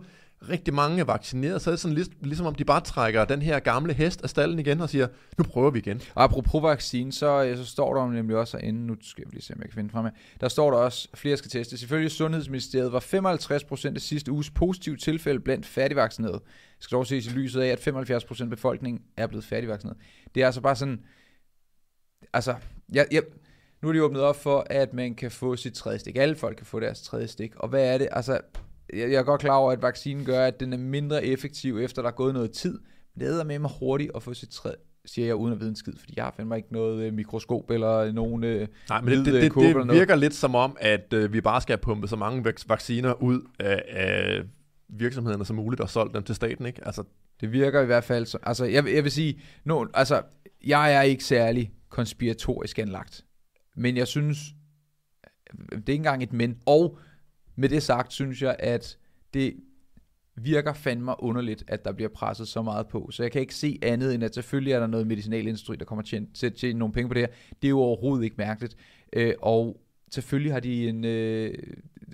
Rigtig 0.50 0.74
mange 0.74 1.00
er 1.00 1.04
vaccineret, 1.04 1.62
så 1.62 1.70
er 1.70 1.72
det 1.72 1.80
sådan 1.80 1.96
lig, 1.98 2.06
ligesom 2.22 2.46
om 2.46 2.56
de 2.56 2.66
bare 2.66 2.82
trækker 2.82 3.26
den 3.26 3.42
her 3.42 3.60
gamle 3.60 3.94
hest 3.94 4.22
af 4.22 4.30
stallen 4.30 4.60
igen 4.60 4.82
og 4.82 4.90
siger, 4.90 5.08
nu 5.38 5.44
prøver 5.44 5.72
vi 5.72 5.80
igen. 5.80 6.02
Og 6.16 6.24
apropos 6.24 6.64
vaccine, 6.64 7.12
så, 7.12 7.44
øh, 7.44 7.58
så 7.58 7.66
står 7.66 7.94
der 7.94 8.02
jo 8.02 8.10
nemlig 8.10 8.38
også 8.38 8.58
herinde, 8.58 8.88
nu 8.88 8.96
skal 9.02 9.24
jeg 9.26 9.34
lige 9.34 9.42
se, 9.42 9.54
om 9.54 9.60
jeg 9.60 9.70
kan 9.70 9.76
finde 9.76 9.90
frem 9.90 10.06
her, 10.06 10.12
der 10.42 10.48
står 10.48 10.72
der 10.72 10.78
også, 10.78 11.08
flere 11.14 11.38
skal 11.38 11.52
testes. 11.52 11.80
Selvfølgelig 11.80 12.12
Sundhedsministeriet 12.12 12.92
var 12.92 13.00
55% 13.00 13.96
af 13.96 14.02
sidste 14.02 14.32
uges 14.32 14.50
positive 14.50 14.98
tilfælde 14.98 15.40
blandt 15.40 15.66
færdigvaccinerede. 15.66 16.40
Det 16.78 16.84
skal 16.84 16.96
dog 16.96 17.08
ses 17.08 17.28
i 17.28 17.30
lyset 17.30 17.62
af, 17.62 17.68
at 17.68 17.88
75% 17.88 18.42
af 18.44 18.50
befolkningen 18.50 19.02
er 19.18 19.28
blevet 19.28 19.46
færdigvaccineret. 19.46 19.98
Det 20.36 20.42
er 20.42 20.46
altså 20.46 20.62
bare 20.62 20.76
sådan, 20.76 21.00
altså, 22.34 22.56
jeg, 22.94 23.08
jeg, 23.12 23.24
nu 23.82 23.90
er 23.90 23.94
de 23.94 24.04
åbnet 24.04 24.22
op 24.22 24.36
for, 24.36 24.68
at 24.70 24.94
man 24.94 25.16
kan 25.16 25.32
få 25.32 25.56
sit 25.56 25.74
tredje 25.74 26.00
stik. 26.00 26.16
Alle 26.18 26.36
folk 26.36 26.58
kan 26.58 26.66
få 26.66 26.80
deres 26.80 27.02
tredje 27.02 27.28
stik. 27.28 27.56
Og 27.56 27.70
hvad 27.70 27.94
er 27.94 27.98
det? 27.98 28.08
Altså, 28.12 28.40
jeg, 28.94 29.12
jeg 29.12 29.20
er 29.20 29.24
godt 29.24 29.42
klar 29.42 29.56
over, 29.56 29.72
at 29.72 29.82
vaccinen 29.82 30.26
gør, 30.26 30.46
at 30.46 30.60
den 30.60 30.74
er 30.74 30.78
mindre 30.78 31.26
effektiv, 31.26 31.78
efter 31.78 32.02
der 32.02 32.10
er 32.10 32.14
gået 32.14 32.34
noget 32.34 32.52
tid. 32.52 32.80
Men 33.16 33.28
det 33.28 33.40
er 33.40 33.44
med 33.44 33.60
mig 33.60 33.72
hurtigt 33.80 34.12
at 34.16 34.24
få 34.24 34.34
sit 34.34 34.50
tredje, 34.50 34.78
siger 35.06 35.26
jeg 35.26 35.36
uden 35.36 35.54
at 35.54 35.60
vide 35.60 35.70
en 35.70 35.76
skid, 35.76 35.94
fordi 36.00 36.14
jeg 36.16 36.24
har 36.24 36.34
fandme 36.38 36.58
ikke 36.58 36.74
noget 36.74 37.04
øh, 37.04 37.14
mikroskop 37.14 37.72
eller 37.72 38.12
nogen... 38.12 38.44
Øh, 38.44 38.68
Nej, 38.90 39.02
men 39.02 39.14
det, 39.14 39.26
det, 39.26 39.34
øh, 39.34 39.42
det, 39.42 39.54
det 39.56 39.76
noget. 39.76 39.94
virker 39.94 40.16
lidt 40.16 40.34
som 40.34 40.56
om, 40.56 40.78
at 40.80 41.14
øh, 41.14 41.34
vi 41.34 41.42
bare 41.42 41.62
skal 41.62 41.74
have 41.74 41.82
pumpet 41.82 42.10
så 42.10 42.16
mange 42.16 42.50
vac- 42.50 42.66
vacciner 42.68 43.14
ud 43.24 43.42
af, 43.60 43.84
af 43.88 44.42
virksomhederne 44.90 45.46
som 45.46 45.56
muligt 45.56 45.82
og 45.82 45.90
solgt 45.90 46.16
dem 46.16 46.24
til 46.24 46.36
staten, 46.36 46.66
ikke? 46.66 46.86
Altså, 46.86 47.04
Det 47.42 47.52
virker 47.52 47.82
i 47.82 47.86
hvert 47.86 48.04
fald 48.04 48.26
så, 48.26 48.38
altså 48.44 48.66
jeg, 48.66 48.86
vil- 48.86 48.94
jeg 48.94 49.04
vil 49.04 49.12
sige, 49.12 49.42
no, 49.64 49.86
altså 49.94 50.22
jeg 50.66 50.94
er 50.94 51.02
ikke 51.02 51.24
særlig 51.24 51.72
konspiratorisk 51.90 52.80
anlagt, 52.80 53.26
men 53.76 53.98
jeg 53.98 54.08
synes, 54.08 54.38
det 55.72 55.72
er 55.72 55.76
ikke 55.78 55.94
engang 55.94 56.24
et 56.24 56.34
men, 56.34 56.58
og 56.66 56.98
med 57.60 57.70
det 57.70 57.84
sagt, 57.84 58.14
synes 58.14 58.41
jeg, 58.41 58.55
at 58.60 58.97
det 59.34 59.53
virker 60.36 60.74
fandme 60.74 61.14
underligt, 61.20 61.64
at 61.68 61.86
der 61.86 61.91
bliver 61.91 62.10
presset 62.10 62.47
så 62.47 62.62
meget 62.62 62.88
på, 62.88 63.10
så 63.12 63.24
jeg 63.24 63.32
kan 63.32 63.41
ikke 63.41 63.55
se 63.55 63.80
andet 63.82 64.14
end, 64.16 64.24
at 64.24 64.36
selvfølgelig 64.36 64.74
er 64.74 64.80
der 64.80 64.88
noget 64.88 65.07
medicinalindustri, 65.07 65.76
der 65.76 65.86
kommer 65.86 66.03
til 66.03 66.16
at 66.45 66.53
tjene- 66.53 66.70
at 66.70 66.76
nogle 66.76 66.93
penge 66.93 67.07
på 67.07 67.14
det 67.14 67.22
her, 67.22 67.28
det 67.62 67.68
er 67.68 67.70
jo 67.70 67.80
overhovedet 67.80 68.24
ikke 68.24 68.36
mærkeligt, 68.38 68.76
øh, 69.14 69.34
og 69.41 69.82
selvfølgelig 70.12 70.53
har 70.53 70.60
de 70.60 70.89
en, 70.89 71.05
øh, 71.05 71.53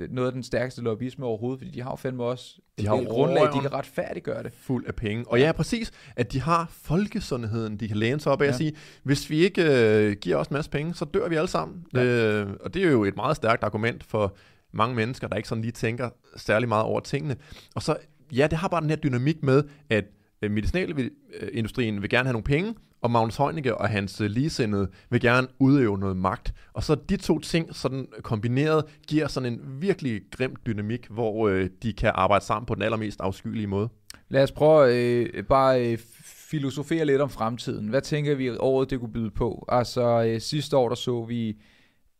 noget 0.10 0.28
af 0.28 0.34
den 0.34 0.44
stærkeste 0.44 0.82
lobbyisme 0.82 1.26
overhovedet, 1.26 1.60
fordi 1.60 1.72
de 1.72 1.82
har 1.82 1.90
jo 1.92 1.96
fandme 1.96 2.24
også 2.24 2.60
De 2.80 2.88
har 2.88 3.04
grundlag, 3.04 3.54
de 3.54 3.60
kan 3.62 3.74
retfærdiggøre 3.74 4.44
det. 4.44 4.54
fuld 4.54 4.86
af 4.88 4.96
penge. 4.96 5.28
Og 5.28 5.40
ja, 5.40 5.52
præcis, 5.52 5.92
at 6.16 6.32
de 6.32 6.42
har 6.42 6.70
folkesundheden, 6.72 7.78
de 7.78 7.88
kan 7.88 7.98
læne 7.98 8.20
sig 8.20 8.32
op 8.32 8.42
af 8.42 8.46
Ja. 8.46 8.52
og 8.52 8.56
sige, 8.56 8.74
hvis 9.04 9.30
vi 9.30 9.38
ikke 9.38 9.64
øh, 9.64 10.16
giver 10.22 10.36
os 10.38 10.48
en 10.48 10.54
masse 10.54 10.72
penge, 10.72 10.94
så 10.96 11.06
dør 11.06 11.30
vi 11.30 11.36
alle 11.36 11.48
sammen. 11.48 11.86
Ja. 11.94 12.04
Øh, 12.04 12.50
og 12.60 12.74
det 12.74 12.84
er 12.84 12.92
jo 12.92 13.04
et 13.04 13.16
meget 13.16 13.36
stærkt 13.36 13.64
argument 13.64 14.04
for 14.04 14.36
mange 14.76 14.96
mennesker, 14.96 15.28
der 15.28 15.36
ikke 15.36 15.50
sådan 15.50 15.62
lige 15.62 15.72
tænker 15.72 16.10
særlig 16.38 16.70
meget 16.70 16.84
over 16.84 17.00
tingene. 17.00 17.36
Og 17.76 17.82
så, 17.82 17.98
ja, 18.32 18.48
det 18.48 18.58
har 18.58 18.68
bare 18.68 18.82
den 18.82 18.90
her 18.90 18.98
dynamik 18.98 19.44
med, 19.44 19.64
at 19.90 20.06
øh, 20.42 20.52
medicinalindustrien 20.52 21.96
øh, 21.96 22.02
vil 22.02 22.10
gerne 22.10 22.26
have 22.26 22.34
nogle 22.34 22.44
penge, 22.44 22.76
og 23.02 23.12
Magnus 23.12 23.38
Heunicke 23.38 23.78
og 23.78 23.90
hans 23.90 24.22
øh, 24.22 24.30
ligesindede 24.30 24.88
vil 25.10 25.22
gerne 25.22 25.48
udøve 25.60 25.98
noget 25.98 26.18
magt. 26.18 26.54
Og 26.74 26.84
så 26.84 26.96
de 26.96 27.18
to 27.18 27.40
ting 27.40 27.76
sådan 27.76 28.08
kombineret 28.24 28.86
giver 29.08 29.28
sådan 29.28 29.54
en 29.54 29.60
virkelig 29.82 30.22
grim 30.32 30.56
dynamik, 30.66 31.08
hvor 31.10 31.48
øh, 31.48 31.70
de 31.84 31.94
kan 31.94 32.12
arbejde 32.16 32.46
sammen 32.46 32.66
på 32.66 32.76
den 32.76 32.84
allermest 32.84 33.22
afskyelige 33.22 33.68
måde. 33.68 33.90
Lad 34.30 34.44
os 34.44 34.52
prøve 34.52 34.96
øh, 34.96 35.44
bare 35.44 35.92
øh, 35.92 35.98
filosofere 36.26 37.06
lidt 37.06 37.22
om 37.22 37.30
fremtiden. 37.30 37.88
Hvad 37.88 38.02
tænker 38.02 38.36
vi, 38.36 38.50
året 38.50 38.90
det 38.90 39.00
kunne 39.00 39.14
byde 39.14 39.32
på? 39.32 39.66
Altså 39.70 40.24
øh, 40.24 40.42
sidste 40.42 40.78
år, 40.78 40.90
der 40.90 40.96
så 40.96 41.26
vi 41.26 41.58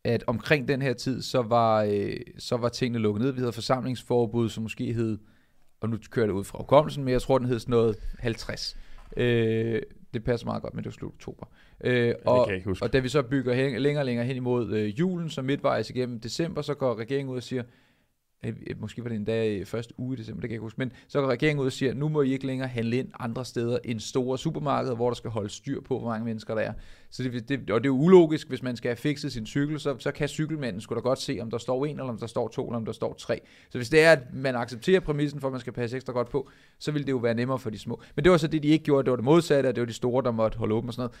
at 0.06 0.24
omkring 0.26 0.68
den 0.68 0.82
her 0.82 0.92
tid, 0.92 1.22
så 1.22 1.42
var, 1.42 1.82
øh, 1.82 2.16
så 2.38 2.56
var 2.56 2.68
tingene 2.68 2.98
lukket 2.98 3.22
ned. 3.22 3.32
Vi 3.32 3.38
havde 3.38 3.52
forsamlingsforbud, 3.52 4.48
som 4.48 4.62
måske 4.62 4.92
hed, 4.92 5.18
og 5.80 5.88
nu 5.88 5.98
kører 6.10 6.26
det 6.26 6.34
ud 6.34 6.44
fra 6.44 6.58
hukommelsen, 6.58 7.04
men 7.04 7.12
jeg 7.12 7.22
tror, 7.22 7.38
den 7.38 7.46
hed 7.46 7.58
sådan 7.58 7.70
noget 7.70 7.96
50. 8.18 8.76
Øh, 9.16 9.82
det 10.14 10.24
passer 10.24 10.46
meget 10.46 10.62
godt, 10.62 10.74
men 10.74 10.84
det 10.84 10.90
var 10.90 10.92
slut 10.92 11.12
oktober. 11.12 11.46
Øh, 11.84 12.14
og, 12.24 12.50
og 12.82 12.92
da 12.92 12.98
vi 12.98 13.08
så 13.08 13.22
bygger 13.22 13.54
hen, 13.54 13.82
længere 13.82 14.02
og 14.02 14.06
længere 14.06 14.26
hen 14.26 14.36
imod 14.36 14.72
øh, 14.72 14.98
julen, 14.98 15.30
så 15.30 15.42
midtvejs 15.42 15.90
igennem 15.90 16.20
december, 16.20 16.62
så 16.62 16.74
går 16.74 16.94
regeringen 16.94 17.32
ud 17.32 17.36
og 17.36 17.42
siger, 17.42 17.62
Øh, 18.44 18.54
øh, 18.66 18.80
måske 18.80 19.02
var 19.02 19.08
det 19.08 19.16
endda 19.16 19.44
i 19.44 19.64
første 19.64 19.94
uge 19.98 20.14
i 20.14 20.18
december, 20.18 20.40
det 20.40 20.48
kan 20.48 20.52
jeg 20.52 20.56
ikke 20.56 20.62
huske, 20.62 20.78
men 20.78 20.92
så 21.08 21.20
går 21.20 21.28
regeringen 21.28 21.60
ud 21.60 21.66
og 21.66 21.72
siger, 21.72 21.94
nu 21.94 22.08
må 22.08 22.22
I 22.22 22.32
ikke 22.32 22.46
længere 22.46 22.68
handle 22.68 22.96
ind 22.96 23.08
andre 23.18 23.44
steder 23.44 23.78
end 23.84 24.00
store 24.00 24.38
supermarkeder, 24.38 24.94
hvor 24.94 25.10
der 25.10 25.14
skal 25.14 25.30
holde 25.30 25.48
styr 25.48 25.80
på, 25.80 25.98
hvor 25.98 26.08
mange 26.08 26.24
mennesker 26.24 26.54
der 26.54 26.62
er. 26.62 26.72
Så 27.10 27.22
det, 27.22 27.48
det, 27.48 27.70
og 27.70 27.80
det 27.80 27.86
er 27.86 27.94
jo 27.94 27.98
ulogisk, 28.00 28.48
hvis 28.48 28.62
man 28.62 28.76
skal 28.76 28.88
have 28.88 28.96
fikset 28.96 29.32
sin 29.32 29.46
cykel, 29.46 29.80
så, 29.80 29.96
så 29.98 30.12
kan 30.12 30.28
cykelmanden 30.28 30.80
sgu 30.80 30.94
da 30.94 31.00
godt 31.00 31.18
se, 31.18 31.38
om 31.42 31.50
der 31.50 31.58
står 31.58 31.86
en, 31.86 31.90
eller 31.90 32.12
om 32.12 32.18
der 32.18 32.26
står 32.26 32.48
to, 32.48 32.66
eller 32.68 32.76
om 32.76 32.84
der 32.84 32.92
står 32.92 33.14
tre. 33.14 33.40
Så 33.70 33.78
hvis 33.78 33.88
det 33.88 34.04
er, 34.04 34.12
at 34.12 34.34
man 34.34 34.56
accepterer 34.56 35.00
præmissen 35.00 35.40
for, 35.40 35.48
at 35.48 35.52
man 35.52 35.60
skal 35.60 35.72
passe 35.72 35.96
ekstra 35.96 36.12
godt 36.12 36.28
på, 36.28 36.48
så 36.78 36.92
vil 36.92 37.06
det 37.06 37.12
jo 37.12 37.16
være 37.16 37.34
nemmere 37.34 37.58
for 37.58 37.70
de 37.70 37.78
små. 37.78 38.02
Men 38.14 38.24
det 38.24 38.32
var 38.32 38.38
så 38.38 38.46
det, 38.46 38.62
de 38.62 38.68
ikke 38.68 38.84
gjorde, 38.84 39.04
det 39.04 39.10
var 39.10 39.16
det 39.16 39.24
modsatte, 39.24 39.68
og 39.68 39.74
det 39.74 39.80
var 39.80 39.86
de 39.86 39.92
store, 39.92 40.22
der 40.22 40.30
måtte 40.30 40.58
holde 40.58 40.74
åben 40.74 40.88
og 40.88 40.94
sådan 40.94 41.02
noget. 41.02 41.16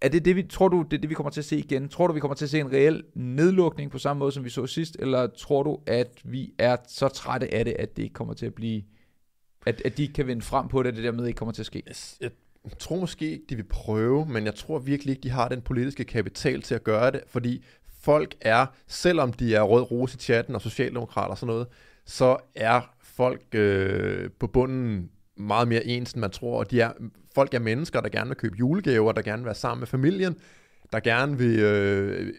Er 0.00 0.08
det 0.08 0.24
det, 0.24 0.36
vi, 0.36 0.42
tror 0.42 0.68
du, 0.68 0.82
det 0.90 0.96
er 0.96 1.00
det, 1.00 1.10
vi 1.10 1.14
kommer 1.14 1.30
til 1.30 1.40
at 1.40 1.44
se 1.44 1.58
igen? 1.58 1.88
Tror 1.88 2.06
du, 2.06 2.12
vi 2.12 2.20
kommer 2.20 2.34
til 2.34 2.44
at 2.44 2.50
se 2.50 2.60
en 2.60 2.72
reel 2.72 3.04
nedlukning 3.14 3.90
på 3.90 3.98
samme 3.98 4.18
måde, 4.18 4.32
som 4.32 4.44
vi 4.44 4.50
så 4.50 4.66
sidst? 4.66 4.96
Eller 4.98 5.26
tror 5.26 5.62
du, 5.62 5.78
at 5.86 6.20
vi 6.24 6.54
er 6.58 6.76
så 6.88 7.08
trætte 7.08 7.54
af 7.54 7.64
det, 7.64 7.74
at 7.78 7.96
det 7.96 8.02
ikke 8.02 8.12
kommer 8.12 8.34
til 8.34 8.46
at 8.46 8.54
blive... 8.54 8.82
At, 9.66 9.82
at 9.84 9.96
de 9.96 10.02
ikke 10.02 10.14
kan 10.14 10.26
vinde 10.26 10.42
frem 10.42 10.68
på 10.68 10.82
det, 10.82 10.88
at 10.88 10.96
det 10.96 11.04
dermed 11.04 11.26
ikke 11.26 11.36
kommer 11.36 11.52
til 11.52 11.62
at 11.62 11.66
ske? 11.66 11.82
Jeg, 11.86 12.30
jeg 12.64 12.78
tror 12.78 13.00
måske, 13.00 13.40
de 13.48 13.56
vil 13.56 13.64
prøve, 13.64 14.26
men 14.26 14.44
jeg 14.44 14.54
tror 14.54 14.78
virkelig 14.78 15.12
ikke, 15.12 15.22
de 15.22 15.30
har 15.30 15.48
den 15.48 15.62
politiske 15.62 16.04
kapital 16.04 16.62
til 16.62 16.74
at 16.74 16.84
gøre 16.84 17.10
det, 17.10 17.20
fordi 17.26 17.64
folk 18.00 18.34
er, 18.40 18.66
selvom 18.86 19.32
de 19.32 19.54
er 19.54 19.62
rød 19.62 19.82
rose 19.82 20.16
i 20.16 20.18
chatten 20.18 20.54
og 20.54 20.60
socialdemokrater 20.60 21.30
og 21.30 21.38
sådan 21.38 21.52
noget, 21.52 21.66
så 22.06 22.36
er 22.54 22.94
folk 23.00 23.54
øh, 23.54 24.30
på 24.38 24.46
bunden 24.46 25.10
meget 25.36 25.68
mere 25.68 25.86
ens, 25.86 26.12
end 26.12 26.20
man 26.20 26.30
tror, 26.30 26.58
og 26.58 26.70
de 26.70 26.80
er, 26.80 26.92
folk 27.34 27.54
er 27.54 27.58
mennesker, 27.58 28.00
der 28.00 28.08
gerne 28.08 28.28
vil 28.28 28.36
købe 28.36 28.56
julegaver, 28.58 29.12
der 29.12 29.22
gerne 29.22 29.42
vil 29.42 29.46
være 29.46 29.54
sammen 29.54 29.80
med 29.80 29.86
familien, 29.86 30.36
der 30.92 31.00
gerne 31.00 31.38
vil 31.38 31.58
øh, 31.60 32.32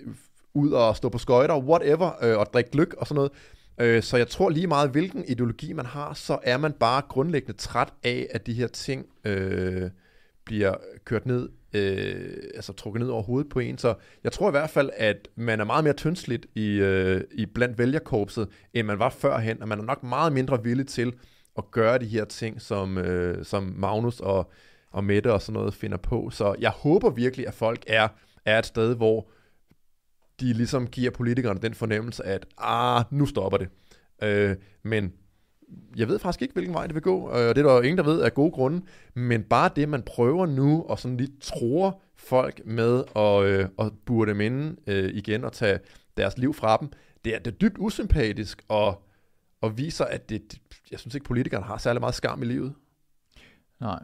ud 0.54 0.72
og 0.72 0.96
stå 0.96 1.10
på 1.10 1.18
skøjter, 1.18 1.60
whatever, 1.60 2.24
øh, 2.24 2.38
og 2.38 2.48
drikke 2.54 2.72
gløk 2.72 2.94
og 2.94 3.08
sådan 3.08 3.16
noget. 3.16 3.32
Øh, 3.80 4.04
så 4.04 4.18
jeg 4.18 4.28
tror 4.28 4.50
lige 4.50 4.68
meget, 4.68 4.90
hvilken 4.90 5.26
ideologi 5.28 5.74
man 5.74 5.86
har, 5.86 6.14
så 6.14 6.38
er 6.44 6.58
man 6.58 6.74
bare 6.74 7.02
grundlæggende 7.10 7.58
træt 7.58 7.94
af, 8.04 8.28
at 8.32 8.48
de 8.48 8.54
her 8.54 8.68
ting 8.68 9.06
øh, 9.26 9.90
bliver 10.46 10.74
kørt 11.06 11.26
ned, 11.26 11.50
øh, 11.74 12.38
altså 12.56 12.74
trukket 12.74 13.02
ned 13.02 13.10
over 13.10 13.24
hovedet 13.24 13.50
på 13.50 13.60
en. 13.60 13.78
Så 13.78 13.94
jeg 14.24 14.32
tror 14.32 14.50
i 14.50 14.52
hvert 14.52 14.70
fald, 14.70 14.90
at 14.98 15.28
man 15.36 15.60
er 15.60 15.66
meget 15.66 15.84
mere 15.84 15.94
tyndsligt 15.94 16.46
i, 16.56 16.70
øh, 16.70 17.22
i 17.32 17.46
blandt 17.46 17.78
vælgerkorpset, 17.78 18.48
end 18.74 18.88
man 18.88 19.00
var 19.00 19.10
førhen, 19.10 19.62
og 19.62 19.68
man 19.68 19.80
er 19.80 19.84
nok 19.84 20.04
meget 20.04 20.34
mindre 20.34 20.64
villig 20.64 20.88
til 20.88 21.14
at 21.58 21.72
gøre 21.72 21.98
de 21.98 22.06
her 22.06 22.26
ting, 22.26 22.62
som, 22.62 22.98
øh, 22.98 23.46
som 23.46 23.74
Magnus 23.78 24.20
og, 24.20 24.52
og 24.94 25.04
Mette 25.04 25.34
og 25.34 25.42
sådan 25.42 25.54
noget 25.54 25.74
finder 25.74 25.98
på. 25.98 26.30
Så 26.30 26.56
jeg 26.60 26.70
håber 26.70 27.10
virkelig, 27.10 27.48
at 27.48 27.54
folk 27.54 27.84
er, 27.88 28.08
er 28.46 28.60
et 28.60 28.66
sted, 28.66 28.96
hvor 28.96 29.30
de 30.40 30.54
ligesom 30.54 30.88
giver 30.88 31.12
politikerne 31.12 31.60
den 31.60 31.74
fornemmelse, 31.74 32.26
at 32.26 32.46
ah, 32.58 33.04
nu 33.12 33.26
stopper 33.26 33.58
det. 33.58 33.70
Øh, 34.24 34.56
men 34.84 35.14
jeg 35.96 36.08
ved 36.08 36.20
faktisk 36.20 36.42
ikke, 36.42 36.54
hvilken 36.54 36.74
vej 36.74 36.88
det 36.88 36.96
vil 36.96 37.04
gå, 37.04 37.20
og 37.20 37.40
det 37.40 37.58
er 37.58 37.68
der 37.68 37.74
jo 37.74 37.82
ingen, 37.82 37.98
der 37.98 38.04
ved 38.04 38.22
af 38.22 38.34
gode 38.34 38.52
grunde, 38.52 38.82
men 39.14 39.44
bare 39.44 39.70
det, 39.76 39.90
man 39.90 40.04
prøver 40.04 40.46
nu, 40.46 40.86
og 40.90 41.00
sådan 41.00 41.18
lige 41.18 41.34
tror 41.42 42.02
folk 42.16 42.62
med 42.66 43.04
at, 43.16 43.44
øh, 43.44 43.70
at 43.80 43.92
burde 44.06 44.32
dem 44.32 44.42
inde 44.42 44.76
øh, 44.88 45.14
igen 45.14 45.44
og 45.44 45.54
tage 45.54 45.80
deres 46.18 46.38
liv 46.38 46.54
fra 46.54 46.78
dem, 46.78 46.90
det 47.26 47.36
er, 47.36 47.40
det 47.40 47.54
er 47.54 47.58
dybt 47.58 47.78
usympatisk, 47.80 48.64
og, 48.68 49.04
og 49.62 49.78
viser, 49.78 50.06
at 50.06 50.30
det, 50.30 50.52
det, 50.52 50.62
jeg 50.92 51.00
synes 51.00 51.16
ikke, 51.16 51.26
politikerne 51.26 51.66
har 51.66 51.78
særlig 51.78 52.00
meget 52.00 52.16
skam 52.16 52.44
i 52.44 52.46
livet. 52.46 52.74
Nej. 53.80 54.04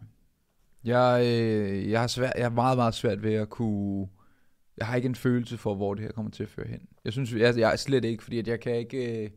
Jeg, 0.84 1.22
øh, 1.26 1.92
jeg, 1.92 2.00
har 2.00 2.08
svært, 2.08 2.34
jeg 2.36 2.46
har 2.46 2.50
meget, 2.50 2.78
meget 2.78 2.94
svært 2.94 3.24
ved 3.24 3.34
at 3.34 3.50
kunne... 3.50 4.08
Jeg 4.78 4.88
har 4.88 4.96
ikke 4.96 5.06
en 5.06 5.16
følelse 5.16 5.58
for, 5.58 5.76
hvor 5.76 5.94
det 5.94 6.04
her 6.04 6.12
kommer 6.12 6.32
til 6.32 6.44
at 6.44 6.50
føre 6.50 6.68
hen. 6.68 6.80
Jeg 7.06 7.14
synes, 7.14 7.34
jeg, 7.34 7.58
jeg 7.58 7.72
er 7.72 7.76
slet 7.76 8.06
ikke, 8.06 8.24
fordi 8.24 8.40
at 8.40 8.48
jeg 8.48 8.60
kan 8.60 8.76
ikke... 8.76 9.24
Øh, 9.24 9.30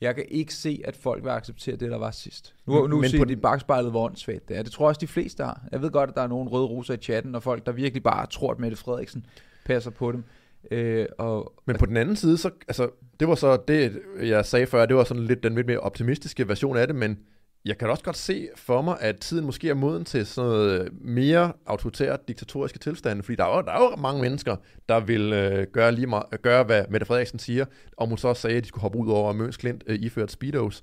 jeg 0.00 0.14
kan 0.14 0.24
ikke 0.28 0.54
se, 0.54 0.82
at 0.84 0.96
folk 0.96 1.24
vil 1.24 1.30
acceptere 1.30 1.76
det, 1.76 1.90
der 1.90 1.98
var 1.98 2.10
sidst. 2.10 2.54
Nu, 2.66 2.86
nu 2.86 3.00
Men 3.00 3.10
ser 3.10 3.18
på 3.18 3.24
de 3.24 3.36
bagspejlet, 3.36 3.90
hvor 3.90 4.04
åndssvagt 4.04 4.48
det 4.48 4.56
er. 4.56 4.62
Det 4.62 4.72
tror 4.72 4.84
jeg 4.84 4.88
også, 4.88 4.98
de 4.98 5.06
fleste 5.06 5.44
har. 5.44 5.62
Jeg 5.72 5.82
ved 5.82 5.90
godt, 5.90 6.10
at 6.10 6.16
der 6.16 6.22
er 6.22 6.26
nogle 6.26 6.50
røde 6.50 6.66
roser 6.66 6.94
i 6.94 6.96
chatten, 6.96 7.34
og 7.34 7.42
folk, 7.42 7.66
der 7.66 7.72
virkelig 7.72 8.02
bare 8.02 8.26
tror, 8.26 8.52
at 8.52 8.58
Mette 8.58 8.76
Frederiksen 8.76 9.26
passer 9.64 9.90
på 9.90 10.12
dem. 10.12 10.24
Øh, 10.70 11.06
og, 11.18 11.52
Men 11.66 11.76
på 11.76 11.86
den 11.86 11.96
anden 11.96 12.16
side, 12.16 12.38
så, 12.38 12.50
altså, 12.68 12.90
det 13.20 13.28
var 13.28 13.34
så 13.34 13.58
det, 13.68 14.00
jeg 14.22 14.46
sagde 14.46 14.66
før, 14.66 14.86
det 14.86 14.96
var 14.96 15.04
sådan 15.04 15.24
lidt 15.24 15.42
den 15.42 15.54
lidt 15.54 15.66
mere 15.66 15.80
optimistiske 15.80 16.48
version 16.48 16.76
af 16.76 16.86
det, 16.86 16.96
men 16.96 17.18
jeg 17.64 17.78
kan 17.78 17.90
også 17.90 18.04
godt 18.04 18.16
se 18.16 18.48
for 18.56 18.82
mig, 18.82 18.96
at 19.00 19.16
tiden 19.18 19.46
måske 19.46 19.70
er 19.70 19.74
moden 19.74 20.04
til 20.04 20.26
sådan 20.26 20.50
noget 20.50 20.80
øh, 20.80 20.90
mere 21.00 21.52
autoritært 21.66 22.28
diktatoriske 22.28 22.78
tilstande, 22.78 23.22
fordi 23.22 23.36
der 23.36 23.44
er 23.44 23.56
jo, 23.56 23.62
der 23.62 23.72
er 23.72 23.90
jo 23.90 23.96
mange 23.96 24.22
mennesker, 24.22 24.56
der 24.88 25.00
vil 25.00 25.32
øh, 25.32 25.66
gøre, 25.72 25.92
lige 25.92 26.06
meget, 26.06 26.24
gøre, 26.42 26.64
hvad 26.64 26.84
Mette 26.90 27.06
Frederiksen 27.06 27.38
siger, 27.38 27.64
og 27.96 28.08
hun 28.08 28.18
så 28.18 28.34
sagde, 28.34 28.56
at 28.56 28.62
de 28.62 28.68
skulle 28.68 28.82
hoppe 28.82 28.98
ud 28.98 29.08
over 29.08 29.32
Møns 29.32 29.56
Klint 29.56 29.84
øh, 29.86 29.98
iført 30.02 30.30
speedos. 30.30 30.82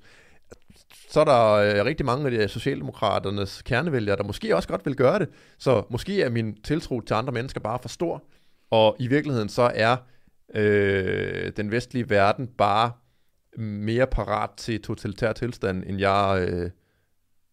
Så 1.08 1.20
er 1.20 1.24
der 1.24 1.52
øh, 1.52 1.84
rigtig 1.84 2.06
mange 2.06 2.24
af 2.24 2.30
de 2.30 2.36
øh, 2.36 2.48
Socialdemokraternes 2.48 3.62
kernevælgere, 3.62 4.16
der 4.16 4.24
måske 4.24 4.56
også 4.56 4.68
godt 4.68 4.86
vil 4.86 4.96
gøre 4.96 5.18
det. 5.18 5.28
Så 5.58 5.82
måske 5.90 6.22
er 6.22 6.30
min 6.30 6.62
tiltro 6.62 7.00
til 7.00 7.14
andre 7.14 7.32
mennesker 7.32 7.60
bare 7.60 7.78
for 7.82 7.88
stor, 7.88 8.22
og 8.70 8.96
i 8.98 9.06
virkeligheden 9.06 9.48
så 9.48 9.70
er 9.74 9.96
øh, 10.54 11.52
den 11.56 11.70
vestlige 11.70 12.10
verden 12.10 12.46
bare 12.46 12.92
mere 13.58 14.06
parat 14.06 14.50
til 14.56 14.82
totalitær 14.82 15.32
tilstand, 15.32 15.84
end 15.86 15.98
jeg 15.98 16.48
øh, 16.48 16.70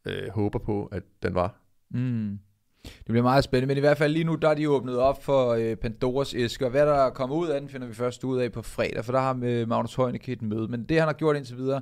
øh, 0.05 0.29
håber 0.29 0.59
på, 0.59 0.85
at 0.85 1.03
den 1.23 1.35
var. 1.35 1.61
Mm. 1.89 2.39
Det 2.83 3.05
bliver 3.05 3.23
meget 3.23 3.43
spændende, 3.43 3.67
men 3.67 3.77
i 3.77 3.79
hvert 3.79 3.97
fald 3.97 4.13
lige 4.13 4.23
nu, 4.23 4.35
der 4.35 4.49
er 4.49 4.53
de 4.53 4.69
åbnet 4.69 4.97
op 4.97 5.23
for 5.23 5.53
øh, 5.53 5.75
Pandoras 5.75 6.33
æske, 6.33 6.65
og 6.65 6.71
hvad 6.71 6.85
der 6.85 7.09
kommer 7.09 7.35
ud 7.35 7.47
af 7.47 7.61
den, 7.61 7.69
finder 7.69 7.87
vi 7.87 7.93
først 7.93 8.23
ud 8.23 8.39
af 8.39 8.51
på 8.51 8.61
fredag, 8.61 9.05
for 9.05 9.11
der 9.11 9.19
har 9.19 9.33
med 9.33 9.65
Magnus 9.65 9.95
Heunicke 9.95 10.31
et 10.31 10.41
møde. 10.41 10.67
Men 10.67 10.83
det, 10.83 10.99
han 10.99 11.07
har 11.07 11.13
gjort 11.13 11.35
indtil 11.35 11.57
videre, 11.57 11.81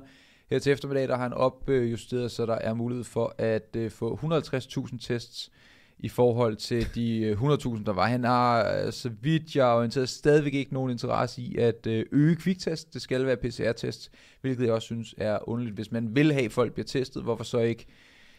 her 0.50 0.58
til 0.58 0.72
eftermiddag, 0.72 1.08
der 1.08 1.16
har 1.16 1.22
han 1.22 1.32
opjusteret, 1.32 2.30
så 2.30 2.46
der 2.46 2.54
er 2.54 2.74
mulighed 2.74 3.04
for 3.04 3.34
at 3.38 3.76
øh, 3.76 3.90
få 3.90 4.18
150.000 4.22 4.98
tests 5.00 5.50
i 5.98 6.08
forhold 6.08 6.56
til 6.56 6.94
de 6.94 7.20
øh, 7.20 7.42
100.000, 7.42 7.84
der 7.84 7.92
var. 7.92 8.06
Han 8.06 8.24
har, 8.24 8.76
øh, 8.86 8.92
så 8.92 9.10
vidt 9.20 9.56
jeg 9.56 9.70
er 9.70 9.74
orienteret, 9.74 10.08
stadigvæk 10.08 10.54
ikke 10.54 10.74
nogen 10.74 10.90
interesse 10.90 11.42
i 11.42 11.56
at 11.56 11.86
øh, 11.86 12.06
øge 12.12 12.36
kviktest. 12.36 12.94
Det 12.94 13.02
skal 13.02 13.26
være 13.26 13.36
PCR-test, 13.36 14.10
hvilket 14.40 14.64
jeg 14.64 14.72
også 14.72 14.86
synes 14.86 15.14
er 15.18 15.48
underligt. 15.48 15.76
Hvis 15.76 15.92
man 15.92 16.16
vil 16.16 16.32
have, 16.32 16.44
at 16.44 16.52
folk 16.52 16.72
bliver 16.72 16.86
testet, 16.86 17.22
hvorfor 17.22 17.44
så 17.44 17.58
ikke 17.58 17.86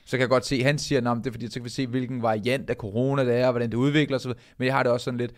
så 0.06 0.12
kan 0.12 0.22
jeg 0.22 0.30
godt 0.30 0.45
se, 0.45 0.64
han 0.64 0.78
siger, 0.78 1.12
at 1.12 1.18
det 1.18 1.28
er 1.28 1.32
fordi, 1.32 1.47
så 1.47 1.53
kan 1.53 1.64
vi 1.64 1.70
se, 1.70 1.88
hvilken 1.88 2.22
variant 2.22 2.70
af 2.70 2.76
corona 2.76 3.26
det 3.26 3.36
er, 3.36 3.45
og 3.45 3.51
hvordan 3.51 3.72
det 3.72 3.78
udvikler 3.78 4.18
sig. 4.18 4.34
Men 4.58 4.66
jeg 4.66 4.76
har 4.76 4.84
det 4.84 4.91
også 4.91 5.03
sådan 5.03 5.18
lidt, 5.18 5.32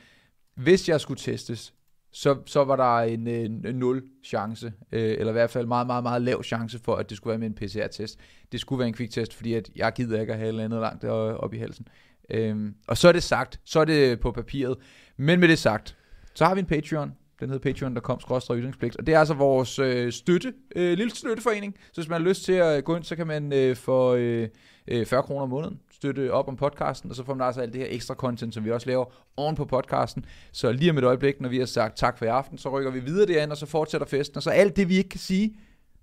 hvis 0.55 0.89
jeg 0.89 1.01
skulle 1.01 1.20
testes, 1.20 1.74
så, 2.11 2.38
så 2.45 2.63
var 2.63 2.76
der 2.76 3.13
en, 3.13 3.28
en, 3.28 3.65
en 3.68 3.76
nul 3.76 4.03
chance, 4.24 4.74
øh, 4.91 5.11
eller 5.11 5.30
i 5.30 5.32
hvert 5.32 5.49
fald 5.49 5.65
meget, 5.65 5.88
meget, 5.88 6.03
meget 6.03 6.22
lav 6.22 6.43
chance 6.43 6.80
for, 6.80 6.95
at 6.95 7.09
det 7.09 7.18
skulle 7.18 7.32
være 7.32 7.38
med 7.38 7.47
en 7.47 7.53
PCR-test. 7.53 8.20
Det 8.51 8.59
skulle 8.59 8.80
være 8.80 8.88
en 8.88 8.93
kviktest, 8.93 9.34
fordi 9.34 9.53
at 9.53 9.70
jeg 9.76 9.93
gider 9.93 10.22
ikke 10.22 10.34
at 10.34 10.39
have 10.39 10.45
et 10.45 10.49
eller 10.49 10.63
andet 10.63 10.82
langt 10.82 11.03
op 11.03 11.53
i 11.53 11.57
halsen. 11.57 11.88
Øhm, 12.30 12.73
og 12.88 12.97
så 12.97 13.07
er 13.07 13.11
det 13.11 13.23
sagt, 13.23 13.59
så 13.65 13.80
er 13.80 13.86
det 13.86 14.19
på 14.19 14.32
papiret. 14.32 14.78
Men 15.17 15.39
med 15.39 15.47
det 15.47 15.59
sagt, 15.59 15.97
så 16.34 16.45
har 16.45 16.53
vi 16.55 16.59
en 16.59 16.65
Patreon. 16.65 17.11
Den 17.39 17.49
hedder 17.49 17.71
patreon.com 17.71 18.19
ytringspligt. 18.57 18.95
Og 18.95 19.07
det 19.07 19.15
er 19.15 19.19
altså 19.19 19.34
vores 19.34 19.80
øh, 19.80 20.11
støtte, 20.11 20.53
øh, 20.75 20.97
lille 20.97 21.15
støtteforening. 21.15 21.75
Så 21.91 22.01
hvis 22.01 22.09
man 22.09 22.21
har 22.21 22.30
lyst 22.30 22.43
til 22.43 22.53
at 22.53 22.84
gå 22.84 22.95
ind, 22.95 23.03
så 23.03 23.15
kan 23.15 23.28
man 23.28 23.53
øh, 23.53 23.75
få 23.75 24.15
øh, 24.15 24.49
øh 24.88 25.05
40 25.05 25.23
kroner 25.23 25.41
om 25.41 25.49
måneden 25.49 25.80
støtte 25.97 26.34
op 26.34 26.47
om 26.47 26.55
podcasten, 26.55 27.09
og 27.09 27.15
så 27.15 27.23
får 27.23 27.34
man 27.34 27.47
altså 27.47 27.61
alt 27.61 27.73
det 27.73 27.82
her 27.82 27.88
ekstra 27.89 28.13
content, 28.13 28.53
som 28.53 28.65
vi 28.65 28.71
også 28.71 28.88
laver 28.88 29.05
oven 29.38 29.55
på 29.55 29.65
podcasten. 29.65 30.25
Så 30.51 30.71
lige 30.71 30.91
om 30.91 30.97
et 30.97 31.03
øjeblik, 31.03 31.41
når 31.41 31.49
vi 31.49 31.59
har 31.59 31.65
sagt 31.65 31.97
tak 31.97 32.17
for 32.17 32.25
i 32.25 32.28
aften, 32.28 32.57
så 32.57 32.69
rykker 32.69 32.91
vi 32.91 32.99
videre 32.99 33.28
derind, 33.28 33.51
og 33.51 33.57
så 33.57 33.65
fortsætter 33.65 34.07
festen. 34.07 34.38
Og 34.38 34.43
så 34.43 34.49
alt 34.49 34.75
det, 34.75 34.89
vi 34.89 34.97
ikke 34.97 35.09
kan 35.09 35.19
sige 35.19 35.55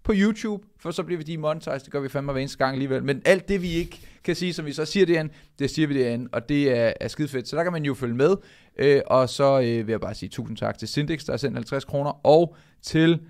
på 0.05 0.13
YouTube, 0.17 0.65
for 0.79 0.91
så 0.91 1.03
bliver 1.03 1.19
vi 1.19 1.25
demonetized, 1.25 1.81
det 1.81 1.91
gør 1.91 2.01
vi 2.01 2.09
fandme 2.09 2.33
hver 2.33 2.41
eneste 2.41 2.59
gang 2.59 2.73
alligevel. 2.73 3.05
Men 3.05 3.23
alt 3.25 3.49
det, 3.49 3.63
vi 3.63 3.71
ikke 3.71 4.01
kan 4.25 4.37
sige, 4.37 4.53
som 4.53 4.67
vi 4.67 4.73
så 4.73 4.85
siger 4.85 5.07
derinde, 5.07 5.33
det 5.59 5.71
siger 5.71 5.89
vi 5.89 6.03
derinde, 6.03 6.29
og 6.33 6.49
det 6.49 6.79
er, 6.79 6.93
er 7.01 7.09
skide 7.09 7.29
fedt. 7.29 7.49
Så 7.49 7.57
der 7.57 7.63
kan 7.63 7.73
man 7.73 7.85
jo 7.85 7.95
følge 7.95 8.15
med. 8.15 8.37
Øh, 8.79 9.01
og 9.07 9.29
så 9.29 9.61
øh, 9.61 9.87
vil 9.87 9.93
jeg 9.93 10.01
bare 10.01 10.15
sige 10.15 10.29
tusind 10.29 10.57
tak 10.57 10.79
til 10.79 10.89
Syndex, 10.89 11.25
der 11.25 11.33
har 11.33 11.37
sendt 11.37 11.57
50 11.57 11.85
kroner, 11.85 12.27
og 12.27 12.57
til 12.83 13.21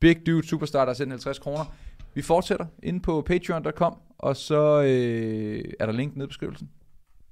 Big 0.00 0.26
Dude 0.26 0.48
Superstar, 0.48 0.78
der 0.78 0.86
har 0.86 0.94
sendt 0.94 1.12
50 1.12 1.38
kroner. 1.38 1.64
Vi 2.14 2.22
fortsætter 2.22 2.66
inde 2.82 3.00
på 3.00 3.22
patreon.com, 3.26 3.96
og 4.18 4.36
så 4.36 4.82
øh, 4.82 5.64
er 5.80 5.86
der 5.86 5.92
link 5.92 6.16
nede 6.16 6.24
i 6.24 6.28
beskrivelsen. 6.28 6.70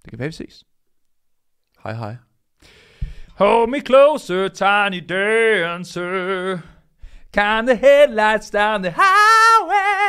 Det 0.02 0.10
kan 0.10 0.18
være, 0.18 0.28
vi 0.28 0.32
ses. 0.32 0.64
Hej 1.82 1.94
hej. 1.94 2.16
Hold 3.34 3.70
me 3.70 3.80
closer, 3.80 4.48
tiny 4.48 5.04
dancer. 5.08 6.58
Kind 7.32 7.68
the 7.68 7.76
headlights 7.76 8.50
down 8.50 8.82
the 8.82 8.92
highway. 8.96 10.00